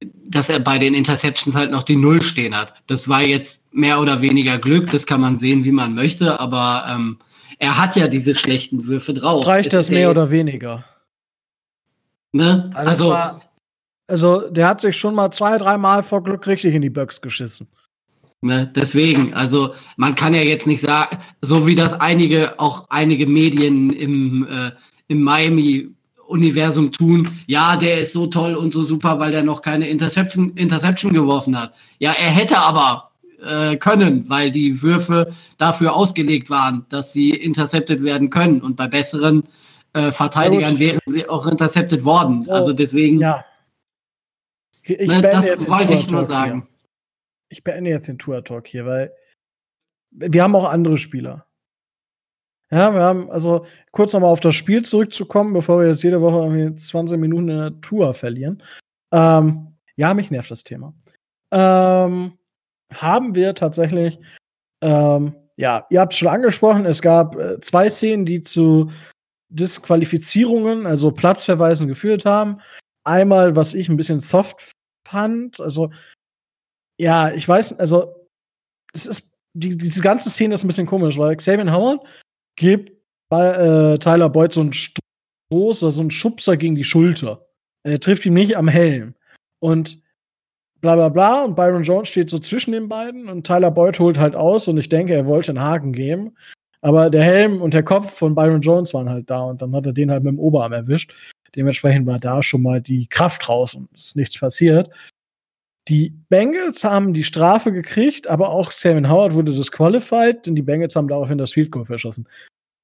dass 0.00 0.50
er 0.50 0.60
bei 0.60 0.76
den 0.78 0.92
Interceptions 0.92 1.56
halt 1.56 1.70
noch 1.70 1.84
die 1.84 1.96
Null 1.96 2.22
stehen 2.22 2.54
hat. 2.54 2.74
Das 2.86 3.08
war 3.08 3.22
jetzt 3.22 3.62
mehr 3.72 3.98
oder 3.98 4.20
weniger 4.20 4.58
Glück, 4.58 4.90
das 4.90 5.06
kann 5.06 5.22
man 5.22 5.38
sehen, 5.38 5.64
wie 5.64 5.72
man 5.72 5.94
möchte, 5.94 6.38
aber 6.38 6.84
ähm, 6.90 7.18
er 7.58 7.78
hat 7.78 7.96
ja 7.96 8.08
diese 8.08 8.34
schlechten 8.34 8.86
Würfe 8.86 9.14
drauf. 9.14 9.46
reicht 9.46 9.72
das 9.72 9.90
mehr 9.90 10.10
oder 10.10 10.30
weniger? 10.30 10.84
Ne? 12.32 12.70
Also, 12.74 12.90
Also, 12.90 13.08
war, 13.08 13.40
also, 14.06 14.50
der 14.50 14.68
hat 14.68 14.82
sich 14.82 14.98
schon 14.98 15.14
mal 15.14 15.30
zwei, 15.30 15.56
dreimal 15.56 16.02
vor 16.02 16.22
Glück 16.22 16.46
richtig 16.46 16.74
in 16.74 16.82
die 16.82 16.90
Böcks 16.90 17.22
geschissen. 17.22 17.68
Ne, 18.42 18.70
deswegen, 18.76 19.32
also 19.34 19.74
man 19.96 20.14
kann 20.14 20.34
ja 20.34 20.42
jetzt 20.42 20.66
nicht 20.66 20.80
sagen, 20.80 21.18
so 21.40 21.66
wie 21.66 21.74
das 21.74 21.94
einige, 21.94 22.60
auch 22.60 22.86
einige 22.90 23.26
Medien 23.26 23.90
im, 23.90 24.46
äh, 24.46 24.70
im 25.08 25.22
Miami-Universum 25.22 26.92
tun, 26.92 27.30
ja, 27.46 27.76
der 27.76 28.00
ist 28.00 28.12
so 28.12 28.26
toll 28.26 28.54
und 28.54 28.72
so 28.72 28.82
super, 28.82 29.18
weil 29.18 29.32
der 29.32 29.42
noch 29.42 29.62
keine 29.62 29.88
Interception, 29.88 30.52
Interception 30.54 31.12
geworfen 31.14 31.58
hat. 31.58 31.74
Ja, 31.98 32.12
er 32.12 32.30
hätte 32.30 32.58
aber 32.58 33.10
äh, 33.42 33.76
können, 33.76 34.28
weil 34.28 34.50
die 34.50 34.82
Würfe 34.82 35.32
dafür 35.56 35.94
ausgelegt 35.94 36.50
waren, 36.50 36.84
dass 36.90 37.12
sie 37.12 37.30
intercepted 37.30 38.02
werden 38.02 38.30
können. 38.30 38.60
Und 38.60 38.76
bei 38.76 38.86
besseren 38.86 39.44
äh, 39.92 40.12
Verteidigern 40.12 40.72
gut. 40.72 40.80
wären 40.80 41.00
sie 41.06 41.28
auch 41.28 41.46
intercepted 41.46 42.04
worden. 42.04 42.40
So, 42.42 42.52
also 42.52 42.72
deswegen, 42.72 43.20
Ja. 43.20 43.44
Ich 44.82 45.08
ne, 45.08 45.20
das 45.20 45.68
wollte 45.68 45.94
ich 45.94 46.08
nur 46.08 46.26
sagen. 46.26 46.62
Hier. 46.68 46.75
Ich 47.48 47.64
beende 47.64 47.90
jetzt 47.90 48.08
den 48.08 48.18
Tour-Talk 48.18 48.66
hier, 48.66 48.86
weil 48.86 49.12
wir 50.10 50.42
haben 50.42 50.56
auch 50.56 50.64
andere 50.64 50.98
Spieler. 50.98 51.46
Ja, 52.70 52.92
wir 52.92 53.00
haben, 53.00 53.30
also 53.30 53.64
kurz 53.92 54.12
nochmal 54.12 54.30
auf 54.30 54.40
das 54.40 54.56
Spiel 54.56 54.84
zurückzukommen, 54.84 55.52
bevor 55.52 55.80
wir 55.80 55.88
jetzt 55.88 56.02
jede 56.02 56.20
Woche 56.20 56.44
irgendwie 56.44 56.74
20 56.74 57.18
Minuten 57.18 57.48
in 57.48 57.58
der 57.58 57.80
Tour 57.80 58.12
verlieren. 58.12 58.62
Ähm, 59.12 59.76
ja, 59.94 60.14
mich 60.14 60.30
nervt 60.30 60.50
das 60.50 60.64
Thema. 60.64 60.92
Ähm, 61.52 62.36
haben 62.92 63.34
wir 63.36 63.54
tatsächlich, 63.54 64.18
ähm, 64.82 65.36
ja, 65.56 65.86
ihr 65.90 66.00
habt 66.00 66.12
es 66.12 66.18
schon 66.18 66.28
angesprochen, 66.28 66.86
es 66.86 67.00
gab 67.00 67.36
äh, 67.36 67.60
zwei 67.60 67.88
Szenen, 67.88 68.26
die 68.26 68.42
zu 68.42 68.90
Disqualifizierungen, 69.48 70.86
also 70.86 71.12
Platzverweisen 71.12 71.86
geführt 71.86 72.24
haben. 72.24 72.60
Einmal, 73.04 73.54
was 73.54 73.74
ich 73.74 73.88
ein 73.88 73.96
bisschen 73.96 74.18
soft 74.18 74.72
fand, 75.06 75.60
also 75.60 75.90
ja, 76.98 77.30
ich 77.32 77.46
weiß, 77.46 77.78
also 77.78 78.14
es 78.92 79.06
ist, 79.06 79.38
die, 79.54 79.76
diese 79.76 80.02
ganze 80.02 80.30
Szene 80.30 80.54
ist 80.54 80.64
ein 80.64 80.68
bisschen 80.68 80.86
komisch, 80.86 81.18
weil 81.18 81.36
Xavier 81.36 81.72
Howard 81.72 82.04
gibt 82.56 82.92
bei 83.28 83.48
äh, 83.48 83.98
Tyler 83.98 84.28
Boyd 84.28 84.52
so 84.52 84.60
einen 84.60 84.72
Stoß 84.72 85.82
oder 85.82 85.92
so 85.92 86.00
einen 86.00 86.10
Schubser 86.10 86.56
gegen 86.56 86.74
die 86.74 86.84
Schulter. 86.84 87.46
Er 87.82 88.00
trifft 88.00 88.26
ihn 88.26 88.34
nicht 88.34 88.56
am 88.56 88.68
Helm. 88.68 89.14
Und 89.60 90.02
bla 90.80 90.94
bla 90.94 91.08
bla. 91.08 91.42
Und 91.42 91.56
Byron 91.56 91.82
Jones 91.82 92.08
steht 92.08 92.30
so 92.30 92.38
zwischen 92.38 92.72
den 92.72 92.88
beiden 92.88 93.28
und 93.28 93.46
Tyler 93.46 93.70
Boyd 93.70 93.98
holt 93.98 94.18
halt 94.18 94.34
aus 94.34 94.68
und 94.68 94.78
ich 94.78 94.88
denke, 94.88 95.14
er 95.14 95.26
wollte 95.26 95.50
einen 95.50 95.62
Haken 95.62 95.92
geben. 95.92 96.36
Aber 96.80 97.10
der 97.10 97.24
Helm 97.24 97.62
und 97.62 97.74
der 97.74 97.82
Kopf 97.82 98.12
von 98.12 98.34
Byron 98.34 98.60
Jones 98.60 98.94
waren 98.94 99.08
halt 99.08 99.28
da 99.28 99.40
und 99.40 99.60
dann 99.60 99.74
hat 99.74 99.86
er 99.86 99.92
den 99.92 100.10
halt 100.10 100.22
mit 100.22 100.32
dem 100.32 100.38
Oberarm 100.38 100.72
erwischt. 100.72 101.12
Dementsprechend 101.56 102.06
war 102.06 102.18
da 102.18 102.42
schon 102.42 102.62
mal 102.62 102.80
die 102.80 103.08
Kraft 103.08 103.48
raus 103.48 103.74
und 103.74 103.88
ist 103.94 104.14
nichts 104.14 104.38
passiert. 104.38 104.90
Die 105.88 106.12
Bengals 106.28 106.82
haben 106.82 107.12
die 107.14 107.22
Strafe 107.22 107.72
gekriegt, 107.72 108.26
aber 108.26 108.48
auch 108.48 108.72
Samuel 108.72 109.08
Howard 109.08 109.34
wurde 109.34 109.52
disqualified, 109.54 110.44
denn 110.44 110.56
die 110.56 110.62
Bengals 110.62 110.96
haben 110.96 111.06
daraufhin 111.06 111.38
das 111.38 111.52
Field 111.52 111.70
Goal 111.70 111.84
verschossen. 111.84 112.28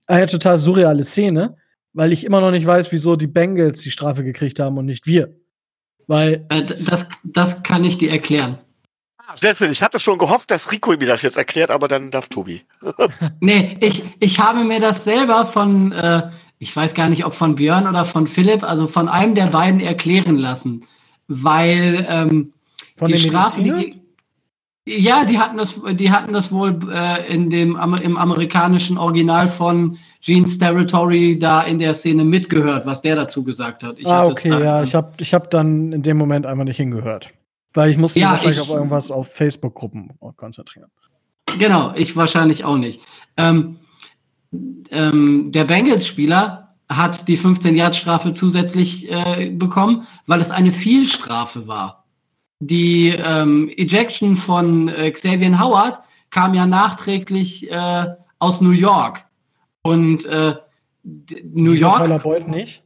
Eine 0.06 0.26
total 0.26 0.56
surreale 0.56 1.02
Szene, 1.02 1.56
weil 1.94 2.12
ich 2.12 2.24
immer 2.24 2.40
noch 2.40 2.52
nicht 2.52 2.66
weiß, 2.66 2.92
wieso 2.92 3.16
die 3.16 3.26
Bengals 3.26 3.80
die 3.80 3.90
Strafe 3.90 4.22
gekriegt 4.22 4.60
haben 4.60 4.78
und 4.78 4.86
nicht 4.86 5.06
wir. 5.06 5.34
Weil 6.06 6.46
Äh, 6.48 6.58
das, 6.60 7.06
das 7.24 7.62
kann 7.62 7.84
ich 7.84 7.98
dir 7.98 8.10
erklären. 8.10 8.58
Ah, 9.18 9.36
Sehr 9.40 9.56
schön. 9.56 9.72
Ich 9.72 9.82
hatte 9.82 9.98
schon 9.98 10.18
gehofft, 10.18 10.50
dass 10.50 10.70
Rico 10.70 10.90
mir 10.92 11.06
das 11.06 11.22
jetzt 11.22 11.36
erklärt, 11.36 11.70
aber 11.70 11.88
dann 11.88 12.10
darf 12.10 12.28
Tobi. 12.28 12.62
Nee, 13.40 13.76
ich, 13.80 14.04
ich 14.20 14.38
habe 14.38 14.62
mir 14.62 14.80
das 14.80 15.02
selber 15.02 15.46
von, 15.46 15.90
äh, 15.92 16.30
ich 16.58 16.74
weiß 16.74 16.94
gar 16.94 17.08
nicht, 17.08 17.24
ob 17.24 17.34
von 17.34 17.56
Björn 17.56 17.88
oder 17.88 18.04
von 18.04 18.28
Philipp, 18.28 18.62
also 18.62 18.86
von 18.86 19.08
einem 19.08 19.34
der 19.34 19.46
beiden 19.46 19.80
erklären 19.80 20.36
lassen. 20.36 20.86
Weil 21.28 22.06
ähm, 22.08 22.52
von 23.02 23.12
die 23.12 23.18
den 23.18 23.28
Strafen, 23.30 23.64
die, 23.64 24.00
ja, 24.84 25.24
die 25.24 25.38
hatten 25.38 25.56
das, 25.58 25.78
die 25.92 26.10
hatten 26.10 26.32
das 26.32 26.50
wohl 26.50 26.76
äh, 26.92 27.32
in 27.32 27.50
dem 27.50 27.76
im 28.02 28.16
amerikanischen 28.16 28.98
Original 28.98 29.48
von 29.48 29.98
Gene's 30.20 30.58
Territory 30.58 31.38
da 31.38 31.62
in 31.62 31.78
der 31.78 31.94
Szene 31.94 32.24
mitgehört, 32.24 32.84
was 32.86 33.02
der 33.02 33.16
dazu 33.16 33.44
gesagt 33.44 33.82
hat. 33.82 33.98
Ich 33.98 34.06
ah, 34.06 34.26
okay, 34.26 34.50
dann- 34.50 34.62
ja, 34.62 34.82
ich 34.82 34.94
habe 34.94 35.12
ich 35.18 35.32
hab 35.34 35.50
dann 35.50 35.92
in 35.92 36.02
dem 36.02 36.16
Moment 36.16 36.46
einfach 36.46 36.64
nicht 36.64 36.76
hingehört. 36.78 37.28
Weil 37.74 37.90
ich 37.90 37.96
musste 37.96 38.18
mich 38.18 38.24
Ja, 38.24 38.32
wahrscheinlich 38.32 38.58
ich- 38.58 38.62
auf 38.62 38.68
irgendwas 38.76 39.10
auf 39.10 39.32
Facebook-Gruppen 39.32 40.10
konzentrieren. 40.36 40.90
Genau, 41.58 41.92
ich 41.94 42.16
wahrscheinlich 42.16 42.64
auch 42.64 42.76
nicht. 42.76 43.00
Ähm, 43.36 43.76
ähm, 44.90 45.50
der 45.52 45.64
Bengals-Spieler 45.64 46.74
hat 46.88 47.28
die 47.28 47.38
15-Yard-Strafe 47.38 48.32
zusätzlich 48.32 49.10
äh, 49.10 49.50
bekommen, 49.50 50.06
weil 50.26 50.40
es 50.40 50.50
eine 50.50 50.72
Vielstrafe 50.72 51.66
war. 51.66 52.01
Die 52.64 53.08
ähm, 53.08 53.68
Ejection 53.76 54.36
von 54.36 54.86
äh, 54.86 55.10
Xavier 55.10 55.58
Howard 55.58 56.00
kam 56.30 56.54
ja 56.54 56.64
nachträglich 56.64 57.68
äh, 57.68 58.06
aus 58.38 58.60
New 58.60 58.70
York. 58.70 59.26
Und 59.82 60.24
äh, 60.26 60.54
New 61.02 61.72
Die 61.72 61.78
von 61.78 61.90
York. 61.90 62.04
Tyler 62.04 62.18
Boyd 62.20 62.46
nicht. 62.46 62.84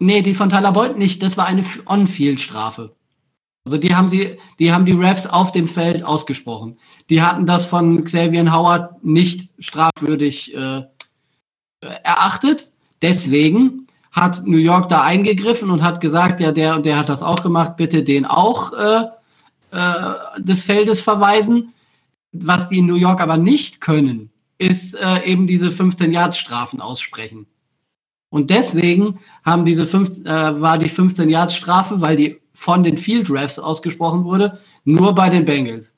Nee, 0.00 0.22
die 0.22 0.34
von 0.34 0.50
Tyler 0.50 0.72
Boyd 0.72 0.98
nicht. 0.98 1.22
Das 1.22 1.36
war 1.36 1.46
eine 1.46 1.64
On-Field-Strafe. 1.86 2.96
Also 3.64 3.78
die 3.78 3.94
haben 3.94 4.08
sie, 4.08 4.36
die 4.58 4.72
haben 4.72 4.84
die 4.84 4.92
Refs 4.92 5.28
auf 5.28 5.52
dem 5.52 5.68
Feld 5.68 6.02
ausgesprochen. 6.02 6.76
Die 7.08 7.22
hatten 7.22 7.46
das 7.46 7.66
von 7.66 8.02
Xavier 8.02 8.52
Howard 8.52 9.04
nicht 9.04 9.50
strafwürdig 9.60 10.56
äh, 10.56 10.82
erachtet. 11.80 12.72
Deswegen 13.00 13.86
hat 14.12 14.46
New 14.46 14.58
York 14.58 14.88
da 14.88 15.02
eingegriffen 15.02 15.70
und 15.70 15.82
hat 15.82 16.00
gesagt, 16.00 16.40
ja, 16.40 16.52
der 16.52 16.76
und 16.76 16.86
der 16.86 16.98
hat 16.98 17.08
das 17.08 17.22
auch 17.22 17.42
gemacht, 17.42 17.76
bitte 17.76 18.02
den 18.02 18.24
auch 18.24 18.72
äh, 18.72 19.04
äh, 19.70 20.14
des 20.38 20.62
Feldes 20.62 21.00
verweisen. 21.00 21.74
Was 22.32 22.68
die 22.68 22.78
in 22.78 22.86
New 22.86 22.96
York 22.96 23.20
aber 23.20 23.36
nicht 23.36 23.80
können, 23.80 24.30
ist 24.58 24.94
äh, 24.94 25.24
eben 25.24 25.46
diese 25.46 25.68
15-Yard-Strafen 25.68 26.80
aussprechen. 26.80 27.46
Und 28.30 28.50
deswegen 28.50 29.20
haben 29.44 29.64
diese 29.64 29.86
15, 29.86 30.26
äh, 30.26 30.60
war 30.60 30.78
die 30.78 30.88
15 30.88 31.30
Yard 31.30 31.52
Strafe, 31.52 32.00
weil 32.00 32.16
die 32.16 32.40
von 32.52 32.82
den 32.82 32.98
Field 32.98 33.30
Refs 33.30 33.58
ausgesprochen 33.58 34.24
wurde, 34.24 34.58
nur 34.84 35.14
bei 35.14 35.30
den 35.30 35.44
Bengals. 35.44 35.96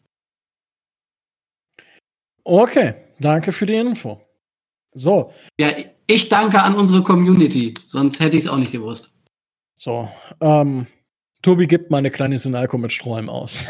Okay, 2.44 2.94
danke 3.18 3.52
für 3.52 3.66
die 3.66 3.74
Info. 3.74 4.20
So, 4.92 5.32
Ja, 5.58 5.68
ich 6.10 6.28
danke 6.28 6.62
an 6.62 6.74
unsere 6.74 7.02
Community, 7.02 7.74
sonst 7.88 8.20
hätte 8.20 8.36
ich 8.36 8.44
es 8.44 8.50
auch 8.50 8.56
nicht 8.56 8.72
gewusst. 8.72 9.12
so. 9.74 10.08
Ähm, 10.40 10.86
Tobi 11.42 11.66
gibt 11.66 11.90
mal 11.90 11.98
eine 11.98 12.10
kleine 12.10 12.36
Sinalco 12.36 12.76
mit 12.76 12.92
Strohhalm 12.92 13.30
aus. 13.30 13.64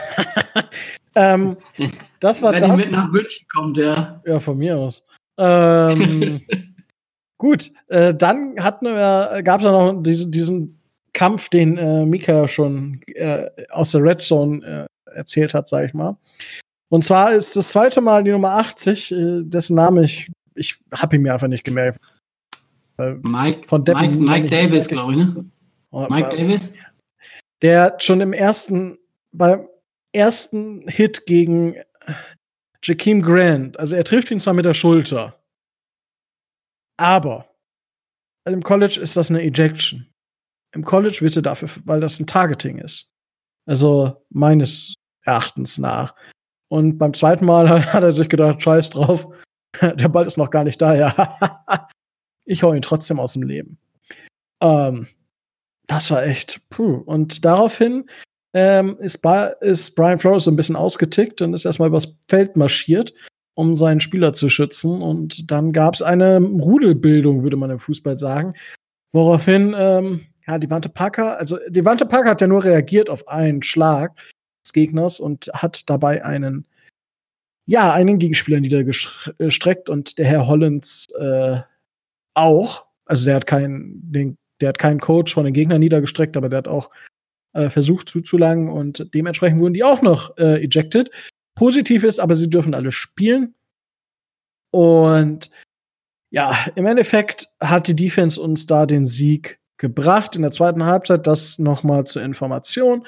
ähm, 1.14 1.57
das 2.18 2.43
war 2.43 2.53
Wenn 2.53 2.62
das. 2.62 2.84
mit 2.84 2.93
nach 2.93 3.11
München 3.11 3.47
kommt, 3.55 3.76
ja. 3.76 4.20
Ja, 4.26 4.41
von 4.41 4.59
mir 4.59 4.76
aus. 4.76 5.05
Ähm, 5.38 6.41
Gut, 7.41 7.70
äh, 7.88 8.14
dann 8.14 8.62
hatten 8.62 8.84
wir, 8.84 9.41
gab 9.43 9.61
es 9.61 9.64
ja 9.64 9.72
noch 9.72 10.03
diesen, 10.03 10.30
diesen 10.30 10.78
Kampf, 11.14 11.49
den 11.49 11.78
äh, 11.78 12.05
Mika 12.05 12.47
schon 12.49 13.01
äh, 13.14 13.49
aus 13.70 13.93
der 13.93 14.03
Red 14.03 14.20
Zone 14.20 14.86
äh, 15.07 15.16
erzählt 15.16 15.55
hat, 15.55 15.66
sag 15.66 15.86
ich 15.86 15.95
mal. 15.95 16.18
Und 16.91 17.03
zwar 17.03 17.32
ist 17.32 17.57
das 17.57 17.70
zweite 17.70 18.03
Mal 18.03 18.24
die 18.24 18.32
Nummer 18.32 18.57
80, 18.59 19.11
äh, 19.11 19.41
dessen 19.43 19.76
Name 19.76 20.05
ich, 20.05 20.30
ich 20.55 20.76
habe 20.93 21.16
ihn 21.16 21.22
mir 21.22 21.32
einfach 21.32 21.49
nicht 21.49 21.64
gemerkt. 21.64 21.99
Mike, 23.23 23.69
von 23.69 23.83
Mike, 23.87 24.15
Mike 24.15 24.47
Davis, 24.47 24.89
glaube 24.89 25.13
ich, 25.13 25.19
ne? 25.19 25.45
Mike 26.09 26.37
Davis? 26.37 26.73
Der 27.63 27.97
schon 27.99 28.21
im 28.21 28.33
ersten, 28.33 28.99
beim 29.33 29.69
ersten 30.13 30.87
Hit 30.89 31.27
gegen 31.27 31.77
Jakeem 32.83 33.23
Grant, 33.23 33.79
also 33.79 33.95
er 33.95 34.05
trifft 34.05 34.31
ihn 34.31 34.41
zwar 34.41 34.55
mit 34.55 34.65
der 34.65 34.75
Schulter, 34.75 35.41
aber 36.97 37.51
im 38.47 38.63
College 38.63 38.99
ist 39.01 39.17
das 39.17 39.31
eine 39.31 39.43
Ejection. 39.43 40.07
Im 40.73 40.85
College 40.85 41.19
wird 41.21 41.37
er 41.37 41.43
dafür, 41.43 41.69
weil 41.85 42.01
das 42.01 42.21
ein 42.21 42.27
Targeting 42.27 42.79
ist. 42.79 43.13
Also 43.67 44.25
meines 44.31 44.95
Erachtens 45.25 45.79
nach. 45.79 46.15
Und 46.69 46.99
beim 46.99 47.15
zweiten 47.15 47.45
Mal 47.45 47.69
hat 47.93 48.03
er 48.03 48.13
sich 48.13 48.29
gedacht, 48.29 48.63
scheiß 48.63 48.91
drauf, 48.91 49.27
der 49.81 50.09
Ball 50.09 50.27
ist 50.27 50.37
noch 50.37 50.51
gar 50.51 50.65
nicht 50.65 50.81
da, 50.81 50.95
ja. 50.95 51.39
ich 52.51 52.63
hau 52.63 52.73
ihn 52.75 52.83
trotzdem 52.83 53.21
aus 53.21 53.35
dem 53.35 53.45
Leben. 53.45 53.79
Ähm, 54.61 55.07
das 55.87 56.11
war 56.11 56.25
echt, 56.25 56.61
puh. 56.69 57.03
Und 57.07 57.45
daraufhin 57.45 58.11
ähm, 58.55 58.97
ist, 58.99 59.25
ist 59.61 59.95
Brian 59.95 60.19
Flores 60.19 60.45
so 60.45 60.51
ein 60.51 60.57
bisschen 60.57 60.77
ausgetickt 60.77 61.41
und 61.43 61.55
ist 61.55 61.65
erstmal 61.65 61.89
übers 61.89 62.13
Feld 62.29 62.57
marschiert, 62.57 63.15
um 63.55 63.77
seinen 63.77 64.01
Spieler 64.01 64.33
zu 64.33 64.49
schützen. 64.49 65.01
Und 65.01 65.51
dann 65.51 65.73
gab 65.73 65.95
es 65.95 66.03
eine 66.03 66.39
Rudelbildung, 66.41 67.43
würde 67.43 67.57
man 67.57 67.71
im 67.71 67.79
Fußball 67.79 68.19
sagen. 68.19 68.55
Woraufhin, 69.13 69.75
ähm, 69.77 70.27
ja, 70.47 70.59
Devante 70.59 70.89
Parker, 70.89 71.39
also 71.39 71.59
Devante 71.69 72.07
Parker 72.07 72.31
hat 72.31 72.41
ja 72.41 72.47
nur 72.49 72.65
reagiert 72.65 73.11
auf 73.11 73.29
einen 73.29 73.63
Schlag 73.63 74.17
des 74.65 74.73
Gegners 74.73 75.21
und 75.21 75.51
hat 75.55 75.89
dabei 75.89 76.25
einen, 76.25 76.67
ja, 77.67 77.93
einen 77.93 78.19
Gegenspieler 78.19 78.61
niedergestreckt 78.61 79.89
und 79.89 80.19
der 80.19 80.27
Herr 80.27 80.49
Hollins 80.49 81.07
äh, 81.19 81.61
auch. 82.35 82.87
Also 83.05 83.26
der 83.26 83.37
hat 83.37 83.47
keinen, 83.47 84.01
den, 84.12 84.39
der 84.61 84.70
hat 84.70 84.78
keinen 84.78 85.01
Coach 85.01 85.35
von 85.35 85.45
den 85.45 85.55
Gegnern 85.55 85.81
niedergestreckt, 85.81 86.37
aber 86.37 86.49
der 86.49 86.59
hat 86.59 86.68
auch 86.68 86.91
äh, 87.53 87.68
versucht 87.68 88.09
zuzulangen 88.09 88.68
und 88.68 89.12
dementsprechend 89.14 89.61
wurden 89.61 89.74
die 89.74 89.85
auch 89.85 90.03
noch 90.03 90.37
äh, 90.37 90.62
ejected. 90.64 91.11
Positiv 91.57 92.05
ist, 92.05 92.20
aber 92.20 92.35
sie 92.35 92.49
dürfen 92.49 92.74
alle 92.74 92.93
spielen. 92.93 93.55
Und 94.72 95.51
ja, 96.31 96.57
im 96.76 96.87
Endeffekt 96.87 97.49
hat 97.61 97.89
die 97.89 97.97
Defense 97.97 98.41
uns 98.41 98.66
da 98.66 98.87
den 98.87 99.05
Sieg 99.05 99.59
gebracht. 99.76 100.37
In 100.37 100.43
der 100.43 100.53
zweiten 100.53 100.87
Halbzeit, 100.87 101.26
das 101.26 101.59
nochmal 101.59 102.05
zur 102.05 102.22
Information, 102.22 103.05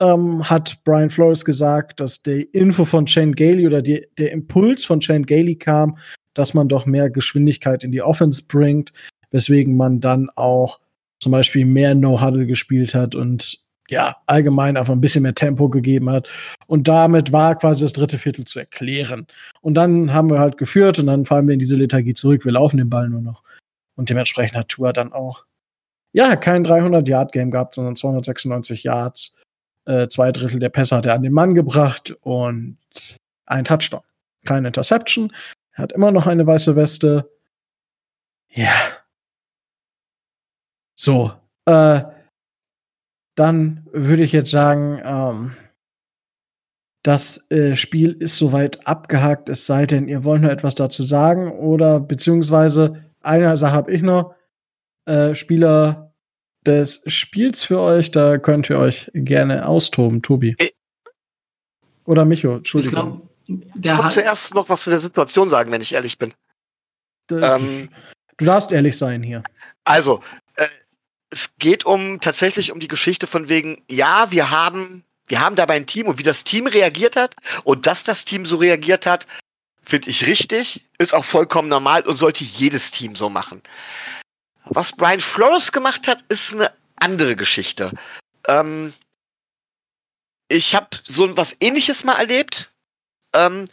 ähm, 0.00 0.48
hat 0.48 0.82
Brian 0.84 1.10
Flores 1.10 1.44
gesagt, 1.44 2.00
dass 2.00 2.22
die 2.22 2.42
Info 2.42 2.84
von 2.84 3.06
Shane 3.06 3.34
Gailey 3.34 3.66
oder 3.66 3.82
die, 3.82 4.06
der 4.18 4.32
Impuls 4.32 4.84
von 4.84 5.00
Shane 5.00 5.26
Gailey 5.26 5.56
kam, 5.56 5.98
dass 6.34 6.54
man 6.54 6.68
doch 6.68 6.86
mehr 6.86 7.10
Geschwindigkeit 7.10 7.84
in 7.84 7.92
die 7.92 8.02
Offense 8.02 8.42
bringt, 8.46 8.92
weswegen 9.30 9.76
man 9.76 10.00
dann 10.00 10.28
auch 10.34 10.80
zum 11.20 11.32
Beispiel 11.32 11.66
mehr 11.66 11.94
No-Huddle 11.94 12.46
gespielt 12.46 12.94
hat 12.94 13.14
und 13.14 13.60
ja, 13.90 14.16
allgemein 14.26 14.76
einfach 14.76 14.94
ein 14.94 15.00
bisschen 15.00 15.24
mehr 15.24 15.34
Tempo 15.34 15.68
gegeben 15.68 16.08
hat. 16.10 16.28
Und 16.66 16.86
damit 16.86 17.32
war 17.32 17.56
quasi 17.58 17.82
das 17.82 17.92
dritte 17.92 18.18
Viertel 18.18 18.44
zu 18.44 18.60
erklären. 18.60 19.26
Und 19.60 19.74
dann 19.74 20.14
haben 20.14 20.30
wir 20.30 20.38
halt 20.38 20.56
geführt 20.56 21.00
und 21.00 21.06
dann 21.06 21.24
fallen 21.24 21.48
wir 21.48 21.54
in 21.54 21.58
diese 21.58 21.74
Lethargie 21.74 22.14
zurück. 22.14 22.44
Wir 22.44 22.52
laufen 22.52 22.76
den 22.76 22.88
Ball 22.88 23.08
nur 23.08 23.20
noch. 23.20 23.42
Und 23.96 24.08
dementsprechend 24.08 24.56
hat 24.56 24.68
Tour 24.68 24.92
dann 24.92 25.12
auch, 25.12 25.44
ja, 26.12 26.36
kein 26.36 26.64
300-Yard-Game 26.64 27.50
gehabt, 27.50 27.74
sondern 27.74 27.96
296 27.96 28.84
Yards. 28.84 29.34
Äh, 29.86 30.08
zwei 30.08 30.30
Drittel 30.30 30.60
der 30.60 30.68
Pässe 30.68 30.96
hat 30.96 31.06
er 31.06 31.14
an 31.14 31.22
den 31.22 31.32
Mann 31.32 31.54
gebracht 31.54 32.16
und 32.20 32.78
ein 33.46 33.64
Touchdown. 33.64 34.02
Keine 34.44 34.68
Interception. 34.68 35.32
Er 35.80 35.84
hat 35.84 35.92
immer 35.92 36.12
noch 36.12 36.26
eine 36.26 36.46
weiße 36.46 36.76
Weste. 36.76 37.30
Ja. 38.50 38.70
So. 40.94 41.32
Äh, 41.64 42.02
dann 43.34 43.86
würde 43.90 44.22
ich 44.22 44.32
jetzt 44.32 44.50
sagen, 44.50 45.00
ähm, 45.02 45.56
das 47.02 47.50
äh, 47.50 47.76
Spiel 47.76 48.12
ist 48.12 48.36
soweit 48.36 48.86
abgehakt, 48.86 49.48
es 49.48 49.64
sei 49.64 49.86
denn, 49.86 50.06
ihr 50.06 50.22
wollt 50.24 50.42
noch 50.42 50.50
etwas 50.50 50.74
dazu 50.74 51.02
sagen 51.02 51.50
oder 51.50 51.98
beziehungsweise 51.98 53.02
eine 53.22 53.56
Sache 53.56 53.72
habe 53.72 53.90
ich 53.90 54.02
noch. 54.02 54.34
Äh, 55.06 55.34
Spieler 55.34 56.12
des 56.66 57.02
Spiels 57.06 57.62
für 57.62 57.80
euch, 57.80 58.10
da 58.10 58.36
könnt 58.36 58.68
ihr 58.68 58.78
euch 58.78 59.10
gerne 59.14 59.66
austoben, 59.66 60.20
Tobi. 60.20 60.56
Oder 62.04 62.26
Micho, 62.26 62.56
Entschuldigung. 62.56 63.29
Ich 63.74 63.82
glaub, 63.82 64.10
zuerst 64.10 64.54
noch 64.54 64.68
was 64.68 64.82
zu 64.82 64.90
der 64.90 65.00
Situation 65.00 65.50
sagen, 65.50 65.72
wenn 65.72 65.80
ich 65.80 65.94
ehrlich 65.94 66.18
bin. 66.18 66.34
Ähm, 67.30 67.88
du 68.36 68.44
darfst 68.44 68.72
ehrlich 68.72 68.96
sein 68.96 69.22
hier. 69.22 69.42
Also, 69.84 70.22
äh, 70.56 70.68
es 71.30 71.50
geht 71.58 71.84
um 71.84 72.20
tatsächlich 72.20 72.72
um 72.72 72.80
die 72.80 72.88
Geschichte 72.88 73.26
von 73.26 73.48
wegen, 73.48 73.82
ja, 73.88 74.30
wir 74.30 74.50
haben, 74.50 75.04
wir 75.26 75.40
haben 75.40 75.56
dabei 75.56 75.74
ein 75.76 75.86
Team 75.86 76.06
und 76.06 76.18
wie 76.18 76.24
das 76.24 76.44
Team 76.44 76.66
reagiert 76.66 77.16
hat 77.16 77.34
und 77.64 77.86
dass 77.86 78.04
das 78.04 78.24
Team 78.24 78.46
so 78.46 78.56
reagiert 78.56 79.06
hat, 79.06 79.26
finde 79.84 80.10
ich 80.10 80.26
richtig, 80.26 80.86
ist 80.98 81.14
auch 81.14 81.24
vollkommen 81.24 81.68
normal 81.68 82.02
und 82.02 82.16
sollte 82.16 82.44
jedes 82.44 82.90
Team 82.90 83.14
so 83.16 83.28
machen. 83.28 83.62
Was 84.64 84.92
Brian 84.92 85.20
Flores 85.20 85.72
gemacht 85.72 86.06
hat, 86.06 86.22
ist 86.28 86.54
eine 86.54 86.72
andere 86.96 87.34
Geschichte. 87.36 87.92
Ähm, 88.46 88.92
ich 90.48 90.74
habe 90.74 90.88
so 91.04 91.36
was 91.36 91.56
ähnliches 91.60 92.04
mal 92.04 92.16
erlebt. 92.18 92.69
Ähm, 93.34 93.68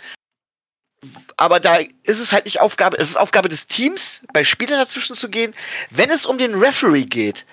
aber 1.37 1.59
da 1.59 1.77
ist 2.03 2.19
es 2.19 2.31
halt 2.31 2.45
nicht 2.45 2.59
Aufgabe, 2.59 2.97
es 2.97 3.09
ist 3.09 3.17
Aufgabe 3.17 3.49
des 3.49 3.67
Teams, 3.67 4.25
bei 4.33 4.43
Spielern 4.43 4.79
dazwischen 4.79 5.15
zu 5.15 5.29
gehen. 5.29 5.53
Wenn 5.91 6.09
es 6.09 6.25
um 6.25 6.37
den 6.37 6.55
Referee 6.55 7.05
geht 7.05 7.45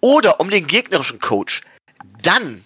oder 0.00 0.40
um 0.40 0.50
den 0.50 0.66
gegnerischen 0.66 1.18
Coach, 1.18 1.62
dann 2.22 2.64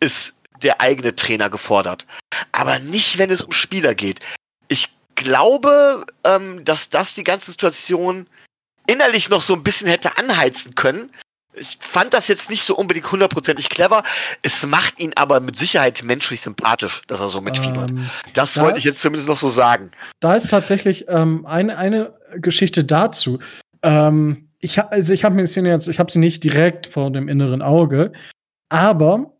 ist 0.00 0.34
der 0.62 0.80
eigene 0.80 1.16
Trainer 1.16 1.48
gefordert. 1.48 2.06
Aber 2.52 2.78
nicht, 2.78 3.18
wenn 3.18 3.30
es 3.30 3.44
um 3.44 3.52
Spieler 3.52 3.94
geht. 3.94 4.20
Ich 4.68 4.94
glaube, 5.14 6.06
ähm, 6.24 6.64
dass 6.64 6.90
das 6.90 7.14
die 7.14 7.24
ganze 7.24 7.50
Situation 7.50 8.26
innerlich 8.86 9.30
noch 9.30 9.42
so 9.42 9.54
ein 9.54 9.62
bisschen 9.62 9.88
hätte 9.88 10.18
anheizen 10.18 10.74
können, 10.74 11.10
ich 11.54 11.78
fand 11.80 12.14
das 12.14 12.28
jetzt 12.28 12.50
nicht 12.50 12.64
so 12.64 12.76
unbedingt 12.76 13.10
hundertprozentig 13.10 13.68
clever. 13.68 14.02
Es 14.42 14.66
macht 14.66 14.98
ihn 15.00 15.12
aber 15.16 15.40
mit 15.40 15.56
Sicherheit 15.56 16.02
menschlich 16.04 16.40
sympathisch, 16.40 17.02
dass 17.08 17.20
er 17.20 17.28
so 17.28 17.40
mitfiebert. 17.40 17.90
Ähm, 17.90 18.10
das 18.34 18.58
wollte 18.58 18.78
ich 18.78 18.84
jetzt 18.84 19.00
zumindest 19.00 19.28
noch 19.28 19.38
so 19.38 19.50
sagen. 19.50 19.90
Da 20.20 20.34
ist 20.34 20.50
tatsächlich 20.50 21.06
ähm, 21.08 21.44
eine, 21.46 21.76
eine 21.76 22.14
Geschichte 22.36 22.84
dazu. 22.84 23.40
Ähm, 23.82 24.48
ich 24.60 24.80
also 24.80 25.12
ich 25.12 25.24
habe 25.24 25.34
mir 25.34 25.46
Szene 25.46 25.70
jetzt, 25.70 25.88
ich 25.88 25.98
habe 25.98 26.12
sie 26.12 26.18
nicht 26.18 26.44
direkt 26.44 26.86
vor 26.86 27.10
dem 27.10 27.28
inneren 27.28 27.62
Auge, 27.62 28.12
aber 28.68 29.32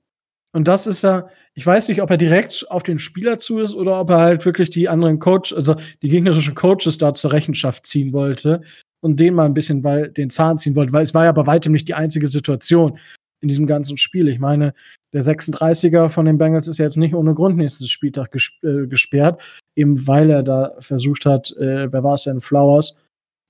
und 0.52 0.66
das 0.66 0.86
ist 0.88 1.02
ja, 1.02 1.28
ich 1.54 1.64
weiß 1.64 1.88
nicht, 1.88 2.02
ob 2.02 2.10
er 2.10 2.16
direkt 2.16 2.68
auf 2.70 2.82
den 2.82 2.98
Spieler 2.98 3.38
zu 3.38 3.60
ist 3.60 3.74
oder 3.74 4.00
ob 4.00 4.10
er 4.10 4.18
halt 4.18 4.44
wirklich 4.44 4.70
die 4.70 4.88
anderen 4.88 5.20
Coach, 5.20 5.52
also 5.52 5.76
die 6.02 6.08
gegnerischen 6.08 6.54
Coaches 6.54 6.98
da 6.98 7.14
zur 7.14 7.32
Rechenschaft 7.32 7.86
ziehen 7.86 8.12
wollte 8.12 8.62
und 9.00 9.18
den 9.18 9.34
mal 9.34 9.46
ein 9.46 9.54
bisschen 9.54 9.82
weil, 9.84 10.08
den 10.08 10.30
Zahn 10.30 10.58
ziehen 10.58 10.76
wollte, 10.76 10.92
weil 10.92 11.02
es 11.02 11.14
war 11.14 11.24
ja 11.24 11.32
bei 11.32 11.46
weitem 11.46 11.72
nicht 11.72 11.88
die 11.88 11.94
einzige 11.94 12.26
Situation 12.26 12.98
in 13.40 13.48
diesem 13.48 13.66
ganzen 13.66 13.96
Spiel. 13.96 14.28
Ich 14.28 14.38
meine, 14.38 14.74
der 15.12 15.24
36er 15.24 16.08
von 16.08 16.26
den 16.26 16.38
Bengals 16.38 16.68
ist 16.68 16.78
ja 16.78 16.84
jetzt 16.84 16.96
nicht 16.96 17.14
ohne 17.14 17.34
Grund 17.34 17.56
nächstes 17.56 17.90
Spieltag 17.90 18.32
ges 18.32 18.52
äh, 18.62 18.86
gesperrt, 18.86 19.42
eben 19.74 20.06
weil 20.06 20.30
er 20.30 20.42
da 20.42 20.74
versucht 20.78 21.26
hat, 21.26 21.50
äh, 21.58 21.90
wer 21.92 22.04
war 22.04 22.14
es 22.14 22.24
denn, 22.24 22.40
Flowers, 22.40 22.98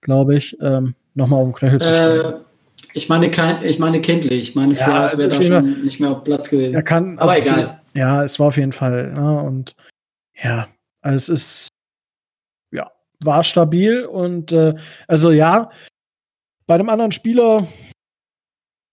glaube 0.01 0.37
ich, 0.37 0.57
ähm, 0.61 0.95
nochmal 1.15 1.43
auf 1.43 1.49
den 1.49 1.55
Knöchel 1.55 1.81
zu 1.81 1.89
stellen. 1.89 2.35
Äh, 2.35 2.39
ich 2.93 3.09
meine, 3.09 3.31
kein, 3.31 3.63
ich 3.65 3.79
meine 3.79 4.01
kindlich. 4.01 4.43
Ich 4.43 4.55
meine, 4.55 4.75
Flowers 4.75 5.13
ja, 5.13 5.19
wäre 5.19 5.29
da 5.29 5.43
schon 5.43 5.85
nicht 5.85 6.01
mehr 6.01 6.11
auf 6.11 6.25
Platz 6.25 6.49
gewesen. 6.49 6.75
Er 6.75 6.83
kann, 6.83 7.19
Aber 7.19 7.33
also 7.33 7.43
egal. 7.43 7.81
ja, 7.95 8.25
es 8.25 8.39
war 8.39 8.49
auf 8.49 8.57
jeden 8.57 8.73
Fall. 8.73 9.13
Ne, 9.13 9.43
und 9.43 9.75
ja, 10.43 10.69
also 11.03 11.17
es 11.17 11.29
ist 11.29 11.69
war 13.21 13.45
stabil 13.45 14.05
und 14.05 14.53
äh, 14.53 14.75
also 15.07 15.31
ja, 15.31 15.71
bei 16.67 16.79
dem 16.79 16.89
anderen 16.89 17.13
Spieler 17.13 17.69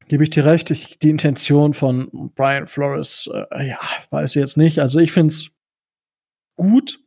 gebe 0.08 0.24
ich 0.24 0.30
dir 0.30 0.46
recht, 0.46 0.72
ich, 0.72 1.00
die 1.00 1.10
Intention 1.10 1.74
von 1.74 2.32
Brian 2.36 2.68
Flores, 2.68 3.30
äh, 3.34 3.68
ja, 3.68 3.80
weiß 4.10 4.32
ich 4.32 4.40
jetzt 4.40 4.58
nicht. 4.58 4.80
Also 4.80 5.00
ich 5.00 5.12
finde 5.12 5.34
es 5.34 5.50
gut 6.56 7.00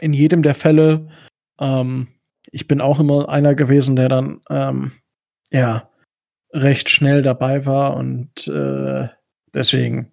in 0.00 0.12
jedem 0.12 0.42
der 0.42 0.54
Fälle. 0.54 1.08
Ähm, 1.60 2.08
ich 2.50 2.66
bin 2.68 2.80
auch 2.80 3.00
immer 3.00 3.28
einer 3.28 3.54
gewesen, 3.54 3.96
der 3.96 4.08
dann 4.08 4.40
ähm, 4.50 4.92
ja 5.50 5.90
recht 6.52 6.88
schnell 6.88 7.22
dabei 7.22 7.66
war 7.66 7.96
und 7.96 8.46
äh, 8.48 9.08
deswegen 9.52 10.12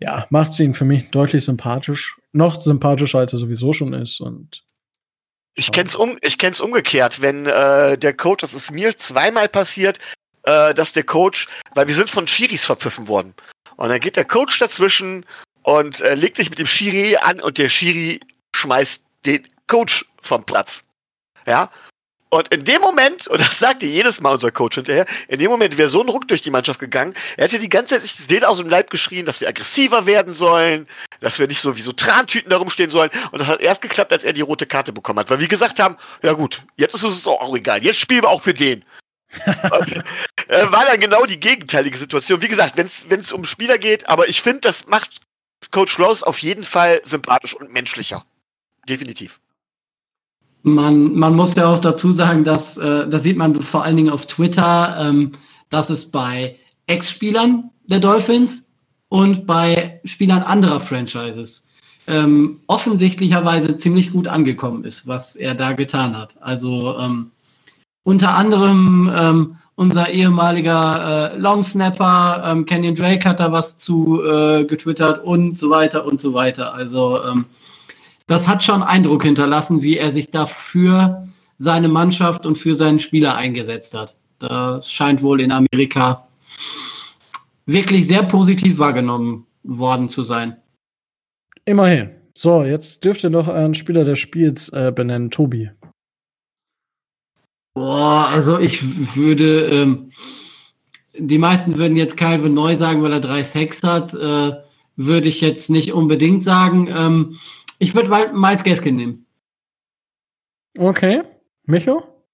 ja 0.00 0.26
macht 0.30 0.52
sie 0.52 0.64
ihn 0.64 0.74
für 0.74 0.84
mich 0.84 1.10
deutlich 1.10 1.44
sympathisch, 1.44 2.20
noch 2.32 2.60
sympathischer 2.60 3.20
als 3.20 3.32
er 3.32 3.38
sowieso 3.38 3.72
schon 3.72 3.92
ist 3.94 4.20
und 4.20 4.64
Ich 5.54 5.70
kenn's, 5.70 5.94
um, 5.94 6.18
ich 6.22 6.38
kenn's 6.38 6.60
umgekehrt, 6.60 7.20
wenn 7.20 7.46
äh, 7.46 7.98
der 7.98 8.14
Coach, 8.14 8.40
das 8.40 8.54
ist 8.54 8.70
mir 8.70 8.96
zweimal 8.96 9.48
passiert, 9.48 9.98
äh, 10.44 10.72
dass 10.74 10.92
der 10.92 11.04
Coach, 11.04 11.48
weil 11.74 11.88
wir 11.88 11.94
sind 11.94 12.10
von 12.10 12.26
Schiris 12.26 12.64
verpfiffen 12.64 13.06
worden. 13.06 13.34
Und 13.76 13.90
dann 13.90 14.00
geht 14.00 14.16
der 14.16 14.24
Coach 14.24 14.58
dazwischen 14.58 15.26
und 15.62 16.00
äh, 16.00 16.14
legt 16.14 16.36
sich 16.36 16.50
mit 16.50 16.58
dem 16.58 16.66
Schiri 16.66 17.16
an 17.16 17.40
und 17.40 17.58
der 17.58 17.68
Schiri 17.68 18.20
schmeißt 18.54 19.04
den 19.26 19.46
Coach 19.66 20.04
vom 20.22 20.44
Platz. 20.44 20.84
Ja. 21.46 21.70
Und 22.32 22.48
in 22.48 22.64
dem 22.64 22.80
Moment, 22.80 23.28
und 23.28 23.42
das 23.42 23.58
sagte 23.58 23.84
jedes 23.84 24.22
Mal 24.22 24.32
unser 24.32 24.50
Coach 24.50 24.76
hinterher, 24.76 25.04
in 25.28 25.38
dem 25.38 25.50
Moment 25.50 25.76
wäre 25.76 25.90
so 25.90 26.02
ein 26.02 26.08
Ruck 26.08 26.26
durch 26.28 26.40
die 26.40 26.50
Mannschaft 26.50 26.80
gegangen. 26.80 27.12
Er 27.36 27.44
hätte 27.44 27.58
die 27.58 27.68
ganze 27.68 27.94
Zeit 27.94 28.02
sich 28.04 28.26
den 28.26 28.42
aus 28.42 28.56
dem 28.56 28.70
Leib 28.70 28.88
geschrien, 28.88 29.26
dass 29.26 29.42
wir 29.42 29.48
aggressiver 29.48 30.06
werden 30.06 30.32
sollen, 30.32 30.88
dass 31.20 31.38
wir 31.38 31.46
nicht 31.46 31.60
so 31.60 31.76
wie 31.76 31.82
so 31.82 31.92
Trantüten 31.92 32.48
da 32.48 32.56
rumstehen 32.56 32.90
sollen. 32.90 33.10
Und 33.32 33.42
das 33.42 33.48
hat 33.48 33.60
erst 33.60 33.82
geklappt, 33.82 34.14
als 34.14 34.24
er 34.24 34.32
die 34.32 34.40
rote 34.40 34.64
Karte 34.64 34.94
bekommen 34.94 35.18
hat. 35.18 35.28
Weil 35.28 35.40
wir 35.40 35.46
gesagt 35.46 35.78
haben, 35.78 35.98
ja 36.22 36.32
gut, 36.32 36.62
jetzt 36.76 36.94
ist 36.94 37.02
es 37.02 37.26
auch 37.26 37.54
egal. 37.54 37.84
Jetzt 37.84 37.98
spielen 37.98 38.22
wir 38.22 38.30
auch 38.30 38.40
für 38.40 38.54
den. 38.54 38.82
äh, 40.48 40.72
war 40.72 40.86
dann 40.86 41.00
genau 41.00 41.26
die 41.26 41.38
gegenteilige 41.38 41.98
Situation. 41.98 42.40
Wie 42.40 42.48
gesagt, 42.48 42.78
wenn 42.78 43.20
es 43.20 43.32
um 43.32 43.44
Spieler 43.44 43.76
geht, 43.76 44.08
aber 44.08 44.30
ich 44.30 44.40
finde, 44.40 44.60
das 44.60 44.86
macht 44.86 45.20
Coach 45.70 45.98
Rose 45.98 46.26
auf 46.26 46.38
jeden 46.38 46.64
Fall 46.64 47.02
sympathisch 47.04 47.52
und 47.52 47.74
menschlicher. 47.74 48.24
Definitiv. 48.88 49.38
Man, 50.62 51.14
man 51.14 51.34
muss 51.34 51.54
ja 51.54 51.66
auch 51.66 51.80
dazu 51.80 52.12
sagen, 52.12 52.44
dass, 52.44 52.78
äh, 52.78 53.08
das 53.08 53.22
sieht 53.24 53.36
man 53.36 53.62
vor 53.62 53.84
allen 53.84 53.96
Dingen 53.96 54.10
auf 54.10 54.26
Twitter, 54.26 54.96
ähm, 55.00 55.32
dass 55.70 55.90
es 55.90 56.10
bei 56.10 56.56
Ex-Spielern 56.86 57.70
der 57.86 57.98
Dolphins 57.98 58.64
und 59.08 59.46
bei 59.46 60.00
Spielern 60.04 60.42
anderer 60.42 60.80
Franchises 60.80 61.66
ähm, 62.06 62.60
offensichtlicherweise 62.66 63.76
ziemlich 63.76 64.12
gut 64.12 64.28
angekommen 64.28 64.84
ist, 64.84 65.06
was 65.06 65.36
er 65.36 65.54
da 65.54 65.72
getan 65.72 66.16
hat. 66.16 66.34
Also 66.40 66.96
ähm, 66.98 67.30
unter 68.04 68.34
anderem 68.34 69.12
ähm, 69.14 69.56
unser 69.74 70.10
ehemaliger 70.10 71.32
äh, 71.32 71.38
Longsnapper 71.38 72.44
ähm, 72.46 72.66
Kenyon 72.66 72.94
Drake 72.94 73.28
hat 73.28 73.40
da 73.40 73.52
was 73.52 73.78
zu 73.78 74.22
äh, 74.22 74.64
getwittert 74.64 75.24
und 75.24 75.58
so 75.58 75.70
weiter 75.70 76.04
und 76.04 76.20
so 76.20 76.34
weiter. 76.34 76.74
Also 76.74 77.22
ähm, 77.24 77.46
das 78.32 78.48
hat 78.48 78.64
schon 78.64 78.82
Eindruck 78.82 79.24
hinterlassen, 79.24 79.82
wie 79.82 79.98
er 79.98 80.10
sich 80.10 80.30
da 80.30 80.46
für 80.46 81.28
seine 81.58 81.88
Mannschaft 81.88 82.46
und 82.46 82.56
für 82.56 82.76
seinen 82.76 82.98
Spieler 82.98 83.36
eingesetzt 83.36 83.92
hat. 83.92 84.16
Das 84.38 84.90
scheint 84.90 85.22
wohl 85.22 85.42
in 85.42 85.52
Amerika 85.52 86.26
wirklich 87.66 88.06
sehr 88.06 88.22
positiv 88.22 88.78
wahrgenommen 88.78 89.46
worden 89.64 90.08
zu 90.08 90.22
sein. 90.22 90.56
Immerhin. 91.66 92.12
So, 92.34 92.64
jetzt 92.64 93.04
dürft 93.04 93.22
ihr 93.22 93.28
noch 93.28 93.48
einen 93.48 93.74
Spieler 93.74 94.04
des 94.04 94.18
Spiels 94.18 94.70
äh, 94.70 94.90
benennen, 94.96 95.30
Tobi. 95.30 95.70
Boah, 97.74 98.28
also 98.28 98.58
ich 98.58 98.80
würde, 99.14 99.66
ähm, 99.66 100.10
die 101.18 101.36
meisten 101.36 101.76
würden 101.76 101.98
jetzt 101.98 102.16
Calvin 102.16 102.54
Neu 102.54 102.76
sagen, 102.76 103.02
weil 103.02 103.12
er 103.12 103.20
drei 103.20 103.44
Sex 103.44 103.82
hat. 103.82 104.14
Äh, 104.14 104.52
würde 104.96 105.28
ich 105.28 105.40
jetzt 105.40 105.70
nicht 105.70 105.92
unbedingt 105.92 106.42
sagen. 106.42 106.88
Ähm, 106.88 107.38
ich 107.82 107.96
würde 107.96 108.32
Miles 108.32 108.62
Gaskin 108.62 108.94
nehmen. 108.94 109.26
Okay. 110.78 111.22
Micho? 111.64 112.24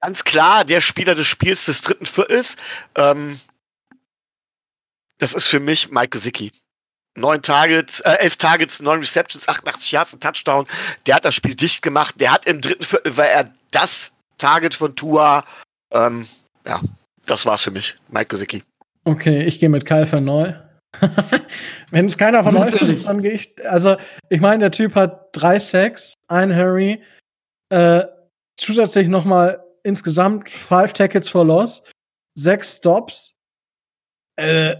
Ganz 0.00 0.24
klar, 0.24 0.64
der 0.64 0.80
Spieler 0.80 1.14
des 1.14 1.26
Spiels 1.26 1.66
des 1.66 1.82
dritten 1.82 2.06
Viertels. 2.06 2.56
Ähm, 2.94 3.40
das 5.18 5.34
ist 5.34 5.46
für 5.46 5.60
mich 5.60 5.90
Mike 5.90 6.08
Gesicki. 6.08 6.50
Neun 7.14 7.42
Targets, 7.42 8.00
äh, 8.00 8.12
elf 8.20 8.36
Targets, 8.36 8.80
neun 8.80 9.00
Receptions, 9.00 9.46
88 9.46 9.92
Yards, 9.92 10.14
ein 10.14 10.20
Touchdown. 10.20 10.66
Der 11.04 11.16
hat 11.16 11.26
das 11.26 11.34
Spiel 11.34 11.54
dicht 11.54 11.82
gemacht. 11.82 12.14
Der 12.18 12.32
hat 12.32 12.46
im 12.46 12.62
dritten 12.62 12.84
Viertel, 12.84 13.18
war 13.18 13.26
er 13.26 13.52
das 13.70 14.12
Target 14.38 14.74
von 14.74 14.96
Tua. 14.96 15.44
Ähm, 15.90 16.26
ja, 16.64 16.80
das 17.26 17.44
war's 17.44 17.64
für 17.64 17.70
mich. 17.70 17.96
Mike 18.08 18.28
Gesicki. 18.28 18.62
Okay, 19.04 19.44
ich 19.44 19.58
gehe 19.58 19.68
mit 19.68 19.84
Kyle 19.84 20.06
Verneu. 20.06 20.54
Wenn 21.90 22.06
es 22.06 22.18
keiner 22.18 22.44
von 22.44 22.56
euch 22.56 22.74
tut, 22.74 23.06
dann 23.06 23.22
gehe 23.22 23.32
ich. 23.32 23.54
Also, 23.66 23.96
ich 24.28 24.40
meine, 24.40 24.60
der 24.64 24.70
Typ 24.70 24.94
hat 24.94 25.28
drei 25.32 25.58
Sacks, 25.58 26.14
ein 26.28 26.54
Harry, 26.54 27.02
äh, 27.70 28.04
zusätzlich 28.56 29.08
nochmal 29.08 29.62
insgesamt 29.82 30.50
five 30.50 30.92
Tackets 30.92 31.28
for 31.28 31.44
Loss, 31.44 31.84
sechs 32.34 32.76
Stops. 32.76 33.40
Äh, 34.36 34.76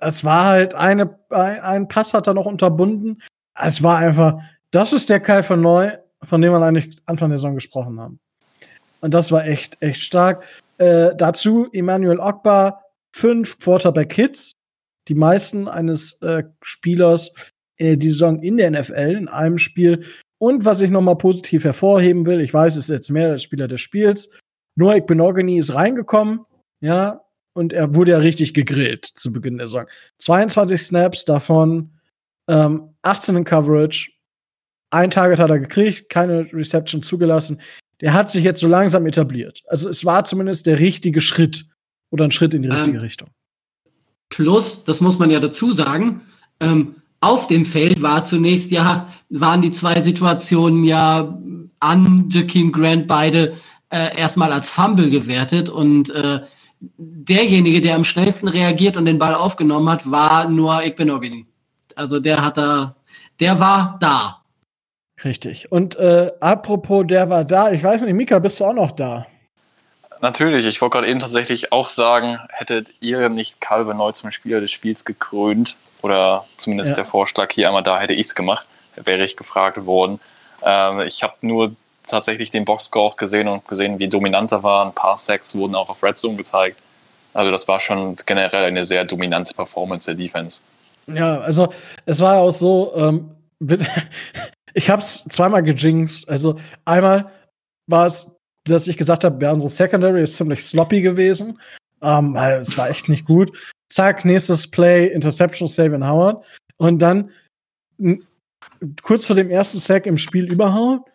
es 0.00 0.24
war 0.24 0.46
halt 0.46 0.74
eine, 0.74 1.18
ein 1.30 1.88
Pass 1.88 2.14
hat 2.14 2.26
er 2.26 2.34
noch 2.34 2.46
unterbunden. 2.46 3.22
Es 3.54 3.82
war 3.82 3.98
einfach, 3.98 4.40
das 4.70 4.92
ist 4.92 5.08
der 5.08 5.20
Kai 5.20 5.42
von 5.42 5.60
Neu, 5.60 5.96
von 6.22 6.40
dem 6.40 6.52
wir 6.52 6.62
eigentlich 6.62 6.96
Anfang 7.06 7.28
der 7.28 7.38
Saison 7.38 7.54
gesprochen 7.54 8.00
haben. 8.00 8.20
Und 9.00 9.12
das 9.12 9.30
war 9.30 9.44
echt, 9.44 9.80
echt 9.80 10.00
stark. 10.00 10.44
Äh, 10.78 11.10
dazu 11.16 11.68
Emmanuel 11.72 12.20
Ogba, 12.20 12.82
fünf 13.14 13.58
Quarterback-Hits, 13.58 14.52
die 15.08 15.14
meisten 15.14 15.68
eines 15.68 16.20
äh, 16.22 16.44
Spielers 16.62 17.34
äh, 17.76 17.96
die 17.96 18.10
Saison 18.10 18.40
in 18.40 18.56
der 18.56 18.70
NFL 18.70 19.16
in 19.16 19.28
einem 19.28 19.58
Spiel. 19.58 20.04
Und 20.38 20.64
was 20.64 20.80
ich 20.80 20.90
nochmal 20.90 21.18
positiv 21.18 21.64
hervorheben 21.64 22.26
will, 22.26 22.40
ich 22.40 22.52
weiß, 22.52 22.76
es 22.76 22.88
ist 22.88 22.94
jetzt 22.94 23.10
mehr 23.10 23.30
der 23.30 23.38
Spieler 23.38 23.68
des 23.68 23.80
Spiels. 23.80 24.30
Noek 24.76 25.06
Benogany 25.06 25.58
ist 25.58 25.74
reingekommen, 25.74 26.40
ja, 26.80 27.20
und 27.54 27.72
er 27.72 27.94
wurde 27.94 28.12
ja 28.12 28.18
richtig 28.18 28.54
gegrillt 28.54 29.10
zu 29.14 29.32
Beginn 29.32 29.58
der 29.58 29.68
Saison. 29.68 29.86
22 30.18 30.82
Snaps, 30.82 31.24
davon 31.24 31.92
ähm, 32.48 32.94
18 33.02 33.36
in 33.36 33.44
Coverage. 33.44 34.10
Ein 34.90 35.10
Target 35.10 35.38
hat 35.38 35.50
er 35.50 35.58
gekriegt, 35.58 36.08
keine 36.08 36.52
Reception 36.52 37.02
zugelassen. 37.02 37.60
Der 38.00 38.14
hat 38.14 38.30
sich 38.30 38.42
jetzt 38.42 38.60
so 38.60 38.68
langsam 38.68 39.06
etabliert. 39.06 39.62
Also 39.66 39.88
es 39.88 40.04
war 40.04 40.24
zumindest 40.24 40.66
der 40.66 40.78
richtige 40.78 41.20
Schritt 41.20 41.66
oder 42.10 42.24
ein 42.24 42.32
Schritt 42.32 42.54
in 42.54 42.62
die 42.62 42.68
richtige 42.68 42.98
ähm, 42.98 43.02
Richtung. 43.02 43.30
Plus, 44.32 44.82
das 44.84 45.02
muss 45.02 45.18
man 45.18 45.30
ja 45.30 45.40
dazu 45.40 45.72
sagen, 45.72 46.22
ähm, 46.58 46.94
auf 47.20 47.48
dem 47.48 47.66
Feld 47.66 48.00
war 48.00 48.24
zunächst 48.24 48.70
ja, 48.70 49.08
waren 49.28 49.60
die 49.60 49.72
zwei 49.72 50.00
Situationen 50.00 50.84
ja 50.84 51.38
an 51.80 52.28
Jakeem 52.30 52.72
Grant 52.72 53.06
beide 53.06 53.58
äh, 53.90 54.16
erstmal 54.18 54.50
als 54.50 54.70
Fumble 54.70 55.10
gewertet 55.10 55.68
und 55.68 56.08
äh, 56.10 56.40
derjenige, 56.80 57.82
der 57.82 57.94
am 57.94 58.04
schnellsten 58.04 58.48
reagiert 58.48 58.96
und 58.96 59.04
den 59.04 59.18
Ball 59.18 59.34
aufgenommen 59.34 59.90
hat, 59.90 60.10
war 60.10 60.48
nur 60.48 60.82
Ikbenogini. 60.82 61.46
Also 61.94 62.18
der 62.18 62.42
hat 62.42 62.56
da, 62.56 62.96
der 63.38 63.60
war 63.60 63.98
da. 64.00 64.42
Richtig. 65.22 65.70
Und 65.70 65.96
äh, 65.96 66.32
apropos, 66.40 67.06
der 67.06 67.28
war 67.28 67.44
da. 67.44 67.70
Ich 67.70 67.84
weiß 67.84 68.00
nicht, 68.00 68.14
Mika, 68.14 68.38
bist 68.38 68.58
du 68.60 68.64
auch 68.64 68.74
noch 68.74 68.92
da? 68.92 69.26
Natürlich, 70.22 70.66
ich 70.66 70.80
wollte 70.80 70.94
gerade 70.94 71.08
eben 71.08 71.18
tatsächlich 71.18 71.72
auch 71.72 71.88
sagen, 71.88 72.38
hättet 72.48 72.94
ihr 73.00 73.28
nicht 73.28 73.60
Calvin 73.60 73.96
neu 73.96 74.12
zum 74.12 74.30
Spieler 74.30 74.60
des 74.60 74.70
Spiels 74.70 75.04
gekrönt, 75.04 75.76
oder 76.00 76.46
zumindest 76.56 76.90
ja. 76.90 76.96
der 76.96 77.04
Vorschlag 77.04 77.52
hier 77.52 77.66
einmal 77.66 77.82
da, 77.82 77.98
hätte 77.98 78.14
ich 78.14 78.26
es 78.26 78.34
gemacht, 78.34 78.66
wäre 78.96 79.24
ich 79.24 79.36
gefragt 79.36 79.84
worden. 79.84 80.20
Ähm, 80.62 81.00
ich 81.00 81.24
habe 81.24 81.34
nur 81.40 81.74
tatsächlich 82.06 82.50
den 82.50 82.64
Boxscore 82.64 83.04
auch 83.04 83.16
gesehen 83.16 83.48
und 83.48 83.66
gesehen, 83.66 83.98
wie 83.98 84.08
dominant 84.08 84.52
er 84.52 84.62
war. 84.62 84.84
Ein 84.84 84.94
paar 84.94 85.16
Sacks 85.16 85.56
wurden 85.56 85.74
auch 85.74 85.88
auf 85.88 86.02
Red 86.02 86.18
Zone 86.18 86.36
gezeigt. 86.36 86.80
Also 87.34 87.50
das 87.50 87.66
war 87.66 87.80
schon 87.80 88.16
generell 88.26 88.64
eine 88.64 88.84
sehr 88.84 89.04
dominante 89.04 89.54
Performance 89.54 90.08
der 90.08 90.14
Defense. 90.14 90.62
Ja, 91.06 91.40
also 91.40 91.72
es 92.06 92.20
war 92.20 92.38
auch 92.38 92.52
so, 92.52 92.92
ähm, 92.96 93.30
ich 94.74 94.90
habe 94.90 95.02
es 95.02 95.24
zweimal 95.24 95.62
gejinxt. 95.62 96.28
Also 96.28 96.60
einmal 96.84 97.30
war 97.86 98.06
es 98.06 98.36
dass 98.64 98.86
ich 98.86 98.96
gesagt 98.96 99.24
habe, 99.24 99.42
ja, 99.44 99.52
unsere 99.52 99.70
Secondary 99.70 100.22
ist 100.22 100.36
ziemlich 100.36 100.62
sloppy 100.62 101.02
gewesen. 101.02 101.58
Ähm, 102.00 102.36
es 102.36 102.76
war 102.76 102.90
echt 102.90 103.08
nicht 103.08 103.26
gut. 103.26 103.56
Zack, 103.88 104.24
nächstes 104.24 104.66
Play, 104.66 105.08
Interception, 105.08 105.68
Savian 105.68 106.06
Howard. 106.06 106.44
Und 106.78 107.00
dann 107.00 107.30
kurz 109.02 109.26
vor 109.26 109.36
dem 109.36 109.50
ersten 109.50 109.78
Sack 109.78 110.06
im 110.06 110.18
Spiel 110.18 110.50
überhaupt. 110.50 111.10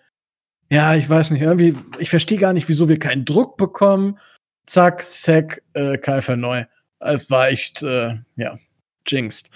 Ja, 0.70 0.96
ich 0.96 1.10
weiß 1.10 1.32
nicht, 1.32 1.42
irgendwie, 1.42 1.76
ich 1.98 2.10
verstehe 2.10 2.38
gar 2.38 2.54
nicht, 2.54 2.68
wieso 2.68 2.90
wir 2.90 3.00
keinen 3.00 3.26
Druck 3.26 3.58
bekommen. 3.58 4.20
Zack, 4.66 5.02
Sack, 5.02 5.62
äh, 5.74 5.98
Kaifer 5.98 6.36
neu. 6.36 6.66
Es 7.00 7.30
war 7.30 7.50
echt, 7.50 7.84
äh, 7.84 8.16
ja, 8.36 8.58
jinxed. 9.06 9.50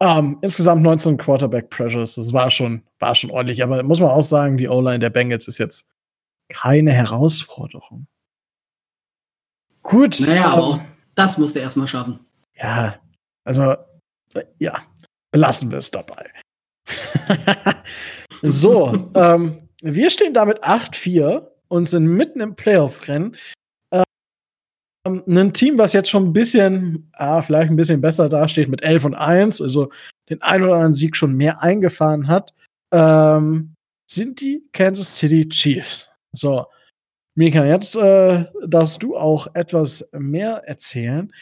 Um, 0.00 0.38
insgesamt 0.42 0.82
19 0.82 1.16
Quarterback 1.16 1.70
Pressures. 1.70 2.14
Das 2.14 2.32
war 2.32 2.50
schon, 2.50 2.82
war 3.00 3.14
schon 3.14 3.30
ordentlich. 3.30 3.62
Aber 3.62 3.82
muss 3.82 4.00
man 4.00 4.10
auch 4.10 4.22
sagen, 4.22 4.56
die 4.56 4.68
O-Line 4.68 5.00
der 5.00 5.10
Bengals 5.10 5.48
ist 5.48 5.58
jetzt 5.58 5.88
keine 6.48 6.92
Herausforderung. 6.92 8.06
Gut. 9.82 10.20
Naja, 10.20 10.50
aber 10.50 10.74
ähm, 10.74 10.80
das 11.14 11.38
musst 11.38 11.56
du 11.56 11.60
erstmal 11.60 11.88
schaffen. 11.88 12.20
Ja, 12.56 13.00
also, 13.44 13.72
äh, 14.34 14.44
ja, 14.58 14.82
lassen 15.32 15.70
wir 15.70 15.78
es 15.78 15.90
dabei. 15.90 16.30
so, 18.42 19.10
ähm, 19.14 19.68
wir 19.80 20.10
stehen 20.10 20.34
damit 20.34 20.62
8-4 20.62 21.46
und 21.68 21.88
sind 21.88 22.06
mitten 22.06 22.40
im 22.40 22.56
Playoff-Rennen. 22.56 23.36
Ähm, 23.92 25.22
ein 25.26 25.52
Team, 25.52 25.78
was 25.78 25.92
jetzt 25.92 26.10
schon 26.10 26.26
ein 26.26 26.32
bisschen, 26.32 27.10
ah, 27.14 27.40
vielleicht 27.42 27.70
ein 27.70 27.76
bisschen 27.76 28.00
besser 28.00 28.28
dasteht 28.28 28.68
mit 28.68 28.82
11 28.82 29.04
und 29.06 29.14
1, 29.14 29.60
also 29.60 29.90
den 30.28 30.42
einen 30.42 30.64
oder 30.64 30.74
anderen 30.74 30.94
Sieg 30.94 31.16
schon 31.16 31.34
mehr 31.34 31.62
eingefahren 31.62 32.28
hat, 32.28 32.52
ähm, 32.92 33.74
sind 34.10 34.40
die 34.40 34.68
Kansas 34.72 35.16
City 35.16 35.48
Chiefs. 35.48 36.07
So, 36.32 36.66
Mika, 37.34 37.64
jetzt 37.64 37.96
äh, 37.96 38.46
darfst 38.66 39.02
du 39.02 39.16
auch 39.16 39.46
etwas 39.54 40.08
mehr 40.12 40.62
erzählen. 40.66 41.32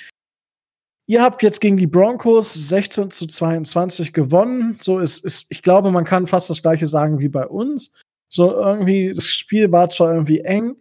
Ihr 1.08 1.22
habt 1.22 1.42
jetzt 1.42 1.60
gegen 1.60 1.76
die 1.76 1.86
Broncos 1.86 2.52
16 2.52 3.10
zu 3.10 3.26
22 3.26 4.12
gewonnen. 4.12 4.76
So 4.80 4.98
ist, 4.98 5.24
ist, 5.24 5.46
ich 5.50 5.62
glaube, 5.62 5.92
man 5.92 6.04
kann 6.04 6.26
fast 6.26 6.50
das 6.50 6.62
gleiche 6.62 6.86
sagen 6.86 7.20
wie 7.20 7.28
bei 7.28 7.46
uns. 7.46 7.92
So 8.28 8.52
irgendwie, 8.52 9.12
das 9.14 9.26
Spiel 9.26 9.70
war 9.70 9.88
zwar 9.88 10.12
irgendwie 10.12 10.40
eng, 10.40 10.76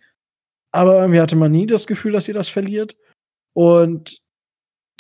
aber 0.72 1.00
irgendwie 1.00 1.22
hatte 1.22 1.36
man 1.36 1.52
nie 1.52 1.68
das 1.68 1.86
Gefühl, 1.86 2.12
dass 2.12 2.28
ihr 2.28 2.34
das 2.34 2.50
verliert. 2.50 2.98
Und 3.54 4.22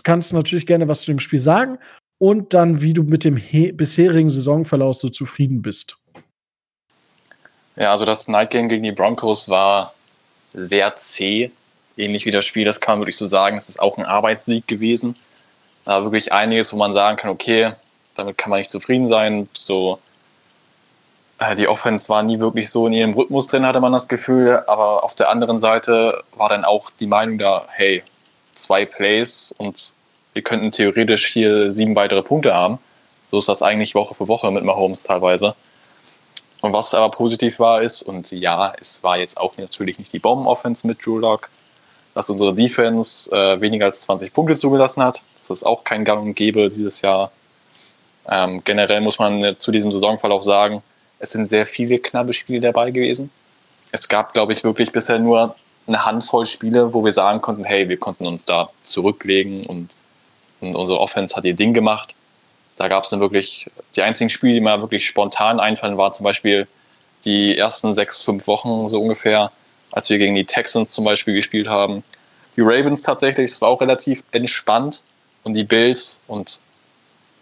kannst 0.03 0.31
natürlich 0.31 0.65
gerne 0.67 0.87
was 0.87 1.01
zu 1.01 1.11
dem 1.11 1.19
Spiel 1.19 1.39
sagen 1.39 1.79
und 2.19 2.53
dann, 2.53 2.81
wie 2.81 2.93
du 2.93 3.03
mit 3.03 3.23
dem 3.23 3.35
bisherigen 3.75 4.29
Saisonverlauf 4.29 4.95
so 4.95 5.09
zufrieden 5.09 5.61
bist. 5.61 5.97
Ja, 7.75 7.91
also 7.91 8.05
das 8.05 8.27
Night 8.27 8.51
Game 8.51 8.69
gegen 8.69 8.83
die 8.83 8.91
Broncos 8.91 9.49
war 9.49 9.93
sehr 10.53 10.95
zäh, 10.95 11.51
ähnlich 11.97 12.25
wie 12.25 12.31
das 12.31 12.45
Spiel, 12.45 12.65
das 12.65 12.79
kann 12.79 12.93
man 12.93 13.01
wirklich 13.01 13.17
so 13.17 13.25
sagen. 13.25 13.57
Es 13.57 13.69
ist 13.69 13.81
auch 13.81 13.97
ein 13.97 14.05
Arbeitssieg 14.05 14.67
gewesen. 14.67 15.15
Da 15.83 16.03
wirklich 16.03 16.31
einiges, 16.31 16.73
wo 16.73 16.77
man 16.77 16.93
sagen 16.93 17.17
kann, 17.17 17.29
okay, 17.29 17.73
damit 18.15 18.37
kann 18.37 18.49
man 18.49 18.59
nicht 18.59 18.69
zufrieden 18.69 19.07
sein. 19.07 19.49
So, 19.53 19.99
äh, 21.37 21.55
die 21.55 21.67
Offense 21.67 22.09
war 22.09 22.23
nie 22.23 22.39
wirklich 22.39 22.69
so 22.69 22.87
in 22.87 22.93
ihrem 22.93 23.13
Rhythmus 23.13 23.47
drin, 23.47 23.65
hatte 23.65 23.81
man 23.81 23.91
das 23.91 24.07
Gefühl. 24.07 24.63
Aber 24.67 25.03
auf 25.03 25.15
der 25.15 25.29
anderen 25.29 25.59
Seite 25.59 26.23
war 26.35 26.49
dann 26.49 26.63
auch 26.65 26.89
die 26.91 27.07
Meinung 27.07 27.37
da, 27.37 27.65
hey, 27.69 28.03
zwei 28.53 28.85
Plays 28.85 29.53
und 29.57 29.93
wir 30.33 30.41
könnten 30.41 30.71
theoretisch 30.71 31.27
hier 31.27 31.71
sieben 31.71 31.95
weitere 31.95 32.23
Punkte 32.23 32.53
haben. 32.53 32.79
So 33.29 33.39
ist 33.39 33.49
das 33.49 33.61
eigentlich 33.61 33.95
Woche 33.95 34.15
für 34.15 34.27
Woche 34.27 34.49
mit 34.51 34.63
Mahomes 34.63 35.03
teilweise. 35.03 35.55
Und 36.65 36.73
was 36.73 36.95
aber 36.95 37.11
positiv 37.11 37.59
war, 37.59 37.83
ist, 37.83 38.01
und 38.01 38.31
ja, 38.31 38.73
es 38.81 39.03
war 39.03 39.19
jetzt 39.19 39.37
auch 39.37 39.55
natürlich 39.57 39.99
nicht 39.99 40.11
die 40.13 40.17
Bomben-Offense 40.17 40.87
mit 40.87 41.05
Drew 41.05 41.19
Lock, 41.19 41.49
dass 42.15 42.31
unsere 42.31 42.55
Defense 42.55 43.31
äh, 43.31 43.61
weniger 43.61 43.85
als 43.85 44.01
20 44.01 44.33
Punkte 44.33 44.55
zugelassen 44.55 45.03
hat. 45.03 45.21
Das 45.41 45.59
ist 45.59 45.63
auch 45.63 45.83
kein 45.83 46.03
Gang 46.03 46.23
und 46.23 46.33
Gäbe 46.33 46.67
dieses 46.69 47.01
Jahr. 47.01 47.31
Ähm, 48.27 48.63
generell 48.63 49.01
muss 49.01 49.19
man 49.19 49.59
zu 49.59 49.71
diesem 49.71 49.91
Saisonverlauf 49.91 50.43
sagen, 50.43 50.81
es 51.19 51.33
sind 51.33 51.47
sehr 51.47 51.67
viele 51.67 51.99
knappe 51.99 52.33
Spiele 52.33 52.61
dabei 52.61 52.89
gewesen. 52.89 53.29
Es 53.91 54.09
gab, 54.09 54.33
glaube 54.33 54.53
ich, 54.53 54.63
wirklich 54.63 54.91
bisher 54.91 55.19
nur 55.19 55.55
eine 55.85 56.03
Handvoll 56.03 56.47
Spiele, 56.47 56.95
wo 56.95 57.05
wir 57.05 57.11
sagen 57.11 57.41
konnten, 57.41 57.63
hey, 57.63 57.89
wir 57.89 57.97
konnten 57.97 58.25
uns 58.25 58.45
da 58.45 58.71
zurücklegen 58.81 59.67
und 59.67 59.95
und 60.61 60.75
unsere 60.75 60.99
Offense 60.99 61.35
hat 61.35 61.45
ihr 61.45 61.53
Ding 61.53 61.73
gemacht. 61.73 62.15
Da 62.77 62.87
gab 62.87 63.03
es 63.03 63.09
dann 63.09 63.19
wirklich, 63.19 63.69
die 63.95 64.01
einzigen 64.01 64.29
Spiele, 64.29 64.55
die 64.55 64.61
mir 64.61 64.81
wirklich 64.81 65.05
spontan 65.05 65.59
einfallen, 65.59 65.97
waren 65.97 66.11
zum 66.11 66.23
Beispiel 66.23 66.67
die 67.23 67.57
ersten 67.57 67.95
sechs, 67.95 68.21
fünf 68.21 68.47
Wochen 68.47 68.87
so 68.87 69.01
ungefähr, 69.01 69.51
als 69.91 70.09
wir 70.09 70.17
gegen 70.17 70.35
die 70.35 70.45
Texans 70.45 70.91
zum 70.91 71.05
Beispiel 71.05 71.33
gespielt 71.33 71.67
haben. 71.67 72.03
Die 72.55 72.61
Ravens 72.61 73.01
tatsächlich, 73.01 73.51
das 73.51 73.61
war 73.61 73.69
auch 73.69 73.81
relativ 73.81 74.23
entspannt 74.31 75.03
und 75.43 75.53
die 75.53 75.63
Bills 75.63 76.19
und 76.27 76.61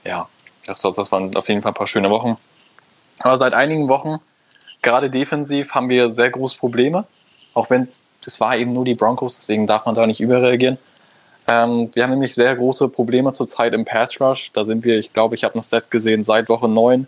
ja, 0.04 0.28
das, 0.66 0.82
das 0.82 1.12
waren 1.12 1.36
auf 1.36 1.48
jeden 1.50 1.62
Fall 1.62 1.72
ein 1.72 1.76
paar 1.76 1.88
schöne 1.88 2.10
Wochen. 2.10 2.38
Aber 3.20 3.38
seit 3.38 3.54
einigen 3.54 3.90
Wochen, 3.90 4.20
gerade 4.82 5.10
defensiv, 5.10 5.74
haben 5.74 5.90
wir 5.90 6.10
sehr 6.10 6.30
große 6.30 6.58
Probleme. 6.58 7.06
Auch 7.54 7.70
wenn 7.70 7.88
es 8.26 8.40
war 8.40 8.56
eben 8.58 8.74
nur 8.74 8.86
die 8.86 8.96
Broncos, 8.96 9.36
deswegen 9.36 9.68
darf 9.68 9.86
man 9.86 9.96
da 9.96 10.08
nicht 10.08 10.22
überreagieren. 10.22 10.78
Ähm, 11.48 11.90
wir 11.94 12.04
haben 12.04 12.12
nämlich 12.12 12.34
sehr 12.34 12.56
große 12.56 12.88
Probleme 12.90 13.34
zurzeit 13.34 13.74
im 13.74 13.86
Pass 13.86 14.20
Rush. 14.22 14.52
Da 14.54 14.64
sind 14.64 14.86
wir, 14.86 14.98
ich 14.98 15.12
glaube, 15.12 15.36
ich 15.36 15.44
habe 15.44 15.58
ein 15.58 15.62
Stat 15.62 15.92
gesehen, 15.92 16.24
seit 16.24 16.50
Woche 16.50 16.70
9 16.70 17.08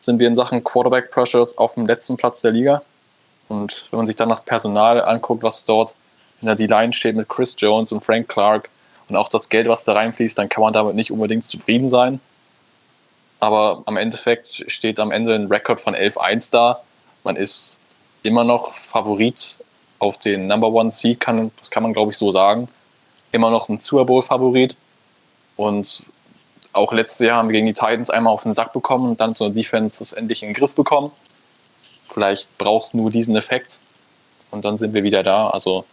sind 0.00 0.20
wir 0.20 0.28
in 0.28 0.34
Sachen 0.34 0.62
Quarterback 0.62 1.10
Pressures 1.10 1.56
auf 1.58 1.74
dem 1.74 1.86
letzten 1.86 2.16
Platz 2.16 2.40
der 2.42 2.52
Liga. 2.52 2.82
Und 3.48 3.86
wenn 3.90 3.98
man 3.98 4.06
sich 4.06 4.16
dann 4.16 4.28
das 4.28 4.44
Personal 4.44 5.00
anguckt, 5.00 5.42
was 5.42 5.64
dort 5.64 5.94
in 6.40 6.46
der 6.46 6.56
D-Line 6.56 6.92
steht 6.92 7.16
mit 7.16 7.28
Chris 7.28 7.54
Jones 7.58 7.92
und 7.92 8.04
Frank 8.04 8.28
Clark 8.28 8.68
und 9.08 9.16
auch 9.16 9.28
das 9.28 9.48
Geld, 9.48 9.68
was 9.68 9.84
da 9.84 9.94
reinfließt, 9.94 10.36
dann 10.36 10.48
kann 10.48 10.62
man 10.62 10.72
damit 10.72 10.96
nicht 10.96 11.12
unbedingt 11.12 11.44
zufrieden 11.44 11.88
sein. 11.88 12.20
Aber 13.38 13.82
am 13.86 13.96
Endeffekt 13.96 14.64
steht 14.66 14.98
am 14.98 15.12
Ende 15.12 15.34
ein 15.34 15.46
Rekord 15.46 15.80
von 15.80 15.94
11-1 15.94 16.50
da. 16.50 16.82
Man 17.22 17.36
ist 17.36 17.78
immer 18.22 18.44
noch 18.44 18.74
Favorit 18.74 19.60
auf 19.98 20.18
den 20.18 20.46
Number 20.46 20.68
One 20.68 20.90
Seed, 20.90 21.20
kann, 21.20 21.52
das 21.58 21.70
kann 21.70 21.82
man 21.82 21.92
glaube 21.92 22.10
ich 22.10 22.18
so 22.18 22.30
sagen 22.30 22.68
immer 23.36 23.50
noch 23.50 23.68
ein 23.68 23.78
Super 23.78 24.04
Bowl-Favorit. 24.04 24.76
Und 25.56 26.06
auch 26.72 26.92
letztes 26.92 27.26
Jahr 27.26 27.38
haben 27.38 27.48
wir 27.48 27.54
gegen 27.54 27.66
die 27.66 27.72
Titans 27.72 28.10
einmal 28.10 28.32
auf 28.32 28.42
den 28.42 28.54
Sack 28.54 28.72
bekommen 28.72 29.10
und 29.10 29.20
dann 29.20 29.34
so 29.34 29.44
eine 29.44 29.54
Defense 29.54 29.98
das 30.00 30.12
endlich 30.12 30.42
in 30.42 30.50
den 30.50 30.54
Griff 30.54 30.74
bekommen. 30.74 31.10
Vielleicht 32.08 32.56
brauchst 32.58 32.92
du 32.92 32.98
nur 32.98 33.10
diesen 33.10 33.36
Effekt 33.36 33.80
und 34.50 34.64
dann 34.64 34.78
sind 34.78 34.94
wir 34.94 35.02
wieder 35.02 35.22
da. 35.22 35.48
Also 35.48 35.84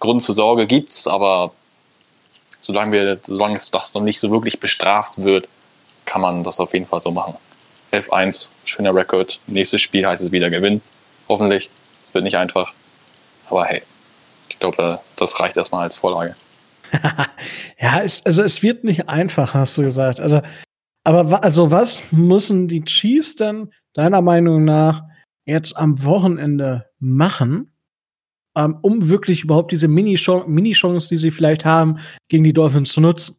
Grund 0.00 0.22
zur 0.22 0.34
Sorge 0.34 0.66
gibt 0.66 0.92
es, 0.92 1.08
aber 1.08 1.52
solange, 2.60 2.92
wir, 2.92 3.18
solange 3.22 3.56
es 3.56 3.70
das 3.70 3.94
noch 3.94 4.02
nicht 4.02 4.20
so 4.20 4.30
wirklich 4.30 4.60
bestraft 4.60 5.14
wird, 5.16 5.48
kann 6.04 6.20
man 6.20 6.42
das 6.44 6.60
auf 6.60 6.72
jeden 6.72 6.86
Fall 6.86 7.00
so 7.00 7.10
machen. 7.10 7.34
11-1, 7.92 8.48
schöner 8.64 8.94
Rekord. 8.94 9.40
Nächstes 9.46 9.80
Spiel 9.80 10.06
heißt 10.06 10.22
es 10.22 10.32
wieder 10.32 10.50
gewinnen. 10.50 10.82
Hoffentlich. 11.28 11.70
Es 12.02 12.14
wird 12.14 12.24
nicht 12.24 12.36
einfach. 12.36 12.72
Aber 13.48 13.64
hey, 13.64 13.82
ich 14.48 14.58
glaube, 14.58 15.00
das 15.16 15.40
reicht 15.40 15.56
erstmal 15.56 15.82
als 15.82 15.96
Vorlage. 15.96 16.36
ja, 17.80 18.02
es, 18.02 18.24
also 18.24 18.42
es 18.42 18.62
wird 18.62 18.84
nicht 18.84 19.08
einfach, 19.08 19.54
hast 19.54 19.76
du 19.78 19.82
gesagt. 19.82 20.20
Also, 20.20 20.42
aber 21.04 21.42
also 21.42 21.70
was 21.70 22.00
müssen 22.12 22.68
die 22.68 22.84
Chiefs 22.84 23.36
denn 23.36 23.72
deiner 23.94 24.22
Meinung 24.22 24.64
nach 24.64 25.02
jetzt 25.44 25.76
am 25.76 26.04
Wochenende 26.04 26.86
machen, 26.98 27.72
ähm, 28.56 28.78
um 28.82 29.08
wirklich 29.08 29.44
überhaupt 29.44 29.72
diese 29.72 29.88
Mini-Chance, 29.88 31.08
die 31.08 31.16
sie 31.16 31.30
vielleicht 31.30 31.64
haben, 31.64 31.98
gegen 32.28 32.44
die 32.44 32.52
Dolphins 32.52 32.92
zu 32.92 33.00
nutzen? 33.00 33.36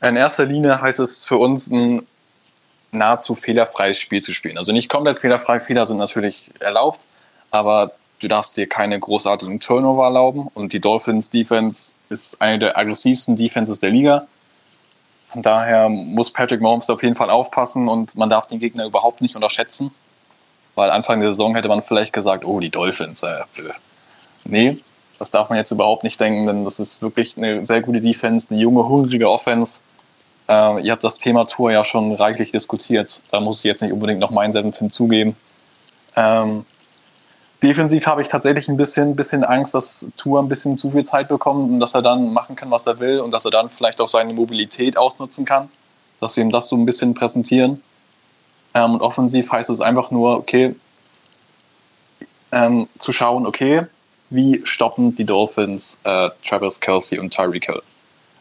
In 0.00 0.16
erster 0.16 0.46
Linie 0.46 0.80
heißt 0.80 1.00
es 1.00 1.24
für 1.24 1.36
uns, 1.36 1.70
ein 1.70 2.02
nahezu 2.90 3.34
fehlerfreies 3.34 3.98
Spiel 3.98 4.22
zu 4.22 4.32
spielen. 4.32 4.58
Also 4.58 4.72
nicht 4.72 4.88
komplett 4.88 5.18
fehlerfrei, 5.18 5.60
Fehler 5.60 5.84
sind 5.86 5.98
natürlich 5.98 6.50
erlaubt, 6.60 7.06
aber 7.50 7.92
du 8.20 8.28
darfst 8.28 8.56
dir 8.56 8.66
keine 8.66 8.98
großartigen 8.98 9.60
Turnover 9.60 10.04
erlauben 10.04 10.48
und 10.54 10.72
die 10.72 10.80
Dolphins 10.80 11.30
Defense 11.30 11.96
ist 12.08 12.40
eine 12.40 12.58
der 12.58 12.76
aggressivsten 12.76 13.36
Defenses 13.36 13.80
der 13.80 13.90
Liga. 13.90 14.26
Von 15.28 15.42
daher 15.42 15.88
muss 15.88 16.32
Patrick 16.32 16.60
Mahomes 16.60 16.88
auf 16.90 17.02
jeden 17.02 17.14
Fall 17.14 17.30
aufpassen 17.30 17.88
und 17.88 18.16
man 18.16 18.30
darf 18.30 18.48
den 18.48 18.58
Gegner 18.58 18.86
überhaupt 18.86 19.20
nicht 19.20 19.36
unterschätzen, 19.36 19.90
weil 20.74 20.90
Anfang 20.90 21.20
der 21.20 21.30
Saison 21.30 21.54
hätte 21.54 21.68
man 21.68 21.82
vielleicht 21.82 22.12
gesagt, 22.12 22.44
oh, 22.44 22.60
die 22.60 22.70
Dolphins. 22.70 23.22
Äh, 23.22 23.40
nee, 24.44 24.78
das 25.18 25.30
darf 25.30 25.50
man 25.50 25.58
jetzt 25.58 25.70
überhaupt 25.70 26.02
nicht 26.02 26.18
denken, 26.18 26.46
denn 26.46 26.64
das 26.64 26.80
ist 26.80 27.02
wirklich 27.02 27.36
eine 27.36 27.66
sehr 27.66 27.82
gute 27.82 28.00
Defense, 28.00 28.50
eine 28.50 28.60
junge, 28.60 28.88
hungrige 28.88 29.30
Offense. 29.30 29.82
Äh, 30.48 30.80
ihr 30.82 30.92
habt 30.92 31.04
das 31.04 31.18
Thema 31.18 31.44
Tour 31.44 31.72
ja 31.72 31.84
schon 31.84 32.14
reichlich 32.14 32.52
diskutiert, 32.52 33.22
da 33.30 33.40
muss 33.40 33.58
ich 33.58 33.64
jetzt 33.64 33.82
nicht 33.82 33.92
unbedingt 33.92 34.20
noch 34.20 34.30
meinen 34.30 34.52
Senf 34.52 34.78
hinzugeben. 34.78 35.36
Ähm, 36.16 36.64
Defensiv 37.62 38.06
habe 38.06 38.22
ich 38.22 38.28
tatsächlich 38.28 38.68
ein 38.68 38.76
bisschen, 38.76 39.16
bisschen 39.16 39.42
Angst, 39.42 39.74
dass 39.74 40.12
Tour 40.16 40.40
ein 40.40 40.48
bisschen 40.48 40.76
zu 40.76 40.92
viel 40.92 41.04
Zeit 41.04 41.28
bekommt 41.28 41.64
und 41.64 41.80
dass 41.80 41.94
er 41.94 42.02
dann 42.02 42.32
machen 42.32 42.54
kann, 42.54 42.70
was 42.70 42.86
er 42.86 43.00
will 43.00 43.18
und 43.18 43.32
dass 43.32 43.44
er 43.44 43.50
dann 43.50 43.68
vielleicht 43.68 44.00
auch 44.00 44.06
seine 44.06 44.32
Mobilität 44.32 44.96
ausnutzen 44.96 45.44
kann, 45.44 45.68
dass 46.20 46.36
wir 46.36 46.44
ihm 46.44 46.50
das 46.50 46.68
so 46.68 46.76
ein 46.76 46.86
bisschen 46.86 47.14
präsentieren. 47.14 47.82
Ähm, 48.74 48.94
und 48.94 49.00
offensiv 49.00 49.50
heißt 49.50 49.70
es 49.70 49.80
einfach 49.80 50.12
nur, 50.12 50.36
okay, 50.36 50.76
ähm, 52.52 52.88
zu 52.96 53.12
schauen, 53.12 53.44
okay, 53.44 53.86
wie 54.30 54.60
stoppen 54.64 55.16
die 55.16 55.24
Dolphins 55.24 56.00
äh, 56.04 56.30
Travis 56.44 56.78
Kelsey 56.78 57.18
und 57.18 57.34
Tyreek 57.34 57.66
Hill. 57.66 57.82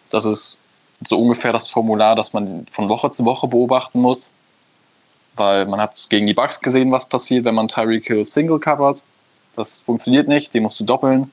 Das 0.10 0.26
ist 0.26 0.62
so 1.04 1.18
ungefähr 1.18 1.54
das 1.54 1.70
Formular, 1.70 2.16
das 2.16 2.34
man 2.34 2.68
von 2.70 2.88
Woche 2.88 3.10
zu 3.10 3.26
Woche 3.26 3.48
beobachten 3.48 4.00
muss 4.00 4.32
weil 5.38 5.66
man 5.66 5.80
hat 5.80 6.08
gegen 6.10 6.26
die 6.26 6.34
Bugs 6.34 6.62
gesehen, 6.62 6.92
was 6.92 7.08
passiert, 7.08 7.46
wenn 7.46 7.56
man 7.56 7.68
Tyreek 7.68 8.08
Hill 8.08 8.26
Single 8.26 8.60
covert. 8.60 9.04
Das 9.56 9.82
funktioniert 9.82 10.28
nicht, 10.28 10.54
den 10.54 10.64
musst 10.64 10.80
du 10.80 10.84
doppeln. 10.84 11.32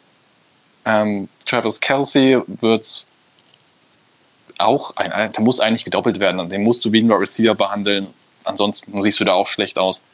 Ähm, 0.85 1.29
Travis 1.45 1.81
Kelsey 1.81 2.41
wird 2.47 3.07
auch, 4.59 4.97
ein, 4.97 5.33
der 5.33 5.43
muss 5.43 5.61
eigentlich 5.61 5.85
gedoppelt 5.85 6.21
werden, 6.21 6.49
den 6.49 6.63
musst 6.63 6.85
du 6.85 6.93
wie 6.93 7.03
ein 7.03 7.11
Receiver 7.11 7.55
behandeln, 7.55 8.09
ansonsten 8.45 9.01
siehst 9.03 9.21
du 9.21 9.25
da 9.25 9.33
auch 9.33 9.47
schlecht 9.47 9.79
aus. 9.79 10.05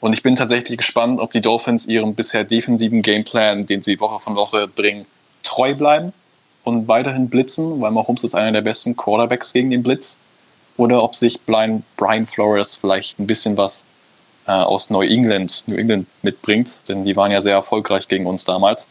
Und 0.00 0.12
ich 0.12 0.22
bin 0.22 0.34
tatsächlich 0.34 0.78
gespannt, 0.78 1.20
ob 1.20 1.30
die 1.30 1.40
Dolphins 1.40 1.86
ihrem 1.86 2.14
bisher 2.14 2.44
defensiven 2.44 3.02
Gameplan, 3.02 3.66
den 3.66 3.82
sie 3.82 4.00
Woche 4.00 4.20
von 4.20 4.34
Woche 4.34 4.66
bringen, 4.66 5.06
treu 5.44 5.74
bleiben 5.74 6.12
und 6.64 6.88
weiterhin 6.88 7.28
blitzen, 7.30 7.80
weil 7.80 7.92
Mahomes 7.92 8.24
ist 8.24 8.34
einer 8.34 8.52
der 8.52 8.62
besten 8.62 8.96
Quarterbacks 8.96 9.52
gegen 9.52 9.70
den 9.70 9.82
Blitz 9.82 10.18
oder 10.76 11.02
ob 11.02 11.14
sich 11.14 11.40
Brian, 11.42 11.82
Brian 11.96 12.26
Flores 12.26 12.74
vielleicht 12.74 13.18
ein 13.18 13.26
bisschen 13.26 13.56
was 13.56 13.84
äh, 14.46 14.52
aus 14.52 14.90
New 14.90 15.02
England, 15.02 15.64
New 15.68 15.76
England 15.76 16.06
mitbringt, 16.22 16.88
denn 16.88 17.04
die 17.04 17.16
waren 17.16 17.30
ja 17.30 17.40
sehr 17.40 17.54
erfolgreich 17.54 18.08
gegen 18.08 18.26
uns 18.26 18.44
damals. 18.44 18.88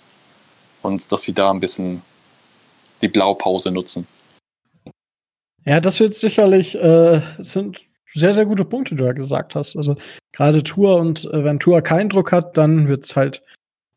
Und 0.82 1.12
dass 1.12 1.24
sie 1.24 1.34
da 1.34 1.52
ein 1.52 1.60
bisschen 1.60 2.02
die 3.02 3.08
Blaupause 3.08 3.72
nutzen. 3.72 4.08
Ja, 5.66 5.80
das 5.80 6.00
wird 6.00 6.16
sicherlich, 6.16 6.76
äh, 6.76 7.22
sind 7.38 7.80
sehr, 8.14 8.34
sehr 8.34 8.46
gute 8.46 8.66
Punkte, 8.66 8.96
die 8.96 9.00
du 9.00 9.06
da 9.06 9.14
gesagt 9.14 9.56
hast. 9.56 9.76
Also 9.76 9.96
gerade 10.32 10.64
Tour 10.64 10.98
und 10.98 11.26
äh, 11.26 11.44
wenn 11.44 11.60
Tour 11.60 11.82
keinen 11.82 12.10
Druck 12.10 12.32
hat, 12.32 12.58
dann 12.58 12.88
wird's 12.88 13.16
halt, 13.16 13.44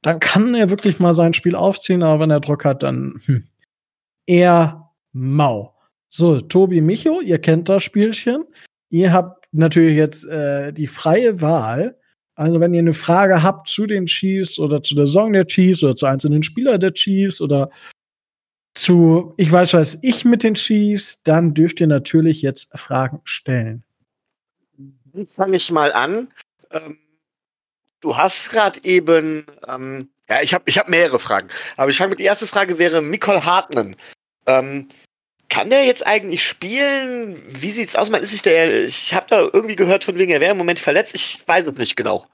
dann 0.03 0.21
kann 0.21 0.55
er 0.55 0.71
wirklich 0.71 0.99
mal 1.01 1.15
sein 1.15 1.33
Spiel 1.33 1.55
aufziehen, 1.57 2.03
aber 2.03 2.21
wenn 2.21 2.31
er 2.31 2.41
Druck 2.41 2.65
hat, 2.65 2.83
dann 2.83 3.21
hm, 3.25 3.49
eher 4.27 4.91
mau. 5.13 5.74
So, 6.17 6.41
Tobi 6.41 6.81
Micho, 6.81 7.21
ihr 7.21 7.41
kennt 7.41 7.69
das 7.69 7.83
Spielchen. 7.83 8.45
Ihr 8.89 9.13
habt 9.13 9.49
natürlich 9.51 9.97
jetzt 9.97 10.25
äh, 10.27 10.73
die 10.73 10.87
freie 10.87 11.41
Wahl. 11.41 11.99
Also, 12.37 12.61
wenn 12.61 12.73
ihr 12.73 12.79
eine 12.79 12.95
Frage 12.95 13.43
habt 13.43 13.69
zu 13.69 13.85
den 13.85 14.07
Chiefs 14.07 14.61
oder 14.61 14.81
zu 14.81 14.95
der 14.95 15.09
Song 15.09 15.33
der 15.33 15.45
Chiefs 15.45 15.83
oder 15.83 15.97
zu 15.97 16.07
einzelnen 16.07 16.45
Spielern 16.45 16.79
der 16.79 16.93
Chiefs 16.93 17.41
oder 17.41 17.69
zu, 18.75 19.35
ich 19.39 19.51
weiß 19.51 19.75
was 19.75 19.99
ich 20.03 20.25
mit 20.25 20.45
den 20.45 20.55
Chiefs, 20.55 21.21
dann 21.25 21.53
dürft 21.53 21.81
ihr 21.81 21.89
natürlich 21.89 22.43
jetzt 22.43 22.71
Fragen 22.79 23.21
stellen. 23.25 23.83
Fange 25.35 25.57
ich 25.57 25.73
mal 25.73 25.93
an? 25.93 26.29
Ähm, 26.71 26.97
du 28.01 28.17
hast 28.17 28.51
gerade 28.51 28.79
eben, 28.85 29.47
ähm, 29.67 30.11
ja, 30.31 30.43
ich 30.43 30.55
habe 30.55 30.63
ich 30.69 30.79
hab 30.79 30.89
mehrere 30.89 31.19
Fragen, 31.19 31.49
aber 31.77 31.91
ich 31.91 31.97
fange 31.97 32.11
mit, 32.11 32.21
die 32.21 32.25
erste 32.25 32.47
Frage 32.47 32.79
wäre 32.79 33.03
Nicole 33.03 33.45
Hartmann. 33.45 33.97
Ähm, 34.47 34.89
kann 35.55 35.71
der 35.71 35.85
jetzt 35.85 36.05
eigentlich 36.05 36.45
spielen? 36.45 37.41
Wie 37.49 37.71
sieht's 37.71 37.95
aus? 37.95 38.11
Man 38.11 38.23
ist 38.23 38.33
sich 38.33 38.43
der, 38.43 38.85
ich 38.85 39.15
habe 39.15 39.27
da 39.29 39.41
irgendwie 39.41 39.77
gehört 39.77 40.03
von 40.03 40.19
wegen, 40.19 40.33
er 40.33 40.41
wäre 40.41 40.51
im 40.51 40.59
Moment 40.59 40.81
verletzt. 40.81 41.15
Ich 41.15 41.41
weiß 41.47 41.65
es 41.67 41.79
nicht 41.79 41.97
genau. 41.97 42.27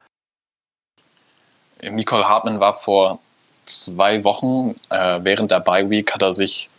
Nicole 1.83 2.27
Hartmann 2.27 2.61
war 2.61 2.79
vor 2.79 3.18
zwei 3.66 4.25
Wochen, 4.25 4.75
äh, 4.89 5.21
während 5.23 5.51
der 5.51 5.61
Bye 5.61 5.91
Week, 5.91 6.11
hat 6.12 6.23
er 6.23 6.33
sich 6.33 6.71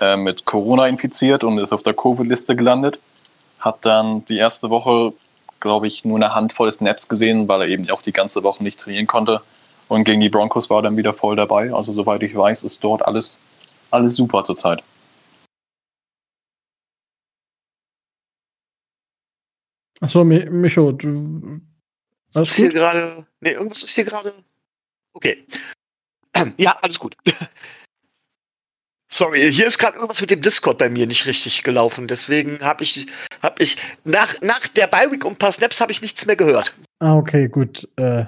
äh, 0.00 0.16
mit 0.16 0.44
Corona 0.44 0.88
infiziert 0.88 1.44
und 1.44 1.58
ist 1.58 1.72
auf 1.72 1.84
der 1.84 1.94
Covid-Liste 1.94 2.56
gelandet. 2.56 2.98
Hat 3.60 3.86
dann 3.86 4.24
die 4.24 4.38
erste 4.38 4.70
Woche 4.70 5.12
glaube 5.60 5.86
ich, 5.86 6.04
nur 6.04 6.16
eine 6.16 6.34
Handvoll 6.34 6.70
Snaps 6.70 7.08
gesehen, 7.08 7.48
weil 7.48 7.62
er 7.62 7.68
eben 7.68 7.88
auch 7.90 8.02
die 8.02 8.12
ganze 8.12 8.42
Woche 8.42 8.62
nicht 8.62 8.78
trainieren 8.78 9.06
konnte. 9.06 9.40
Und 9.88 10.04
gegen 10.04 10.20
die 10.20 10.28
Broncos 10.28 10.68
war 10.68 10.80
er 10.80 10.82
dann 10.82 10.96
wieder 10.96 11.14
voll 11.14 11.34
dabei. 11.34 11.72
Also 11.72 11.92
soweit 11.92 12.22
ich 12.22 12.36
weiß, 12.36 12.62
ist 12.62 12.84
dort 12.84 13.06
alles, 13.06 13.38
alles 13.90 14.16
super 14.16 14.44
zurzeit. 14.44 14.82
Achso, 20.00 20.24
Micho, 20.24 20.92
du. 20.92 21.60
Alles 22.34 22.50
ist 22.50 22.56
gut? 22.56 22.64
hier 22.64 22.72
gerade. 22.72 23.26
Nee, 23.40 23.52
irgendwas 23.52 23.82
ist 23.82 23.94
hier 23.94 24.04
gerade. 24.04 24.34
Okay. 25.12 25.44
Ja, 26.58 26.76
alles 26.82 26.98
gut. 26.98 27.16
Sorry, 29.08 29.50
hier 29.50 29.66
ist 29.66 29.78
gerade 29.78 29.96
irgendwas 29.96 30.20
mit 30.20 30.30
dem 30.30 30.42
Discord 30.42 30.76
bei 30.76 30.90
mir 30.90 31.06
nicht 31.06 31.24
richtig 31.24 31.62
gelaufen. 31.62 32.08
Deswegen 32.08 32.60
habe 32.60 32.84
ich, 32.84 33.06
hab 33.42 33.58
ich 33.58 33.78
nach, 34.04 34.38
nach 34.42 34.68
der 34.68 34.86
Bi-Week 34.86 35.24
und 35.24 35.32
ein 35.32 35.38
paar 35.38 35.52
Snaps 35.52 35.80
habe 35.80 35.92
ich 35.92 36.02
nichts 36.02 36.26
mehr 36.26 36.36
gehört. 36.36 36.74
Ah, 36.98 37.14
okay, 37.16 37.48
gut. 37.48 37.88
Äh, 37.96 38.26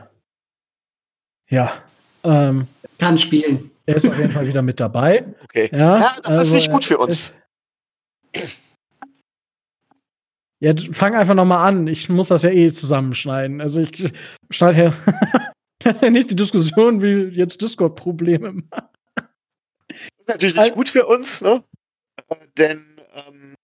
ja. 1.50 1.82
Ähm, 2.24 2.66
Kann 2.98 3.18
spielen. 3.18 3.70
Er 3.86 3.96
ist 3.96 4.06
auf 4.06 4.16
jeden 4.16 4.30
Fall 4.30 4.46
wieder 4.46 4.62
mit 4.62 4.80
dabei. 4.80 5.24
Okay. 5.44 5.68
Ja, 5.72 5.98
ja 5.98 6.16
das 6.22 6.38
also, 6.38 6.40
ist 6.40 6.52
nicht 6.52 6.70
gut 6.70 6.84
für 6.84 6.98
uns. 6.98 7.34
Ja, 10.61 10.72
fang 10.92 11.14
einfach 11.14 11.34
noch 11.34 11.44
mal 11.44 11.64
an. 11.66 11.86
Ich 11.86 12.09
muss 12.09 12.28
das 12.28 12.42
ja 12.42 12.50
eh 12.50 12.72
zusammenschneiden. 12.72 13.61
Also 13.61 13.82
ich 13.82 14.12
schneide 14.50 14.94
ja, 15.84 16.11
nicht 16.11 16.30
die 16.30 16.36
Diskussion 16.36 17.00
wie 17.00 17.28
jetzt 17.36 17.62
Discord-Probleme 17.62 18.64
ist 20.28 20.34
natürlich 20.34 20.56
nicht 20.56 20.74
gut 20.74 20.88
für 20.88 21.06
uns, 21.06 21.40
ne? 21.40 21.64
Denn 22.56 23.00
ähm, 23.14 23.54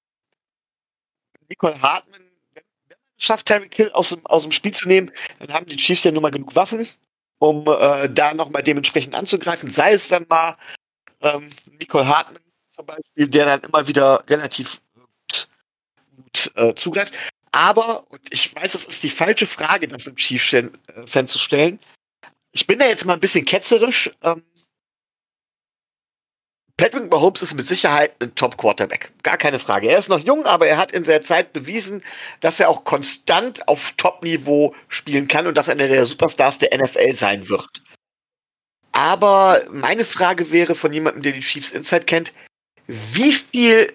Nicole 1.48 1.80
Hartmann, 1.80 2.22
wenn, 2.54 2.64
man 2.88 2.98
schafft, 3.18 3.46
Terry 3.46 3.68
Kill 3.68 3.90
aus 3.92 4.08
dem, 4.10 4.24
aus 4.26 4.42
dem 4.42 4.52
Spiel 4.52 4.72
zu 4.72 4.88
nehmen, 4.88 5.10
dann 5.38 5.52
haben 5.52 5.66
die 5.66 5.76
Chiefs 5.76 6.04
ja 6.04 6.12
nun 6.12 6.22
mal 6.22 6.30
genug 6.30 6.56
Waffen, 6.56 6.86
um 7.38 7.66
äh, 7.66 8.08
da 8.08 8.32
nochmal 8.32 8.62
dementsprechend 8.62 9.14
anzugreifen. 9.14 9.70
Sei 9.70 9.92
es 9.92 10.08
dann 10.08 10.26
mal 10.28 10.56
ähm, 11.20 11.50
Nicole 11.78 12.06
Hartmann 12.06 12.42
zum 12.74 12.86
Beispiel, 12.86 13.28
der 13.28 13.44
dann 13.44 13.60
immer 13.60 13.86
wieder 13.86 14.24
relativ 14.28 14.80
gut 16.34 16.52
äh, 16.56 16.74
zugreift. 16.74 17.14
Aber, 17.52 18.10
und 18.10 18.20
ich 18.30 18.54
weiß, 18.54 18.72
das 18.72 18.84
ist 18.84 19.02
die 19.02 19.10
falsche 19.10 19.46
Frage, 19.46 19.86
das 19.86 20.06
im 20.06 20.16
Chiefs-Fan 20.16 20.70
äh, 21.24 21.26
zu 21.26 21.38
stellen. 21.38 21.78
Ich 22.52 22.66
bin 22.66 22.78
da 22.78 22.86
jetzt 22.86 23.04
mal 23.04 23.14
ein 23.14 23.20
bisschen 23.20 23.44
ketzerisch. 23.44 24.10
Ähm, 24.22 24.42
Patrick 26.76 27.08
Mahomes 27.08 27.42
ist 27.42 27.54
mit 27.54 27.68
Sicherheit 27.68 28.20
ein 28.20 28.34
Top-Quarterback. 28.34 29.12
Gar 29.22 29.36
keine 29.36 29.60
Frage. 29.60 29.88
Er 29.88 29.98
ist 29.98 30.08
noch 30.08 30.18
jung, 30.18 30.44
aber 30.44 30.66
er 30.66 30.76
hat 30.76 30.90
in 30.90 31.04
seiner 31.04 31.20
Zeit 31.20 31.52
bewiesen, 31.52 32.02
dass 32.40 32.58
er 32.58 32.68
auch 32.68 32.82
konstant 32.82 33.68
auf 33.68 33.92
Top-Niveau 33.96 34.74
spielen 34.88 35.28
kann 35.28 35.46
und 35.46 35.56
dass 35.56 35.68
er 35.68 35.74
einer 35.74 35.86
der 35.86 36.06
Superstars 36.06 36.58
der 36.58 36.76
NFL 36.76 37.14
sein 37.14 37.48
wird. 37.48 37.84
Aber 38.90 39.64
meine 39.70 40.04
Frage 40.04 40.50
wäre 40.50 40.74
von 40.74 40.92
jemandem, 40.92 41.22
der 41.22 41.32
die 41.32 41.40
Chiefs 41.40 41.70
Inside 41.70 42.06
kennt, 42.06 42.32
wie 42.86 43.32
viel 43.32 43.92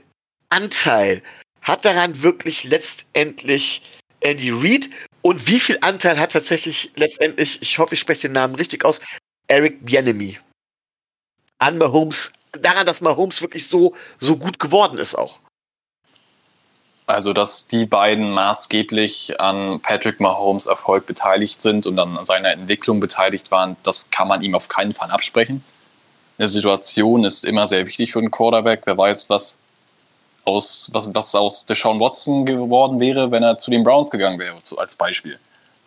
Anteil 0.49 1.21
hat 1.69 1.85
daran 1.85 2.21
wirklich 2.21 2.63
letztendlich 2.63 3.83
Andy 4.21 4.51
Reid 4.51 4.89
und 5.21 5.47
wie 5.47 5.59
viel 5.59 5.77
Anteil 5.81 6.19
hat 6.19 6.31
tatsächlich 6.31 6.91
letztendlich, 6.95 7.61
ich 7.61 7.77
hoffe, 7.79 7.93
ich 7.93 7.99
spreche 7.99 8.27
den 8.27 8.33
Namen 8.33 8.55
richtig 8.55 8.85
aus, 8.85 8.99
Eric 9.47 9.85
Bienemy 9.85 10.37
an 11.59 11.77
Mahomes 11.77 12.31
daran, 12.53 12.85
dass 12.85 13.01
Mahomes 13.01 13.41
wirklich 13.41 13.67
so, 13.67 13.93
so 14.19 14.37
gut 14.37 14.59
geworden 14.59 14.97
ist 14.97 15.15
auch. 15.15 15.39
Also, 17.05 17.33
dass 17.33 17.67
die 17.67 17.85
beiden 17.85 18.31
maßgeblich 18.31 19.39
an 19.39 19.79
Patrick 19.81 20.19
Mahomes 20.19 20.67
Erfolg 20.67 21.07
beteiligt 21.07 21.61
sind 21.61 21.87
und 21.87 21.95
dann 21.95 22.17
an 22.17 22.25
seiner 22.25 22.51
Entwicklung 22.51 22.99
beteiligt 22.99 23.49
waren, 23.49 23.77
das 23.83 24.11
kann 24.11 24.27
man 24.27 24.43
ihm 24.43 24.53
auf 24.53 24.67
keinen 24.67 24.93
Fall 24.93 25.09
absprechen. 25.09 25.63
Eine 26.37 26.47
Situation 26.47 27.23
ist 27.23 27.45
immer 27.45 27.67
sehr 27.67 27.85
wichtig 27.85 28.13
für 28.13 28.19
einen 28.19 28.31
Quarterback. 28.31 28.81
Wer 28.85 28.97
weiß, 28.97 29.29
was 29.29 29.57
aus, 30.49 30.89
was, 30.93 31.13
was 31.13 31.35
aus 31.35 31.65
Deshaun 31.65 31.99
Watson 31.99 32.45
geworden 32.45 32.99
wäre, 32.99 33.31
wenn 33.31 33.43
er 33.43 33.57
zu 33.57 33.71
den 33.71 33.83
Browns 33.83 34.09
gegangen 34.09 34.39
wäre, 34.39 34.55
als 34.77 34.95
Beispiel. 34.95 35.39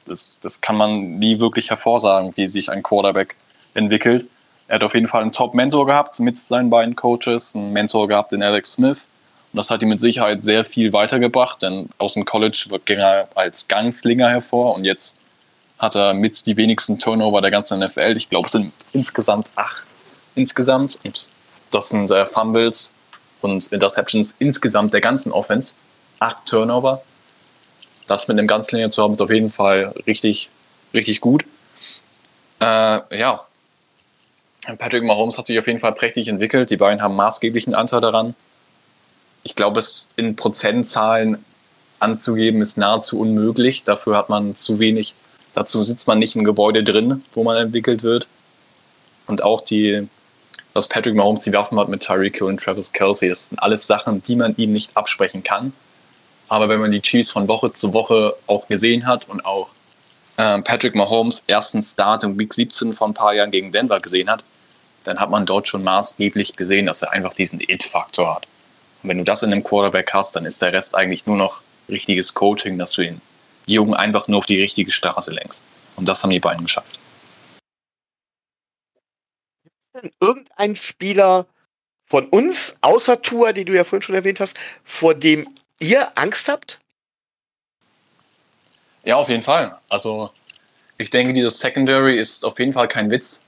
Das, 0.07 0.39
das 0.41 0.61
kann 0.61 0.77
man 0.77 1.19
nie 1.19 1.41
wirklich 1.41 1.71
hervorsagen, 1.71 2.33
wie 2.37 2.47
sich 2.47 2.71
ein 2.71 2.83
Quarterback 2.83 3.37
entwickelt. 3.75 4.27
Er 4.69 4.77
hat 4.77 4.85
auf 4.85 4.95
jeden 4.95 5.07
Fall 5.07 5.23
einen 5.23 5.33
Top-Mentor 5.33 5.87
gehabt 5.87 6.19
mit 6.21 6.37
seinen 6.37 6.71
beiden 6.71 6.97
Coaches, 6.97 7.55
einen 7.55 7.73
Mentor 7.73 8.09
gehabt 8.09 8.33
in 8.33 8.43
Alex 8.43 8.73
Smith. 8.73 8.99
Und 9.53 9.59
das 9.59 9.71
hat 9.71 9.83
ihm 9.83 9.89
mit 9.89 10.01
Sicherheit 10.01 10.45
sehr 10.45 10.65
viel 10.65 10.93
weitergebracht, 10.93 11.63
denn 11.63 11.91
aus 11.99 12.15
dem 12.15 12.25
College 12.25 12.81
ging 12.85 12.99
er 12.99 13.29
als 13.35 13.69
Gangslinger 13.69 14.31
hervor 14.31 14.75
und 14.75 14.85
jetzt 14.85 15.19
hat 15.79 15.95
er 15.95 16.15
mit 16.15 16.47
die 16.47 16.57
wenigsten 16.57 16.99
Turnover 16.99 17.43
der 17.43 17.51
ganzen 17.51 17.81
NFL. 17.81 18.15
Ich 18.17 18.31
glaube, 18.31 18.47
es 18.47 18.53
sind 18.53 18.73
insgesamt 18.93 19.49
acht 19.57 19.87
insgesamt. 20.35 20.99
Und 21.05 21.29
das 21.71 21.89
sind 21.89 22.11
äh, 22.11 22.27
Fumbles 22.27 22.95
und 23.43 23.73
Interceptions 23.73 24.37
insgesamt 24.39 24.93
der 24.93 25.01
ganzen 25.01 25.33
Offense. 25.33 25.75
Acht 26.19 26.47
Turnover. 26.47 27.03
Das 28.07 28.29
mit 28.29 28.39
einem 28.39 28.49
Ganzlinger 28.49 28.91
zu 28.91 29.03
haben, 29.03 29.15
ist 29.15 29.21
auf 29.21 29.31
jeden 29.31 29.51
Fall 29.51 29.95
richtig, 30.07 30.51
richtig 30.95 31.21
gut. 31.21 31.45
Äh, 32.61 33.19
ja, 33.19 33.47
Patrick 34.79 35.03
Mahomes 35.03 35.39
hat 35.39 35.47
sich 35.47 35.59
auf 35.59 35.67
jeden 35.67 35.81
Fall 35.81 35.93
prächtig 35.93 36.29
entwickelt. 36.29 36.71
Die 36.71 36.77
beiden 36.77 37.03
haben 37.03 37.17
maßgeblichen 37.17 37.75
Anteil 37.75 38.01
daran. 38.01 38.35
Ich 39.43 39.57
glaube, 39.57 39.81
es 39.81 40.11
in 40.17 40.37
Prozentzahlen 40.37 41.45
anzugeben, 41.99 42.63
ist 42.63 42.79
nahezu 42.79 43.19
unmöglich. 43.19 43.83
Dafür 43.85 44.17
hat 44.17 44.29
man 44.29 44.55
zu 44.55 44.79
wenig, 44.79 45.15
dazu 45.53 45.83
sitzt 45.83 46.07
man 46.07 46.19
nicht 46.19 46.37
im 46.37 46.45
Gebäude 46.45 46.85
drin, 46.85 47.25
wo 47.33 47.43
man 47.43 47.57
entwickelt 47.57 48.03
wird. 48.05 48.29
Und 49.27 49.43
auch 49.43 49.61
die, 49.61 50.09
dass 50.75 50.89
Patrick 50.89 51.15
Mahomes 51.15 51.45
die 51.45 51.53
Waffen 51.53 51.79
hat 51.79 51.89
mit 51.89 52.03
Tyreek 52.03 52.39
Hill 52.39 52.49
und 52.49 52.61
Travis 52.61 52.93
Kelsey, 52.93 53.29
das 53.29 53.49
sind 53.49 53.59
alles 53.59 53.87
Sachen, 53.87 54.23
die 54.23 54.37
man 54.37 54.57
ihm 54.57 54.73
nicht 54.73 54.97
absprechen 54.97 55.43
kann. 55.43 55.73
Aber 56.49 56.69
wenn 56.69 56.81
man 56.81 56.91
die 56.91 57.01
Chiefs 57.01 57.31
von 57.31 57.49
Woche 57.49 57.73
zu 57.73 57.93
Woche 57.93 58.35
auch 58.47 58.69
gesehen 58.69 59.07
hat 59.07 59.29
und 59.29 59.45
auch 59.45 59.71
äh, 60.37 60.61
Patrick 60.63 60.95
Mahomes 60.95 61.45
ersten 61.47 61.83
Start 61.83 62.25
im 62.25 62.39
Week 62.39 62.53
17 62.53 62.93
vor 62.93 63.09
ein 63.09 63.15
paar 63.15 63.35
Jahren 63.35 63.51
gegen 63.51 63.73
Denver 63.73 64.01
gesehen 64.01 64.31
hat, 64.31 64.45
dann 65.05 65.19
hat 65.19 65.31
man 65.31 65.47
dort 65.47 65.69
schon 65.69 65.83
maßgeblich 65.83 66.55
gesehen, 66.55 66.87
dass 66.87 67.03
er 67.03 67.13
einfach 67.13 67.35
diesen 67.35 67.61
It-Faktor 67.61 68.37
hat. 68.37 68.47
Und 69.03 69.09
wenn 69.09 69.19
du 69.19 69.25
das 69.25 69.43
in 69.43 69.53
einem 69.53 69.65
Quarterback 69.65 70.13
hast, 70.13 70.37
dann 70.37 70.45
ist 70.45 70.63
der 70.63 70.73
Rest 70.73 70.95
eigentlich 70.95 71.27
nur 71.27 71.37
noch 71.37 71.61
richtiges 71.89 72.35
Coaching, 72.35 72.79
dass 72.79 72.93
du 72.93 73.03
den 73.03 73.21
Jungen 73.67 73.95
einfach 73.95 74.29
nur 74.29 74.39
auf 74.39 74.47
die 74.47 74.61
richtige 74.61 74.93
Straße 74.93 75.33
lenkst. 75.33 75.65
Und 75.97 76.09
das 76.09 76.23
haben 76.23 76.31
die 76.31 76.41
beiden 76.41 76.65
geschafft. 76.65 76.99
Denn 79.95 80.11
irgendeinen 80.21 80.77
Spieler 80.77 81.47
von 82.07 82.27
uns, 82.29 82.77
außer 82.81 83.23
Tour, 83.23 83.53
die 83.53 83.65
du 83.65 83.75
ja 83.75 83.85
vorhin 83.85 84.03
schon 84.03 84.15
erwähnt 84.15 84.41
hast, 84.41 84.57
vor 84.85 85.15
dem 85.15 85.49
ihr 85.81 86.17
Angst 86.17 86.49
habt? 86.49 86.79
Ja, 89.05 89.17
auf 89.17 89.29
jeden 89.29 89.43
Fall. 89.43 89.79
Also 89.89 90.31
ich 90.99 91.11
denke, 91.11 91.33
dieses 91.33 91.59
Secondary 91.59 92.19
ist 92.19 92.45
auf 92.45 92.59
jeden 92.59 92.73
Fall 92.73 92.89
kein 92.89 93.11
Witz. 93.11 93.45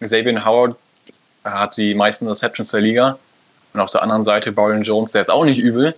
Xavier 0.00 0.44
Howard 0.44 0.76
hat 1.44 1.76
die 1.76 1.94
meisten 1.94 2.26
Receptions 2.26 2.70
der 2.70 2.80
Liga. 2.80 3.18
Und 3.72 3.80
auf 3.80 3.90
der 3.90 4.02
anderen 4.02 4.24
Seite 4.24 4.52
Byron 4.52 4.82
Jones, 4.82 5.12
der 5.12 5.20
ist 5.20 5.30
auch 5.30 5.44
nicht 5.44 5.58
übel, 5.58 5.94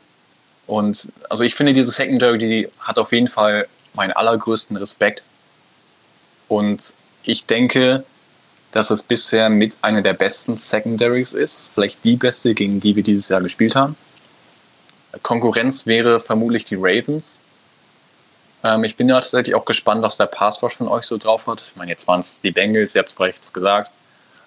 Und 0.66 1.12
also 1.30 1.45
ich 1.45 1.55
finde, 1.55 1.72
diese 1.72 1.91
Secondary, 1.91 2.39
die 2.39 2.68
hat 2.80 2.99
auf 2.99 3.12
jeden 3.12 3.28
Fall 3.28 3.66
meinen 3.95 4.12
allergrößten 4.12 4.76
Respekt. 4.76 5.22
Und 6.49 6.95
ich 7.22 7.47
denke, 7.47 8.05
dass 8.72 8.90
es 8.90 9.02
bisher 9.02 9.48
mit 9.48 9.78
einer 9.82 10.02
der 10.02 10.12
besten 10.12 10.56
Secondaries 10.56 11.32
ist. 11.32 11.70
Vielleicht 11.74 12.04
die 12.04 12.16
beste, 12.16 12.54
gegen 12.54 12.80
die 12.80 12.96
wir 12.96 13.02
dieses 13.02 13.28
Jahr 13.28 13.40
gespielt 13.40 13.74
haben. 13.74 13.96
Konkurrenz 15.22 15.86
wäre 15.86 16.20
vermutlich 16.20 16.64
die 16.64 16.76
Ravens. 16.76 17.42
Ähm, 18.62 18.84
ich 18.84 18.96
bin 18.96 19.08
ja 19.08 19.20
tatsächlich 19.20 19.54
auch 19.54 19.64
gespannt, 19.64 20.02
was 20.02 20.16
der 20.16 20.26
Pass 20.26 20.58
von 20.58 20.88
euch 20.88 21.04
so 21.04 21.16
drauf 21.16 21.46
hat. 21.46 21.62
Ich 21.62 21.76
meine, 21.76 21.90
jetzt 21.90 22.06
waren 22.06 22.20
es 22.20 22.40
die 22.40 22.50
Bengals, 22.50 22.94
ihr 22.94 23.00
habt 23.00 23.10
es 23.10 23.14
bereits 23.14 23.52
gesagt. 23.52 23.90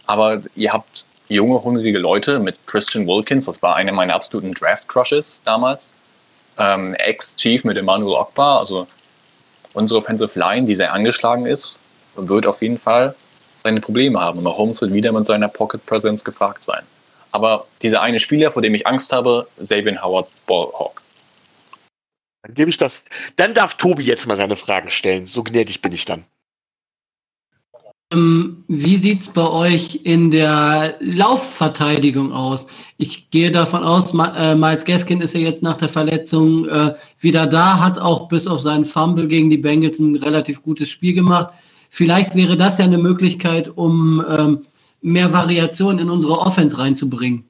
Aber 0.06 0.42
ihr 0.56 0.74
habt 0.74 1.06
junge, 1.28 1.64
hungrige 1.64 1.98
Leute 1.98 2.40
mit 2.40 2.58
Christian 2.68 3.08
Wilkins, 3.08 3.46
das 3.46 3.62
war 3.62 3.76
einer 3.76 3.92
meiner 3.92 4.14
absoluten 4.14 4.54
Draft-Crushes 4.54 5.42
damals. 5.46 5.90
Ähm, 6.58 6.94
Ex-Chief 6.96 7.64
mit 7.64 7.78
Emmanuel 7.78 8.16
Ogbar, 8.16 8.60
also 8.60 8.88
unsere 9.74 10.00
Offensive 10.00 10.38
Line, 10.38 10.68
die 10.68 10.76
sehr 10.76 10.94
angeschlagen 10.94 11.46
ist, 11.46 11.80
wird 12.16 12.46
auf 12.46 12.62
jeden 12.62 12.78
Fall 12.78 13.16
seine 13.64 13.82
Probleme 13.82 14.20
haben. 14.20 14.40
Und 14.40 14.44
Mahomes 14.44 14.82
wird 14.82 14.94
wieder 14.94 15.12
mit 15.12 15.26
seiner 15.26 15.48
Pocket 15.48 15.86
Presence 15.86 16.24
gefragt 16.24 16.64
sein. 16.64 16.84
Aber 17.32 17.66
dieser 17.82 18.02
eine 18.02 18.20
Spieler, 18.20 18.52
vor 18.52 18.62
dem 18.62 18.76
ich 18.76 18.86
Angst 18.86 19.14
habe, 19.14 19.48
Xavier 19.62 20.02
Howard 20.02 20.28
Ballhawk. 20.46 21.02
Dann 22.44 22.56
gebe 22.56 22.70
ich 22.70 22.78
das. 22.78 23.04
Dann 23.36 23.54
darf 23.54 23.76
Tobi 23.76 24.04
jetzt 24.04 24.28
mal 24.28 24.36
seine 24.36 24.56
Fragen 24.56 24.90
stellen. 24.90 25.28
So 25.28 25.44
gnädig 25.44 25.82
bin 25.82 25.92
ich 25.92 26.06
dann. 26.06 26.26
Ähm, 28.12 28.66
wie 28.68 28.98
sieht 28.98 29.22
es 29.22 29.30
bei 29.30 29.48
euch 29.48 30.02
in 30.04 30.32
der 30.32 30.96
Laufverteidigung 31.00 32.34
aus? 32.34 32.68
Ich 32.98 33.30
gehe 33.30 33.52
davon 33.52 33.84
aus, 33.84 34.14
äh, 34.14 34.56
Miles 34.56 34.84
Gaskin 34.84 35.22
ist 35.22 35.34
ja 35.34 35.40
jetzt 35.40 35.64
nach 35.64 35.78
der 35.78 35.88
Verletzung 35.88 36.68
äh, 36.68 36.94
wieder 37.20 37.48
da, 37.48 37.80
hat 37.80 37.98
auch 37.98 38.28
bis 38.28 38.48
auf 38.48 38.60
seinen 38.60 38.86
Fumble 38.86 39.28
gegen 39.28 39.50
die 39.50 39.58
Bengals 39.58 40.00
ein 40.00 40.18
relativ 40.18 40.62
gutes 40.62 40.90
Spiel 40.90 41.14
gemacht. 41.14 41.54
Vielleicht 41.94 42.36
wäre 42.36 42.56
das 42.56 42.78
ja 42.78 42.86
eine 42.86 42.98
Möglichkeit, 42.98 43.68
um 43.68 44.26
ähm, 44.28 44.66
mehr 45.02 45.34
Variation 45.34 46.00
in 46.00 46.10
unsere 46.10 46.40
Offense 46.40 46.78
reinzubringen. 46.78 47.44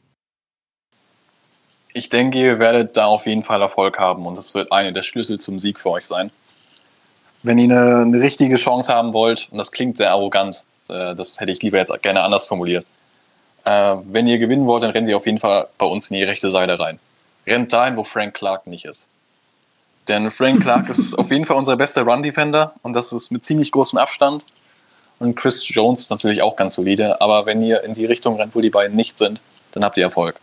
Ich 1.94 2.10
denke, 2.10 2.40
ihr 2.40 2.58
werdet 2.58 2.98
da 2.98 3.06
auf 3.06 3.28
jeden 3.28 3.44
Fall 3.44 3.62
Erfolg 3.62 4.00
haben 4.00 4.26
und 4.26 4.38
das 4.38 4.56
wird 4.56 4.72
eine 4.72 4.94
der 4.94 5.04
Schlüssel 5.04 5.40
zum 5.40 5.60
Sieg 5.60 5.80
für 5.80 5.92
euch 5.92 6.06
sein. 6.06 6.32
Wenn 7.44 7.60
ihr 7.60 7.66
eine, 7.66 8.02
eine 8.02 8.20
richtige 8.20 8.56
Chance 8.56 8.92
haben 8.92 9.14
wollt, 9.14 9.48
und 9.52 9.60
das 9.60 9.72
klingt 9.72 9.98
sehr 9.98 10.10
arrogant, 10.10 10.66
äh, 10.90 11.14
das 11.14 11.40
hätte 11.40 11.52
ich 11.52 11.62
lieber 11.62 11.78
jetzt 11.78 11.94
gerne 12.02 12.24
anders 12.24 12.48
formuliert. 12.48 12.86
Äh, 13.64 13.98
wenn 14.06 14.26
ihr 14.26 14.40
gewinnen 14.40 14.66
wollt, 14.66 14.82
dann 14.82 14.92
rennt 14.92 15.08
ihr 15.08 15.18
auf 15.18 15.28
jeden 15.28 15.40
Fall 15.40 15.68
bei 15.78 15.86
uns 15.86 16.10
in 16.10 16.18
die 16.18 16.24
rechte 16.24 16.50
Seite 16.50 16.80
rein. 16.80 16.98
Rennt 17.46 17.72
dahin, 17.74 17.96
wo 17.96 18.04
Frank 18.04 18.34
Clark 18.34 18.66
nicht 18.66 18.86
ist. 18.86 19.08
Denn 20.12 20.30
Frank 20.30 20.62
Clark 20.62 20.90
ist 20.90 21.18
auf 21.18 21.32
jeden 21.32 21.46
Fall 21.46 21.56
unser 21.56 21.78
bester 21.78 22.02
Run-Defender 22.02 22.74
und 22.82 22.92
das 22.92 23.14
ist 23.14 23.32
mit 23.32 23.46
ziemlich 23.46 23.72
großem 23.72 23.98
Abstand. 23.98 24.44
Und 25.20 25.36
Chris 25.36 25.64
Jones 25.70 26.02
ist 26.02 26.12
natürlich 26.12 26.42
auch 26.42 26.58
ganz 26.58 26.74
solide, 26.74 27.22
aber 27.22 27.46
wenn 27.46 27.62
ihr 27.62 27.82
in 27.86 27.94
die 27.94 28.04
Richtung 28.04 28.36
rennt, 28.36 28.54
wo 28.54 28.60
die 28.60 28.70
beiden 28.70 28.98
nicht 28.98 29.18
sind, 29.18 29.40
dann 29.72 29.86
habt 29.86 29.96
ihr 29.96 30.04
Erfolg. 30.04 30.42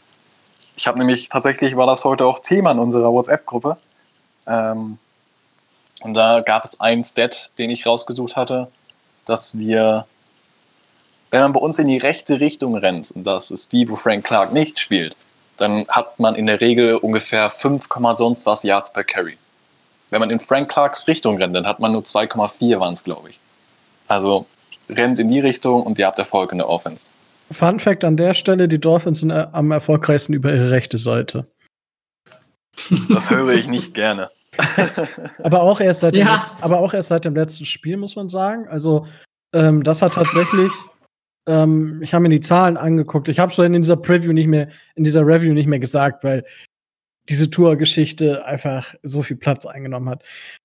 Ich 0.79 0.87
habe 0.87 0.97
nämlich 0.97 1.29
tatsächlich, 1.29 1.77
war 1.77 1.87
das 1.87 2.07
heute 2.07 2.25
auch 2.25 2.39
Thema 2.39 2.71
in 2.71 2.79
unserer 2.79 3.13
WhatsApp-Gruppe. 3.13 3.77
Ähm, 4.47 4.97
und 6.01 6.15
da 6.15 6.41
gab 6.41 6.65
es 6.65 6.81
einen 6.81 7.05
Stat, 7.05 7.53
den 7.59 7.69
ich 7.69 7.85
rausgesucht 7.85 8.37
hatte, 8.37 8.69
dass 9.27 9.59
wir, 9.59 10.07
wenn 11.31 11.43
man 11.43 11.53
bei 11.53 11.61
uns 11.61 11.79
in 11.79 11.89
die 11.89 11.99
rechte 11.99 12.41
Richtung 12.41 12.75
rennt, 12.75 13.11
und 13.11 13.25
das 13.25 13.51
ist 13.51 13.75
die, 13.75 13.87
wo 13.91 13.97
Frank 13.97 14.25
Clark 14.25 14.51
nicht 14.51 14.81
spielt, 14.81 15.15
dann 15.59 15.87
hat 15.89 16.19
man 16.19 16.37
in 16.37 16.47
der 16.47 16.63
Regel 16.63 16.97
ungefähr 16.97 17.51
5, 17.51 17.87
sonst 18.17 18.47
was 18.47 18.63
Yards 18.63 18.95
per 18.95 19.05
Carry. 19.05 19.37
Wenn 20.11 20.21
man 20.21 20.31
in 20.31 20.41
Frank 20.41 20.71
Clarks 20.71 21.07
Richtung 21.07 21.37
rennt, 21.37 21.55
dann 21.55 21.67
hat 21.67 21.81
man 21.81 21.93
nur 21.93 22.03
2,4 22.03 22.81
waren 22.81 22.93
es, 22.93 23.05
glaube 23.05 23.31
ich. 23.31 23.39
Also 24.07 24.47
rennt 24.89 25.19
in 25.19 25.29
die 25.29 25.41
Richtung 25.41 25.83
und 25.83 25.99
ihr 25.99 26.07
habt 26.07 26.19
Erfolg 26.19 26.53
in 26.53 26.59
der 26.59 26.69
Offense. 26.69 27.11
Fun 27.51 27.79
Fact 27.79 28.05
an 28.05 28.17
der 28.17 28.35
Stelle: 28.35 28.69
Die 28.69 28.81
Dolphins 28.81 29.21
sind 29.21 29.31
äh, 29.31 29.47
am 29.53 29.71
erfolgreichsten 29.71 30.35
über 30.35 30.53
ihre 30.53 30.71
rechte 30.71 30.99
Seite. 30.99 31.47
Das 33.09 33.31
höre 33.31 33.55
ich 33.55 33.69
nicht 33.69 33.95
gerne. 33.95 34.31
aber, 35.43 35.63
auch 35.63 35.81
erst 35.81 36.01
seit 36.01 36.15
dem 36.15 36.27
ja. 36.27 36.37
letzten, 36.37 36.63
aber 36.63 36.79
auch 36.79 36.95
erst 36.95 37.09
seit 37.09 37.25
dem 37.25 37.35
letzten 37.35 37.65
Spiel, 37.65 37.97
muss 37.97 38.17
man 38.17 38.29
sagen. 38.29 38.69
Also, 38.69 39.07
ähm, 39.55 39.83
das 39.83 40.03
hat 40.03 40.15
tatsächlich. 40.15 40.73
Ähm, 41.49 42.01
ich 42.03 42.15
habe 42.15 42.23
mir 42.23 42.29
die 42.29 42.41
Zahlen 42.41 42.77
angeguckt. 42.77 43.29
Ich 43.29 43.39
habe 43.39 43.53
es 43.53 43.59
in 43.59 43.73
dieser 43.73 43.97
Preview 43.97 44.33
nicht 44.33 44.49
mehr, 44.49 44.69
in 44.95 45.05
dieser 45.05 45.27
Review 45.27 45.55
nicht 45.55 45.67
mehr 45.67 45.79
gesagt, 45.79 46.25
weil 46.25 46.45
diese 47.29 47.51
Tour-Geschichte 47.51 48.45
einfach 48.47 48.95
so 49.03 49.23
viel 49.23 49.37
Platz 49.37 49.67
eingenommen 49.67 50.09
hat. 50.09 50.25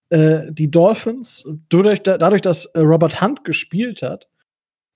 Äh, 0.10 0.52
die 0.52 0.72
Dolphins, 0.72 1.48
dadurch, 1.70 2.04
dadurch, 2.04 2.42
dass 2.42 2.66
äh, 2.66 2.80
Robert 2.80 3.22
Hunt 3.22 3.44
gespielt 3.44 4.02
hat, 4.02 4.28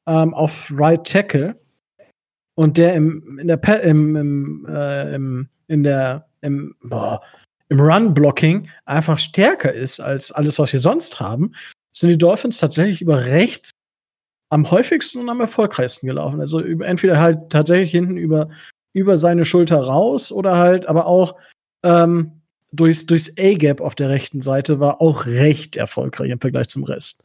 ähm, 0.07 0.33
auf 0.33 0.71
Right 0.73 1.05
Tackle, 1.05 1.59
und 2.57 2.77
der 2.77 2.95
im, 2.95 3.37
in 3.39 3.47
der, 3.47 3.83
im, 3.83 4.15
im, 4.15 4.65
äh, 4.67 5.13
im, 5.13 5.49
in 5.67 5.83
der, 5.83 6.27
im, 6.41 6.75
boah, 6.81 7.21
im 7.69 7.79
Run-Blocking 7.79 8.67
einfach 8.85 9.19
stärker 9.19 9.71
ist 9.71 9.99
als 9.99 10.31
alles, 10.31 10.57
was 10.57 10.73
wir 10.73 10.79
sonst 10.79 11.19
haben, 11.19 11.53
sind 11.95 12.09
die 12.09 12.17
Dolphins 12.17 12.57
tatsächlich 12.57 13.01
über 13.01 13.25
rechts 13.25 13.71
am 14.49 14.69
häufigsten 14.71 15.19
und 15.19 15.29
am 15.29 15.41
erfolgreichsten 15.41 16.07
gelaufen. 16.07 16.39
Also 16.39 16.59
entweder 16.59 17.19
halt 17.19 17.51
tatsächlich 17.51 17.91
hinten 17.91 18.17
über, 18.17 18.49
über 18.93 19.17
seine 19.19 19.45
Schulter 19.45 19.79
raus 19.79 20.31
oder 20.31 20.57
halt 20.57 20.87
aber 20.87 21.05
auch 21.05 21.35
ähm, 21.83 22.41
durchs, 22.71 23.05
durchs 23.05 23.31
A-Gap 23.37 23.81
auf 23.81 23.95
der 23.95 24.09
rechten 24.09 24.41
Seite 24.41 24.79
war 24.79 25.01
auch 25.01 25.25
recht 25.25 25.75
erfolgreich 25.75 26.29
im 26.29 26.39
Vergleich 26.39 26.67
zum 26.67 26.83
Rest. 26.83 27.23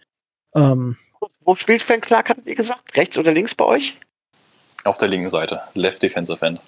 Ähm, 0.55 0.97
Wo 1.41 1.55
spielt 1.55 1.83
Frank 1.83 2.05
Clark, 2.05 2.31
habt 2.31 2.47
ihr 2.47 2.55
gesagt? 2.55 2.97
Rechts 2.97 3.19
oder 3.19 3.33
links 3.33 3.55
bei 3.55 3.65
euch? 3.65 3.99
Auf 4.85 4.99
der 4.99 5.09
linken 5.09 5.31
Seite, 5.31 5.63
Left 5.75 6.03
Defensive 6.03 6.45
End. 6.45 6.61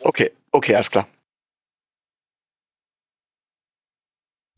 Okay, 0.00 0.32
okay, 0.52 0.74
alles 0.74 0.90
klar. 0.90 1.06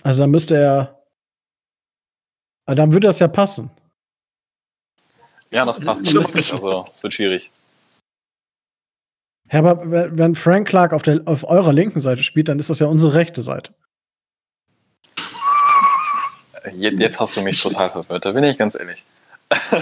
Also 0.02 0.22
dann 0.22 0.30
müsste 0.30 0.56
er. 0.56 0.96
Dann 2.66 2.92
würde 2.92 3.08
das 3.08 3.18
ja 3.18 3.28
passen. 3.28 3.70
Ja, 5.50 5.64
das 5.64 5.80
passt 5.80 6.02
nicht. 6.04 6.16
Also, 6.16 6.84
es 6.86 7.02
wird 7.02 7.14
schwierig. 7.14 7.50
Ja, 9.52 9.58
aber 9.58 9.80
wenn 10.16 10.34
Frank 10.34 10.68
Clark 10.68 10.92
auf, 10.92 11.02
der, 11.02 11.22
auf 11.24 11.44
eurer 11.44 11.72
linken 11.72 12.00
Seite 12.00 12.22
spielt, 12.22 12.48
dann 12.48 12.58
ist 12.58 12.70
das 12.70 12.78
ja 12.78 12.86
unsere 12.86 13.14
rechte 13.14 13.42
Seite. 13.42 13.74
Jetzt, 16.72 17.00
jetzt 17.00 17.18
hast 17.18 17.36
du 17.36 17.40
mich 17.40 17.60
total 17.60 17.90
verwirrt, 17.90 18.24
da 18.24 18.32
bin 18.32 18.44
ich 18.44 18.58
ganz 18.58 18.78
ehrlich. 18.78 19.04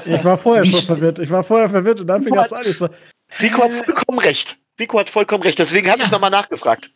Ich 0.06 0.24
war 0.24 0.38
vorher 0.38 0.64
schon 0.64 0.82
verwirrt. 0.86 1.18
Ich 1.18 1.30
war 1.30 1.44
vorher 1.44 1.68
verwirrt 1.68 2.00
und 2.00 2.06
dann 2.06 2.22
fing 2.22 2.34
das 2.34 2.52
an. 2.52 2.62
Ich 2.62 2.78
so, 2.78 2.88
Rico 3.40 3.62
hat 3.62 3.72
vollkommen 3.72 4.18
recht. 4.18 4.56
Rico 4.78 4.98
hat 4.98 5.10
vollkommen 5.10 5.42
recht. 5.42 5.58
Deswegen 5.58 5.90
habe 5.90 6.02
ich 6.02 6.10
nochmal 6.10 6.30
nachgefragt. 6.30 6.90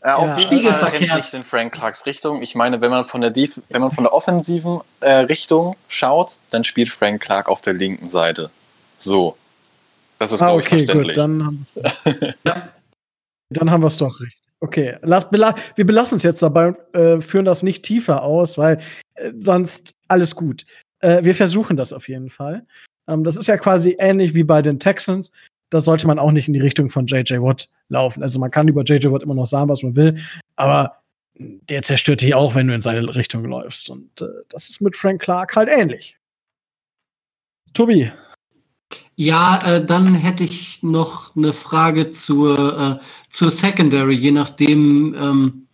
Äh, 0.00 0.12
auf 0.12 0.38
ja. 0.38 0.50
jeden 0.50 0.72
Fall 0.72 0.90
rennt 0.90 1.14
nicht 1.14 1.34
in 1.34 1.42
Frank 1.42 1.72
Clarks 1.72 2.06
Richtung. 2.06 2.40
Ich 2.40 2.54
meine, 2.54 2.80
wenn 2.80 2.90
man 2.90 3.04
von 3.04 3.20
der, 3.20 3.30
Def 3.30 3.60
wenn 3.68 3.80
man 3.80 3.90
von 3.90 4.04
der 4.04 4.12
offensiven 4.12 4.80
äh, 5.00 5.10
Richtung 5.10 5.76
schaut, 5.88 6.34
dann 6.50 6.64
spielt 6.64 6.90
Frank 6.90 7.20
Clark 7.20 7.48
auf 7.48 7.60
der 7.60 7.72
linken 7.74 8.08
Seite. 8.08 8.50
So. 8.96 9.36
Das 10.18 10.32
ist, 10.32 10.42
ah, 10.42 10.46
glaube 10.46 10.62
ich, 10.62 10.66
okay, 10.66 10.84
verständlich. 10.84 11.16
Gut, 11.16 11.16
dann 11.16 11.44
haben 11.44 11.66
ja. 12.44 12.72
Dann 13.50 13.70
haben 13.70 13.82
wir 13.82 13.86
es 13.86 13.96
doch 13.96 14.20
richtig. 14.20 14.42
Okay, 14.60 14.96
Lass, 15.02 15.30
bela 15.30 15.54
wir 15.76 15.86
belassen 15.86 16.16
es 16.16 16.24
jetzt 16.24 16.42
dabei 16.42 16.68
und 16.68 16.94
äh, 16.94 17.20
führen 17.20 17.44
das 17.44 17.62
nicht 17.62 17.84
tiefer 17.84 18.22
aus, 18.22 18.58
weil 18.58 18.80
äh, 19.14 19.32
sonst 19.38 19.94
alles 20.08 20.34
gut. 20.34 20.66
Äh, 21.00 21.22
wir 21.22 21.34
versuchen 21.34 21.76
das 21.76 21.92
auf 21.92 22.08
jeden 22.08 22.28
Fall. 22.28 22.66
Ähm, 23.08 23.22
das 23.22 23.36
ist 23.36 23.46
ja 23.46 23.56
quasi 23.56 23.96
ähnlich 23.98 24.34
wie 24.34 24.44
bei 24.44 24.60
den 24.60 24.80
Texans 24.80 25.32
da 25.70 25.80
sollte 25.80 26.06
man 26.06 26.18
auch 26.18 26.32
nicht 26.32 26.48
in 26.48 26.54
die 26.54 26.60
Richtung 26.60 26.88
von 26.88 27.06
JJ 27.06 27.40
Watt 27.40 27.68
laufen. 27.88 28.22
Also 28.22 28.38
man 28.38 28.50
kann 28.50 28.68
über 28.68 28.82
JJ 28.82 29.10
Watt 29.10 29.22
immer 29.22 29.34
noch 29.34 29.46
sagen, 29.46 29.68
was 29.68 29.82
man 29.82 29.96
will, 29.96 30.18
aber 30.56 31.02
der 31.34 31.82
zerstört 31.82 32.20
dich 32.20 32.34
auch, 32.34 32.54
wenn 32.54 32.66
du 32.66 32.74
in 32.74 32.80
seine 32.82 33.14
Richtung 33.14 33.44
läufst. 33.44 33.90
Und 33.90 34.20
äh, 34.20 34.26
das 34.48 34.70
ist 34.70 34.80
mit 34.80 34.96
Frank 34.96 35.20
Clark 35.22 35.54
halt 35.56 35.68
ähnlich. 35.68 36.16
Tobi. 37.74 38.10
Ja, 39.20 39.60
äh, 39.64 39.84
dann 39.84 40.14
hätte 40.14 40.44
ich 40.44 40.80
noch 40.84 41.34
eine 41.34 41.52
Frage 41.52 42.12
zur, 42.12 43.00
äh, 43.00 43.04
zur 43.32 43.50
Secondary, 43.50 44.14
je 44.14 44.30
nachdem, 44.30 45.12
ähm, 45.18 45.66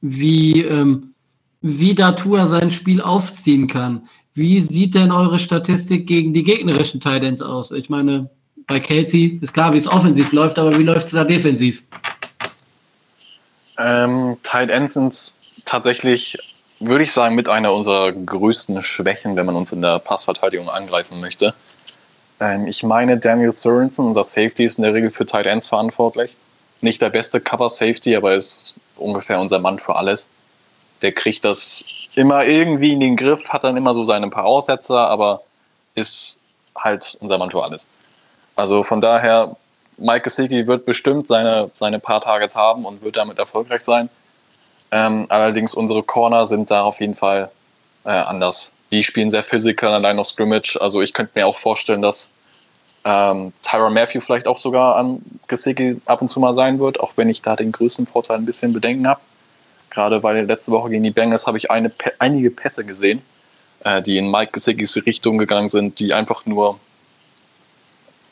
wie, 0.00 0.62
ähm, 0.62 1.12
wie 1.60 1.94
Datua 1.94 2.48
sein 2.48 2.70
Spiel 2.70 3.02
aufziehen 3.02 3.66
kann. 3.66 4.08
Wie 4.32 4.60
sieht 4.60 4.94
denn 4.94 5.12
eure 5.12 5.38
Statistik 5.38 6.06
gegen 6.06 6.32
die 6.32 6.42
gegnerischen 6.42 6.98
Titans 6.98 7.42
aus? 7.42 7.70
Ich 7.70 7.90
meine, 7.90 8.30
bei 8.66 8.80
Kelsey 8.80 9.40
ist 9.42 9.52
klar, 9.52 9.74
wie 9.74 9.78
es 9.78 9.86
offensiv 9.86 10.32
läuft, 10.32 10.58
aber 10.58 10.78
wie 10.78 10.82
läuft 10.82 11.08
es 11.08 11.12
da 11.12 11.24
defensiv? 11.24 11.82
Ähm, 13.76 14.38
Tight 14.42 14.70
Ends 14.70 14.94
sind 14.94 15.34
tatsächlich, 15.66 16.38
würde 16.80 17.04
ich 17.04 17.12
sagen, 17.12 17.34
mit 17.34 17.50
einer 17.50 17.74
unserer 17.74 18.10
größten 18.12 18.80
Schwächen, 18.80 19.36
wenn 19.36 19.44
man 19.44 19.54
uns 19.54 19.70
in 19.72 19.82
der 19.82 19.98
Passverteidigung 19.98 20.70
angreifen 20.70 21.20
möchte. 21.20 21.52
Ähm, 22.40 22.66
ich 22.66 22.82
meine, 22.82 23.18
Daniel 23.18 23.52
Sorensen, 23.52 24.06
unser 24.06 24.24
Safety, 24.24 24.64
ist 24.64 24.78
in 24.78 24.84
der 24.84 24.94
Regel 24.94 25.10
für 25.10 25.26
Tight 25.26 25.46
Ends 25.46 25.68
verantwortlich. 25.68 26.36
Nicht 26.80 27.00
der 27.00 27.10
beste 27.10 27.40
Cover 27.40 27.70
Safety, 27.70 28.16
aber 28.16 28.34
ist 28.34 28.74
ungefähr 28.96 29.40
unser 29.40 29.58
Mann 29.58 29.78
für 29.78 29.96
alles. 29.96 30.28
Der 31.02 31.12
kriegt 31.12 31.44
das 31.44 31.84
immer 32.14 32.44
irgendwie 32.44 32.92
in 32.92 33.00
den 33.00 33.16
Griff, 33.16 33.48
hat 33.48 33.64
dann 33.64 33.76
immer 33.76 33.94
so 33.94 34.04
seine 34.04 34.28
paar 34.28 34.44
Aussetzer, 34.44 34.98
aber 34.98 35.42
ist 35.94 36.38
halt 36.76 37.16
unser 37.20 37.38
Mann 37.38 37.50
für 37.50 37.62
alles. 37.62 37.88
Also 38.54 38.82
von 38.82 39.00
daher, 39.00 39.56
Mike 39.98 40.24
Gesicki 40.24 40.66
wird 40.66 40.84
bestimmt 40.84 41.26
seine, 41.26 41.70
seine 41.74 41.98
paar 41.98 42.20
Targets 42.20 42.56
haben 42.56 42.84
und 42.84 43.02
wird 43.02 43.16
damit 43.16 43.38
erfolgreich 43.38 43.82
sein. 43.82 44.08
Ähm, 44.90 45.26
allerdings 45.28 45.74
unsere 45.74 46.02
Corner 46.02 46.46
sind 46.46 46.70
da 46.70 46.82
auf 46.82 47.00
jeden 47.00 47.14
Fall 47.14 47.50
äh, 48.04 48.10
anders. 48.10 48.72
Die 48.90 49.02
spielen 49.02 49.30
sehr 49.30 49.42
physical 49.42 49.92
allein 49.92 50.18
of 50.18 50.26
Scrimmage. 50.26 50.78
Also 50.80 51.02
ich 51.02 51.12
könnte 51.12 51.32
mir 51.34 51.46
auch 51.46 51.58
vorstellen, 51.58 52.02
dass 52.02 52.30
ähm, 53.04 53.52
Tyron 53.62 53.94
Matthew 53.94 54.20
vielleicht 54.20 54.48
auch 54.48 54.58
sogar 54.58 54.96
an 54.96 55.20
Gesicki 55.48 56.00
ab 56.06 56.20
und 56.20 56.28
zu 56.28 56.40
mal 56.40 56.54
sein 56.54 56.78
wird, 56.78 57.00
auch 57.00 57.12
wenn 57.16 57.28
ich 57.28 57.42
da 57.42 57.56
den 57.56 57.72
größten 57.72 58.06
Vorteil 58.06 58.38
ein 58.38 58.46
bisschen 58.46 58.72
Bedenken 58.72 59.06
habe. 59.06 59.20
Gerade 59.90 60.22
weil 60.22 60.44
letzte 60.44 60.72
Woche 60.72 60.90
gegen 60.90 61.04
die 61.04 61.10
Bengals 61.10 61.46
habe 61.46 61.56
ich 61.56 61.70
eine, 61.70 61.90
einige 62.18 62.50
Pässe 62.50 62.84
gesehen, 62.84 63.22
äh, 63.84 64.02
die 64.02 64.18
in 64.18 64.30
Mike 64.30 64.52
Gesickis 64.52 64.96
Richtung 65.06 65.38
gegangen 65.38 65.68
sind, 65.68 66.00
die 66.00 66.14
einfach 66.14 66.46
nur 66.46 66.78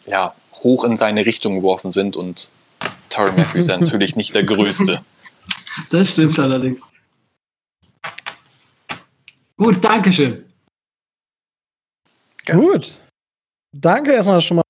ja, 0.06 0.34
hoch 0.62 0.84
in 0.84 0.96
seine 0.96 1.24
Richtung 1.24 1.56
geworfen 1.56 1.92
sind 1.92 2.16
und 2.16 2.50
Tyron 3.08 3.36
Matthew 3.36 3.58
ist 3.58 3.68
ja 3.68 3.76
natürlich 3.80 4.16
nicht 4.16 4.34
der 4.34 4.44
Größte. 4.44 5.02
Das 5.90 6.12
stimmt 6.12 6.38
allerdings. 6.38 6.80
Gut, 9.56 9.84
Dankeschön. 9.84 10.44
Ja. 12.48 12.56
Gut. 12.56 12.98
Danke 13.72 14.12
erstmal 14.12 14.40
schon 14.40 14.60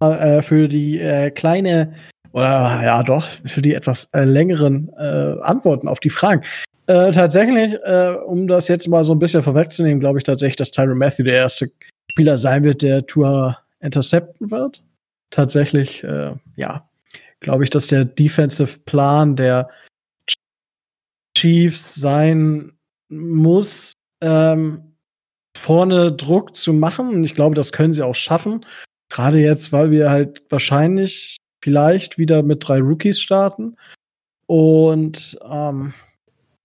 mal 0.00 0.18
äh, 0.18 0.42
für 0.42 0.68
die 0.68 0.98
äh, 0.98 1.30
kleine, 1.30 1.94
oder 2.32 2.80
ja 2.82 3.02
doch, 3.02 3.26
für 3.26 3.62
die 3.62 3.74
etwas 3.74 4.08
äh, 4.12 4.24
längeren 4.24 4.90
äh, 4.98 5.36
Antworten 5.42 5.88
auf 5.88 6.00
die 6.00 6.10
Fragen. 6.10 6.42
Äh, 6.86 7.12
tatsächlich, 7.12 7.74
äh, 7.84 8.16
um 8.26 8.48
das 8.48 8.68
jetzt 8.68 8.88
mal 8.88 9.04
so 9.04 9.14
ein 9.14 9.18
bisschen 9.18 9.42
vorwegzunehmen, 9.42 10.00
glaube 10.00 10.18
ich 10.18 10.24
tatsächlich, 10.24 10.56
dass 10.56 10.70
Tyron 10.70 10.98
Matthew 10.98 11.24
der 11.24 11.36
erste 11.36 11.70
Spieler 12.10 12.36
sein 12.36 12.64
wird, 12.64 12.82
der 12.82 13.06
Tour 13.06 13.58
intercepten 13.80 14.50
wird. 14.50 14.82
Tatsächlich, 15.30 16.02
ja, 16.56 16.88
glaube 17.40 17.64
ich, 17.64 17.70
dass 17.70 17.86
der 17.86 18.04
Defensive 18.04 18.80
Plan 18.80 19.34
der 19.34 19.70
Chiefs 21.34 21.94
sein 21.94 22.72
muss, 23.12 23.92
ähm, 24.22 24.94
vorne 25.56 26.12
Druck 26.12 26.56
zu 26.56 26.72
machen. 26.72 27.08
Und 27.08 27.24
ich 27.24 27.34
glaube, 27.34 27.54
das 27.54 27.72
können 27.72 27.92
sie 27.92 28.02
auch 28.02 28.14
schaffen. 28.14 28.64
Gerade 29.10 29.38
jetzt, 29.38 29.72
weil 29.72 29.90
wir 29.90 30.10
halt 30.10 30.42
wahrscheinlich 30.50 31.36
vielleicht 31.62 32.18
wieder 32.18 32.42
mit 32.42 32.66
drei 32.66 32.80
Rookies 32.80 33.20
starten. 33.20 33.76
Und 34.46 35.38
ähm, 35.48 35.92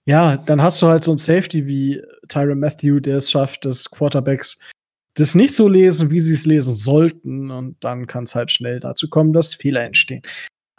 ja, 0.06 0.38
dann 0.38 0.62
hast 0.62 0.82
du 0.82 0.88
halt 0.88 1.04
so 1.04 1.12
ein 1.12 1.18
Safety 1.18 1.68
wie 1.68 2.02
Tyron 2.30 2.60
Matthew, 2.60 3.02
der 3.02 3.18
es 3.18 3.30
schafft, 3.30 3.66
dass 3.66 3.90
Quarterbacks 3.92 4.58
das 5.16 5.36
nicht 5.36 5.56
so 5.56 5.68
lesen, 5.68 6.12
wie 6.12 6.20
sie 6.20 6.34
es 6.34 6.46
lesen 6.46 6.76
sollten. 6.76 7.52
Und 7.52 7.76
dann 7.82 8.08
kann 8.08 8.24
es 8.24 8.36
halt 8.36 8.52
schnell 8.52 8.80
dazu 8.80 9.10
kommen, 9.10 9.34
dass 9.34 9.54
Fehler 9.54 9.84
entstehen. 9.84 10.22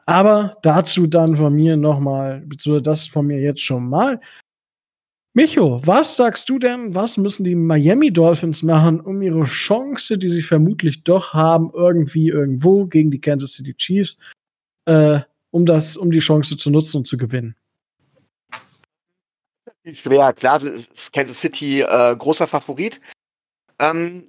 Aber 0.06 0.56
dazu 0.62 1.06
dann 1.06 1.36
von 1.36 1.52
mir 1.52 1.76
nochmal, 1.76 2.40
beziehungsweise 2.46 2.82
das 2.82 3.06
von 3.06 3.26
mir 3.26 3.40
jetzt 3.40 3.60
schon 3.60 3.86
mal. 3.86 4.20
Micho, 5.39 5.80
was 5.86 6.16
sagst 6.16 6.49
du 6.49 6.59
denn, 6.59 6.97
was 6.97 7.16
müssen 7.16 7.45
die 7.45 7.55
Miami 7.55 8.12
Dolphins 8.12 8.64
machen, 8.64 8.99
um 8.99 9.22
ihre 9.22 9.45
Chance, 9.45 10.18
die 10.18 10.30
sie 10.30 10.43
vermutlich 10.43 11.05
doch 11.05 11.32
haben, 11.32 11.70
irgendwie 11.72 12.26
irgendwo 12.26 12.86
gegen 12.86 13.12
die 13.12 13.20
Kansas 13.20 13.53
City 13.53 13.72
Chiefs, 13.74 14.18
äh, 14.86 15.20
um 15.53 15.64
das, 15.64 15.97
um 15.97 16.11
die 16.11 16.18
Chance 16.18 16.57
zu 16.57 16.70
nutzen 16.70 16.97
und 16.97 17.07
zu 17.07 17.16
gewinnen? 17.16 17.55
Schwer, 19.93 20.32
klar 20.32 20.57
ist 20.57 21.12
Kansas 21.12 21.39
City 21.39 21.82
äh, 21.82 22.16
großer 22.16 22.49
Favorit. 22.49 23.01
Ähm, 23.78 24.24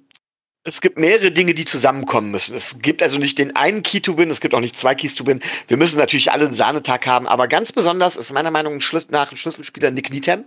es 0.62 0.80
gibt 0.80 0.96
mehrere 0.96 1.32
Dinge, 1.32 1.54
die 1.54 1.64
zusammenkommen 1.64 2.30
müssen. 2.30 2.54
Es 2.54 2.78
gibt 2.78 3.02
also 3.02 3.18
nicht 3.18 3.36
den 3.36 3.56
einen 3.56 3.82
Key 3.82 3.98
to 3.98 4.16
Win, 4.16 4.30
es 4.30 4.40
gibt 4.40 4.54
auch 4.54 4.60
nicht 4.60 4.78
zwei 4.78 4.94
Keys 4.94 5.16
to 5.16 5.26
Win. 5.26 5.40
Wir 5.66 5.76
müssen 5.76 5.98
natürlich 5.98 6.30
alle 6.30 6.44
einen 6.44 6.54
Sahnetag 6.54 7.04
haben, 7.08 7.26
aber 7.26 7.48
ganz 7.48 7.72
besonders 7.72 8.14
ist 8.14 8.32
meiner 8.32 8.52
Meinung 8.52 8.78
nach 9.08 9.32
ein 9.32 9.36
Schlüsselspieler 9.36 9.90
Nick 9.90 10.12
Needham. 10.12 10.44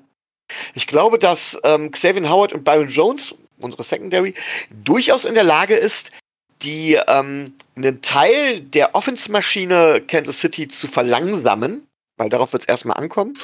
Ich 0.73 0.87
glaube, 0.87 1.19
dass 1.19 1.59
ähm, 1.63 1.91
Xavier 1.91 2.29
Howard 2.29 2.53
und 2.53 2.63
Byron 2.63 2.89
Jones, 2.89 3.35
unsere 3.59 3.83
Secondary, 3.83 4.33
durchaus 4.83 5.25
in 5.25 5.33
der 5.33 5.43
Lage 5.43 5.75
ist, 5.75 6.11
die 6.61 6.97
ähm, 7.07 7.53
einen 7.75 8.01
Teil 8.01 8.59
der 8.59 8.95
Offense-Maschine 8.95 10.03
Kansas 10.07 10.39
City 10.39 10.67
zu 10.67 10.87
verlangsamen, 10.87 11.87
weil 12.17 12.29
darauf 12.29 12.53
wird 12.53 12.63
es 12.63 12.69
erstmal 12.69 12.97
ankommen. 12.97 13.37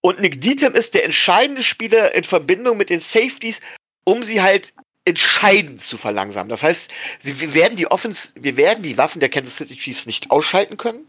Und 0.00 0.20
Nick 0.20 0.40
Dietem 0.40 0.74
ist 0.74 0.94
der 0.94 1.04
entscheidende 1.04 1.62
Spieler 1.62 2.14
in 2.14 2.24
Verbindung 2.24 2.76
mit 2.76 2.90
den 2.90 3.00
Safeties, 3.00 3.60
um 4.04 4.22
sie 4.22 4.40
halt 4.40 4.72
entscheidend 5.04 5.80
zu 5.80 5.96
verlangsamen. 5.96 6.48
Das 6.48 6.62
heißt, 6.62 6.90
wir 7.22 7.54
werden 7.54 7.76
die 7.76 7.90
Offense, 7.90 8.32
wir 8.34 8.56
werden 8.56 8.82
die 8.82 8.98
Waffen 8.98 9.20
der 9.20 9.28
Kansas 9.28 9.56
City 9.56 9.76
Chiefs 9.76 10.06
nicht 10.06 10.30
ausschalten 10.30 10.76
können. 10.76 11.06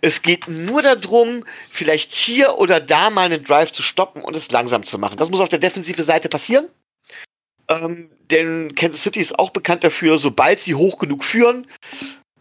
Es 0.00 0.22
geht 0.22 0.48
nur 0.48 0.82
darum, 0.82 1.44
vielleicht 1.70 2.12
hier 2.12 2.58
oder 2.58 2.80
da 2.80 3.10
mal 3.10 3.26
einen 3.26 3.44
Drive 3.44 3.72
zu 3.72 3.82
stoppen 3.82 4.22
und 4.22 4.36
es 4.36 4.50
langsam 4.50 4.84
zu 4.84 4.98
machen. 4.98 5.16
Das 5.16 5.30
muss 5.30 5.40
auf 5.40 5.48
der 5.48 5.58
defensiven 5.58 6.04
Seite 6.04 6.28
passieren. 6.28 6.68
Ähm, 7.68 8.10
denn 8.30 8.74
Kansas 8.74 9.02
City 9.02 9.20
ist 9.20 9.38
auch 9.38 9.50
bekannt 9.50 9.84
dafür, 9.84 10.18
sobald 10.18 10.60
sie 10.60 10.74
hoch 10.74 10.98
genug 10.98 11.24
führen, 11.24 11.66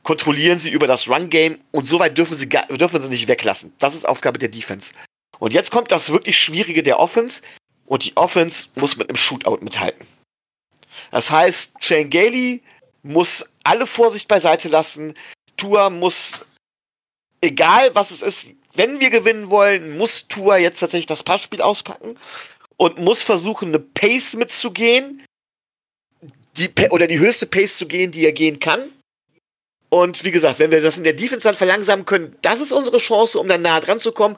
kontrollieren 0.04 0.58
sie 0.58 0.70
über 0.70 0.88
das 0.88 1.08
Run-Game 1.08 1.60
und 1.72 1.86
soweit 1.86 2.18
dürfen 2.18 2.38
sie, 2.38 2.50
dürfen 2.50 3.02
sie 3.02 3.10
nicht 3.10 3.28
weglassen. 3.28 3.74
Das 3.80 3.94
ist 3.94 4.08
Aufgabe 4.08 4.40
der 4.40 4.50
Defense. 4.50 4.94
Und 5.40 5.54
jetzt 5.54 5.72
kommt 5.72 5.92
das 5.92 6.10
wirklich 6.12 6.38
Schwierige 6.38 6.84
der 6.84 7.00
Offense 7.00 7.42
und 7.86 8.04
die 8.06 8.16
Offense 8.16 8.70
muss 8.76 8.98
mit 8.98 9.10
einem 9.10 9.16
Shootout 9.16 9.60
mithalten. 9.62 10.06
Das 11.12 11.32
heißt, 11.32 11.74
Shane 11.80 12.10
Gailey 12.10 12.62
muss 13.04 13.46
alle 13.64 13.88
Vorsicht 13.88 14.28
beiseite 14.28 14.70
lassen. 14.70 15.16
Tour 15.58 15.90
muss, 15.90 16.42
egal 17.42 17.94
was 17.94 18.12
es 18.12 18.22
ist, 18.22 18.50
wenn 18.74 19.00
wir 19.00 19.10
gewinnen 19.10 19.50
wollen, 19.50 19.98
muss 19.98 20.28
Tour 20.28 20.58
jetzt 20.58 20.80
tatsächlich 20.80 21.08
das 21.08 21.24
Passspiel 21.24 21.62
auspacken 21.62 22.18
und 22.78 22.98
muss 22.98 23.24
versuchen, 23.24 23.70
eine 23.70 23.80
Pace 23.80 24.36
mitzugehen. 24.36 25.26
Die, 26.58 26.70
oder 26.90 27.08
die 27.08 27.20
höchste 27.20 27.46
Pace 27.46 27.78
zu 27.78 27.88
gehen, 27.88 28.12
die 28.12 28.26
er 28.26 28.34
gehen 28.34 28.60
kann. 28.60 28.92
Und 29.90 30.24
wie 30.24 30.32
gesagt, 30.32 30.60
wenn 30.60 30.72
wir 30.72 30.82
das 30.82 30.98
in 30.98 31.04
der 31.04 31.14
Defense 31.14 31.48
dann 31.48 31.56
verlangsamen 31.56 32.06
können, 32.06 32.36
das 32.42 32.62
ist 32.62 32.72
unsere 32.72 32.98
Chance, 32.98 33.40
um 33.40 33.48
dann 33.48 33.62
nah 33.62 33.80
dran 33.80 34.00
zu 34.00 34.12
kommen. 34.12 34.38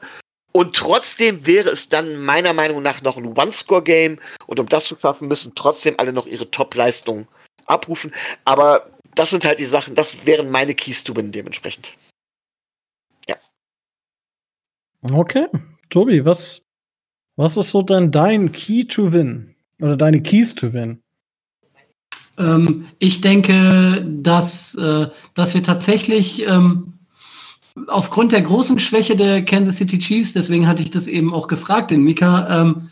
Und 0.52 0.76
trotzdem 0.76 1.46
wäre 1.46 1.70
es 1.70 1.88
dann 1.88 2.16
meiner 2.24 2.52
Meinung 2.52 2.82
nach 2.82 3.02
noch 3.02 3.16
ein 3.16 3.36
One-Score-Game. 3.36 4.20
Und 4.46 4.60
um 4.60 4.68
das 4.68 4.84
zu 4.84 4.96
schaffen, 4.96 5.26
müssen 5.26 5.54
trotzdem 5.54 5.94
alle 5.98 6.12
noch 6.12 6.26
ihre 6.26 6.50
Top-Leistungen 6.50 7.26
abrufen. 7.66 8.14
Aber 8.44 8.90
das 9.14 9.30
sind 9.30 9.44
halt 9.44 9.58
die 9.58 9.64
Sachen, 9.64 9.94
das 9.94 10.26
wären 10.26 10.50
meine 10.50 10.74
Keys 10.74 11.04
to 11.04 11.14
win 11.16 11.32
dementsprechend. 11.32 11.94
Ja. 13.28 13.36
Okay. 15.12 15.46
Tobi, 15.90 16.24
was, 16.24 16.66
was 17.36 17.56
ist 17.56 17.70
so 17.70 17.82
dann 17.82 18.10
dein 18.10 18.52
Key 18.52 18.84
to 18.84 19.12
win? 19.12 19.54
Oder 19.80 19.96
deine 19.96 20.22
Keys 20.22 20.54
to 20.54 20.72
win? 20.72 21.02
Ähm, 22.38 22.86
ich 22.98 23.20
denke, 23.20 24.04
dass, 24.22 24.74
äh, 24.76 25.08
dass 25.34 25.54
wir 25.54 25.62
tatsächlich 25.62 26.46
ähm, 26.48 26.94
aufgrund 27.88 28.32
der 28.32 28.42
großen 28.42 28.78
Schwäche 28.78 29.16
der 29.16 29.44
Kansas 29.44 29.76
City 29.76 29.98
Chiefs, 29.98 30.32
deswegen 30.32 30.66
hatte 30.66 30.82
ich 30.82 30.90
das 30.90 31.06
eben 31.06 31.34
auch 31.34 31.48
gefragt, 31.48 31.90
den 31.90 32.02
Mika, 32.02 32.62
ähm, 32.62 32.88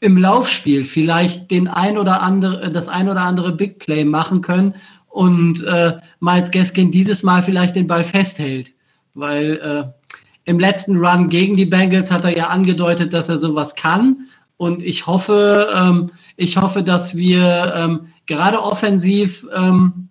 im 0.00 0.18
Laufspiel 0.18 0.84
vielleicht 0.84 1.50
den 1.50 1.68
ein 1.68 1.96
oder 1.96 2.22
andere, 2.22 2.70
das 2.70 2.88
ein 2.88 3.08
oder 3.08 3.22
andere 3.22 3.52
Big 3.52 3.78
Play 3.78 4.04
machen 4.04 4.42
können 4.42 4.74
und 5.08 5.62
äh, 5.64 5.94
Miles 6.20 6.50
Gaskin 6.50 6.92
dieses 6.92 7.22
Mal 7.22 7.42
vielleicht 7.42 7.76
den 7.76 7.86
Ball 7.86 8.04
festhält. 8.04 8.74
Weil 9.14 9.56
äh, 9.56 10.05
im 10.46 10.58
letzten 10.58 10.96
Run 10.96 11.28
gegen 11.28 11.56
die 11.56 11.66
Bengals 11.66 12.10
hat 12.10 12.24
er 12.24 12.36
ja 12.36 12.46
angedeutet, 12.46 13.12
dass 13.12 13.28
er 13.28 13.38
sowas 13.38 13.74
kann. 13.74 14.28
Und 14.56 14.82
ich 14.82 15.06
hoffe, 15.06 15.68
ähm, 15.76 16.10
ich 16.36 16.56
hoffe, 16.56 16.82
dass 16.82 17.14
wir 17.14 17.74
ähm, 17.76 18.08
gerade 18.26 18.62
offensiv 18.62 19.46
ähm, 19.54 20.08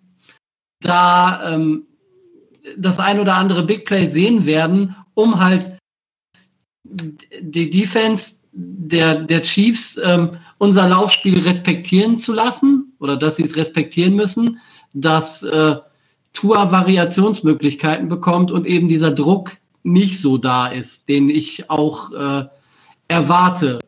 da 0.81 1.53
ähm, 1.53 1.87
das 2.77 2.99
ein 2.99 3.19
oder 3.19 3.35
andere 3.35 3.63
Big 3.63 3.85
Play 3.85 4.05
sehen 4.07 4.45
werden, 4.45 4.95
um 5.13 5.39
halt 5.39 5.71
die 6.83 7.69
Defense 7.69 8.35
der, 8.51 9.15
der 9.15 9.41
Chiefs 9.41 9.99
ähm, 10.03 10.31
unser 10.57 10.87
Laufspiel 10.87 11.39
respektieren 11.41 12.19
zu 12.19 12.33
lassen 12.33 12.93
oder 12.99 13.17
dass 13.17 13.37
sie 13.37 13.43
es 13.43 13.55
respektieren 13.55 14.15
müssen, 14.15 14.59
dass 14.93 15.43
äh, 15.43 15.75
Tua 16.33 16.71
Variationsmöglichkeiten 16.71 18.09
bekommt 18.09 18.51
und 18.51 18.65
eben 18.65 18.87
dieser 18.87 19.11
Druck 19.11 19.57
nicht 19.85 20.19
so 20.19 20.37
da 20.37 20.67
ist, 20.67 21.07
den 21.07 21.29
ich 21.29 21.69
auch 21.69 22.11
äh, 22.11 22.45
erwarte, 23.07 23.79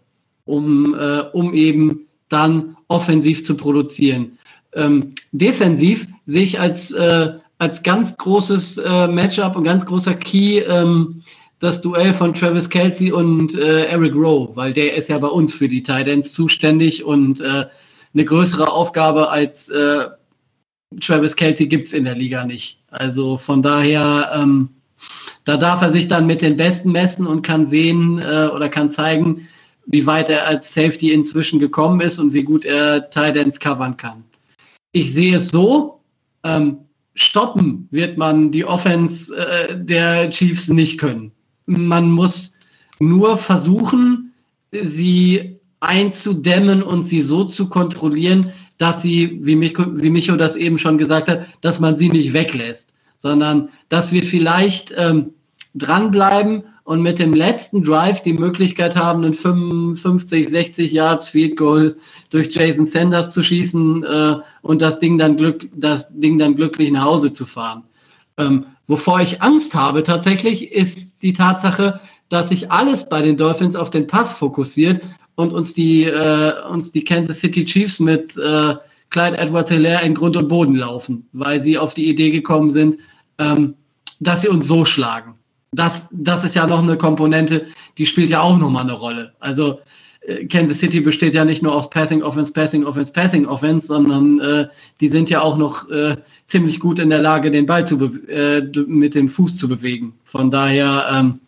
um, 0.46 0.94
äh, 0.94 1.22
um 1.34 1.54
eben 1.54 2.08
dann 2.30 2.78
offensiv 2.88 3.44
zu 3.44 3.58
produzieren. 3.58 4.38
Ähm, 4.74 5.16
defensiv 5.32 6.08
sehe 6.28 6.44
ich 6.44 6.60
als, 6.60 6.92
äh, 6.92 7.34
als 7.58 7.82
ganz 7.82 8.16
großes 8.16 8.78
äh, 8.78 9.08
Matchup 9.08 9.56
und 9.56 9.64
ganz 9.64 9.86
großer 9.86 10.14
Key 10.14 10.60
ähm, 10.60 11.24
das 11.60 11.82
Duell 11.82 12.14
von 12.14 12.36
Travis 12.36 12.70
Kelsey 12.70 13.12
und 13.12 13.56
äh, 13.56 13.86
Eric 13.86 14.14
Rowe, 14.14 14.56
weil 14.56 14.74
der 14.74 14.96
ist 14.96 15.10
ja 15.10 15.18
bei 15.18 15.28
uns 15.28 15.56
für 15.56 15.68
die 15.68 15.82
Titans 15.82 16.32
zuständig 16.32 17.04
und 17.04 17.42
äh, 17.42 17.66
eine 18.14 18.26
größere 18.26 18.72
Aufgabe 18.72 19.30
als 19.30 19.72
Travis 21.02 21.36
Kelsey 21.36 21.68
gibt 21.68 21.88
es 21.88 21.94
in 21.94 22.06
der 22.06 22.16
Liga 22.16 22.46
nicht. 22.46 22.80
Also 22.90 23.38
von 23.38 23.62
daher, 23.62 24.32
ähm, 24.34 24.70
da 25.48 25.56
darf 25.56 25.82
er 25.82 25.92
sich 25.92 26.10
dann 26.10 26.28
mit 26.28 26.42
den 26.42 26.58
Besten 26.58 26.92
messen 26.92 27.26
und 27.26 27.42
kann 27.42 27.66
sehen 27.66 28.20
äh, 28.20 28.50
oder 28.54 28.68
kann 28.68 28.90
zeigen, 28.90 29.48
wie 29.86 30.06
weit 30.06 30.30
er 30.30 30.46
als 30.46 30.74
Safety 30.74 31.14
inzwischen 31.14 31.58
gekommen 31.58 32.02
ist 32.02 32.20
und 32.20 32.34
wie 32.34 32.44
gut 32.44 32.66
er 32.66 33.10
Titans 33.10 33.58
covern 33.58 33.96
kann. 33.96 34.26
Ich 34.92 35.14
sehe 35.14 35.38
es 35.38 35.48
so, 35.48 36.02
ähm, 36.44 36.80
stoppen 37.16 37.88
wird 37.92 38.18
man 38.18 38.52
die 38.52 38.66
Offense 38.66 39.34
äh, 39.38 39.78
der 39.82 40.30
Chiefs 40.32 40.68
nicht 40.68 40.98
können. 40.98 41.32
Man 41.66 42.12
muss 42.12 42.54
nur 43.00 43.38
versuchen, 43.38 44.34
sie 44.74 45.60
einzudämmen 45.80 46.84
und 46.84 47.06
sie 47.06 47.22
so 47.22 47.46
zu 47.46 47.70
kontrollieren, 47.70 48.52
dass 48.80 49.02
sie, 49.02 49.40
wie, 49.44 49.56
Micho, 49.56 49.86
wie 49.96 50.10
Micho 50.10 50.36
das 50.36 50.58
eben 50.58 50.78
schon 50.78 50.98
gesagt 50.98 51.30
hat, 51.30 51.46
dass 51.62 51.80
man 51.80 51.96
sie 51.96 52.10
nicht 52.10 52.34
weglässt, 52.34 52.88
sondern 53.18 53.70
dass 53.88 54.12
wir 54.12 54.24
vielleicht 54.24 54.94
ähm, 54.98 55.32
dranbleiben 55.78 56.64
und 56.84 57.02
mit 57.02 57.20
dem 57.20 57.34
letzten 57.34 57.84
Drive 57.84 58.24
die 58.24 58.34
Möglichkeit 58.34 58.96
haben, 58.96 59.24
einen 59.24 59.34
55, 59.34 60.48
60 60.48 60.92
Yards 60.92 61.30
Field 61.30 61.58
Goal 61.58 61.98
durch 62.30 62.54
Jason 62.56 62.86
Sanders 62.86 63.32
zu 63.32 63.44
schießen 63.44 64.04
äh, 64.04 64.36
und 64.62 64.82
das 64.82 65.00
Ding 65.00 65.18
dann 65.18 65.36
glück, 65.36 65.68
das 65.76 66.08
Ding 66.18 66.40
dann 66.40 66.56
glücklich 66.56 66.90
nach 66.92 67.04
Hause 67.04 67.34
zu 67.34 67.46
fahren. 67.46 67.84
Ähm, 68.38 68.66
wovor 68.88 69.20
ich 69.20 69.42
Angst 69.42 69.76
habe 69.76 70.04
tatsächlich 70.04 70.72
ist 70.72 71.12
die 71.22 71.34
Tatsache, 71.34 72.00
dass 72.30 72.50
sich 72.50 72.72
alles 72.72 73.08
bei 73.10 73.22
den 73.22 73.38
Dolphins 73.38 73.76
auf 73.76 73.90
den 73.90 74.08
Pass 74.08 74.32
fokussiert 74.32 75.02
und 75.36 75.52
uns 75.52 75.74
die, 75.74 76.06
äh, 76.06 76.54
uns 76.70 76.92
die 76.92 77.04
Kansas 77.04 77.40
City 77.40 77.66
Chiefs 77.66 78.00
mit 78.00 78.38
äh, 78.38 78.76
Clyde 79.10 79.38
Edwards 79.38 79.72
Hilaire 79.72 80.06
in 80.06 80.16
Grund 80.16 80.36
und 80.36 80.48
Boden 80.48 80.76
laufen, 80.76 81.28
weil 81.34 81.62
sie 81.62 81.78
auf 81.78 81.94
die 81.94 82.10
Idee 82.10 82.32
gekommen 82.32 82.72
sind, 82.72 82.98
ähm, 83.38 83.76
dass 84.20 84.42
sie 84.42 84.50
uns 84.50 84.68
so 84.68 84.84
schlagen. 84.86 85.36
Das, 85.72 86.06
das 86.12 86.44
ist 86.44 86.56
ja 86.56 86.66
noch 86.66 86.82
eine 86.82 86.98
Komponente, 86.98 87.66
die 87.98 88.06
spielt 88.06 88.30
ja 88.30 88.42
auch 88.42 88.58
nochmal 88.58 88.84
eine 88.84 88.94
Rolle. 88.94 89.34
Also 89.40 89.80
äh, 90.22 90.46
Kansas 90.46 90.80
City 90.80 91.02
besteht 91.02 91.34
ja 91.34 91.46
nicht 91.46 91.62
nur 91.62 91.74
aus 91.76 91.90
Passing 91.90 92.24
Offense, 92.24 92.52
Passing 92.52 92.86
Offense, 92.86 93.12
Passing 93.12 93.46
Offense, 93.46 93.88
sondern 93.88 94.40
äh, 94.40 94.68
die 95.00 95.08
sind 95.08 95.30
ja 95.30 95.42
auch 95.42 95.58
noch 95.58 95.90
äh, 95.90 96.18
ziemlich 96.46 96.80
gut 96.80 97.00
in 97.00 97.10
der 97.10 97.22
Lage, 97.22 97.52
den 97.52 97.66
Ball 97.66 97.86
zu 97.86 97.98
äh, 98.28 98.62
mit 98.88 99.16
dem 99.16 99.30
Fuß 99.30 99.58
zu 99.58 99.68
bewegen. 99.68 100.14
Von 100.24 100.52
daher 100.52 101.06
ähm, 101.12 101.40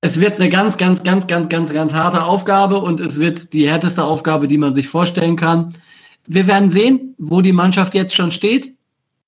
es 0.00 0.20
wird 0.20 0.34
eine 0.34 0.48
ganz, 0.48 0.76
ganz, 0.76 1.02
ganz, 1.02 1.26
ganz, 1.26 1.48
ganz, 1.48 1.72
ganz 1.72 1.92
harte 1.92 2.22
Aufgabe 2.22 2.78
und 2.78 3.00
es 3.00 3.18
wird 3.18 3.52
die 3.52 3.68
härteste 3.68 4.04
Aufgabe, 4.04 4.46
die 4.46 4.58
man 4.58 4.74
sich 4.74 4.88
vorstellen 4.88 5.36
kann. 5.36 5.74
Wir 6.26 6.46
werden 6.46 6.70
sehen, 6.70 7.14
wo 7.18 7.40
die 7.40 7.52
Mannschaft 7.52 7.94
jetzt 7.94 8.14
schon 8.14 8.30
steht 8.30 8.74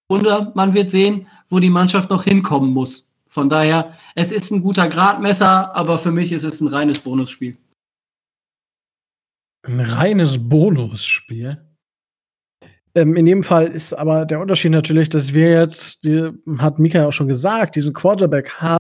und 0.07 0.27
man 0.55 0.75
wird 0.75 0.91
sehen, 0.91 1.27
wo 1.51 1.59
die 1.59 1.71
Mannschaft 1.71 2.11
noch 2.11 2.25
hinkommen 2.25 2.71
muss. 2.71 3.09
Von 3.29 3.49
daher, 3.49 3.95
es 4.15 4.33
ist 4.33 4.51
ein 4.51 4.63
guter 4.63 4.89
Gradmesser, 4.89 5.75
aber 5.75 5.99
für 5.99 6.11
mich 6.11 6.33
ist 6.33 6.45
es 6.45 6.61
ein 6.61 6.69
reines 6.69 6.99
Bonusspiel. 6.99 7.57
Ein 9.67 9.81
reines 9.81 10.39
Bonusspiel? 10.49 11.63
Ähm, 12.95 13.17
in 13.17 13.27
dem 13.27 13.43
Fall 13.43 13.67
ist 13.69 13.93
aber 13.93 14.25
der 14.25 14.41
Unterschied 14.41 14.73
natürlich, 14.73 15.09
dass 15.09 15.35
wir 15.35 15.51
jetzt, 15.53 16.05
die, 16.05 16.31
hat 16.59 16.79
Mika 16.79 17.07
auch 17.07 17.13
schon 17.13 17.29
gesagt, 17.29 17.77
diesen 17.77 17.93
Quarterback 17.93 18.51
haben 18.61 18.79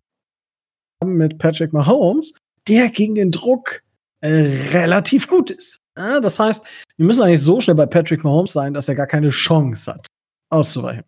mit 1.05 1.39
Patrick 1.39 1.73
Mahomes, 1.73 2.33
der 2.67 2.89
gegen 2.91 3.15
den 3.15 3.31
Druck 3.31 3.83
äh, 4.21 4.29
relativ 4.73 5.29
gut 5.29 5.51
ist. 5.51 5.79
Ja, 5.97 6.21
das 6.21 6.39
heißt, 6.39 6.65
wir 6.97 7.07
müssen 7.07 7.23
eigentlich 7.23 7.43
so 7.43 7.61
schnell 7.61 7.77
bei 7.77 7.87
Patrick 7.87 8.25
Mahomes 8.25 8.53
sein, 8.53 8.73
dass 8.73 8.89
er 8.89 8.95
gar 8.95 9.07
keine 9.07 9.31
Chance 9.31 9.95
hat, 9.95 10.07
auszuweichen. 10.51 11.05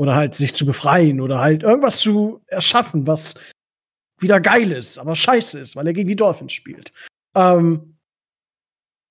Oder 0.00 0.14
halt 0.14 0.34
sich 0.34 0.54
zu 0.54 0.64
befreien 0.64 1.20
oder 1.20 1.40
halt 1.40 1.62
irgendwas 1.62 1.98
zu 1.98 2.40
erschaffen, 2.46 3.06
was 3.06 3.34
wieder 4.18 4.40
geil 4.40 4.72
ist, 4.72 4.98
aber 4.98 5.14
scheiße 5.14 5.58
ist, 5.58 5.76
weil 5.76 5.86
er 5.86 5.92
gegen 5.92 6.08
die 6.08 6.16
Dolphins 6.16 6.54
spielt. 6.54 6.90
Ähm, 7.34 7.98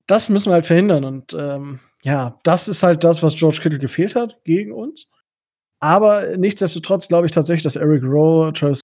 das 0.07 0.31
müssen 0.31 0.49
wir 0.49 0.55
halt 0.55 0.65
verhindern. 0.65 1.03
Und 1.03 1.35
ähm, 1.35 1.79
ja, 2.01 2.39
das 2.41 2.67
ist 2.67 2.81
halt 2.81 3.03
das, 3.03 3.21
was 3.21 3.35
George 3.35 3.59
Kittle 3.61 3.77
gefehlt 3.77 4.15
hat 4.15 4.43
gegen 4.45 4.71
uns. 4.71 5.11
Aber 5.79 6.35
nichtsdestotrotz 6.37 7.07
glaube 7.07 7.27
ich 7.27 7.33
tatsächlich, 7.33 7.61
dass 7.61 7.75
Eric 7.75 8.01
Rowe, 8.01 8.51
Travis 8.51 8.81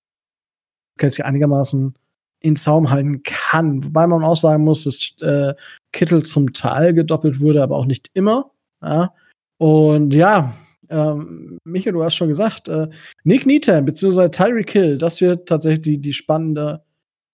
Kelsey 1.00 1.26
einigermaßen 1.26 1.98
in 2.42 2.56
Zaum 2.56 2.92
halten 2.92 3.24
kann. 3.24 3.84
Wobei 3.84 4.06
man 4.06 4.24
auch 4.24 4.38
sagen 4.38 4.64
muss, 4.64 4.84
dass 4.84 5.12
äh, 5.22 5.56
Kittel 5.92 6.22
zum 6.22 6.54
Teil 6.54 6.94
gedoppelt 6.94 7.40
wurde, 7.40 7.64
aber 7.64 7.78
auch 7.78 7.88
nicht 7.88 8.12
immer. 8.14 8.52
Ja. 8.84 9.12
Und 9.58 10.14
ja, 10.14 10.54
ähm, 10.90 11.58
Michael, 11.64 11.94
du 11.94 12.04
hast 12.04 12.16
schon 12.16 12.28
gesagt, 12.28 12.68
äh, 12.68 12.90
Nick 13.24 13.46
Needham 13.46 13.86
bzw. 13.86 14.30
Tyreek 14.30 14.72
Hill, 14.72 14.98
das 14.98 15.22
wird 15.22 15.48
tatsächlich 15.48 15.82
die, 15.82 15.98
die 16.00 16.14
spannende, 16.14 16.84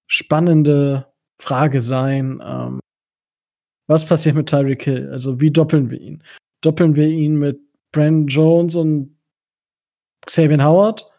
spannende 0.07 1.07
Frage 1.39 1.81
sein. 1.81 2.41
Ähm, 2.43 2.79
was 3.87 4.05
passiert 4.05 4.35
mit 4.35 4.49
Tyreek 4.49 4.83
Hill? 4.83 5.09
Also 5.11 5.39
wie 5.39 5.51
doppeln 5.51 5.89
wir 5.89 5.99
ihn? 5.99 6.23
Doppeln 6.61 6.95
wir 6.95 7.07
ihn 7.07 7.37
mit 7.37 7.59
Brandon 7.91 8.27
Jones 8.27 8.75
und 8.75 9.17
Xavier 10.25 10.63
Howard? 10.63 11.11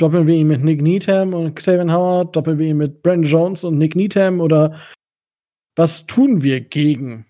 doppeln 0.00 0.26
wir 0.26 0.34
ihn 0.34 0.48
mit 0.48 0.64
Nick 0.64 0.80
Needham 0.80 1.34
und 1.34 1.54
Xavier 1.54 1.92
Howard, 1.92 2.34
doppeln 2.34 2.58
wir 2.58 2.68
ihn 2.68 2.78
mit 2.78 3.02
Brandon 3.02 3.30
Jones 3.30 3.64
und 3.64 3.76
Nick 3.78 3.94
Needham 3.94 4.40
oder 4.40 4.80
was 5.76 6.06
tun 6.06 6.42
wir 6.42 6.60
gegen 6.60 7.26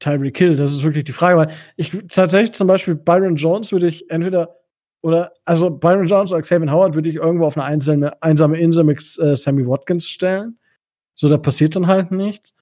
Tyreek 0.00 0.38
Hill? 0.38 0.56
Das 0.56 0.72
ist 0.72 0.82
wirklich 0.82 1.04
die 1.04 1.12
Frage, 1.12 1.38
weil 1.38 1.50
ich 1.76 1.92
tatsächlich 2.08 2.52
zum 2.52 2.66
Beispiel 2.66 2.94
Byron 2.94 3.36
Jones 3.36 3.72
würde 3.72 3.88
ich 3.88 4.10
entweder 4.10 4.56
oder 5.02 5.32
also 5.44 5.70
Byron 5.70 6.06
Jones 6.06 6.32
oder 6.32 6.40
Xavier 6.40 6.70
Howard 6.70 6.94
würde 6.94 7.08
ich 7.08 7.16
irgendwo 7.16 7.46
auf 7.46 7.56
eine 7.56 7.64
einzelne, 7.64 8.20
einsame 8.22 8.58
Insel 8.58 8.84
mit 8.84 8.98
äh, 9.20 9.36
Sammy 9.36 9.66
Watkins 9.66 10.08
stellen. 10.08 10.58
So, 11.14 11.28
da 11.28 11.38
passiert 11.38 11.76
dann 11.76 11.86
halt 11.86 12.10
nichts. 12.10 12.54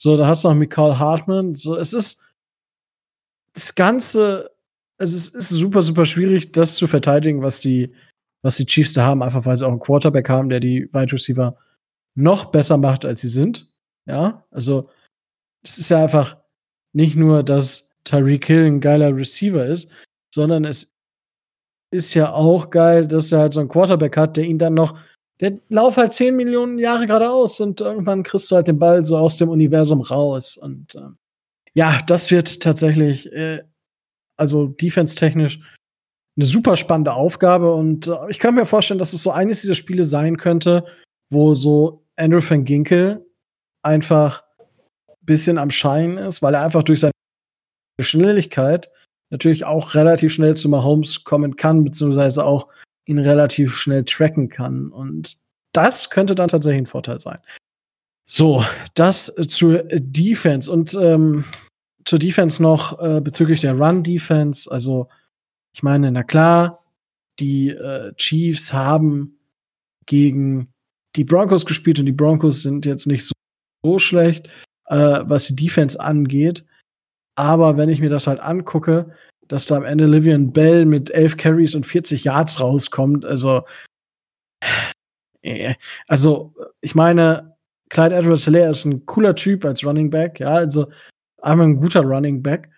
So, 0.00 0.16
da 0.16 0.26
hast 0.26 0.42
du 0.42 0.48
noch 0.48 0.54
Michael 0.54 0.98
Hartman. 0.98 1.54
So, 1.54 1.76
es 1.76 1.92
ist 1.92 2.24
das 3.54 3.74
Ganze, 3.74 4.50
also 4.98 5.16
es 5.16 5.28
ist 5.28 5.50
super, 5.50 5.82
super 5.82 6.04
schwierig, 6.04 6.52
das 6.52 6.76
zu 6.76 6.86
verteidigen, 6.86 7.42
was 7.42 7.60
die, 7.60 7.94
was 8.42 8.56
die 8.56 8.66
Chiefs 8.66 8.94
da 8.94 9.04
haben, 9.04 9.22
einfach 9.22 9.44
weil 9.44 9.56
sie 9.56 9.66
auch 9.66 9.70
einen 9.70 9.80
Quarterback 9.80 10.28
haben, 10.28 10.48
der 10.48 10.60
die 10.60 10.88
Wide 10.92 11.12
Receiver 11.12 11.56
noch 12.14 12.46
besser 12.46 12.78
macht, 12.78 13.04
als 13.04 13.20
sie 13.20 13.28
sind. 13.28 13.72
Ja, 14.06 14.44
also 14.50 14.88
es 15.62 15.78
ist 15.78 15.90
ja 15.90 16.02
einfach 16.02 16.41
nicht 16.92 17.16
nur, 17.16 17.42
dass 17.42 17.92
Tyreek 18.04 18.46
Hill 18.46 18.66
ein 18.66 18.80
geiler 18.80 19.14
Receiver 19.14 19.64
ist, 19.64 19.88
sondern 20.32 20.64
es 20.64 20.94
ist 21.92 22.14
ja 22.14 22.32
auch 22.32 22.70
geil, 22.70 23.06
dass 23.06 23.32
er 23.32 23.40
halt 23.40 23.52
so 23.52 23.60
einen 23.60 23.68
Quarterback 23.68 24.16
hat, 24.16 24.36
der 24.36 24.44
ihn 24.44 24.58
dann 24.58 24.74
noch, 24.74 24.98
der 25.40 25.58
lauft 25.68 25.98
halt 25.98 26.12
10 26.12 26.34
Millionen 26.36 26.78
Jahre 26.78 27.06
geradeaus 27.06 27.60
und 27.60 27.80
irgendwann 27.80 28.22
kriegst 28.22 28.50
du 28.50 28.56
halt 28.56 28.68
den 28.68 28.78
Ball 28.78 29.04
so 29.04 29.18
aus 29.18 29.36
dem 29.36 29.48
Universum 29.48 30.00
raus. 30.00 30.56
Und 30.56 30.94
äh, 30.94 31.10
ja, 31.74 32.00
das 32.06 32.30
wird 32.30 32.60
tatsächlich, 32.60 33.30
äh, 33.32 33.62
also 34.36 34.68
defense-technisch 34.68 35.60
eine 36.36 36.46
super 36.46 36.76
spannende 36.76 37.12
Aufgabe 37.12 37.74
und 37.74 38.06
äh, 38.06 38.14
ich 38.30 38.38
kann 38.38 38.54
mir 38.54 38.64
vorstellen, 38.64 38.98
dass 38.98 39.12
es 39.12 39.22
so 39.22 39.30
eines 39.30 39.60
dieser 39.60 39.74
Spiele 39.74 40.04
sein 40.04 40.38
könnte, 40.38 40.86
wo 41.30 41.54
so 41.54 42.06
Andrew 42.16 42.40
van 42.40 42.64
Ginkel 42.64 43.26
einfach 43.82 44.42
ein 44.42 44.51
bisschen 45.22 45.58
am 45.58 45.70
Schein 45.70 46.16
ist, 46.16 46.42
weil 46.42 46.54
er 46.54 46.62
einfach 46.62 46.82
durch 46.82 47.00
seine 47.00 47.12
Schnelligkeit 48.00 48.90
natürlich 49.30 49.64
auch 49.64 49.94
relativ 49.94 50.32
schnell 50.32 50.56
zu 50.56 50.68
Mahomes 50.68 51.24
kommen 51.24 51.56
kann, 51.56 51.84
beziehungsweise 51.84 52.44
auch 52.44 52.68
ihn 53.06 53.18
relativ 53.18 53.74
schnell 53.74 54.04
tracken 54.04 54.48
kann. 54.48 54.88
Und 54.88 55.38
das 55.72 56.10
könnte 56.10 56.34
dann 56.34 56.48
tatsächlich 56.48 56.82
ein 56.82 56.86
Vorteil 56.86 57.18
sein. 57.18 57.38
So, 58.24 58.64
das 58.94 59.34
zur 59.48 59.82
Defense 59.84 60.70
und 60.70 60.94
ähm, 60.94 61.44
zur 62.04 62.18
Defense 62.18 62.62
noch 62.62 63.00
äh, 63.00 63.20
bezüglich 63.20 63.60
der 63.60 63.74
Run-Defense. 63.74 64.70
Also 64.70 65.08
ich 65.74 65.82
meine, 65.82 66.10
na 66.12 66.22
klar, 66.22 66.80
die 67.40 67.70
äh, 67.70 68.12
Chiefs 68.16 68.72
haben 68.72 69.38
gegen 70.06 70.72
die 71.16 71.24
Broncos 71.24 71.66
gespielt 71.66 71.98
und 71.98 72.06
die 72.06 72.12
Broncos 72.12 72.62
sind 72.62 72.86
jetzt 72.86 73.06
nicht 73.06 73.24
so, 73.24 73.32
so 73.84 73.98
schlecht, 73.98 74.48
äh, 74.86 75.20
was 75.22 75.46
die 75.46 75.56
Defense 75.56 75.98
angeht. 75.98 76.64
Aber 77.34 77.76
wenn 77.76 77.88
ich 77.88 78.00
mir 78.00 78.10
das 78.10 78.26
halt 78.26 78.40
angucke, 78.40 79.14
dass 79.48 79.66
da 79.66 79.76
am 79.76 79.84
Ende 79.84 80.06
Livian 80.06 80.52
Bell 80.52 80.84
mit 80.86 81.10
11 81.10 81.36
Carries 81.36 81.74
und 81.74 81.86
40 81.86 82.24
Yards 82.24 82.60
rauskommt, 82.60 83.24
also 83.24 83.62
äh, 85.42 85.74
also 86.06 86.54
ich 86.80 86.94
meine, 86.94 87.56
Clyde 87.90 88.14
Edwards 88.14 88.44
Hilaire 88.44 88.70
ist 88.70 88.84
ein 88.84 89.04
cooler 89.06 89.34
Typ 89.34 89.64
als 89.64 89.84
Running 89.84 90.10
Back, 90.10 90.40
ja, 90.40 90.52
also 90.52 90.90
einmal 91.42 91.68
ein 91.68 91.76
guter 91.76 92.02
Running 92.02 92.42
Back. 92.42 92.70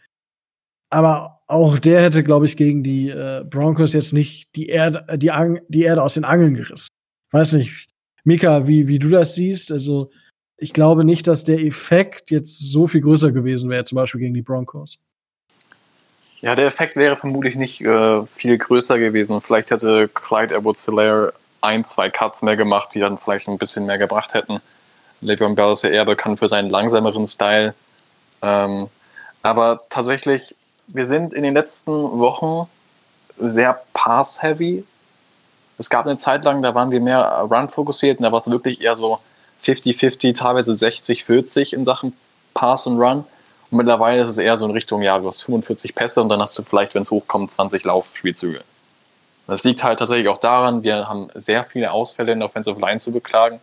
Aber 0.91 1.43
auch 1.47 1.79
der 1.79 2.03
hätte, 2.03 2.23
glaube 2.25 2.47
ich, 2.47 2.57
gegen 2.57 2.83
die 2.83 3.11
äh, 3.11 3.45
Broncos 3.49 3.93
jetzt 3.93 4.13
nicht 4.13 4.55
die 4.57 4.67
Erde, 4.69 5.05
die, 5.19 5.31
die 5.69 5.83
Erde 5.83 6.03
aus 6.03 6.15
den 6.15 6.25
Angeln 6.25 6.55
gerissen. 6.55 6.89
Weiß 7.33 7.53
nicht, 7.55 7.89
Mika, 8.25 8.67
wie, 8.67 8.89
wie 8.89 8.99
du 8.99 9.09
das 9.09 9.35
siehst. 9.35 9.71
Also, 9.71 10.11
ich 10.65 10.73
glaube 10.73 11.05
nicht, 11.05 11.28
dass 11.28 11.45
der 11.45 11.59
Effekt 11.59 12.31
jetzt 12.31 12.59
so 12.59 12.86
viel 12.86 13.03
größer 13.03 13.32
gewesen 13.32 13.69
wäre, 13.69 13.85
zum 13.85 13.97
Beispiel 13.97 14.23
gegen 14.23 14.32
die 14.32 14.41
Broncos. 14.41 14.97
Ja, 16.41 16.57
der 16.57 16.65
Effekt 16.65 16.97
wäre 16.97 17.16
vermutlich 17.16 17.55
nicht 17.55 17.82
äh, 17.82 18.24
viel 18.24 18.57
größer 18.57 18.99
gewesen. 18.99 19.43
Vielleicht 19.43 19.70
hätte 19.70 20.09
Clyde 20.09 20.55
Edwards 20.55 20.86
Hilaire 20.86 21.35
ein, 21.61 21.85
zwei 21.85 22.09
Cuts 22.09 22.41
mehr 22.41 22.57
gemacht, 22.57 22.95
die 22.95 23.01
dann 23.01 23.19
vielleicht 23.19 23.47
ein 23.47 23.59
bisschen 23.59 23.85
mehr 23.85 23.99
gebracht 23.99 24.32
hätten. 24.32 24.59
Le'Veon 25.23 25.55
Bell 25.55 25.73
ist 25.73 25.85
ja 25.85 25.91
eher 25.91 26.07
bekannt 26.07 26.39
für 26.39 26.49
seinen 26.49 26.70
langsameren 26.70 27.27
Style. 27.27 27.74
Ähm, 28.41 28.89
aber 29.43 29.82
tatsächlich, 29.91 30.57
wir 30.86 31.05
sind 31.05 31.35
in 31.35 31.43
den 31.43 31.53
letzten 31.53 31.93
Wochen 31.93 32.70
sehr 33.36 33.82
pass-heavy. 33.93 34.82
Es 35.77 35.91
gab 35.91 36.07
eine 36.07 36.16
Zeit 36.16 36.43
lang, 36.45 36.62
da 36.62 36.74
waren 36.74 36.91
wir 36.91 37.01
mehr 37.01 37.47
Run-fokussiert 37.51 38.19
und 38.19 38.23
da 38.23 38.32
war 38.32 38.39
es 38.39 38.51
wirklich 38.51 38.81
eher 38.81 38.95
so 38.95 39.19
50-50, 39.65 40.36
teilweise 40.36 40.73
60-40 40.73 41.74
in 41.74 41.85
Sachen 41.85 42.15
Pass 42.53 42.86
und 42.86 43.01
Run. 43.01 43.24
Und 43.70 43.78
mittlerweile 43.78 44.23
ist 44.23 44.28
es 44.28 44.39
eher 44.39 44.57
so 44.57 44.66
in 44.66 44.73
Richtung, 44.73 45.03
ja, 45.03 45.19
du 45.19 45.27
hast 45.27 45.43
45 45.43 45.95
Pässe 45.95 46.23
und 46.23 46.28
dann 46.28 46.41
hast 46.41 46.59
du 46.59 46.62
vielleicht, 46.62 46.95
wenn 46.95 47.03
es 47.03 47.11
hochkommt, 47.11 47.51
20 47.51 47.85
Laufspielzüge. 47.85 48.62
Das 49.47 49.65
liegt 49.65 49.85
halt 49.85 49.99
tatsächlich 49.99 50.28
auch 50.28 50.39
daran, 50.39 50.82
wir 50.82 51.09
haben 51.09 51.28
sehr 51.35 51.65
viele 51.65 51.93
Ausfälle 51.93 52.32
in 52.32 52.39
der 52.39 52.49
Offensive 52.49 52.81
Line 52.81 52.99
zu 52.99 53.12
beklagen. 53.12 53.61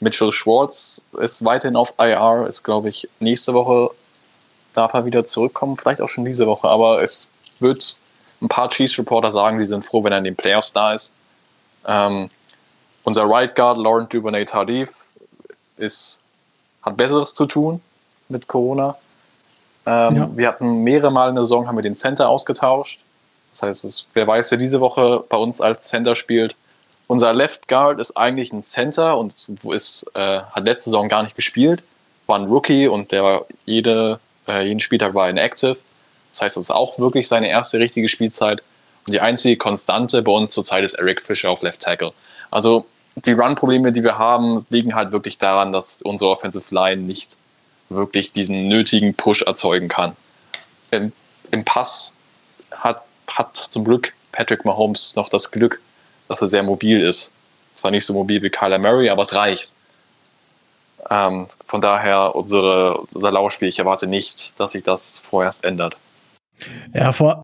Mitchell 0.00 0.32
Schwartz 0.32 1.02
ist 1.18 1.44
weiterhin 1.44 1.76
auf 1.76 1.94
IR, 1.98 2.46
ist, 2.46 2.62
glaube 2.62 2.88
ich, 2.88 3.08
nächste 3.20 3.54
Woche 3.54 3.90
darf 4.74 4.92
er 4.92 5.06
wieder 5.06 5.24
zurückkommen, 5.24 5.76
vielleicht 5.76 6.02
auch 6.02 6.08
schon 6.08 6.24
diese 6.24 6.46
Woche, 6.46 6.68
aber 6.68 7.02
es 7.02 7.32
wird 7.60 7.96
ein 8.42 8.48
paar 8.48 8.68
Chiefs 8.68 8.98
Reporter 8.98 9.30
sagen, 9.30 9.58
sie 9.58 9.66
sind 9.66 9.84
froh, 9.84 10.04
wenn 10.04 10.12
er 10.12 10.18
in 10.18 10.24
den 10.24 10.36
Playoffs 10.36 10.72
da 10.72 10.92
ist. 10.94 11.12
Ähm, 11.86 12.28
unser 13.04 13.24
Right 13.28 13.54
Guard, 13.54 13.78
Laurent 13.78 14.12
Duvernay 14.12 14.44
Tardif, 14.44 15.03
ist, 15.76 16.20
hat 16.82 16.96
Besseres 16.96 17.34
zu 17.34 17.46
tun 17.46 17.80
mit 18.28 18.48
Corona. 18.48 18.96
Ähm, 19.86 20.16
ja. 20.16 20.30
Wir 20.34 20.48
hatten 20.48 20.82
mehrere 20.82 21.10
Mal 21.10 21.28
in 21.28 21.34
der 21.34 21.44
Saison 21.44 21.68
haben 21.68 21.76
wir 21.76 21.82
den 21.82 21.94
Center 21.94 22.28
ausgetauscht. 22.28 23.00
Das 23.50 23.62
heißt, 23.62 23.84
es, 23.84 24.08
wer 24.14 24.26
weiß, 24.26 24.50
wer 24.50 24.58
diese 24.58 24.80
Woche 24.80 25.22
bei 25.28 25.36
uns 25.36 25.60
als 25.60 25.88
Center 25.88 26.14
spielt. 26.14 26.56
Unser 27.06 27.32
Left 27.34 27.68
Guard 27.68 28.00
ist 28.00 28.16
eigentlich 28.16 28.52
ein 28.52 28.62
Center 28.62 29.18
und 29.18 29.34
ist, 29.72 30.10
äh, 30.14 30.40
hat 30.40 30.64
letzte 30.64 30.90
Saison 30.90 31.08
gar 31.08 31.22
nicht 31.22 31.36
gespielt. 31.36 31.82
War 32.26 32.38
ein 32.38 32.46
Rookie 32.46 32.88
und 32.88 33.12
der 33.12 33.22
war 33.22 33.46
jede, 33.66 34.18
äh, 34.48 34.66
jeden 34.66 34.80
Spieltag 34.80 35.14
war 35.14 35.28
inactive. 35.28 35.76
Das 36.32 36.40
heißt, 36.40 36.56
das 36.56 36.64
ist 36.64 36.70
auch 36.70 36.98
wirklich 36.98 37.28
seine 37.28 37.48
erste 37.48 37.78
richtige 37.78 38.08
Spielzeit. 38.08 38.62
Und 39.06 39.12
die 39.12 39.20
einzige 39.20 39.56
Konstante 39.56 40.22
bei 40.22 40.32
uns 40.32 40.52
zurzeit 40.52 40.82
ist 40.82 40.94
Eric 40.94 41.22
Fischer 41.22 41.50
auf 41.50 41.62
Left 41.62 41.82
Tackle. 41.82 42.12
Also 42.50 42.86
die 43.16 43.32
Run-Probleme, 43.32 43.92
die 43.92 44.02
wir 44.02 44.18
haben, 44.18 44.64
liegen 44.70 44.94
halt 44.94 45.12
wirklich 45.12 45.38
daran, 45.38 45.72
dass 45.72 46.02
unsere 46.02 46.30
Offensive 46.30 46.74
Line 46.74 47.02
nicht 47.02 47.36
wirklich 47.88 48.32
diesen 48.32 48.68
nötigen 48.68 49.14
Push 49.14 49.42
erzeugen 49.42 49.88
kann. 49.88 50.16
Im, 50.90 51.12
im 51.50 51.64
Pass 51.64 52.16
hat, 52.70 53.02
hat 53.28 53.56
zum 53.56 53.84
Glück 53.84 54.14
Patrick 54.32 54.64
Mahomes 54.64 55.14
noch 55.16 55.28
das 55.28 55.50
Glück, 55.50 55.80
dass 56.28 56.40
er 56.40 56.48
sehr 56.48 56.62
mobil 56.62 57.00
ist. 57.00 57.32
Zwar 57.74 57.90
nicht 57.90 58.04
so 58.04 58.12
mobil 58.12 58.42
wie 58.42 58.50
Kyler 58.50 58.78
Murray, 58.78 59.10
aber 59.10 59.22
es 59.22 59.34
reicht. 59.34 59.74
Ähm, 61.10 61.46
von 61.66 61.80
daher 61.80 62.34
unsere, 62.34 62.98
unser 62.98 63.30
Laufspiel, 63.30 63.68
ich 63.68 63.78
erwarte 63.78 64.06
nicht, 64.06 64.58
dass 64.58 64.72
sich 64.72 64.82
das 64.82 65.20
vorerst 65.20 65.64
ändert. 65.64 65.96
Ja, 66.92 67.12
vor, 67.12 67.42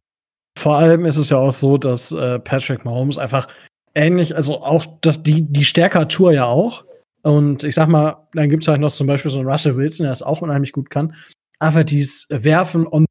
vor 0.59 0.77
allem 0.77 1.05
ist 1.05 1.17
es 1.17 1.31
ja 1.31 1.37
auch 1.37 1.53
so, 1.53 1.79
dass 1.79 2.11
äh, 2.13 2.39
Patrick 2.39 2.85
Mahomes 2.85 3.19
einfach 3.19 3.49
ähnlich, 3.95 4.37
also 4.37 4.63
auch 4.63 4.87
dass 5.01 5.23
die, 5.23 5.43
die 5.43 5.65
stärker 5.65 6.09
Tour 6.09 6.33
ja 6.33 6.47
auch. 6.47 6.85
Und 7.23 7.65
ich 7.65 7.75
sag 7.75 7.89
mal, 7.89 8.27
dann 8.33 8.49
gibt 8.49 8.65
es 8.65 8.69
halt 8.69 8.81
noch 8.81 8.91
zum 8.91 9.07
Beispiel 9.07 9.31
so 9.31 9.39
einen 9.39 9.49
Russell 9.49 9.77
Wilson, 9.77 10.05
der 10.05 10.13
das 10.13 10.23
auch 10.23 10.41
unheimlich 10.41 10.73
gut 10.73 10.91
kann. 10.91 11.15
Einfach 11.59 11.85
dieses 11.85 12.27
Werfen 12.31 12.87
on 12.87 13.05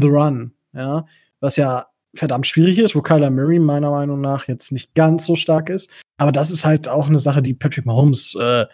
the 0.00 0.08
run, 0.08 0.52
ja, 0.72 1.06
was 1.40 1.56
ja 1.56 1.86
verdammt 2.16 2.46
schwierig 2.46 2.78
ist, 2.78 2.94
wo 2.94 3.02
Kyler 3.02 3.30
Murray 3.30 3.58
meiner 3.58 3.90
Meinung 3.90 4.20
nach 4.20 4.48
jetzt 4.48 4.72
nicht 4.72 4.94
ganz 4.94 5.26
so 5.26 5.36
stark 5.36 5.68
ist. 5.68 5.90
Aber 6.16 6.32
das 6.32 6.50
ist 6.50 6.64
halt 6.64 6.88
auch 6.88 7.08
eine 7.08 7.18
Sache, 7.18 7.42
die 7.42 7.54
Patrick 7.54 7.86
Mahomes, 7.86 8.36
äh, 8.40 8.66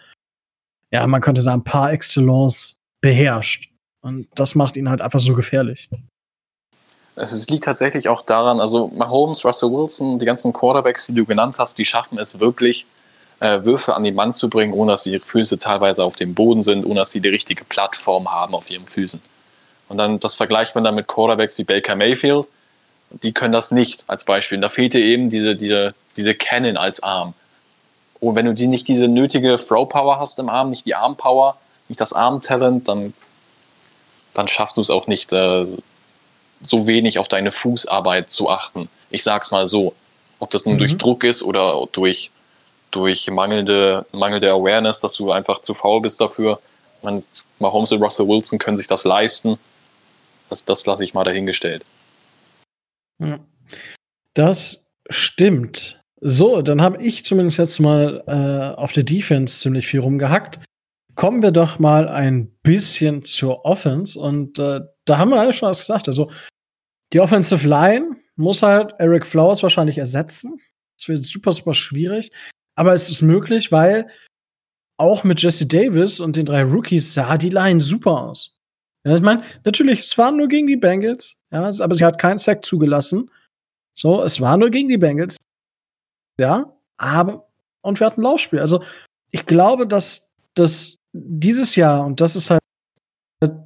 ja, 0.91 1.07
man 1.07 1.21
könnte 1.21 1.41
sagen, 1.41 1.63
par 1.63 1.91
excellence 1.91 2.79
beherrscht. 3.01 3.71
Und 4.01 4.27
das 4.35 4.55
macht 4.55 4.77
ihn 4.77 4.89
halt 4.89 5.01
einfach 5.01 5.19
so 5.19 5.33
gefährlich. 5.33 5.89
Es 7.15 7.47
liegt 7.49 7.65
tatsächlich 7.65 8.07
auch 8.07 8.21
daran, 8.21 8.59
also 8.61 8.87
Mahomes, 8.87 9.43
Russell 9.43 9.71
Wilson, 9.71 10.17
die 10.17 10.25
ganzen 10.25 10.53
Quarterbacks, 10.53 11.07
die 11.07 11.13
du 11.13 11.25
genannt 11.25 11.59
hast, 11.59 11.77
die 11.77 11.85
schaffen 11.85 12.17
es 12.17 12.39
wirklich, 12.39 12.85
äh, 13.41 13.63
Würfe 13.63 13.95
an 13.95 14.03
die 14.03 14.11
Mann 14.11 14.33
zu 14.33 14.49
bringen, 14.49 14.73
ohne 14.73 14.93
dass 14.93 15.05
ihre 15.05 15.19
Füße 15.19 15.59
teilweise 15.59 16.03
auf 16.03 16.15
dem 16.15 16.33
Boden 16.33 16.61
sind, 16.61 16.85
ohne 16.85 17.01
dass 17.01 17.11
sie 17.11 17.19
die 17.19 17.29
richtige 17.29 17.65
Plattform 17.65 18.31
haben 18.31 18.55
auf 18.55 18.69
ihren 18.69 18.87
Füßen. 18.87 19.21
Und 19.89 19.97
dann 19.97 20.19
das 20.19 20.35
vergleicht 20.35 20.73
man 20.73 20.85
dann 20.85 20.95
mit 20.95 21.07
Quarterbacks 21.07 21.57
wie 21.57 21.63
Baker 21.63 21.95
Mayfield, 21.95 22.47
die 23.23 23.33
können 23.33 23.51
das 23.51 23.71
nicht 23.71 24.05
als 24.07 24.23
Beispiel. 24.23 24.57
Und 24.57 24.61
da 24.61 24.69
fehlt 24.69 24.93
dir 24.93 25.01
eben 25.01 25.29
diese, 25.29 25.55
diese, 25.55 25.93
diese 26.15 26.33
Cannon 26.33 26.77
als 26.77 27.03
Arm. 27.03 27.33
Und 28.21 28.35
wenn 28.35 28.45
du 28.45 28.53
die 28.53 28.67
nicht 28.67 28.87
diese 28.87 29.07
nötige 29.07 29.57
Throw-Power 29.57 30.19
hast 30.19 30.39
im 30.39 30.47
Arm, 30.47 30.69
nicht 30.69 30.85
die 30.85 30.95
Arm-Power, 30.95 31.57
nicht 31.89 31.99
das 31.99 32.13
Arm-Talent, 32.13 32.87
dann, 32.87 33.13
dann 34.33 34.47
schaffst 34.47 34.77
du 34.77 34.81
es 34.81 34.89
auch 34.89 35.07
nicht, 35.07 35.33
äh, 35.33 35.65
so 36.61 36.87
wenig 36.87 37.19
auf 37.19 37.27
deine 37.27 37.51
Fußarbeit 37.51 38.31
zu 38.31 38.49
achten. 38.49 38.89
Ich 39.09 39.23
sag's 39.23 39.51
mal 39.51 39.65
so. 39.65 39.93
Ob 40.39 40.49
das 40.49 40.65
nun 40.65 40.75
mhm. 40.75 40.79
durch 40.79 40.97
Druck 40.97 41.23
ist 41.23 41.43
oder 41.43 41.87
durch, 41.91 42.31
durch 42.89 43.29
mangelnde, 43.29 44.05
mangelnde 44.11 44.51
Awareness, 44.51 44.99
dass 44.99 45.13
du 45.13 45.31
einfach 45.31 45.61
zu 45.61 45.73
faul 45.73 46.01
bist 46.01 46.19
dafür. 46.19 46.59
Man, 47.03 47.23
Mahomes 47.59 47.91
und 47.91 48.01
Russell 48.01 48.27
Wilson 48.27 48.59
können 48.59 48.77
sich 48.77 48.87
das 48.87 49.03
leisten. 49.03 49.57
Das, 50.49 50.65
das 50.65 50.85
lasse 50.85 51.03
ich 51.03 51.13
mal 51.13 51.23
dahingestellt. 51.23 51.83
Ja. 53.23 53.39
Das 54.33 54.83
stimmt. 55.09 56.01
So, 56.19 56.61
dann 56.61 56.81
habe 56.81 57.01
ich 57.01 57.25
zumindest 57.25 57.57
jetzt 57.57 57.79
mal 57.79 58.23
äh, 58.27 58.79
auf 58.79 58.91
der 58.93 59.03
Defense 59.03 59.59
ziemlich 59.59 59.87
viel 59.87 60.01
rumgehackt. 60.01 60.59
Kommen 61.15 61.41
wir 61.41 61.51
doch 61.51 61.79
mal 61.79 62.07
ein 62.07 62.51
bisschen 62.63 63.23
zur 63.23 63.65
Offense. 63.65 64.19
Und 64.19 64.59
äh, 64.59 64.81
da 65.05 65.17
haben 65.17 65.29
wir 65.29 65.39
alles 65.39 65.55
schon 65.55 65.69
was 65.69 65.79
gesagt. 65.79 66.07
Also, 66.07 66.31
die 67.13 67.19
Offensive 67.19 67.67
Line 67.67 68.17
muss 68.35 68.63
halt 68.63 68.93
Eric 68.97 69.25
Flowers 69.25 69.63
wahrscheinlich 69.63 69.97
ersetzen. 69.97 70.59
Das 70.97 71.07
wird 71.07 71.25
super, 71.25 71.51
super 71.51 71.73
schwierig. 71.73 72.31
Aber 72.75 72.93
es 72.93 73.09
ist 73.09 73.21
möglich, 73.21 73.71
weil 73.71 74.09
auch 74.97 75.23
mit 75.23 75.41
Jesse 75.41 75.65
Davis 75.65 76.19
und 76.19 76.35
den 76.35 76.45
drei 76.45 76.63
Rookies 76.63 77.13
sah 77.13 77.37
die 77.37 77.49
Line 77.49 77.81
super 77.81 78.21
aus. 78.21 78.57
Ja, 79.05 79.15
ich 79.15 79.23
meine, 79.23 79.43
natürlich, 79.63 80.01
es 80.01 80.17
war 80.17 80.31
nur 80.31 80.47
gegen 80.47 80.67
die 80.67 80.77
Bengals, 80.77 81.41
ja, 81.51 81.63
aber 81.79 81.95
sie 81.95 82.05
hat 82.05 82.19
keinen 82.19 82.37
Sack 82.37 82.63
zugelassen. 82.63 83.31
So, 83.97 84.21
es 84.21 84.39
war 84.39 84.57
nur 84.57 84.69
gegen 84.69 84.89
die 84.89 84.99
Bengals. 84.99 85.37
Ja, 86.39 86.77
aber, 86.97 87.47
und 87.81 87.99
wir 87.99 88.05
hatten 88.05 88.21
Laufspiel. 88.21 88.59
Also, 88.59 88.83
ich 89.31 89.45
glaube, 89.47 89.87
dass 89.87 90.35
das 90.53 90.97
dieses 91.13 91.75
Jahr, 91.75 92.05
und 92.05 92.21
das 92.21 92.35
ist 92.35 92.51
halt 92.51 92.61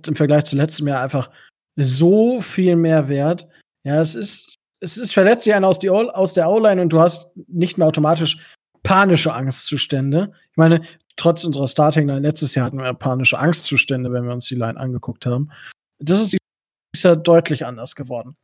im 0.08 0.16
Vergleich 0.16 0.46
zu 0.46 0.56
letztem 0.56 0.88
Jahr 0.88 1.02
einfach 1.02 1.30
so 1.76 2.42
viel 2.42 2.76
mehr 2.76 3.10
wert. 3.10 3.48
Ja, 3.84 4.00
es 4.02 4.16
ist, 4.16 4.56
es 4.80 4.98
ist 4.98 5.14
verletzt 5.14 5.44
sich 5.44 5.54
einer 5.54 5.68
aus, 5.68 5.80
die 5.80 5.90
aus 5.90 6.34
der 6.34 6.50
O-Line 6.50 6.82
und 6.82 6.90
du 6.90 7.00
hast 7.00 7.32
nicht 7.48 7.78
mehr 7.78 7.88
automatisch 7.88 8.38
panische 8.84 9.34
Angstzustände. 9.34 10.32
Ich 10.52 10.58
meine, 10.58 10.82
trotz 11.16 11.44
unserer 11.44 11.68
Starting 11.68 12.08
Line 12.08 12.22
letztes 12.22 12.56
Jahr 12.56 12.68
hatten 12.68 12.78
wir 12.78 12.94
panische 12.94 13.40
Angstzustände, 13.40 14.12
wenn 14.12 14.26
wir 14.26 14.34
uns 14.34 14.48
die 14.48 14.56
Line 14.56 14.80
angeguckt 14.80 15.26
haben. 15.26 15.50
Das 16.00 16.22
ist 16.22 16.38
Jahr 17.04 17.16
deutlich 17.16 17.66
anders 17.66 17.96
geworden. 17.96 18.36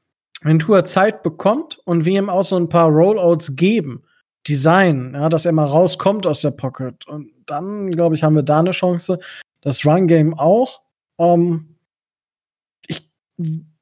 Wenn 0.42 0.60
Tour 0.60 0.86
Zeit 0.86 1.22
bekommt 1.22 1.80
und 1.86 2.06
wir 2.06 2.20
ihm 2.20 2.30
auch 2.30 2.44
so 2.44 2.58
ein 2.58 2.70
paar 2.70 2.90
Rollouts 2.90 3.56
geben, 3.56 4.04
Design, 4.48 5.12
ja, 5.14 5.30
dass 5.30 5.46
er 5.46 5.52
mal 5.52 5.66
rauskommt 5.68 6.26
aus 6.26 6.42
der 6.42 6.52
Pocket 6.52 7.08
und 7.08 7.32
dann, 7.46 7.92
glaube 7.92 8.16
ich, 8.16 8.24
haben 8.24 8.36
wir 8.36 8.44
da 8.44 8.60
eine 8.60 8.72
Chance. 8.72 9.20
Das 9.62 9.86
Run 9.86 10.08
Game 10.08 10.34
auch. 10.34 10.82
Ähm, 11.20 11.71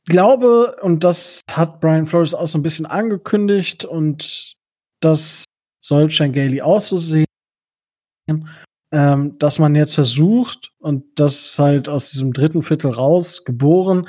glaube, 0.05 0.75
und 0.81 1.03
das 1.03 1.41
hat 1.51 1.79
Brian 1.79 2.05
Flores 2.05 2.33
auch 2.33 2.47
so 2.47 2.57
ein 2.57 2.63
bisschen 2.63 2.85
angekündigt 2.85 3.85
und 3.85 4.53
das 5.01 5.45
soll 5.81 6.09
Shangeli 6.09 6.61
auch 6.61 6.81
so 6.81 6.97
sehen, 6.97 7.25
ähm, 8.91 9.37
dass 9.37 9.59
man 9.59 9.75
jetzt 9.75 9.95
versucht, 9.95 10.71
und 10.79 11.05
das 11.15 11.57
halt 11.57 11.87
aus 11.87 12.11
diesem 12.11 12.33
dritten 12.33 12.63
Viertel 12.63 12.91
raus 12.91 13.45
geboren, 13.45 14.07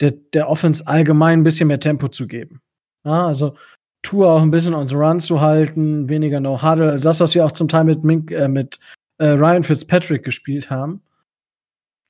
der, 0.00 0.12
der 0.12 0.48
Offense 0.48 0.86
allgemein 0.86 1.40
ein 1.40 1.44
bisschen 1.44 1.68
mehr 1.68 1.80
Tempo 1.80 2.08
zu 2.08 2.26
geben. 2.26 2.60
Ja, 3.04 3.26
also 3.26 3.54
Tour 4.02 4.32
auch 4.32 4.42
ein 4.42 4.50
bisschen 4.50 4.74
on 4.74 4.88
the 4.88 4.96
run 4.96 5.20
zu 5.20 5.40
halten, 5.40 6.08
weniger 6.08 6.40
No 6.40 6.60
Huddle, 6.60 6.90
also 6.90 7.04
das, 7.04 7.20
was 7.20 7.34
wir 7.34 7.44
auch 7.44 7.52
zum 7.52 7.68
Teil 7.68 7.84
mit, 7.84 8.02
Mink, 8.02 8.30
äh, 8.32 8.48
mit 8.48 8.80
äh, 9.18 9.28
Ryan 9.28 9.62
Fitzpatrick 9.62 10.24
gespielt 10.24 10.70
haben. 10.70 11.02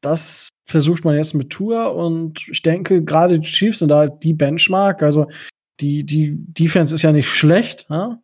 Das 0.03 0.51
versucht 0.69 1.05
man 1.05 1.17
jetzt 1.17 1.35
mit 1.35 1.51
Tour 1.51 1.95
und 1.95 2.47
ich 2.51 2.63
denke, 2.63 3.03
gerade 3.03 3.39
die 3.39 3.49
Chiefs 3.49 3.79
sind 3.79 3.89
da 3.89 3.99
halt 3.99 4.23
die 4.23 4.35
Benchmark. 4.35 5.03
Also 5.03 5.29
die, 5.81 6.05
die 6.05 6.45
Defense 6.53 6.95
ist 6.95 7.03
ja 7.03 7.13
nicht 7.13 7.29
schlecht. 7.29 7.87
Ja? 7.89 8.21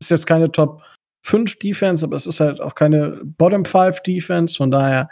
Ist 0.00 0.10
jetzt 0.10 0.26
keine 0.26 0.50
Top 0.50 0.82
5 1.26 1.58
Defense, 1.58 2.04
aber 2.04 2.16
es 2.16 2.26
ist 2.26 2.40
halt 2.40 2.60
auch 2.60 2.74
keine 2.74 3.20
Bottom 3.24 3.64
5 3.64 4.00
Defense. 4.02 4.56
Von 4.56 4.70
daher 4.70 5.08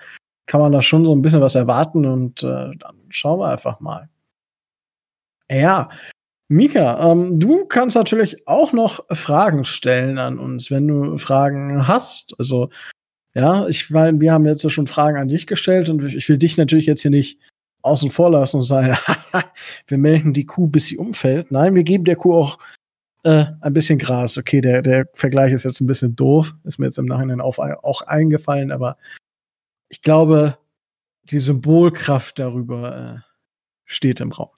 kann 0.47 0.61
man 0.61 0.73
da 0.73 0.83
schon 0.83 1.05
so 1.05 1.15
ein 1.15 1.23
bisschen 1.23 1.41
was 1.41 1.55
erwarten 1.55 2.07
und 2.07 2.43
äh, 2.43 2.71
dann 2.77 2.97
schauen 3.09 3.41
wir 3.41 3.51
einfach 3.51 3.81
mal. 3.81 4.09
Ja, 5.51 5.89
Mika, 6.51 7.11
ähm, 7.11 7.39
du 7.39 7.67
kannst 7.67 7.95
natürlich 7.95 8.49
auch 8.49 8.73
noch 8.73 9.05
Fragen 9.11 9.65
stellen 9.65 10.19
an 10.19 10.39
uns, 10.39 10.71
wenn 10.71 10.89
du 10.89 11.19
Fragen 11.19 11.87
hast. 11.87 12.35
Also, 12.39 12.71
ja, 13.35 13.67
ich 13.69 13.91
meine, 13.91 14.21
wir 14.21 14.33
haben 14.33 14.47
jetzt 14.47 14.65
ja 14.65 14.71
schon 14.71 14.87
Fragen 14.87 15.17
an 15.17 15.29
dich 15.29 15.47
gestellt 15.47 15.89
und 15.89 16.03
ich 16.03 16.29
will 16.29 16.39
dich 16.39 16.57
natürlich 16.57 16.87
jetzt 16.87 17.03
hier 17.03 17.11
nicht 17.11 17.39
außen 17.83 18.11
vor 18.11 18.31
lassen 18.31 18.57
und 18.57 18.63
sagen, 18.63 18.97
wir 19.87 19.99
melken 19.99 20.35
die 20.35 20.47
Kuh, 20.47 20.67
bis 20.67 20.87
sie 20.87 20.99
umfällt. 20.99 21.51
Nein, 21.51 21.75
wir 21.75 21.85
geben 21.85 22.05
der 22.05 22.17
Kuh 22.17 22.35
auch 22.35 22.59
äh, 23.25 23.47
ein 23.61 23.73
bisschen 23.73 23.99
Gras. 23.99 24.39
Okay, 24.39 24.61
der, 24.61 24.83
der 24.83 25.07
Vergleich 25.15 25.53
ist 25.53 25.65
jetzt 25.65 25.81
ein 25.81 25.87
bisschen 25.87 26.17
doof, 26.17 26.55
ist 26.65 26.79
mir 26.79 26.87
jetzt 26.87 26.99
im 26.99 27.07
Nachhinein 27.07 27.41
auf, 27.41 27.59
auch 27.59 28.03
eingefallen, 28.03 28.73
aber 28.73 28.97
ich 29.89 30.03
glaube, 30.03 30.59
die 31.25 31.39
Symbolkraft 31.39 32.39
darüber 32.39 32.97
äh, 32.97 33.33
steht 33.85 34.21
im 34.21 34.33
Raum. 34.33 34.51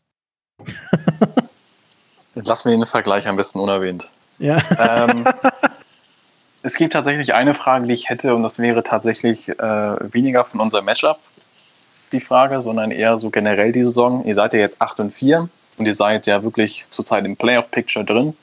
Lassen 2.35 2.71
wir 2.71 2.77
den 2.77 2.87
Vergleich 2.87 3.27
am 3.29 3.37
besten 3.37 3.59
unerwähnt. 3.59 4.11
Ja. 4.39 4.63
Ähm, 4.79 5.25
es 6.63 6.77
gibt 6.77 6.93
tatsächlich 6.93 7.35
eine 7.35 7.55
Frage, 7.55 7.87
die 7.87 7.95
ich 7.95 8.09
hätte, 8.09 8.35
und 8.35 8.43
das 8.43 8.59
wäre 8.59 8.83
tatsächlich 8.83 9.49
äh, 9.49 10.13
weniger 10.13 10.45
von 10.45 10.61
unserem 10.61 10.85
Matchup 10.85 11.19
die 12.13 12.21
Frage, 12.21 12.61
sondern 12.61 12.91
eher 12.91 13.19
so 13.19 13.31
generell 13.31 13.73
die 13.73 13.85
Saison. 13.85 14.25
Ihr 14.25 14.35
seid 14.35 14.53
ja 14.53 14.59
jetzt 14.59 14.83
8 14.83 15.01
und 15.01 15.11
4 15.13 15.49
und 15.79 15.87
ihr 15.87 15.95
seid 15.95 16.27
ja 16.27 16.43
wirklich 16.43 16.91
zurzeit 16.91 17.25
im 17.25 17.37
Playoff-Picture 17.37 18.05
drin. 18.05 18.37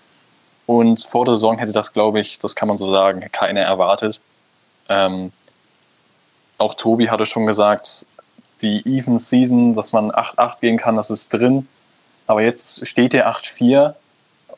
Und 0.65 1.03
vor 1.03 1.25
der 1.25 1.35
Saison 1.35 1.57
hätte 1.57 1.73
das, 1.73 1.93
glaube 1.93 2.19
ich, 2.19 2.39
das 2.39 2.55
kann 2.55 2.67
man 2.67 2.77
so 2.77 2.89
sagen, 2.91 3.25
keiner 3.31 3.61
erwartet. 3.61 4.19
Ähm, 4.89 5.31
auch 6.57 6.73
Tobi 6.73 7.09
hatte 7.09 7.25
schon 7.25 7.45
gesagt, 7.45 8.05
die 8.61 8.81
Even 8.85 9.17
Season, 9.17 9.73
dass 9.73 9.93
man 9.93 10.11
8-8 10.11 10.59
gehen 10.61 10.77
kann, 10.77 10.95
das 10.95 11.09
ist 11.09 11.33
drin. 11.33 11.67
Aber 12.25 12.41
jetzt 12.41 12.85
steht 12.87 13.13
ihr 13.13 13.29
8-4. 13.29 13.93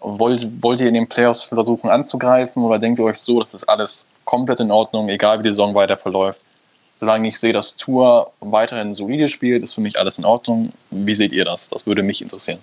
Wollt, 0.02 0.48
wollt 0.62 0.80
ihr 0.80 0.88
in 0.88 0.94
den 0.94 1.08
Playoffs 1.08 1.44
versuchen 1.44 1.90
anzugreifen 1.90 2.64
oder 2.64 2.80
denkt 2.80 3.00
ihr 3.00 3.06
euch 3.06 3.18
so, 3.18 3.40
das 3.40 3.54
ist 3.54 3.66
alles 3.66 4.08
komplett 4.24 4.60
in 4.62 4.72
Ordnung, 4.72 5.10
egal 5.10 5.40
wie 5.40 5.44
die 5.44 5.50
Saison 5.50 5.76
weiter 5.76 5.98
verläuft? 5.98 6.46
Solange 6.94 7.30
ich 7.30 7.40
sehe, 7.40 7.54
dass 7.54 7.78
Tour 7.78 8.32
weiterhin 8.42 8.94
solide 8.94 9.28
spielt, 9.28 9.64
ist 9.64 9.74
für 9.74 9.82
mich 9.82 9.98
alles 9.98 10.18
in 10.18 10.26
Ordnung. 10.26 10.72
Wie 10.92 11.14
seht 11.14 11.32
ihr 11.32 11.46
das? 11.46 11.70
Das 11.70 11.88
würde 11.88 12.04
mich 12.04 12.22
interessieren. 12.22 12.60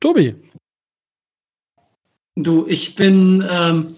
Tobi. 0.00 0.34
Du, 2.36 2.66
ich 2.66 2.94
bin 2.94 3.46
ähm, 3.50 3.96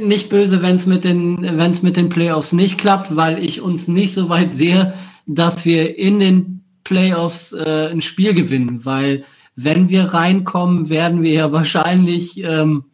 nicht 0.00 0.28
böse, 0.28 0.62
wenn 0.62 0.76
es 0.76 0.86
mit, 0.86 1.04
den, 1.04 1.40
mit 1.82 1.96
den 1.96 2.08
Playoffs 2.08 2.52
nicht 2.52 2.78
klappt, 2.78 3.14
weil 3.14 3.44
ich 3.44 3.60
uns 3.60 3.88
nicht 3.88 4.14
so 4.14 4.28
weit 4.28 4.52
sehe, 4.52 4.94
dass 5.26 5.64
wir 5.64 5.98
in 5.98 6.18
den 6.18 6.64
Playoffs 6.84 7.52
äh, 7.52 7.88
ein 7.90 8.02
Spiel 8.02 8.34
gewinnen, 8.34 8.84
weil 8.84 9.24
wenn 9.56 9.88
wir 9.88 10.04
reinkommen, 10.04 10.88
werden 10.88 11.22
wir 11.22 11.32
ja 11.32 11.52
wahrscheinlich 11.52 12.42
ähm, 12.42 12.84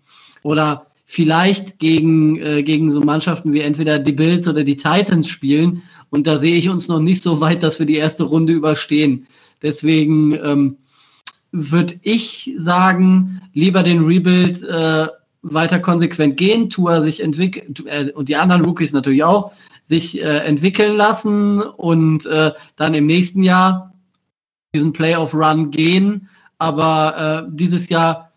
oder 0.43 0.87
vielleicht 1.05 1.79
gegen, 1.79 2.39
äh, 2.39 2.63
gegen 2.63 2.91
so 2.91 3.01
Mannschaften 3.01 3.53
wie 3.53 3.61
entweder 3.61 3.99
die 3.99 4.13
Bills 4.13 4.49
oder 4.49 4.65
die 4.65 4.77
Titans 4.77 5.29
spielen. 5.29 5.83
Und 6.09 6.27
da 6.27 6.39
sehe 6.39 6.57
ich 6.57 6.69
uns 6.69 6.89
noch 6.89 7.01
nicht 7.01 7.23
so 7.23 7.41
weit, 7.41 7.63
dass 7.63 7.79
wir 7.79 7.87
die 7.87 7.97
erste 7.97 8.25
Runde 8.25 8.53
überstehen. 8.53 9.27
Deswegen 9.61 10.35
ähm, 10.35 10.77
würde 11.53 11.95
ich 12.03 12.53
sagen, 12.57 13.43
lieber 13.53 13.83
den 13.83 14.05
Rebuild 14.05 14.63
äh, 14.63 15.07
weiter 15.43 15.81
konsequent 15.81 16.37
gehen, 16.37 16.71
Tour 16.71 17.03
sich 17.03 17.23
entwickelt 17.23 17.83
äh, 17.87 18.11
und 18.13 18.29
die 18.29 18.37
anderen 18.37 18.65
Rookies 18.65 18.93
natürlich 18.93 19.25
auch, 19.25 19.53
sich 19.85 20.23
äh, 20.23 20.39
entwickeln 20.39 20.97
lassen 20.97 21.61
und 21.61 22.25
äh, 22.27 22.53
dann 22.77 22.95
im 22.95 23.07
nächsten 23.07 23.43
Jahr 23.43 23.93
diesen 24.75 24.93
Playoff-Run 24.93 25.71
gehen. 25.71 26.29
Aber 26.63 27.49
äh, 27.49 27.51
dieses 27.51 27.89
Jahr 27.89 28.31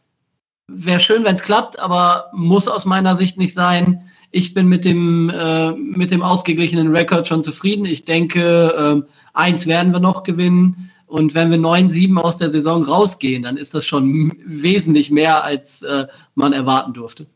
wäre 0.68 0.99
schön, 0.99 1.23
wenn 1.23 1.35
es 1.35 1.43
klappt, 1.43 1.77
aber 1.77 2.31
muss 2.34 2.68
aus 2.68 2.84
meiner 2.84 3.15
Sicht 3.15 3.38
nicht 3.38 3.53
sein. 3.53 4.10
Ich 4.31 4.56
bin 4.56 4.68
mit 4.68 4.84
dem, 4.84 5.30
äh, 5.30 5.73
mit 5.73 6.10
dem 6.10 6.23
ausgeglichenen 6.23 6.88
Rekord 6.88 7.27
schon 7.27 7.43
zufrieden. 7.43 7.85
Ich 7.85 8.03
denke, 8.03 9.03
äh, 9.06 9.10
eins 9.35 9.68
werden 9.68 9.93
wir 9.93 9.99
noch 9.99 10.23
gewinnen. 10.23 10.91
Und 11.06 11.35
wenn 11.35 11.52
wir 11.52 11.60
9-7 11.60 12.18
aus 12.18 12.39
der 12.39 12.49
Saison 12.49 12.84
rausgehen, 12.84 13.43
dann 13.43 13.57
ist 13.57 13.76
das 13.76 13.85
schon 13.85 14.34
wesentlich 14.43 15.11
mehr, 15.11 15.43
als 15.43 15.84
äh, 15.84 16.07
man 16.34 16.52
erwarten 16.52 16.95
durfte. 16.95 17.27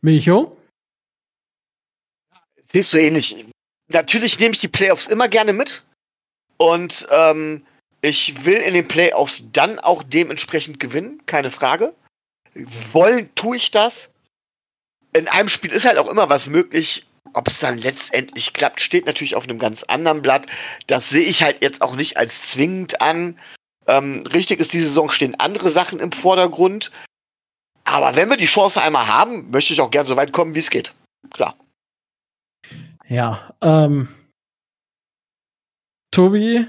Micho? 0.00 0.56
Siehst 2.72 2.94
du 2.94 2.96
ähnlich. 2.98 3.44
Natürlich 3.88 4.40
nehme 4.40 4.54
ich 4.54 4.60
die 4.60 4.68
Playoffs 4.68 5.06
immer 5.06 5.28
gerne 5.28 5.52
mit. 5.52 5.82
Und 6.56 7.06
ähm, 7.10 7.62
ich 8.02 8.44
will 8.44 8.56
in 8.56 8.74
den 8.74 8.88
Playoffs 8.88 9.44
dann 9.52 9.78
auch 9.78 10.02
dementsprechend 10.02 10.80
gewinnen, 10.80 11.22
keine 11.26 11.50
Frage. 11.50 11.94
Wollen 12.92 13.34
tue 13.34 13.56
ich 13.56 13.70
das. 13.70 14.10
In 15.12 15.28
einem 15.28 15.48
Spiel 15.48 15.72
ist 15.72 15.84
halt 15.84 15.98
auch 15.98 16.08
immer 16.08 16.28
was 16.28 16.48
möglich. 16.48 17.06
Ob 17.32 17.46
es 17.46 17.60
dann 17.60 17.78
letztendlich 17.78 18.52
klappt, 18.52 18.80
steht 18.80 19.06
natürlich 19.06 19.36
auf 19.36 19.44
einem 19.44 19.58
ganz 19.58 19.84
anderen 19.84 20.22
Blatt. 20.22 20.46
Das 20.86 21.10
sehe 21.10 21.24
ich 21.24 21.42
halt 21.42 21.62
jetzt 21.62 21.82
auch 21.82 21.94
nicht 21.94 22.16
als 22.16 22.50
zwingend 22.50 23.00
an. 23.00 23.38
Ähm, 23.86 24.24
richtig 24.32 24.58
ist, 24.58 24.72
diese 24.72 24.86
Saison 24.86 25.10
stehen 25.10 25.38
andere 25.38 25.70
Sachen 25.70 26.00
im 26.00 26.12
Vordergrund. 26.12 26.90
Aber 27.84 28.16
wenn 28.16 28.28
wir 28.28 28.36
die 28.36 28.46
Chance 28.46 28.80
einmal 28.82 29.06
haben, 29.06 29.50
möchte 29.50 29.72
ich 29.72 29.80
auch 29.80 29.90
gern 29.90 30.06
so 30.06 30.16
weit 30.16 30.32
kommen, 30.32 30.54
wie 30.54 30.60
es 30.60 30.70
geht. 30.70 30.92
Klar. 31.32 31.56
Ja, 33.08 33.54
ähm, 33.60 34.08
Tobi, 36.12 36.66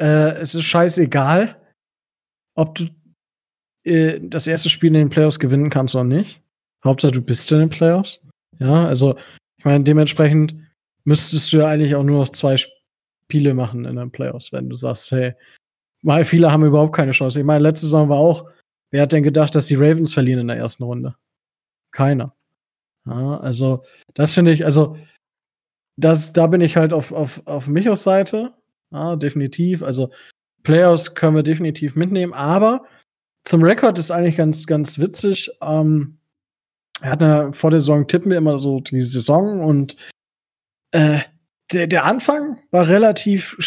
äh, 0.00 0.32
es 0.36 0.54
ist 0.54 0.64
scheißegal, 0.64 1.60
ob 2.54 2.74
du 2.74 2.88
äh, 3.84 4.20
das 4.20 4.46
erste 4.46 4.68
Spiel 4.68 4.88
in 4.88 4.94
den 4.94 5.10
Playoffs 5.10 5.38
gewinnen 5.38 5.70
kannst 5.70 5.94
oder 5.94 6.04
nicht. 6.04 6.42
Hauptsache, 6.84 7.12
du 7.12 7.22
bist 7.22 7.50
in 7.52 7.60
den 7.60 7.70
Playoffs. 7.70 8.22
Ja, 8.58 8.86
also, 8.86 9.16
ich 9.58 9.64
meine, 9.64 9.84
dementsprechend 9.84 10.54
müsstest 11.04 11.52
du 11.52 11.58
ja 11.58 11.68
eigentlich 11.68 11.94
auch 11.94 12.02
nur 12.02 12.20
noch 12.20 12.28
zwei 12.30 12.56
Spiele 12.56 13.54
machen 13.54 13.84
in 13.84 13.96
den 13.96 14.10
Playoffs, 14.10 14.52
wenn 14.52 14.68
du 14.68 14.76
sagst, 14.76 15.10
hey, 15.12 15.34
weil 16.02 16.24
viele 16.24 16.52
haben 16.52 16.64
überhaupt 16.64 16.94
keine 16.94 17.12
Chance. 17.12 17.40
Ich 17.40 17.44
meine, 17.44 17.62
letzte 17.62 17.86
Saison 17.86 18.08
war 18.08 18.18
auch, 18.18 18.48
wer 18.90 19.02
hat 19.02 19.12
denn 19.12 19.22
gedacht, 19.22 19.54
dass 19.54 19.66
die 19.66 19.74
Ravens 19.74 20.14
verlieren 20.14 20.40
in 20.40 20.48
der 20.48 20.56
ersten 20.56 20.84
Runde? 20.84 21.16
Keiner. 21.92 22.34
Ja, 23.06 23.38
also, 23.38 23.84
das 24.14 24.34
finde 24.34 24.52
ich, 24.52 24.64
also, 24.64 24.96
das, 25.96 26.32
da 26.32 26.46
bin 26.46 26.60
ich 26.60 26.76
halt 26.76 26.92
auf, 26.92 27.12
auf, 27.12 27.42
auf 27.46 27.68
Michos 27.68 28.02
Seite. 28.02 28.54
Ja, 28.96 29.14
definitiv. 29.16 29.82
Also, 29.82 30.10
Playoffs 30.62 31.14
können 31.14 31.36
wir 31.36 31.42
definitiv 31.42 31.96
mitnehmen, 31.96 32.32
aber 32.32 32.86
zum 33.44 33.62
Rekord 33.62 33.98
ist 33.98 34.10
eigentlich 34.10 34.38
ganz, 34.38 34.66
ganz 34.66 34.98
witzig. 34.98 35.50
Ähm, 35.60 36.18
er 37.02 37.10
hat 37.10 37.22
eine, 37.22 37.52
vor 37.52 37.70
der 37.70 37.80
Saison 37.80 38.08
tippen 38.08 38.30
wir 38.30 38.38
immer 38.38 38.58
so 38.58 38.80
die 38.80 39.00
Saison 39.02 39.60
und 39.60 39.96
äh, 40.92 41.20
der, 41.72 41.86
der 41.86 42.04
Anfang 42.04 42.58
war 42.70 42.88
relativ 42.88 43.58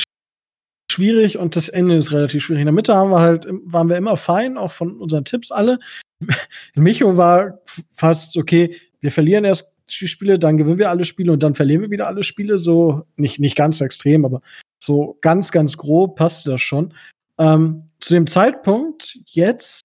schwierig 0.92 1.38
und 1.38 1.56
das 1.56 1.70
Ende 1.70 1.96
ist 1.96 2.12
relativ 2.12 2.44
schwierig. 2.44 2.62
In 2.62 2.66
der 2.66 2.74
Mitte 2.74 2.96
haben 2.96 3.12
wir 3.12 3.20
halt, 3.20 3.48
waren 3.66 3.88
wir 3.88 3.98
immer 3.98 4.18
fein, 4.18 4.58
auch 4.58 4.72
von 4.72 5.00
unseren 5.00 5.26
Tipps 5.26 5.52
alle. 5.52 5.78
Micho 6.74 7.18
war 7.18 7.62
fast 7.94 8.36
okay, 8.36 8.76
wir 9.00 9.12
verlieren 9.12 9.46
erst 9.46 9.76
die 9.90 10.08
Spiele, 10.08 10.40
dann 10.40 10.58
gewinnen 10.58 10.80
wir 10.80 10.90
alle 10.90 11.06
Spiele 11.06 11.32
und 11.32 11.44
dann 11.44 11.54
verlieren 11.54 11.84
wir 11.84 11.92
wieder 11.92 12.08
alle 12.08 12.24
Spiele. 12.24 12.58
So, 12.58 13.06
nicht, 13.16 13.40
nicht 13.40 13.56
ganz 13.56 13.78
so 13.78 13.86
extrem, 13.86 14.26
aber 14.26 14.42
so 14.80 15.18
ganz, 15.22 15.52
ganz 15.52 15.78
grob 15.78 16.16
passt 16.16 16.48
das 16.48 16.62
schon. 16.62 16.94
Ähm, 17.38 17.90
zu 18.00 18.14
dem 18.14 18.28
Zeitpunkt 18.28 19.20
jetzt, 19.26 19.82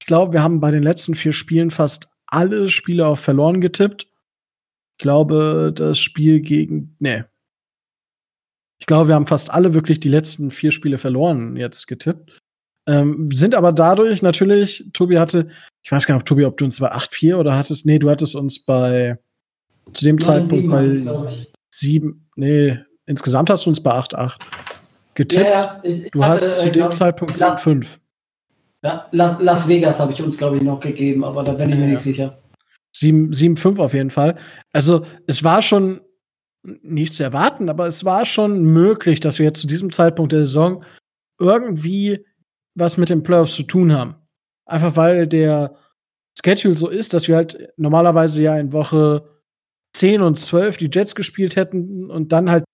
ich 0.00 0.06
glaube, 0.06 0.32
wir 0.32 0.42
haben 0.42 0.60
bei 0.60 0.70
den 0.70 0.82
letzten 0.82 1.14
vier 1.14 1.32
Spielen 1.32 1.70
fast 1.70 2.08
alle 2.26 2.68
Spiele 2.68 3.06
auf 3.06 3.20
verloren 3.20 3.60
getippt. 3.60 4.08
Ich 4.96 5.02
glaube, 5.02 5.72
das 5.74 5.98
Spiel 5.98 6.40
gegen, 6.40 6.96
nee. 6.98 7.24
Ich 8.78 8.86
glaube, 8.86 9.08
wir 9.08 9.14
haben 9.14 9.26
fast 9.26 9.50
alle 9.50 9.72
wirklich 9.72 10.00
die 10.00 10.08
letzten 10.08 10.50
vier 10.50 10.72
Spiele 10.72 10.98
verloren 10.98 11.56
jetzt 11.56 11.86
getippt. 11.86 12.38
Ähm, 12.86 13.30
sind 13.32 13.54
aber 13.54 13.72
dadurch 13.72 14.20
natürlich, 14.20 14.90
Tobi 14.92 15.18
hatte, 15.18 15.48
ich 15.82 15.90
weiß 15.90 16.06
gar 16.06 16.16
nicht, 16.16 16.26
Tobi, 16.26 16.44
ob 16.44 16.56
du 16.58 16.64
uns 16.64 16.80
bei 16.80 16.92
8-4 16.92 17.36
oder 17.36 17.56
hattest, 17.56 17.86
nee, 17.86 17.98
du 17.98 18.10
hattest 18.10 18.34
uns 18.34 18.64
bei, 18.64 19.18
zu 19.92 20.04
dem 20.04 20.16
9, 20.16 20.22
Zeitpunkt 20.22 20.64
7, 20.64 20.70
bei 20.70 21.14
7, 21.70 22.30
nee, 22.36 22.78
insgesamt 23.06 23.50
hast 23.50 23.66
du 23.66 23.70
uns 23.70 23.82
bei 23.82 23.90
8-8 23.90 24.32
getippt. 25.14 25.46
Ja, 25.46 25.80
ich, 25.82 26.04
ich 26.04 26.10
du 26.10 26.22
hatte, 26.22 26.34
hast 26.34 26.58
zu 26.58 26.66
äh, 26.66 26.72
dem 26.72 26.92
Zeitpunkt 26.92 27.36
7-5. 27.36 27.98
Ja, 28.82 29.08
Las, 29.12 29.40
Las 29.40 29.68
Vegas 29.68 29.98
habe 30.00 30.12
ich 30.12 30.22
uns, 30.22 30.36
glaube 30.36 30.56
ich, 30.56 30.62
noch 30.62 30.80
gegeben, 30.80 31.24
aber 31.24 31.42
da 31.42 31.52
bin 31.52 31.70
ich 31.70 31.76
mir 31.76 31.86
ja. 31.86 31.92
nicht 31.92 32.02
sicher. 32.02 32.38
7-5 32.96 33.78
auf 33.78 33.94
jeden 33.94 34.10
Fall. 34.10 34.36
Also, 34.72 35.04
es 35.26 35.42
war 35.42 35.62
schon 35.62 36.00
nicht 36.62 37.14
zu 37.14 37.22
erwarten, 37.22 37.68
aber 37.68 37.86
es 37.86 38.04
war 38.04 38.24
schon 38.24 38.62
möglich, 38.62 39.20
dass 39.20 39.38
wir 39.38 39.46
jetzt 39.46 39.60
zu 39.60 39.66
diesem 39.66 39.92
Zeitpunkt 39.92 40.32
der 40.32 40.40
Saison 40.40 40.84
irgendwie 41.38 42.24
was 42.74 42.96
mit 42.96 43.10
den 43.10 43.22
Playoffs 43.22 43.54
zu 43.54 43.64
tun 43.64 43.92
haben. 43.92 44.16
Einfach 44.66 44.96
weil 44.96 45.26
der 45.26 45.76
Schedule 46.42 46.76
so 46.76 46.88
ist, 46.88 47.14
dass 47.14 47.28
wir 47.28 47.36
halt 47.36 47.72
normalerweise 47.76 48.42
ja 48.42 48.56
in 48.58 48.72
Woche 48.72 49.28
10 49.94 50.22
und 50.22 50.38
12 50.38 50.78
die 50.78 50.90
Jets 50.92 51.14
gespielt 51.14 51.56
hätten 51.56 52.10
und 52.10 52.32
dann 52.32 52.50
halt 52.50 52.64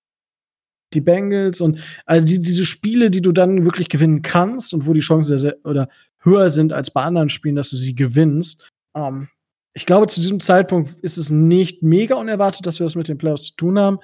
die 0.93 1.01
Bengals 1.01 1.61
und 1.61 1.81
also 2.07 2.27
die, 2.27 2.41
diese 2.41 2.65
Spiele, 2.65 3.11
die 3.11 3.23
du 3.23 3.33
dann 3.33 3.65
wirklich 3.65 3.89
gewinnen 3.89 4.23
kannst 4.23 4.75
und 4.75 4.87
wo 4.87 4.93
die 4.93 5.01
Chancen 5.01 5.29
sehr, 5.29 5.39
sehr 5.39 5.57
oder 5.65 5.89
höher 6.21 6.51
sind 6.51 6.73
als 6.73 6.91
bei 6.91 7.03
anderen 7.03 7.29
Spielen, 7.29 7.57
dass 7.57 7.71
du 7.71 7.77
sie 7.77 7.95
gewinnst. 7.95 8.69
Ähm, 8.95 9.29
ich 9.73 9.87
glaube, 9.87 10.09
zu 10.09 10.21
diesem 10.21 10.41
Zeitpunkt 10.41 10.99
ist 11.03 11.17
es 11.17 11.31
nicht 11.31 11.83
mega 11.83 12.17
unerwartet, 12.17 12.67
dass 12.67 12.81
wir 12.81 12.87
das 12.87 12.97
mit 12.97 13.09
den 13.09 13.19
Playoffs 13.19 13.45
zu 13.45 13.57
tun 13.57 13.79
haben. 13.79 13.99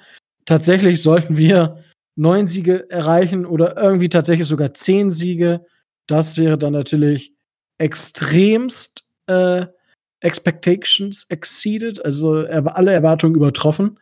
Tatsächlich 0.45 1.01
sollten 1.01 1.37
wir 1.37 1.83
neun 2.15 2.47
Siege 2.47 2.89
erreichen 2.89 3.45
oder 3.45 3.77
irgendwie 3.77 4.09
tatsächlich 4.09 4.47
sogar 4.47 4.73
zehn 4.73 5.11
Siege. 5.11 5.65
Das 6.07 6.37
wäre 6.37 6.57
dann 6.57 6.73
natürlich 6.73 7.33
extremst 7.77 9.05
äh, 9.27 9.67
Expectations 10.21 11.25
exceeded, 11.29 12.03
also 12.03 12.37
alle 12.47 12.91
Erwartungen 12.91 13.35
übertroffen. 13.35 13.99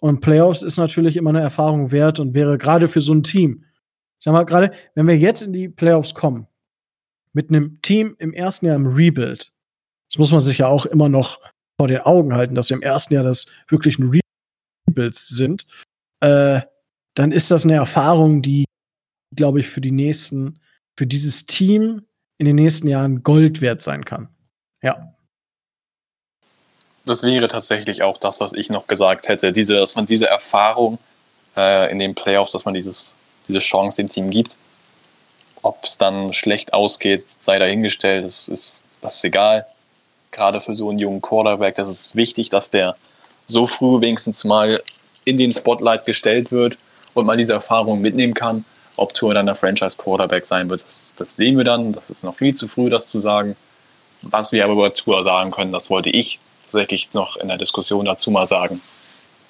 Und 0.00 0.20
Playoffs 0.20 0.62
ist 0.62 0.76
natürlich 0.76 1.16
immer 1.16 1.30
eine 1.30 1.40
Erfahrung 1.40 1.90
wert 1.90 2.20
und 2.20 2.34
wäre 2.34 2.58
gerade 2.58 2.88
für 2.88 3.00
so 3.00 3.12
ein 3.12 3.22
Team. 3.22 3.64
Ich 4.18 4.24
sag 4.24 4.32
mal, 4.32 4.44
gerade 4.44 4.72
wenn 4.94 5.06
wir 5.06 5.16
jetzt 5.16 5.42
in 5.42 5.52
die 5.52 5.68
Playoffs 5.68 6.14
kommen, 6.14 6.46
mit 7.32 7.50
einem 7.50 7.80
Team 7.82 8.16
im 8.18 8.32
ersten 8.32 8.66
Jahr 8.66 8.76
im 8.76 8.86
Rebuild, 8.86 9.52
das 10.10 10.18
muss 10.18 10.32
man 10.32 10.40
sich 10.40 10.58
ja 10.58 10.66
auch 10.66 10.86
immer 10.86 11.08
noch 11.08 11.40
vor 11.80 11.88
den 11.88 12.00
Augen 12.00 12.34
halten, 12.34 12.54
dass 12.54 12.70
wir 12.70 12.76
im 12.76 12.82
ersten 12.82 13.14
Jahr 13.14 13.24
das 13.24 13.46
wirklich 13.68 13.98
ein 13.98 14.20
Rebuilds 14.88 15.28
sind, 15.28 15.66
äh, 16.20 16.60
dann 17.14 17.32
ist 17.32 17.50
das 17.50 17.64
eine 17.64 17.74
Erfahrung, 17.74 18.42
die, 18.42 18.64
glaube 19.34 19.60
ich, 19.60 19.68
für 19.68 19.80
die 19.80 19.92
nächsten, 19.92 20.60
für 20.96 21.06
dieses 21.06 21.46
Team 21.46 22.02
in 22.38 22.46
den 22.46 22.56
nächsten 22.56 22.88
Jahren 22.88 23.22
Gold 23.22 23.60
wert 23.60 23.82
sein 23.82 24.04
kann. 24.04 24.28
Ja 24.82 25.17
das 27.08 27.22
wäre 27.22 27.48
tatsächlich 27.48 28.02
auch 28.02 28.18
das, 28.18 28.40
was 28.40 28.52
ich 28.52 28.70
noch 28.70 28.86
gesagt 28.86 29.28
hätte. 29.28 29.52
Diese, 29.52 29.74
dass 29.74 29.94
man 29.94 30.06
diese 30.06 30.26
Erfahrung 30.26 30.98
äh, 31.56 31.90
in 31.90 31.98
den 31.98 32.14
Playoffs, 32.14 32.52
dass 32.52 32.64
man 32.64 32.74
dieses, 32.74 33.16
diese 33.48 33.58
Chance 33.58 34.02
dem 34.02 34.08
Team 34.08 34.30
gibt. 34.30 34.56
Ob 35.62 35.84
es 35.84 35.98
dann 35.98 36.32
schlecht 36.32 36.72
ausgeht, 36.72 37.24
sei 37.28 37.58
dahingestellt, 37.58 38.24
das 38.24 38.48
ist, 38.48 38.84
das 39.00 39.16
ist 39.16 39.24
egal. 39.24 39.66
Gerade 40.30 40.60
für 40.60 40.74
so 40.74 40.88
einen 40.88 40.98
jungen 40.98 41.20
Quarterback, 41.20 41.74
das 41.74 41.90
ist 41.90 42.16
wichtig, 42.16 42.48
dass 42.48 42.70
der 42.70 42.96
so 43.46 43.66
früh 43.66 44.00
wenigstens 44.00 44.44
mal 44.44 44.82
in 45.24 45.36
den 45.36 45.52
Spotlight 45.52 46.04
gestellt 46.04 46.52
wird 46.52 46.78
und 47.14 47.26
mal 47.26 47.36
diese 47.36 47.54
Erfahrung 47.54 48.00
mitnehmen 48.00 48.34
kann. 48.34 48.64
Ob 48.96 49.14
Tour 49.14 49.34
dann 49.34 49.46
der 49.46 49.54
Franchise-Quarterback 49.54 50.44
sein 50.44 50.68
wird, 50.70 50.84
das, 50.84 51.14
das 51.16 51.36
sehen 51.36 51.56
wir 51.56 51.64
dann. 51.64 51.92
Das 51.92 52.10
ist 52.10 52.24
noch 52.24 52.34
viel 52.34 52.54
zu 52.54 52.68
früh, 52.68 52.90
das 52.90 53.06
zu 53.06 53.20
sagen. 53.20 53.56
Was 54.22 54.50
wir 54.52 54.64
aber 54.64 54.72
über 54.72 54.92
Tour 54.92 55.22
sagen 55.22 55.50
können, 55.50 55.70
das 55.70 55.90
wollte 55.90 56.10
ich 56.10 56.40
tatsächlich 56.70 57.12
noch 57.14 57.36
in 57.36 57.48
der 57.48 57.58
Diskussion 57.58 58.04
dazu 58.04 58.30
mal 58.30 58.46
sagen. 58.46 58.80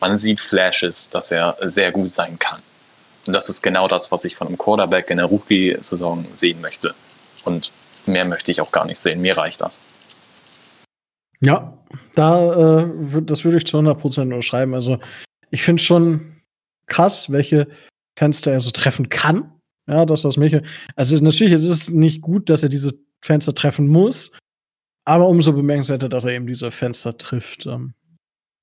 Man 0.00 0.18
sieht 0.18 0.40
Flashes, 0.40 1.10
dass 1.10 1.30
er 1.30 1.56
sehr 1.62 1.92
gut 1.92 2.10
sein 2.10 2.38
kann. 2.38 2.60
Und 3.26 3.32
das 3.32 3.48
ist 3.48 3.62
genau 3.62 3.88
das, 3.88 4.10
was 4.10 4.24
ich 4.24 4.36
von 4.36 4.46
einem 4.46 4.58
Quarterback 4.58 5.10
in 5.10 5.18
der 5.18 5.26
Rookie-Saison 5.26 6.24
sehen 6.32 6.60
möchte. 6.60 6.94
Und 7.44 7.70
mehr 8.06 8.24
möchte 8.24 8.50
ich 8.50 8.60
auch 8.60 8.72
gar 8.72 8.86
nicht 8.86 8.98
sehen. 8.98 9.20
Mir 9.20 9.36
reicht 9.36 9.60
das. 9.60 9.80
Ja, 11.40 11.76
da, 12.14 12.80
äh, 12.82 13.22
das 13.22 13.44
würde 13.44 13.58
ich 13.58 13.66
zu 13.66 13.78
100% 13.78 14.22
unterschreiben. 14.22 14.74
Also, 14.74 14.98
ich 15.50 15.62
finde 15.62 15.82
schon 15.82 16.40
krass, 16.86 17.30
welche 17.30 17.68
Fenster 18.18 18.52
er 18.52 18.60
so 18.60 18.70
treffen 18.70 19.08
kann. 19.08 19.52
Ja, 19.86 20.04
das 20.04 20.24
mich. 20.36 20.56
Also, 20.96 21.22
natürlich 21.22 21.52
ist 21.52 21.64
es 21.64 21.90
nicht 21.90 22.22
gut, 22.22 22.50
dass 22.50 22.62
er 22.62 22.68
diese 22.68 22.94
Fenster 23.22 23.54
treffen 23.54 23.88
muss. 23.88 24.32
Aber 25.08 25.26
umso 25.26 25.54
bemerkenswerter, 25.54 26.10
dass 26.10 26.24
er 26.24 26.34
eben 26.34 26.46
diese 26.46 26.70
Fenster 26.70 27.16
trifft. 27.16 27.64
Ähm, 27.64 27.94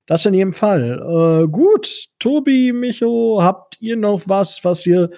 das 0.06 0.26
in 0.26 0.34
jedem 0.34 0.52
Fall. 0.52 0.92
Äh, 0.92 1.48
gut, 1.48 2.06
Tobi, 2.20 2.72
Micho, 2.72 3.40
habt 3.42 3.76
ihr 3.80 3.96
noch 3.96 4.22
was, 4.26 4.62
was 4.62 4.86
ihr 4.86 5.10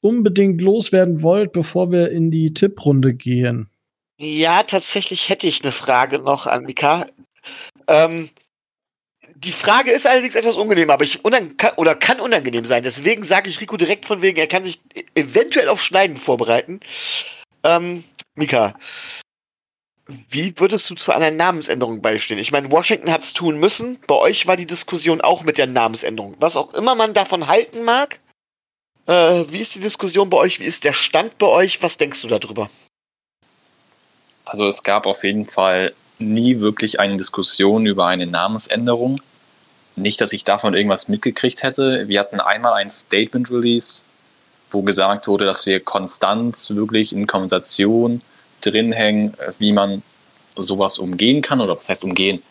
unbedingt 0.00 0.60
loswerden 0.60 1.22
wollt, 1.22 1.50
bevor 1.50 1.90
wir 1.90 2.12
in 2.12 2.30
die 2.30 2.54
Tipprunde 2.54 3.14
gehen? 3.14 3.68
Ja, 4.18 4.62
tatsächlich 4.62 5.28
hätte 5.28 5.48
ich 5.48 5.64
eine 5.64 5.72
Frage 5.72 6.20
noch 6.20 6.46
an 6.46 6.62
Mika. 6.62 7.06
Ähm, 7.88 8.30
die 9.34 9.50
Frage 9.50 9.90
ist 9.90 10.06
allerdings 10.06 10.36
etwas 10.36 10.54
unangenehm, 10.54 10.90
aber 10.90 11.02
ich 11.02 11.24
oder 11.24 11.96
kann 11.96 12.20
unangenehm 12.20 12.64
sein. 12.64 12.84
Deswegen 12.84 13.24
sage 13.24 13.50
ich 13.50 13.60
Rico 13.60 13.76
direkt 13.76 14.06
von 14.06 14.22
wegen, 14.22 14.38
er 14.38 14.46
kann 14.46 14.62
sich 14.62 14.80
eventuell 15.16 15.68
auf 15.68 15.82
Schneiden 15.82 16.16
vorbereiten. 16.16 16.78
Ähm, 17.64 18.04
Mika, 18.36 18.76
wie 20.06 20.58
würdest 20.58 20.88
du 20.88 20.94
zu 20.94 21.12
einer 21.12 21.30
Namensänderung 21.30 22.00
beistehen? 22.00 22.38
Ich 22.38 22.52
meine, 22.52 22.70
Washington 22.70 23.10
hat 23.10 23.22
es 23.22 23.32
tun 23.32 23.58
müssen. 23.58 23.98
Bei 24.06 24.14
euch 24.14 24.46
war 24.46 24.56
die 24.56 24.66
Diskussion 24.66 25.20
auch 25.20 25.42
mit 25.42 25.58
der 25.58 25.66
Namensänderung. 25.66 26.36
Was 26.38 26.56
auch 26.56 26.74
immer 26.74 26.94
man 26.94 27.12
davon 27.12 27.48
halten 27.48 27.82
mag. 27.82 28.20
Äh, 29.06 29.44
wie 29.48 29.58
ist 29.58 29.74
die 29.74 29.80
Diskussion 29.80 30.30
bei 30.30 30.36
euch? 30.36 30.60
Wie 30.60 30.64
ist 30.64 30.84
der 30.84 30.92
Stand 30.92 31.38
bei 31.38 31.46
euch? 31.46 31.82
Was 31.82 31.96
denkst 31.96 32.22
du 32.22 32.28
darüber? 32.28 32.70
Also 34.44 34.68
es 34.68 34.84
gab 34.84 35.06
auf 35.06 35.24
jeden 35.24 35.46
Fall 35.46 35.92
nie 36.18 36.60
wirklich 36.60 37.00
eine 37.00 37.16
Diskussion 37.16 37.84
über 37.86 38.06
eine 38.06 38.26
Namensänderung. 38.26 39.20
Nicht, 39.96 40.20
dass 40.20 40.32
ich 40.32 40.44
davon 40.44 40.74
irgendwas 40.74 41.08
mitgekriegt 41.08 41.64
hätte. 41.64 42.06
Wir 42.06 42.20
hatten 42.20 42.38
einmal 42.38 42.74
ein 42.74 42.90
Statement 42.90 43.50
released, 43.50 44.04
wo 44.70 44.82
gesagt 44.82 45.26
wurde, 45.26 45.46
dass 45.46 45.66
wir 45.66 45.80
konstant 45.80 46.70
wirklich 46.76 47.12
in 47.12 47.26
Konversation 47.26 48.22
drin 48.60 48.92
hängen, 48.92 49.34
wie 49.58 49.72
man 49.72 50.02
sowas 50.56 50.98
umgehen 50.98 51.42
kann 51.42 51.60
oder 51.60 51.76
was 51.76 51.88
heißt 51.88 52.04
umgehen, 52.04 52.42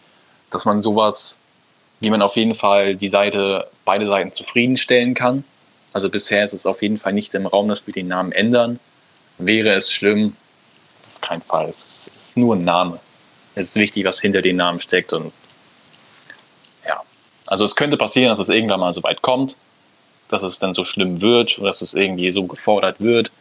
dass 0.50 0.66
man 0.66 0.82
sowas, 0.82 1.38
wie 2.00 2.10
man 2.10 2.22
auf 2.22 2.36
jeden 2.36 2.56
Fall 2.56 2.96
die 2.96 3.08
Seite, 3.08 3.68
beide 3.84 4.08
Seiten 4.08 4.32
zufriedenstellen 4.32 5.14
kann. 5.14 5.44
Also 5.94 6.10
bisher 6.10 6.44
ist 6.44 6.54
es 6.54 6.66
auf 6.66 6.82
jeden 6.82 6.98
Fall 6.98 7.14
nicht 7.14 7.34
im 7.36 7.46
Raum, 7.46 7.68
dass 7.68 7.86
wir 7.88 7.94
den 7.94 8.08
Namen 8.08 8.32
ändern. 8.32 8.80
Wäre 9.38 9.74
es 9.74 9.92
schlimm? 9.92 10.36
Auf 11.14 11.22
keinen 11.22 11.42
Fall. 11.42 11.68
Es 11.70 12.08
ist 12.08 12.38
nur 12.38 12.56
ein 12.56 12.64
Name. 12.64 13.00
Es 13.56 13.70
ist 13.70 13.76
wichtig, 13.78 14.06
was 14.06 14.20
hinter 14.20 14.42
den 14.42 14.58
Namen 14.58 14.80
steckt 14.80 15.14
und 15.14 15.32
ja. 16.86 17.02
Also 17.46 17.64
es 17.64 17.76
könnte 17.76 17.98
passieren, 17.98 18.30
dass 18.30 18.40
es 18.40 18.50
irgendwann 18.50 18.82
mal 18.82 18.94
so 18.94 19.02
weit 19.04 19.22
kommt, 19.22 19.58
dass 20.28 20.44
es 20.44 20.60
dann 20.60 20.74
so 20.74 20.84
schlimm 20.84 21.22
wird 21.22 21.58
oder 21.58 21.68
dass 21.68 21.82
es 21.82 21.94
irgendwie 21.94 22.30
so 22.32 22.46
gefordert 22.46 23.00
wird 23.00 23.32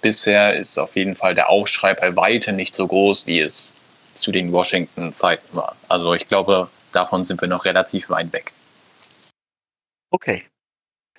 bisher 0.00 0.56
ist 0.56 0.78
auf 0.78 0.96
jeden 0.96 1.14
Fall 1.14 1.34
der 1.34 1.48
Aufschrei 1.48 1.94
bei 1.94 2.14
weitem 2.16 2.56
nicht 2.56 2.74
so 2.74 2.86
groß, 2.86 3.26
wie 3.26 3.40
es 3.40 3.74
zu 4.14 4.32
den 4.32 4.52
Washington-Zeiten 4.52 5.56
war. 5.56 5.76
Also 5.88 6.14
ich 6.14 6.28
glaube, 6.28 6.68
davon 6.92 7.24
sind 7.24 7.40
wir 7.40 7.48
noch 7.48 7.64
relativ 7.64 8.10
weit 8.10 8.32
weg. 8.32 8.52
Okay. 10.10 10.44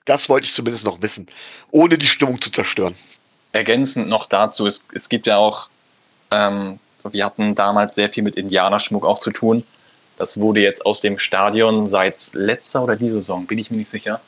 Das 0.05 0.29
wollte 0.29 0.47
ich 0.47 0.53
zumindest 0.53 0.83
noch 0.83 1.01
wissen, 1.01 1.27
ohne 1.69 1.97
die 1.97 2.07
Stimmung 2.07 2.41
zu 2.41 2.49
zerstören. 2.49 2.95
Ergänzend 3.51 4.07
noch 4.07 4.25
dazu, 4.25 4.65
es, 4.65 4.87
es 4.93 5.09
gibt 5.09 5.27
ja 5.27 5.37
auch, 5.37 5.69
ähm, 6.31 6.79
wir 7.03 7.25
hatten 7.25 7.53
damals 7.55 7.95
sehr 7.95 8.09
viel 8.09 8.23
mit 8.23 8.35
Indianerschmuck 8.35 9.05
auch 9.05 9.19
zu 9.19 9.31
tun. 9.31 9.63
Das 10.17 10.39
wurde 10.39 10.61
jetzt 10.61 10.85
aus 10.85 11.01
dem 11.01 11.19
Stadion 11.19 11.87
seit 11.87 12.33
letzter 12.33 12.83
oder 12.83 12.95
dieser 12.95 13.15
Saison, 13.15 13.45
bin 13.45 13.57
ich 13.57 13.71
mir 13.71 13.77
nicht 13.77 13.89
sicher, 13.89 14.21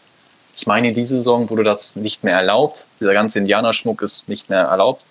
ich 0.55 0.67
meine, 0.67 0.91
diese 0.91 1.15
Saison 1.15 1.49
wurde 1.49 1.63
das 1.63 1.95
nicht 1.95 2.23
mehr 2.23 2.35
erlaubt. 2.35 2.87
Dieser 2.99 3.13
ganze 3.13 3.39
Indianerschmuck 3.39 4.01
ist 4.01 4.29
nicht 4.29 4.49
mehr 4.49 4.61
erlaubt. 4.61 5.05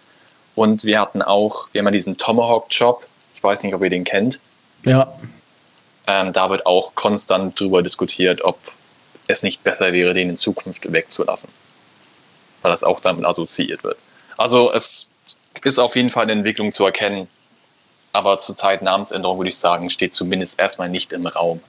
Und 0.54 0.84
wir 0.84 1.00
hatten 1.00 1.22
auch, 1.22 1.68
wir 1.72 1.80
haben 1.80 1.86
ja 1.86 1.92
diesen 1.92 2.16
Tomahawk-Job. 2.16 3.06
Ich 3.34 3.42
weiß 3.42 3.62
nicht, 3.62 3.74
ob 3.74 3.82
ihr 3.82 3.90
den 3.90 4.04
kennt. 4.04 4.40
Ja. 4.84 5.12
Ähm, 6.06 6.32
da 6.32 6.50
wird 6.50 6.66
auch 6.66 6.94
konstant 6.94 7.58
drüber 7.58 7.82
diskutiert, 7.82 8.42
ob 8.42 8.58
es 9.26 9.42
nicht 9.42 9.64
besser 9.64 9.92
wäre, 9.92 10.14
den 10.14 10.30
in 10.30 10.36
Zukunft 10.36 10.92
wegzulassen. 10.92 11.48
Weil 12.60 12.70
das 12.70 12.84
auch 12.84 13.00
damit 13.00 13.24
assoziiert 13.24 13.82
wird. 13.82 13.98
Also 14.36 14.72
es 14.72 15.08
ist 15.64 15.78
auf 15.78 15.96
jeden 15.96 16.10
Fall 16.10 16.24
eine 16.24 16.32
Entwicklung 16.32 16.70
zu 16.70 16.84
erkennen. 16.84 17.28
Aber 18.12 18.38
zurzeit 18.38 18.82
Namensänderung, 18.82 19.38
würde 19.38 19.50
ich 19.50 19.56
sagen, 19.56 19.90
steht 19.90 20.12
zumindest 20.12 20.60
erstmal 20.60 20.88
nicht 20.88 21.12
im 21.12 21.26
Raum. 21.26 21.60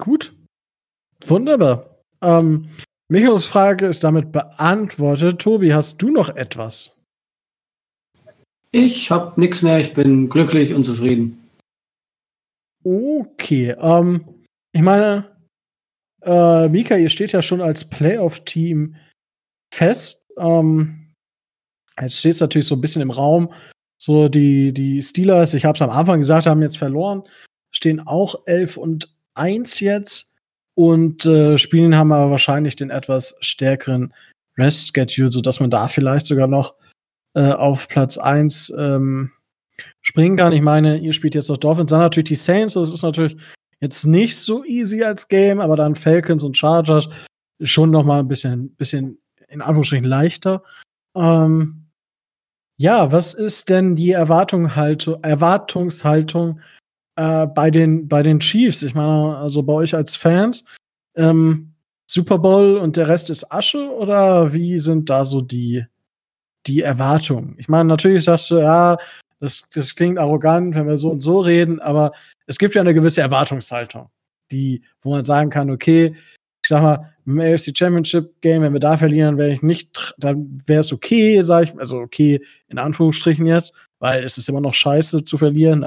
Gut. 0.00 0.34
Wunderbar. 1.26 2.02
Ähm, 2.22 2.68
Michaels 3.08 3.46
Frage 3.46 3.86
ist 3.86 4.02
damit 4.02 4.32
beantwortet. 4.32 5.40
Tobi, 5.40 5.74
hast 5.74 6.00
du 6.00 6.10
noch 6.10 6.30
etwas? 6.30 6.98
Ich 8.72 9.10
habe 9.10 9.38
nichts 9.38 9.62
mehr. 9.62 9.78
Ich 9.80 9.92
bin 9.94 10.28
glücklich 10.30 10.72
und 10.72 10.84
zufrieden. 10.84 11.50
Okay. 12.82 13.76
Ähm, 13.78 14.24
ich 14.72 14.80
meine, 14.80 15.36
äh, 16.22 16.68
Mika, 16.68 16.96
ihr 16.96 17.10
steht 17.10 17.32
ja 17.32 17.42
schon 17.42 17.60
als 17.60 17.88
Playoff-Team 17.88 18.96
fest. 19.74 20.32
Ähm, 20.38 21.12
jetzt 22.00 22.18
steht 22.18 22.32
es 22.32 22.40
natürlich 22.40 22.68
so 22.68 22.76
ein 22.76 22.80
bisschen 22.80 23.02
im 23.02 23.10
Raum. 23.10 23.52
So, 23.98 24.30
die, 24.30 24.72
die 24.72 25.02
Steelers, 25.02 25.52
ich 25.52 25.66
habe 25.66 25.76
es 25.76 25.82
am 25.82 25.90
Anfang 25.90 26.20
gesagt, 26.20 26.46
haben 26.46 26.62
jetzt 26.62 26.78
verloren, 26.78 27.22
stehen 27.70 28.00
auch 28.00 28.46
11 28.46 28.78
und 28.78 29.19
1 29.40 29.80
jetzt 29.80 30.34
und 30.74 31.26
äh, 31.26 31.58
spielen 31.58 31.96
haben 31.96 32.12
aber 32.12 32.30
wahrscheinlich 32.30 32.76
den 32.76 32.90
etwas 32.90 33.34
stärkeren 33.40 34.14
Rest-Schedule, 34.56 35.32
sodass 35.32 35.60
man 35.60 35.70
da 35.70 35.88
vielleicht 35.88 36.26
sogar 36.26 36.46
noch 36.46 36.74
äh, 37.34 37.52
auf 37.52 37.88
Platz 37.88 38.18
1 38.18 38.72
ähm, 38.78 39.32
springen 40.02 40.36
kann. 40.36 40.52
Ich 40.52 40.62
meine, 40.62 40.98
ihr 40.98 41.12
spielt 41.12 41.34
jetzt 41.34 41.48
noch 41.48 41.56
Dolphins, 41.56 41.90
dann 41.90 42.00
natürlich 42.00 42.28
die 42.28 42.34
Saints, 42.36 42.74
das 42.74 42.92
ist 42.92 43.02
natürlich 43.02 43.36
jetzt 43.80 44.04
nicht 44.04 44.36
so 44.36 44.64
easy 44.64 45.02
als 45.02 45.28
Game, 45.28 45.60
aber 45.60 45.76
dann 45.76 45.96
Falcons 45.96 46.44
und 46.44 46.56
Chargers 46.56 47.08
schon 47.62 47.90
noch 47.90 48.04
mal 48.04 48.20
ein 48.20 48.28
bisschen, 48.28 48.74
bisschen 48.76 49.18
in 49.48 49.60
Anführungsstrichen 49.60 50.04
leichter. 50.04 50.62
Ähm, 51.14 51.86
ja, 52.76 53.12
was 53.12 53.34
ist 53.34 53.68
denn 53.68 53.96
die 53.96 54.12
Erwartungshaltung, 54.12 55.22
Erwartungshaltung 55.22 56.60
äh, 57.20 57.46
bei, 57.46 57.70
den, 57.70 58.08
bei 58.08 58.22
den 58.22 58.40
Chiefs? 58.40 58.82
Ich 58.82 58.94
meine, 58.94 59.36
also 59.36 59.62
bei 59.62 59.74
euch 59.74 59.94
als 59.94 60.16
Fans, 60.16 60.64
ähm, 61.14 61.74
Super 62.10 62.38
Bowl 62.38 62.78
und 62.78 62.96
der 62.96 63.08
Rest 63.08 63.30
ist 63.30 63.52
Asche 63.52 63.94
oder 63.94 64.52
wie 64.52 64.78
sind 64.78 65.10
da 65.10 65.24
so 65.24 65.42
die, 65.42 65.84
die 66.66 66.80
Erwartungen? 66.80 67.56
Ich 67.58 67.68
meine, 67.68 67.84
natürlich 67.84 68.24
sagst 68.24 68.50
du, 68.50 68.58
ja, 68.58 68.96
das, 69.38 69.62
das 69.72 69.94
klingt 69.94 70.18
arrogant, 70.18 70.74
wenn 70.74 70.88
wir 70.88 70.98
so 70.98 71.10
und 71.10 71.20
so 71.20 71.40
reden, 71.40 71.78
aber 71.80 72.12
es 72.46 72.58
gibt 72.58 72.74
ja 72.74 72.80
eine 72.80 72.94
gewisse 72.94 73.20
Erwartungshaltung, 73.20 74.08
die, 74.50 74.82
wo 75.02 75.10
man 75.10 75.24
sagen 75.24 75.50
kann, 75.50 75.70
okay, 75.70 76.14
ich 76.62 76.68
sag 76.68 76.82
mal, 76.82 77.14
im 77.26 77.38
AFC 77.38 77.76
Championship 77.76 78.40
Game, 78.40 78.62
wenn 78.62 78.72
wir 78.72 78.80
da 78.80 78.96
verlieren, 78.96 79.38
wäre 79.38 79.52
ich 79.52 79.62
nicht, 79.62 80.14
dann 80.18 80.60
wäre 80.66 80.80
es 80.80 80.92
okay, 80.92 81.42
sag 81.42 81.64
ich, 81.64 81.78
also 81.78 81.98
okay, 81.98 82.40
in 82.68 82.78
Anführungsstrichen 82.78 83.46
jetzt, 83.46 83.74
weil 83.98 84.24
es 84.24 84.36
ist 84.36 84.48
immer 84.48 84.60
noch 84.60 84.74
scheiße 84.74 85.24
zu 85.24 85.38
verlieren. 85.38 85.84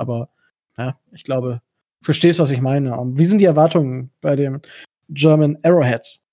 Aber 0.00 0.30
ja, 0.78 0.96
ich 1.12 1.24
glaube, 1.24 1.60
du 2.00 2.04
verstehst, 2.06 2.38
was 2.38 2.50
ich 2.50 2.62
meine. 2.62 2.96
Wie 3.12 3.26
sind 3.26 3.38
die 3.38 3.44
Erwartungen 3.44 4.10
bei 4.22 4.34
den 4.34 4.62
German 5.10 5.58
Arrowheads? 5.62 6.24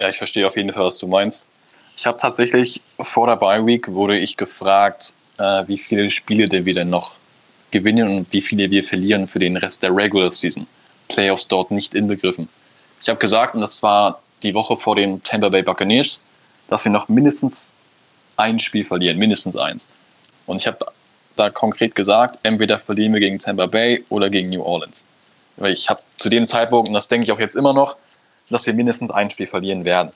Ja, 0.00 0.08
ich 0.08 0.16
verstehe 0.16 0.46
auf 0.46 0.56
jeden 0.56 0.72
Fall, 0.72 0.86
was 0.86 0.98
du 0.98 1.06
meinst. 1.06 1.46
Ich 1.94 2.06
habe 2.06 2.16
tatsächlich 2.16 2.80
vor 2.98 3.26
der 3.26 3.36
Bye 3.36 3.66
Week 3.66 3.92
wurde 3.92 4.18
ich 4.18 4.38
gefragt, 4.38 5.12
äh, 5.36 5.64
wie 5.66 5.76
viele 5.76 6.10
Spiele 6.10 6.48
denn 6.48 6.64
wir 6.64 6.72
denn 6.72 6.88
noch 6.88 7.16
gewinnen 7.70 8.08
und 8.08 8.32
wie 8.32 8.40
viele 8.40 8.70
wir 8.70 8.82
verlieren 8.82 9.28
für 9.28 9.38
den 9.38 9.58
Rest 9.58 9.82
der 9.82 9.94
Regular 9.94 10.30
Season. 10.30 10.66
Playoffs 11.08 11.46
dort 11.46 11.70
nicht 11.70 11.94
inbegriffen. 11.94 12.48
Ich 13.02 13.10
habe 13.10 13.18
gesagt, 13.20 13.54
und 13.54 13.60
das 13.60 13.82
war 13.82 14.22
die 14.42 14.54
Woche 14.54 14.78
vor 14.78 14.96
den 14.96 15.22
Tampa 15.22 15.50
Bay 15.50 15.62
Buccaneers, 15.62 16.18
dass 16.68 16.84
wir 16.84 16.92
noch 16.92 17.08
mindestens 17.08 17.76
ein 18.36 18.58
Spiel 18.58 18.86
verlieren, 18.86 19.18
mindestens 19.18 19.54
eins. 19.54 19.86
Und 20.46 20.56
ich 20.56 20.66
habe 20.66 20.78
da 21.36 21.50
konkret 21.50 21.94
gesagt, 21.94 22.38
entweder 22.42 22.78
verlieren 22.78 23.12
wir 23.12 23.20
gegen 23.20 23.38
Tampa 23.38 23.66
Bay 23.66 24.04
oder 24.08 24.30
gegen 24.30 24.50
New 24.50 24.62
Orleans. 24.62 25.04
Weil 25.56 25.72
ich 25.72 25.88
habe 25.88 26.00
zu 26.16 26.28
dem 26.28 26.48
Zeitpunkt, 26.48 26.88
und 26.88 26.94
das 26.94 27.08
denke 27.08 27.24
ich 27.24 27.32
auch 27.32 27.40
jetzt 27.40 27.56
immer 27.56 27.72
noch, 27.72 27.96
dass 28.50 28.66
wir 28.66 28.74
mindestens 28.74 29.10
ein 29.10 29.30
Spiel 29.30 29.46
verlieren 29.46 29.84
werden. 29.84 30.10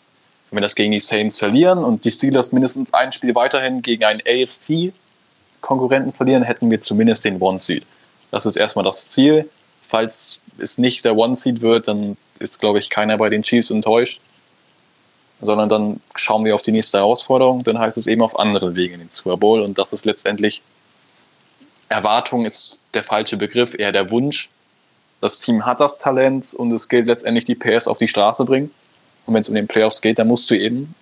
Wenn 0.50 0.58
wir 0.58 0.62
das 0.62 0.74
gegen 0.74 0.92
die 0.92 1.00
Saints 1.00 1.38
verlieren 1.38 1.78
und 1.78 2.04
die 2.04 2.10
Steelers 2.10 2.52
mindestens 2.52 2.94
ein 2.94 3.12
Spiel 3.12 3.34
weiterhin 3.34 3.82
gegen 3.82 4.04
einen 4.04 4.22
AFC-Konkurrenten 4.26 6.12
verlieren, 6.12 6.42
hätten 6.42 6.70
wir 6.70 6.80
zumindest 6.80 7.24
den 7.24 7.40
One-Seed. 7.40 7.84
Das 8.30 8.46
ist 8.46 8.56
erstmal 8.56 8.84
das 8.84 9.06
Ziel. 9.10 9.48
Falls 9.82 10.42
es 10.58 10.78
nicht 10.78 11.04
der 11.04 11.16
One-Seed 11.16 11.60
wird, 11.60 11.88
dann 11.88 12.16
ist, 12.38 12.60
glaube 12.60 12.78
ich, 12.78 12.90
keiner 12.90 13.18
bei 13.18 13.28
den 13.28 13.42
Chiefs 13.42 13.70
enttäuscht. 13.70 14.20
Sondern 15.40 15.68
dann 15.68 16.00
schauen 16.16 16.44
wir 16.44 16.54
auf 16.54 16.62
die 16.62 16.72
nächste 16.72 16.98
Herausforderung. 16.98 17.62
Dann 17.62 17.78
heißt 17.78 17.96
es 17.98 18.06
eben 18.06 18.22
auf 18.22 18.38
anderen 18.38 18.74
Wegen 18.74 18.94
in 18.94 19.00
den 19.00 19.10
Super 19.10 19.36
Bowl. 19.36 19.60
Und 19.60 19.78
das 19.78 19.92
ist 19.92 20.04
letztendlich, 20.04 20.62
Erwartung 21.88 22.44
ist 22.44 22.80
der 22.94 23.02
falsche 23.02 23.36
Begriff, 23.36 23.74
eher 23.78 23.92
der 23.92 24.10
Wunsch. 24.10 24.50
Das 25.20 25.38
Team 25.38 25.66
hat 25.66 25.80
das 25.80 25.98
Talent 25.98 26.54
und 26.54 26.72
es 26.72 26.88
gilt 26.88 27.06
letztendlich, 27.06 27.44
die 27.44 27.54
PS 27.54 27.88
auf 27.88 27.98
die 27.98 28.08
Straße 28.08 28.44
bringen. 28.44 28.70
Und 29.26 29.34
wenn 29.34 29.40
es 29.40 29.48
um 29.48 29.54
den 29.54 29.66
Playoffs 29.66 30.00
geht, 30.00 30.18
dann 30.18 30.28
musst 30.28 30.50
du 30.50 30.54
eben 30.54 30.94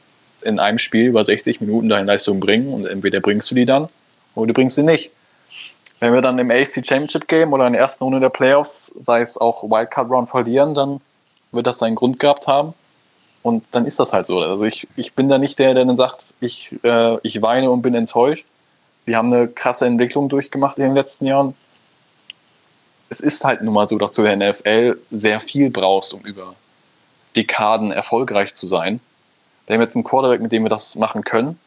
in 0.42 0.58
einem 0.58 0.78
Spiel 0.78 1.06
über 1.06 1.24
60 1.24 1.60
Minuten 1.60 1.88
deine 1.88 2.06
Leistung 2.06 2.40
bringen 2.40 2.72
und 2.72 2.86
entweder 2.86 3.20
bringst 3.20 3.50
du 3.50 3.54
die 3.54 3.66
dann 3.66 3.88
oder 4.34 4.48
du 4.48 4.54
bringst 4.54 4.76
sie 4.76 4.82
nicht. 4.82 5.10
Wenn 5.98 6.12
wir 6.12 6.20
dann 6.20 6.38
im 6.38 6.50
AC 6.50 6.86
Championship 6.86 7.26
Game 7.26 7.52
oder 7.52 7.66
in 7.66 7.72
der 7.72 7.82
ersten 7.82 8.04
Runde 8.04 8.20
der 8.20 8.28
Playoffs, 8.28 8.92
sei 9.00 9.20
es 9.20 9.38
auch 9.38 9.64
Wildcard 9.64 10.10
Round 10.10 10.28
verlieren, 10.28 10.74
dann 10.74 11.00
wird 11.52 11.66
das 11.66 11.78
seinen 11.78 11.94
Grund 11.94 12.20
gehabt 12.20 12.46
haben. 12.46 12.74
Und 13.42 13.64
dann 13.70 13.86
ist 13.86 13.98
das 13.98 14.12
halt 14.12 14.26
so. 14.26 14.40
Also 14.40 14.64
ich, 14.64 14.88
ich 14.96 15.14
bin 15.14 15.28
da 15.28 15.38
nicht 15.38 15.58
der, 15.58 15.72
der 15.72 15.84
dann 15.84 15.96
sagt, 15.96 16.34
ich, 16.40 16.74
äh, 16.82 17.16
ich 17.22 17.40
weine 17.40 17.70
und 17.70 17.80
bin 17.80 17.94
enttäuscht. 17.94 18.46
Wir 19.06 19.16
haben 19.16 19.32
eine 19.32 19.48
krasse 19.48 19.86
Entwicklung 19.86 20.28
durchgemacht 20.28 20.78
in 20.78 20.84
den 20.84 20.94
letzten 20.94 21.26
Jahren. 21.26 21.54
Es 23.08 23.20
ist 23.20 23.44
halt 23.44 23.62
nun 23.62 23.72
mal 23.72 23.88
so, 23.88 23.98
dass 23.98 24.12
du 24.12 24.24
in 24.24 24.40
der 24.40 24.50
NFL 24.50 24.98
sehr 25.12 25.38
viel 25.38 25.70
brauchst, 25.70 26.12
um 26.12 26.22
über 26.22 26.56
Dekaden 27.36 27.92
erfolgreich 27.92 28.56
zu 28.56 28.66
sein. 28.66 29.00
Wir 29.66 29.74
haben 29.74 29.80
jetzt 29.80 29.94
einen 29.94 30.04
Quarterback, 30.04 30.40
mit 30.40 30.50
dem 30.50 30.64
wir 30.64 30.70
das 30.70 30.96
machen 30.96 31.22
können. 31.22 31.58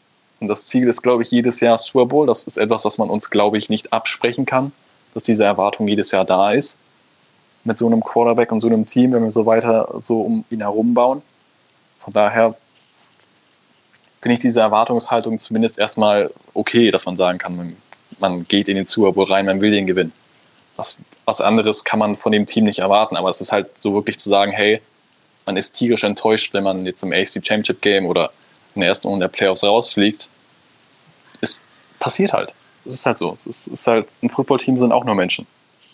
Und 0.41 0.49
das 0.49 0.67
Ziel 0.67 0.87
ist, 0.87 1.01
glaube 1.01 1.23
ich, 1.23 1.31
jedes 1.31 1.61
Jahr 1.61 1.77
Super 1.77 2.05
Bowl. 2.05 2.27
Das 2.27 2.45
ist 2.45 2.57
etwas, 2.57 2.83
was 2.83 2.97
man 2.97 3.09
uns, 3.09 3.29
glaube 3.29 3.57
ich, 3.57 3.69
nicht 3.69 3.93
absprechen 3.93 4.45
kann, 4.45 4.73
dass 5.13 5.23
diese 5.23 5.45
Erwartung 5.45 5.87
jedes 5.87 6.11
Jahr 6.11 6.25
da 6.25 6.51
ist. 6.51 6.77
Mit 7.63 7.77
so 7.77 7.87
einem 7.87 8.03
Quarterback 8.03 8.51
und 8.51 8.59
so 8.59 8.67
einem 8.67 8.85
Team, 8.85 9.13
wenn 9.13 9.23
wir 9.23 9.31
so 9.31 9.45
weiter 9.45 9.93
so 9.97 10.21
um 10.21 10.45
ihn 10.49 10.61
herum 10.61 10.93
bauen. 10.93 11.21
Von 11.99 12.13
daher 12.13 12.55
finde 14.21 14.33
ich 14.33 14.39
diese 14.39 14.61
Erwartungshaltung 14.61 15.37
zumindest 15.37 15.79
erstmal 15.79 16.31
okay, 16.53 16.91
dass 16.91 17.05
man 17.05 17.15
sagen 17.15 17.37
kann, 17.37 17.55
man, 17.55 17.75
man 18.19 18.47
geht 18.47 18.67
in 18.67 18.75
den 18.75 18.85
Super 18.85 19.13
Bowl 19.13 19.31
rein, 19.31 19.45
man 19.45 19.61
will 19.61 19.71
den 19.71 19.87
gewinnen. 19.87 20.11
Was, 20.75 20.99
was 21.25 21.41
anderes 21.41 21.83
kann 21.83 21.99
man 21.99 22.15
von 22.15 22.31
dem 22.31 22.45
Team 22.45 22.63
nicht 22.65 22.79
erwarten, 22.79 23.17
aber 23.17 23.29
es 23.29 23.41
ist 23.41 23.51
halt 23.51 23.77
so 23.77 23.93
wirklich 23.93 24.17
zu 24.17 24.29
sagen, 24.29 24.51
hey, 24.51 24.81
man 25.45 25.57
ist 25.57 25.71
tierisch 25.71 26.03
enttäuscht, 26.03 26.53
wenn 26.53 26.63
man 26.63 26.85
jetzt 26.85 27.03
im 27.03 27.11
AC 27.11 27.27
Championship 27.27 27.81
Game 27.81 28.05
oder 28.05 28.31
in 28.75 28.81
der 28.81 28.89
ersten 28.89 29.07
Runde 29.07 29.23
der 29.23 29.29
Playoffs 29.29 29.63
rausfliegt. 29.63 30.29
Es 31.41 31.63
passiert 31.99 32.33
halt. 32.33 32.53
Es 32.85 32.93
ist 32.93 33.05
halt 33.05 33.17
so. 33.17 33.33
Es 33.33 33.45
ist, 33.45 33.67
ist 33.67 33.87
halt, 33.87 34.07
ein 34.21 34.29
Footballteam 34.29 34.77
sind 34.77 34.91
auch 34.91 35.03
nur 35.03 35.15
Menschen. 35.15 35.47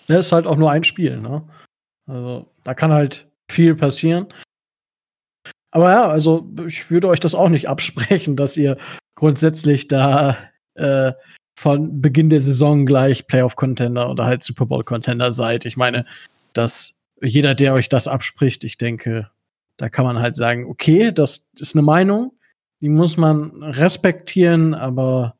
Ja, 0.08 0.20
ist 0.20 0.32
halt 0.32 0.46
auch 0.46 0.58
nur 0.58 0.72
ein 0.72 0.84
Spiel, 0.84 1.18
ne? 1.18 1.42
Also, 2.08 2.46
da 2.64 2.74
kann 2.74 2.92
halt 2.92 3.26
viel 3.50 3.76
passieren. 3.76 4.28
Aber 5.76 5.92
ja, 5.92 6.08
also 6.08 6.50
ich 6.66 6.90
würde 6.90 7.10
euch 7.10 7.20
das 7.20 7.36
auch 7.36 7.50
nicht 7.50 7.68
absprechen, 7.70 8.38
dass 8.38 8.56
ihr 8.56 8.78
grundsätzlich 9.16 9.90
da 9.90 10.38
äh, 10.76 11.12
von 11.60 12.02
Beginn 12.02 12.30
der 12.30 12.40
Saison 12.40 12.86
gleich 12.86 13.28
Playoff-Contender 13.28 14.10
oder 14.10 14.24
halt 14.24 14.42
Super 14.42 14.68
Bowl-Contender 14.68 15.34
seid. 15.34 15.66
Ich 15.66 15.76
meine, 15.76 16.06
dass 16.54 17.04
jeder, 17.22 17.56
der 17.56 17.74
euch 17.74 17.90
das 17.90 18.08
abspricht, 18.08 18.64
ich 18.64 18.78
denke, 18.78 19.30
da 19.76 19.90
kann 19.90 20.06
man 20.06 20.20
halt 20.20 20.38
sagen, 20.38 20.66
okay, 20.66 21.12
das 21.12 21.50
ist 21.60 21.76
eine 21.76 21.84
Meinung, 21.84 22.32
die 22.80 22.88
muss 22.88 23.18
man 23.18 23.62
respektieren, 23.62 24.76
aber 24.76 25.36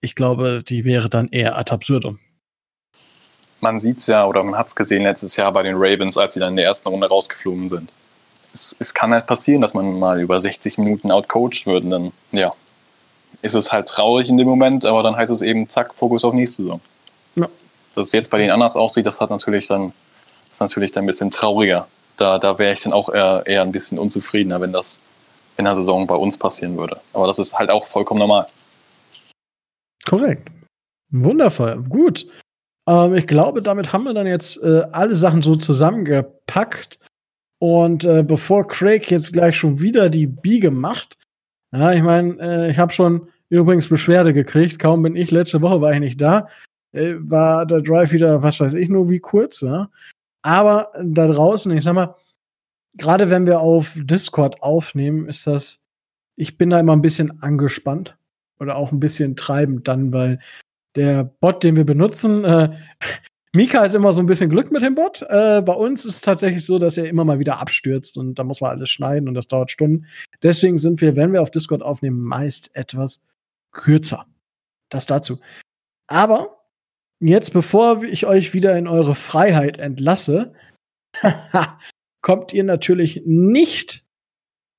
ich 0.00 0.16
glaube, 0.16 0.64
die 0.64 0.84
wäre 0.84 1.08
dann 1.08 1.28
eher 1.28 1.56
ad 1.56 1.72
absurdum. 1.72 2.18
Man 3.60 3.78
sieht 3.78 3.98
es 3.98 4.08
ja, 4.08 4.26
oder 4.26 4.42
man 4.42 4.58
hat 4.58 4.66
es 4.66 4.74
gesehen 4.74 5.04
letztes 5.04 5.36
Jahr 5.36 5.52
bei 5.52 5.62
den 5.62 5.76
Ravens, 5.76 6.18
als 6.18 6.34
sie 6.34 6.40
dann 6.40 6.54
in 6.54 6.56
der 6.56 6.64
ersten 6.64 6.88
Runde 6.88 7.06
rausgeflogen 7.06 7.68
sind. 7.68 7.92
Es, 8.52 8.74
es 8.78 8.94
kann 8.94 9.12
halt 9.12 9.26
passieren, 9.26 9.62
dass 9.62 9.74
man 9.74 9.98
mal 9.98 10.20
über 10.20 10.40
60 10.40 10.78
Minuten 10.78 11.10
outcoached 11.10 11.66
wird 11.66 11.84
und 11.84 11.90
dann, 11.90 12.12
ja, 12.32 12.52
ist 13.42 13.54
es 13.54 13.72
halt 13.72 13.88
traurig 13.88 14.28
in 14.28 14.36
dem 14.36 14.48
Moment, 14.48 14.84
aber 14.84 15.02
dann 15.02 15.16
heißt 15.16 15.30
es 15.30 15.42
eben, 15.42 15.68
zack, 15.68 15.94
Fokus 15.94 16.24
auf 16.24 16.34
nächste 16.34 16.64
Saison. 16.64 16.80
Ja. 17.36 17.48
Dass 17.94 18.06
es 18.06 18.12
jetzt 18.12 18.30
bei 18.30 18.38
denen 18.38 18.50
anders 18.50 18.76
aussieht, 18.76 19.06
das 19.06 19.20
hat 19.20 19.30
natürlich 19.30 19.66
dann, 19.66 19.92
ist 20.50 20.60
natürlich 20.60 20.90
dann 20.92 21.04
ein 21.04 21.06
bisschen 21.06 21.30
trauriger 21.30 21.86
da, 22.20 22.38
da 22.38 22.58
wäre 22.58 22.72
ich 22.72 22.82
dann 22.82 22.92
auch 22.92 23.08
eher, 23.08 23.42
eher 23.46 23.62
ein 23.62 23.72
bisschen 23.72 23.98
unzufriedener, 23.98 24.60
wenn 24.60 24.72
das 24.72 25.00
in 25.56 25.64
der 25.64 25.74
Saison 25.74 26.06
bei 26.06 26.14
uns 26.14 26.38
passieren 26.38 26.76
würde. 26.76 27.00
Aber 27.12 27.26
das 27.26 27.38
ist 27.38 27.58
halt 27.58 27.70
auch 27.70 27.86
vollkommen 27.86 28.20
normal. 28.20 28.46
Korrekt. 30.06 30.48
Wundervoll. 31.10 31.82
Gut. 31.88 32.26
Ähm, 32.86 33.14
ich 33.14 33.26
glaube, 33.26 33.62
damit 33.62 33.92
haben 33.92 34.04
wir 34.04 34.14
dann 34.14 34.26
jetzt 34.26 34.62
äh, 34.62 34.82
alle 34.92 35.14
Sachen 35.14 35.42
so 35.42 35.56
zusammengepackt. 35.56 36.98
Und 37.60 38.04
äh, 38.04 38.22
bevor 38.22 38.66
Craig 38.66 39.10
jetzt 39.10 39.32
gleich 39.34 39.56
schon 39.56 39.80
wieder 39.80 40.08
die 40.08 40.26
Biege 40.26 40.70
macht, 40.70 41.18
ja, 41.72 41.92
ich 41.92 42.02
meine, 42.02 42.38
äh, 42.40 42.70
ich 42.70 42.78
habe 42.78 42.92
schon 42.92 43.28
übrigens 43.50 43.88
Beschwerde 43.88 44.32
gekriegt. 44.32 44.78
Kaum 44.78 45.02
bin 45.02 45.14
ich 45.14 45.30
letzte 45.30 45.60
Woche 45.60 45.80
war 45.80 45.92
ich 45.92 46.00
nicht 46.00 46.20
da, 46.20 46.46
äh, 46.92 47.14
war 47.18 47.66
der 47.66 47.82
Drive 47.82 48.12
wieder, 48.12 48.42
was 48.42 48.60
weiß 48.60 48.74
ich 48.74 48.88
nur, 48.88 49.10
wie 49.10 49.20
kurz. 49.20 49.60
Ja? 49.60 49.90
Aber 50.42 50.90
da 51.02 51.28
draußen, 51.28 51.70
ich 51.72 51.84
sag 51.84 51.94
mal, 51.94 52.14
gerade 52.94 53.28
wenn 53.28 53.46
wir 53.46 53.60
auf 53.60 53.94
Discord 53.98 54.62
aufnehmen, 54.62 55.28
ist 55.28 55.46
das, 55.46 55.82
ich 56.36 56.56
bin 56.56 56.70
da 56.70 56.80
immer 56.80 56.94
ein 56.94 57.02
bisschen 57.02 57.42
angespannt 57.42 58.16
oder 58.58 58.76
auch 58.76 58.90
ein 58.90 59.00
bisschen 59.00 59.36
treibend 59.36 59.86
dann, 59.86 60.12
weil 60.12 60.40
der 60.96 61.24
Bot, 61.24 61.62
den 61.62 61.76
wir 61.76 61.84
benutzen, 61.84 62.44
äh, 62.44 62.70
Mika 63.54 63.80
hat 63.80 63.94
immer 63.94 64.12
so 64.12 64.20
ein 64.20 64.26
bisschen 64.26 64.48
Glück 64.48 64.70
mit 64.70 64.82
dem 64.82 64.94
Bot. 64.94 65.22
Äh, 65.22 65.60
bei 65.62 65.72
uns 65.72 66.04
ist 66.04 66.14
es 66.16 66.20
tatsächlich 66.20 66.64
so, 66.64 66.78
dass 66.78 66.96
er 66.96 67.08
immer 67.08 67.24
mal 67.24 67.40
wieder 67.40 67.58
abstürzt 67.58 68.16
und 68.16 68.38
da 68.38 68.44
muss 68.44 68.60
man 68.60 68.70
alles 68.70 68.90
schneiden 68.90 69.28
und 69.28 69.34
das 69.34 69.48
dauert 69.48 69.72
Stunden. 69.72 70.06
Deswegen 70.42 70.78
sind 70.78 71.00
wir, 71.00 71.16
wenn 71.16 71.32
wir 71.32 71.42
auf 71.42 71.50
Discord 71.50 71.82
aufnehmen, 71.82 72.20
meist 72.20 72.70
etwas 72.74 73.22
kürzer. 73.72 74.26
Das 74.88 75.06
dazu. 75.06 75.40
Aber 76.06 76.64
jetzt, 77.18 77.52
bevor 77.52 78.04
ich 78.04 78.26
euch 78.26 78.54
wieder 78.54 78.76
in 78.76 78.86
eure 78.86 79.16
Freiheit 79.16 79.78
entlasse, 79.78 80.52
kommt 82.22 82.52
ihr 82.52 82.64
natürlich 82.64 83.22
nicht 83.24 84.04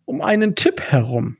um 0.06 0.22
einen 0.22 0.56
Tipp 0.56 0.80
herum. 0.82 1.38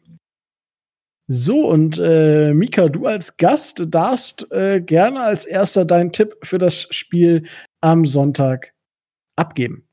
So, 1.34 1.66
und 1.70 1.98
äh, 1.98 2.54
Mika, 2.54 2.90
du 2.90 3.06
als 3.06 3.38
Gast 3.38 3.82
darfst 3.88 4.52
äh, 4.52 4.82
gerne 4.82 5.22
als 5.22 5.46
erster 5.46 5.86
deinen 5.86 6.12
Tipp 6.12 6.36
für 6.44 6.58
das 6.58 6.88
Spiel 6.90 7.46
am 7.80 8.04
Sonntag 8.04 8.74
abgeben. 9.38 9.88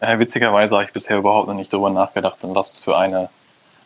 Äh, 0.00 0.18
witzigerweise 0.18 0.76
habe 0.76 0.86
ich 0.86 0.92
bisher 0.94 1.18
überhaupt 1.18 1.48
noch 1.48 1.54
nicht 1.54 1.70
darüber 1.70 1.90
nachgedacht, 1.90 2.38
was 2.40 2.78
für 2.78 2.96
eine 2.96 3.28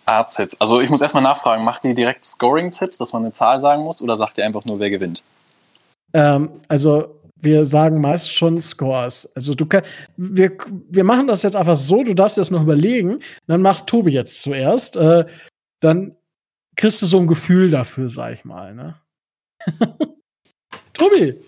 Art 0.04 0.36
Tipp. 0.36 0.54
Also 0.60 0.80
ich 0.80 0.90
muss 0.90 1.02
erstmal 1.02 1.24
nachfragen, 1.24 1.64
macht 1.64 1.84
ihr 1.84 1.94
direkt 1.94 2.24
Scoring-Tipps, 2.24 2.98
dass 2.98 3.12
man 3.12 3.22
eine 3.22 3.32
Zahl 3.32 3.58
sagen 3.58 3.82
muss, 3.82 4.00
oder 4.00 4.16
sagt 4.16 4.38
ihr 4.38 4.44
einfach 4.44 4.64
nur, 4.66 4.78
wer 4.78 4.90
gewinnt? 4.90 5.24
Ähm, 6.12 6.50
also 6.68 7.20
wir 7.34 7.64
sagen 7.64 8.00
meist 8.00 8.32
schon 8.32 8.62
Scores. 8.62 9.28
Also 9.34 9.54
du 9.54 9.66
kannst, 9.66 9.90
wir, 10.16 10.52
wir 10.88 11.02
machen 11.02 11.26
das 11.26 11.42
jetzt 11.42 11.56
einfach 11.56 11.74
so, 11.74 12.04
du 12.04 12.14
darfst 12.14 12.36
jetzt 12.36 12.52
noch 12.52 12.62
überlegen, 12.62 13.18
dann 13.48 13.60
macht 13.60 13.88
Tobi 13.88 14.12
jetzt 14.12 14.40
zuerst. 14.40 14.94
Äh, 14.94 15.24
dann 15.84 16.16
kriegst 16.76 17.02
du 17.02 17.06
so 17.06 17.18
ein 17.18 17.26
Gefühl 17.26 17.70
dafür, 17.70 18.08
sag 18.08 18.32
ich 18.32 18.44
mal. 18.44 18.74
Ne? 18.74 18.96
Tobi. 20.94 21.38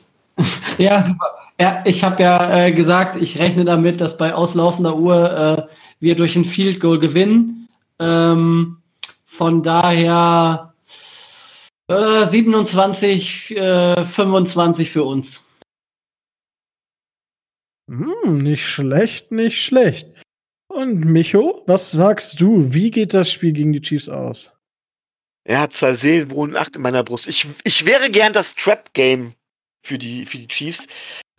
Ja, 0.78 1.02
super. 1.02 1.34
Ja, 1.58 1.82
ich 1.86 2.04
habe 2.04 2.22
ja 2.22 2.66
äh, 2.66 2.72
gesagt, 2.72 3.16
ich 3.16 3.38
rechne 3.38 3.64
damit, 3.64 4.00
dass 4.00 4.18
bei 4.18 4.34
auslaufender 4.34 4.96
Uhr 4.96 5.68
äh, 5.70 5.74
wir 6.00 6.14
durch 6.14 6.36
ein 6.36 6.44
Field 6.44 6.80
Goal 6.80 6.98
gewinnen. 6.98 7.68
Ähm, 7.98 8.82
von 9.24 9.62
daher 9.62 10.74
äh, 11.88 12.26
27, 12.26 13.54
25 13.56 14.90
für 14.90 15.04
uns. 15.04 15.42
Hm, 17.88 18.38
nicht 18.38 18.66
schlecht, 18.66 19.32
nicht 19.32 19.62
schlecht. 19.62 20.15
Und 20.77 21.07
Micho, 21.07 21.62
was 21.66 21.90
sagst 21.90 22.39
du? 22.39 22.74
Wie 22.74 22.90
geht 22.90 23.15
das 23.15 23.32
Spiel 23.32 23.53
gegen 23.53 23.73
die 23.73 23.81
Chiefs 23.81 24.11
aus? 24.11 24.53
Er 25.44 25.61
hat 25.61 25.73
zwei 25.73 25.94
Seelen 25.94 26.31
wohnen 26.31 26.55
acht 26.55 26.77
in 26.77 26.82
meiner 26.82 27.03
Brust. 27.03 27.28
Ich, 27.28 27.47
ich 27.65 27.86
wäre 27.86 28.11
gern 28.11 28.35
das 28.35 28.55
Trap-Game 28.55 29.32
für 29.82 29.97
die, 29.97 30.27
für 30.27 30.36
die 30.36 30.48
Chiefs. 30.48 30.86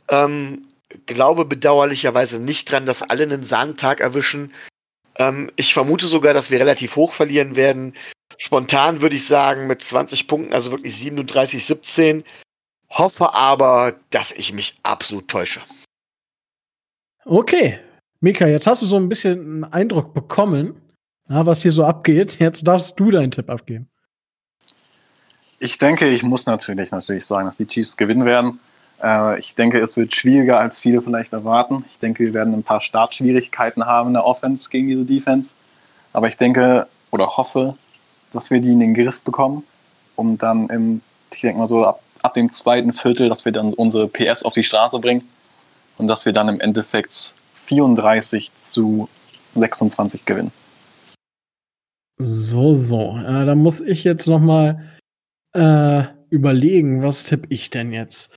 Ähm, 0.09 0.67
glaube 1.05 1.45
bedauerlicherweise 1.45 2.39
nicht 2.39 2.71
dran, 2.71 2.87
dass 2.87 3.03
alle 3.03 3.23
einen 3.23 3.43
Sahntag 3.43 3.99
erwischen. 3.99 4.51
Ähm, 5.19 5.51
ich 5.55 5.71
vermute 5.71 6.07
sogar, 6.07 6.33
dass 6.33 6.49
wir 6.49 6.59
relativ 6.59 6.95
hoch 6.95 7.13
verlieren 7.13 7.55
werden. 7.55 7.93
Spontan 8.39 9.01
würde 9.01 9.17
ich 9.17 9.27
sagen 9.27 9.67
mit 9.67 9.83
20 9.83 10.27
Punkten, 10.27 10.53
also 10.53 10.71
wirklich 10.71 10.97
37, 10.97 11.63
17. 11.63 12.23
Hoffe 12.89 13.35
aber, 13.35 13.97
dass 14.09 14.31
ich 14.31 14.51
mich 14.51 14.73
absolut 14.81 15.27
täusche. 15.27 15.61
Okay. 17.23 17.79
Mika, 18.19 18.47
jetzt 18.47 18.65
hast 18.65 18.81
du 18.81 18.87
so 18.87 18.97
ein 18.97 19.09
bisschen 19.09 19.39
einen 19.39 19.63
Eindruck 19.65 20.13
bekommen, 20.13 20.81
ja, 21.29 21.45
was 21.45 21.61
hier 21.61 21.71
so 21.71 21.85
abgeht. 21.85 22.39
Jetzt 22.39 22.67
darfst 22.67 22.99
du 22.99 23.11
deinen 23.11 23.31
Tipp 23.31 23.49
abgeben. 23.49 23.89
Ich 25.59 25.77
denke, 25.77 26.07
ich 26.07 26.23
muss 26.23 26.45
natürlich 26.45 26.91
natürlich 26.91 27.25
sagen, 27.25 27.45
dass 27.45 27.57
die 27.57 27.67
Chiefs 27.67 27.97
gewinnen 27.97 28.25
werden. 28.25 28.59
Äh, 29.03 29.39
ich 29.39 29.55
denke, 29.55 29.79
es 29.79 29.97
wird 29.97 30.15
schwieriger, 30.15 30.59
als 30.59 30.79
viele 30.79 31.01
vielleicht 31.01 31.33
erwarten. 31.33 31.85
Ich 31.89 31.99
denke, 31.99 32.23
wir 32.23 32.33
werden 32.33 32.53
ein 32.53 32.63
paar 32.63 32.81
Startschwierigkeiten 32.81 33.85
haben 33.85 34.09
in 34.09 34.13
der 34.13 34.25
Offense 34.25 34.69
gegen 34.69 34.87
diese 34.87 35.05
Defense. 35.05 35.55
Aber 36.13 36.27
ich 36.27 36.37
denke 36.37 36.87
oder 37.11 37.37
hoffe, 37.37 37.75
dass 38.31 38.49
wir 38.49 38.59
die 38.59 38.71
in 38.71 38.79
den 38.79 38.93
Griff 38.93 39.21
bekommen, 39.21 39.63
um 40.15 40.37
dann 40.37 40.69
im, 40.69 41.01
ich 41.31 41.41
denke 41.41 41.59
mal 41.59 41.67
so 41.67 41.85
ab, 41.85 42.01
ab 42.21 42.33
dem 42.33 42.49
zweiten 42.51 42.93
Viertel, 42.93 43.29
dass 43.29 43.45
wir 43.45 43.51
dann 43.51 43.73
unsere 43.73 44.07
PS 44.07 44.43
auf 44.43 44.53
die 44.53 44.63
Straße 44.63 44.99
bringen 44.99 45.27
und 45.97 46.07
dass 46.07 46.25
wir 46.25 46.33
dann 46.33 46.49
im 46.49 46.59
Endeffekt 46.59 47.35
34 47.67 48.55
zu 48.55 49.09
26 49.55 50.25
gewinnen. 50.25 50.51
So, 52.19 52.75
so. 52.75 53.17
Äh, 53.17 53.45
da 53.45 53.55
muss 53.55 53.79
ich 53.79 54.03
jetzt 54.03 54.27
noch 54.27 54.39
mal 54.39 54.81
äh, 55.53 56.03
überlegen, 56.29 57.03
was 57.03 57.25
tippe 57.25 57.47
ich 57.49 57.69
denn 57.69 57.91
jetzt? 57.91 58.33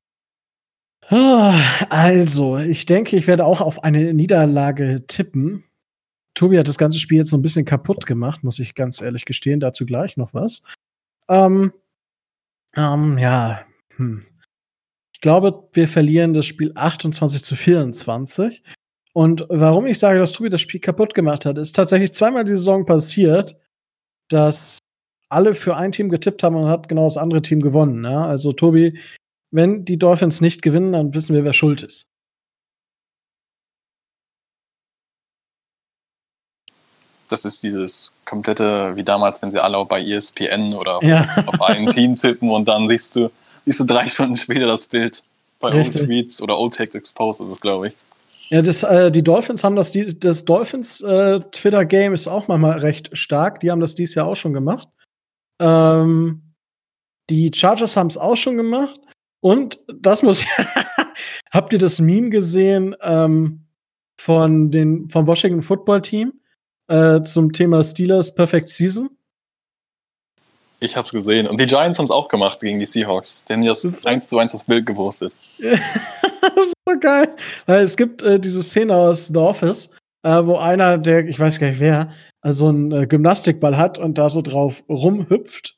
Ah, 1.09 1.59
also, 1.89 2.59
ich 2.59 2.87
denke, 2.87 3.17
ich 3.17 3.27
werde 3.27 3.45
auch 3.45 3.61
auf 3.61 3.83
eine 3.83 4.13
Niederlage 4.15 5.05
tippen. 5.07 5.65
Tobi 6.35 6.59
hat 6.59 6.69
das 6.69 6.79
ganze 6.79 6.99
Spiel 6.99 7.19
jetzt 7.19 7.31
so 7.31 7.37
ein 7.37 7.43
bisschen 7.43 7.65
kaputt 7.65 8.07
gemacht, 8.07 8.45
muss 8.45 8.59
ich 8.59 8.75
ganz 8.75 9.01
ehrlich 9.01 9.25
gestehen. 9.25 9.61
Dazu 9.61 9.87
gleich 9.87 10.17
noch 10.17 10.35
was. 10.35 10.63
Ähm, 11.29 11.73
ähm, 12.77 13.19
ja, 13.19 13.65
hm. 13.97 14.25
Ich 15.13 15.21
glaube, 15.21 15.69
wir 15.73 15.89
verlieren 15.89 16.33
das 16.33 16.47
Spiel 16.47 16.73
28 16.75 17.45
zu 17.45 17.57
24. 17.57 18.63
Und 19.13 19.45
warum 19.49 19.87
ich 19.87 19.99
sage, 19.99 20.19
dass 20.19 20.33
Tobi 20.33 20.51
das 20.51 20.61
Spiel 20.61 20.81
kaputt 20.81 21.15
gemacht 21.15 21.45
hat, 21.45 21.59
ist 21.59 21.75
tatsächlich 21.75 22.13
zweimal 22.13 22.45
die 22.45 22.53
Saison 22.53 22.87
passiert, 22.87 23.57
dass 24.29 24.79
alle 25.29 25.55
für 25.55 25.77
ein 25.77 25.93
Team 25.93 26.09
getippt 26.09 26.43
haben 26.43 26.57
und 26.57 26.69
hat 26.69 26.89
genau 26.89 27.05
das 27.05 27.17
andere 27.17 27.43
Team 27.43 27.61
gewonnen. 27.61 28.05
Ja? 28.05 28.27
Also 28.27 28.53
Tobi, 28.53 28.99
wenn 29.51 29.85
die 29.85 29.99
Dolphins 29.99 30.41
nicht 30.41 30.63
gewinnen, 30.63 30.93
dann 30.93 31.15
wissen 31.15 31.35
wir, 31.35 31.45
wer 31.45 31.53
schuld 31.53 31.83
ist. 31.83 32.07
Das 37.29 37.45
ist 37.45 37.63
dieses 37.63 38.17
komplette, 38.25 38.97
wie 38.97 39.05
damals, 39.05 39.41
wenn 39.41 39.53
sie 39.53 39.63
alle 39.63 39.85
bei 39.85 40.03
ESPN 40.03 40.75
oder 40.75 40.99
ja. 41.03 41.31
auf 41.47 41.61
ein 41.63 41.87
Team 41.87 42.17
tippen 42.17 42.51
und 42.51 42.67
dann 42.67 42.89
siehst 42.89 43.15
du, 43.15 43.31
siehst 43.65 43.81
du 43.81 43.85
drei 43.85 44.09
Stunden 44.09 44.37
später 44.37 44.67
das 44.67 44.87
Bild 44.87 45.23
bei 45.61 45.73
Old 45.73 45.93
Tweets 45.93 46.43
oder 46.43 46.59
Old 46.59 46.75
Text 46.75 46.97
Exposed 46.97 47.47
ist 47.47 47.53
es, 47.53 47.61
glaube 47.61 47.89
ich. 47.89 47.97
Ja, 48.51 48.63
das, 48.63 48.83
äh, 48.83 49.13
die 49.13 49.23
Dolphins 49.23 49.63
haben 49.63 49.77
das, 49.77 49.93
die, 49.93 50.19
das 50.19 50.45
Dolphins 50.45 51.01
äh, 51.01 51.41
Twitter-Game 51.41 52.13
ist 52.13 52.27
auch 52.27 52.49
manchmal 52.49 52.79
recht 52.81 53.17
stark. 53.17 53.61
Die 53.61 53.71
haben 53.71 53.81
das 53.81 53.95
dieses 53.95 54.17
Jahr 54.17 54.27
auch 54.27 54.35
schon 54.35 54.53
gemacht. 54.53 54.89
Ähm, 55.61 56.55
die 57.31 57.53
Chargers 57.55 57.97
haben 57.97 58.09
es 58.09 58.19
auch 58.19 58.37
schon 58.37 58.57
gemacht. 58.57 58.99
Und 59.41 59.81
das 59.87 60.23
muss 60.23 60.45
Habt 61.51 61.73
ihr 61.73 61.79
das 61.79 61.99
Meme 61.99 62.31
gesehen 62.31 62.95
ähm, 63.03 63.67
von 64.19 64.71
den, 64.71 65.11
vom 65.11 65.27
Washington 65.27 65.63
Football 65.63 66.03
Team 66.03 66.33
äh, 66.89 67.23
zum 67.23 67.53
Thema 67.53 67.83
Steelers 67.83 68.35
Perfect 68.35 68.69
Season? 68.69 69.11
Ich 70.81 70.97
hab's 70.97 71.13
gesehen. 71.13 71.47
Und 71.47 71.61
die 71.61 71.67
Giants 71.67 71.99
haben 71.99 72.07
es 72.07 72.11
auch 72.11 72.29
gemacht 72.29 72.61
gegen 72.61 72.79
die 72.79 72.87
Seahawks. 72.87 73.45
Die 73.45 73.53
haben 73.53 73.65
das, 73.65 73.83
das 73.83 74.07
eins 74.07 74.27
zu 74.27 74.39
eins 74.39 74.53
das 74.53 74.65
Bild 74.65 74.87
gewurstet. 74.87 75.35
das 75.59 76.67
ist 76.67 76.75
so 76.89 76.99
geil. 76.99 77.29
Weil 77.67 77.85
es 77.85 77.99
gibt 77.99 78.23
äh, 78.23 78.41
diese 78.41 78.63
Szene 78.63 78.97
aus 78.97 79.27
The 79.27 79.37
Office, 79.37 79.95
äh, 80.23 80.43
wo 80.43 80.57
einer, 80.57 80.97
der, 80.97 81.27
ich 81.29 81.39
weiß 81.39 81.61
gar 81.61 81.69
nicht 81.69 81.81
wer, 81.81 82.13
also 82.41 82.69
einen 82.69 82.93
äh, 82.93 83.07
Gymnastikball 83.07 83.77
hat 83.77 83.99
und 83.99 84.17
da 84.17 84.31
so 84.31 84.41
drauf 84.41 84.83
rumhüpft. 84.89 85.77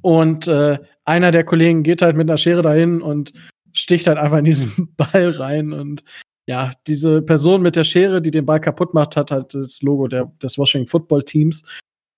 Und 0.00 0.48
äh, 0.48 0.78
einer 1.04 1.30
der 1.30 1.44
Kollegen 1.44 1.82
geht 1.82 2.00
halt 2.00 2.16
mit 2.16 2.28
einer 2.28 2.38
Schere 2.38 2.62
dahin 2.62 3.02
und 3.02 3.34
sticht 3.74 4.06
halt 4.06 4.18
einfach 4.18 4.38
in 4.38 4.46
diesen 4.46 4.94
Ball 4.96 5.30
rein. 5.30 5.74
Und 5.74 6.04
ja, 6.46 6.72
diese 6.86 7.20
Person 7.20 7.60
mit 7.60 7.76
der 7.76 7.84
Schere, 7.84 8.22
die 8.22 8.30
den 8.30 8.46
Ball 8.46 8.60
kaputt 8.60 8.94
macht, 8.94 9.14
hat 9.16 9.30
halt 9.30 9.52
das 9.52 9.82
Logo 9.82 10.08
der, 10.08 10.32
des 10.42 10.56
Washington 10.56 10.88
Football 10.88 11.22
Teams. 11.22 11.64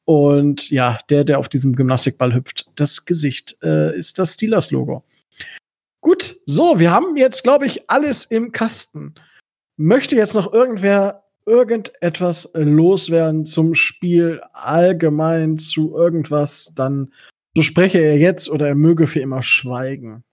Und 0.06 0.70
ja, 0.70 0.98
der, 1.08 1.24
der 1.24 1.38
auf 1.38 1.48
diesem 1.48 1.74
Gymnastikball 1.76 2.34
hüpft, 2.34 2.70
das 2.76 3.04
Gesicht 3.06 3.56
äh, 3.62 3.96
ist 3.96 4.18
das 4.18 4.34
Steelers-Logo. 4.34 5.04
Gut, 6.02 6.36
so, 6.44 6.78
wir 6.78 6.90
haben 6.90 7.16
jetzt, 7.16 7.42
glaube 7.42 7.66
ich, 7.66 7.88
alles 7.88 8.26
im 8.26 8.52
Kasten. 8.52 9.14
Möchte 9.76 10.16
jetzt 10.16 10.34
noch 10.34 10.52
irgendwer 10.52 11.24
irgendetwas 11.46 12.50
loswerden 12.54 13.46
zum 13.46 13.74
Spiel 13.74 14.40
allgemein 14.52 15.58
zu 15.58 15.94
irgendwas, 15.96 16.72
dann 16.74 17.12
so 17.56 17.62
spreche 17.62 17.98
er 17.98 18.18
jetzt 18.18 18.48
oder 18.48 18.68
er 18.68 18.74
möge 18.74 19.06
für 19.06 19.20
immer 19.20 19.42
schweigen. 19.42 20.24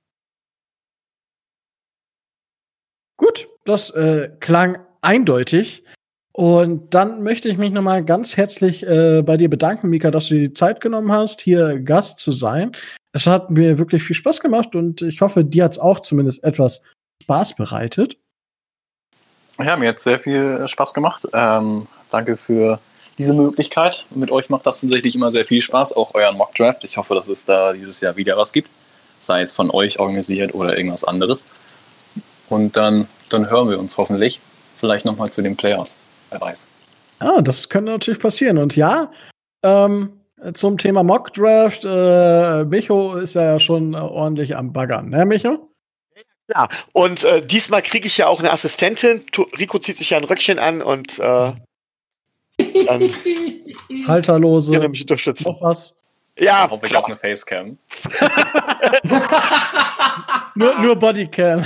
Gut, 3.17 3.49
das 3.65 3.91
äh, 3.91 4.31
klang 4.39 4.85
eindeutig. 5.01 5.83
Und 6.33 6.93
dann 6.93 7.23
möchte 7.23 7.49
ich 7.49 7.57
mich 7.57 7.71
nochmal 7.71 8.05
ganz 8.05 8.37
herzlich 8.37 8.83
äh, 8.83 9.21
bei 9.21 9.35
dir 9.35 9.49
bedanken, 9.49 9.89
Mika, 9.89 10.11
dass 10.11 10.27
du 10.27 10.35
dir 10.35 10.47
die 10.47 10.53
Zeit 10.53 10.79
genommen 10.79 11.11
hast, 11.11 11.41
hier 11.41 11.79
Gast 11.79 12.19
zu 12.19 12.31
sein. 12.31 12.71
Es 13.11 13.27
hat 13.27 13.49
mir 13.49 13.77
wirklich 13.77 14.03
viel 14.03 14.15
Spaß 14.15 14.39
gemacht 14.39 14.73
und 14.73 15.01
ich 15.01 15.19
hoffe, 15.19 15.43
dir 15.43 15.65
hat 15.65 15.73
es 15.73 15.79
auch 15.79 15.99
zumindest 15.99 16.43
etwas 16.43 16.83
Spaß 17.23 17.57
bereitet. 17.57 18.15
Ja, 19.61 19.75
mir 19.75 19.89
hat 19.89 19.99
sehr 19.99 20.19
viel 20.19 20.65
Spaß 20.65 20.93
gemacht. 20.93 21.27
Ähm, 21.33 21.87
danke 22.09 22.37
für 22.37 22.79
diese 23.17 23.33
Möglichkeit. 23.33 24.05
Mit 24.11 24.31
euch 24.31 24.49
macht 24.49 24.65
das 24.65 24.79
tatsächlich 24.79 25.15
immer 25.15 25.31
sehr 25.31 25.45
viel 25.45 25.61
Spaß, 25.61 25.93
auch 25.93 26.15
euren 26.15 26.37
Mock 26.37 26.55
Draft. 26.55 26.85
Ich 26.85 26.95
hoffe, 26.95 27.13
dass 27.13 27.27
es 27.27 27.45
da 27.45 27.73
dieses 27.73 27.99
Jahr 27.99 28.15
wieder 28.15 28.37
was 28.37 28.53
gibt, 28.53 28.69
sei 29.19 29.41
es 29.41 29.53
von 29.53 29.69
euch 29.69 29.99
organisiert 29.99 30.55
oder 30.55 30.77
irgendwas 30.77 31.03
anderes. 31.03 31.45
Und 32.47 32.77
dann, 32.77 33.07
dann 33.27 33.49
hören 33.49 33.69
wir 33.69 33.77
uns 33.77 33.97
hoffentlich 33.97 34.39
vielleicht 34.77 35.05
nochmal 35.05 35.29
zu 35.29 35.41
den 35.41 35.57
Playoffs 35.57 35.97
wer 36.31 36.41
weiß. 36.41 36.67
Ah, 37.19 37.41
das 37.41 37.69
könnte 37.69 37.91
natürlich 37.91 38.19
passieren. 38.19 38.57
Und 38.57 38.75
ja, 38.75 39.11
ähm, 39.63 40.21
zum 40.53 40.77
Thema 40.77 41.03
Mock 41.03 41.33
Draft. 41.33 41.85
Äh, 41.85 42.65
Micho 42.65 43.15
ist 43.15 43.35
ja 43.35 43.59
schon 43.59 43.93
ordentlich 43.95 44.55
am 44.55 44.73
Baggern, 44.73 45.09
ne, 45.09 45.25
Micho? 45.25 45.69
Ja, 46.53 46.67
und 46.91 47.23
äh, 47.23 47.45
diesmal 47.45 47.81
kriege 47.81 48.07
ich 48.07 48.17
ja 48.17 48.27
auch 48.27 48.39
eine 48.39 48.51
Assistentin. 48.51 49.23
Rico 49.57 49.79
zieht 49.79 49.97
sich 49.97 50.09
ja 50.09 50.17
ein 50.17 50.23
Röckchen 50.23 50.59
an 50.59 50.81
und 50.81 51.17
äh, 51.19 51.53
dann 52.85 53.13
Halterlose. 54.07 54.73
Kann 54.73 54.91
mich 54.91 55.01
unterstützen. 55.01 55.45
Noch 55.45 55.61
was? 55.61 55.95
Ja, 56.37 56.65
ich 56.65 56.71
hoffe, 56.71 56.85
ich 56.87 56.95
habe 56.95 57.05
eine 57.07 57.15
Facecam. 57.17 57.77
nur, 60.55 60.79
nur 60.79 60.95
Bodycam. 60.95 61.65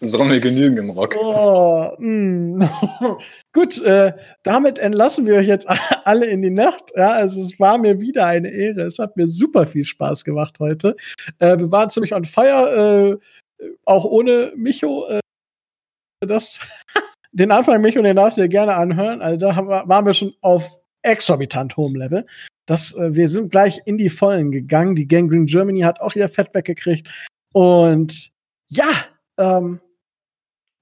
Soll 0.00 0.26
mir 0.26 0.40
genügen 0.40 0.76
im 0.78 0.90
Rock. 0.90 1.16
Oh, 1.18 1.94
mm. 1.98 2.62
Gut, 3.52 3.82
äh, 3.82 4.12
damit 4.42 4.78
entlassen 4.78 5.26
wir 5.26 5.34
euch 5.36 5.46
jetzt 5.46 5.68
alle 6.04 6.26
in 6.26 6.42
die 6.42 6.50
Nacht. 6.50 6.84
Ja, 6.96 7.10
also 7.12 7.40
es 7.40 7.58
war 7.58 7.78
mir 7.78 8.00
wieder 8.00 8.26
eine 8.26 8.50
Ehre. 8.50 8.82
Es 8.82 8.98
hat 8.98 9.16
mir 9.16 9.28
super 9.28 9.66
viel 9.66 9.84
Spaß 9.84 10.24
gemacht 10.24 10.58
heute. 10.60 10.96
Äh, 11.38 11.58
wir 11.58 11.70
waren 11.70 11.90
ziemlich 11.90 12.14
on 12.14 12.24
fire, 12.24 13.18
äh, 13.60 13.64
auch 13.84 14.04
ohne 14.04 14.52
Micho. 14.56 15.06
Äh, 15.08 15.20
das, 16.20 16.60
den 17.32 17.50
Anfang 17.50 17.80
Micho, 17.80 18.02
den 18.02 18.16
darfst 18.16 18.38
du 18.38 18.42
dir 18.42 18.48
gerne 18.48 18.74
anhören. 18.74 19.22
Also 19.22 19.36
da 19.38 19.56
waren 19.56 20.06
wir 20.06 20.14
schon 20.14 20.34
auf 20.40 20.78
exorbitant 21.02 21.76
hohem 21.76 21.96
Level. 21.96 22.26
Das, 22.66 22.94
äh, 22.94 23.14
wir 23.14 23.28
sind 23.28 23.50
gleich 23.50 23.80
in 23.84 23.98
die 23.98 24.10
Vollen 24.10 24.50
gegangen. 24.50 24.94
Die 24.94 25.08
Gang 25.08 25.28
Green 25.28 25.46
Germany 25.46 25.80
hat 25.80 26.00
auch 26.00 26.14
ihr 26.14 26.28
Fett 26.28 26.54
weggekriegt. 26.54 27.08
Und 27.52 28.30
ja, 28.68 28.86
ähm, 29.40 29.80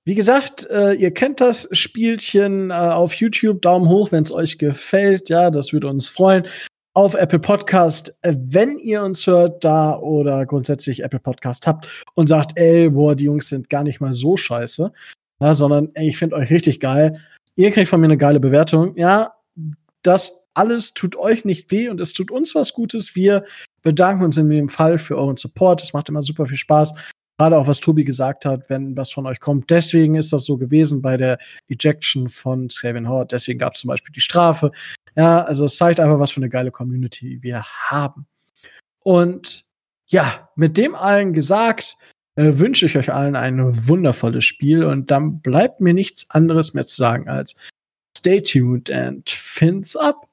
wie 0.04 0.14
gesagt, 0.14 0.66
äh, 0.70 0.94
ihr 0.94 1.12
kennt 1.12 1.40
das 1.40 1.68
Spielchen 1.72 2.70
äh, 2.70 2.72
auf 2.72 3.12
YouTube. 3.14 3.60
Daumen 3.60 3.88
hoch, 3.88 4.10
wenn 4.10 4.22
es 4.22 4.32
euch 4.32 4.56
gefällt. 4.56 5.28
Ja, 5.28 5.50
das 5.50 5.74
würde 5.74 5.88
uns 5.88 6.08
freuen. 6.08 6.46
Auf 6.94 7.14
Apple 7.14 7.38
Podcast, 7.38 8.16
äh, 8.22 8.34
wenn 8.38 8.78
ihr 8.78 9.02
uns 9.02 9.26
hört 9.26 9.62
da 9.64 9.98
oder 9.98 10.46
grundsätzlich 10.46 11.04
Apple 11.04 11.20
Podcast 11.20 11.66
habt 11.66 12.06
und 12.14 12.26
sagt, 12.26 12.52
ey, 12.56 12.88
boah, 12.88 13.14
die 13.14 13.24
Jungs 13.24 13.50
sind 13.50 13.68
gar 13.68 13.84
nicht 13.84 14.00
mal 14.00 14.14
so 14.14 14.38
scheiße, 14.38 14.90
ja, 15.40 15.52
sondern 15.54 15.90
ey, 15.92 16.08
ich 16.08 16.16
finde 16.16 16.36
euch 16.36 16.50
richtig 16.50 16.80
geil. 16.80 17.20
Ihr 17.56 17.70
kriegt 17.70 17.88
von 17.88 18.00
mir 18.00 18.06
eine 18.06 18.16
geile 18.16 18.40
Bewertung. 18.40 18.96
Ja, 18.96 19.34
das 20.02 20.48
alles 20.54 20.94
tut 20.94 21.16
euch 21.16 21.44
nicht 21.44 21.70
weh 21.70 21.90
und 21.90 22.00
es 22.00 22.14
tut 22.14 22.30
uns 22.30 22.54
was 22.54 22.72
Gutes. 22.72 23.14
Wir 23.14 23.44
bedanken 23.82 24.24
uns 24.24 24.38
in 24.38 24.48
dem 24.48 24.70
Fall 24.70 24.96
für 24.96 25.18
euren 25.18 25.36
Support. 25.36 25.82
Es 25.82 25.92
macht 25.92 26.08
immer 26.08 26.22
super 26.22 26.46
viel 26.46 26.56
Spaß. 26.56 26.94
Gerade 27.38 27.56
auch, 27.56 27.68
was 27.68 27.78
Tobi 27.78 28.02
gesagt 28.04 28.44
hat, 28.44 28.68
wenn 28.68 28.96
was 28.96 29.12
von 29.12 29.24
euch 29.26 29.38
kommt. 29.38 29.70
Deswegen 29.70 30.16
ist 30.16 30.32
das 30.32 30.44
so 30.44 30.58
gewesen 30.58 31.02
bei 31.02 31.16
der 31.16 31.38
Ejection 31.68 32.28
von 32.28 32.68
Scaven 32.68 33.08
Howard. 33.08 33.30
Deswegen 33.30 33.60
gab 33.60 33.74
es 33.74 33.82
zum 33.82 33.88
Beispiel 33.88 34.12
die 34.12 34.20
Strafe. 34.20 34.72
Ja, 35.14 35.44
also 35.44 35.64
es 35.66 35.76
zeigt 35.76 36.00
einfach, 36.00 36.18
was 36.18 36.32
für 36.32 36.40
eine 36.40 36.48
geile 36.48 36.72
Community 36.72 37.38
wir 37.40 37.62
haben. 37.62 38.26
Und 39.04 39.66
ja, 40.08 40.48
mit 40.56 40.76
dem 40.76 40.96
allen 40.96 41.32
gesagt, 41.32 41.96
äh, 42.34 42.58
wünsche 42.58 42.86
ich 42.86 42.96
euch 42.96 43.12
allen 43.12 43.36
ein 43.36 43.88
wundervolles 43.88 44.44
Spiel 44.44 44.82
und 44.82 45.10
dann 45.10 45.40
bleibt 45.40 45.80
mir 45.80 45.94
nichts 45.94 46.28
anderes 46.30 46.74
mehr 46.74 46.86
zu 46.86 46.96
sagen 46.96 47.28
als 47.28 47.56
stay 48.16 48.40
tuned 48.40 48.90
and 48.90 49.28
fins 49.30 49.96
up. 49.96 50.27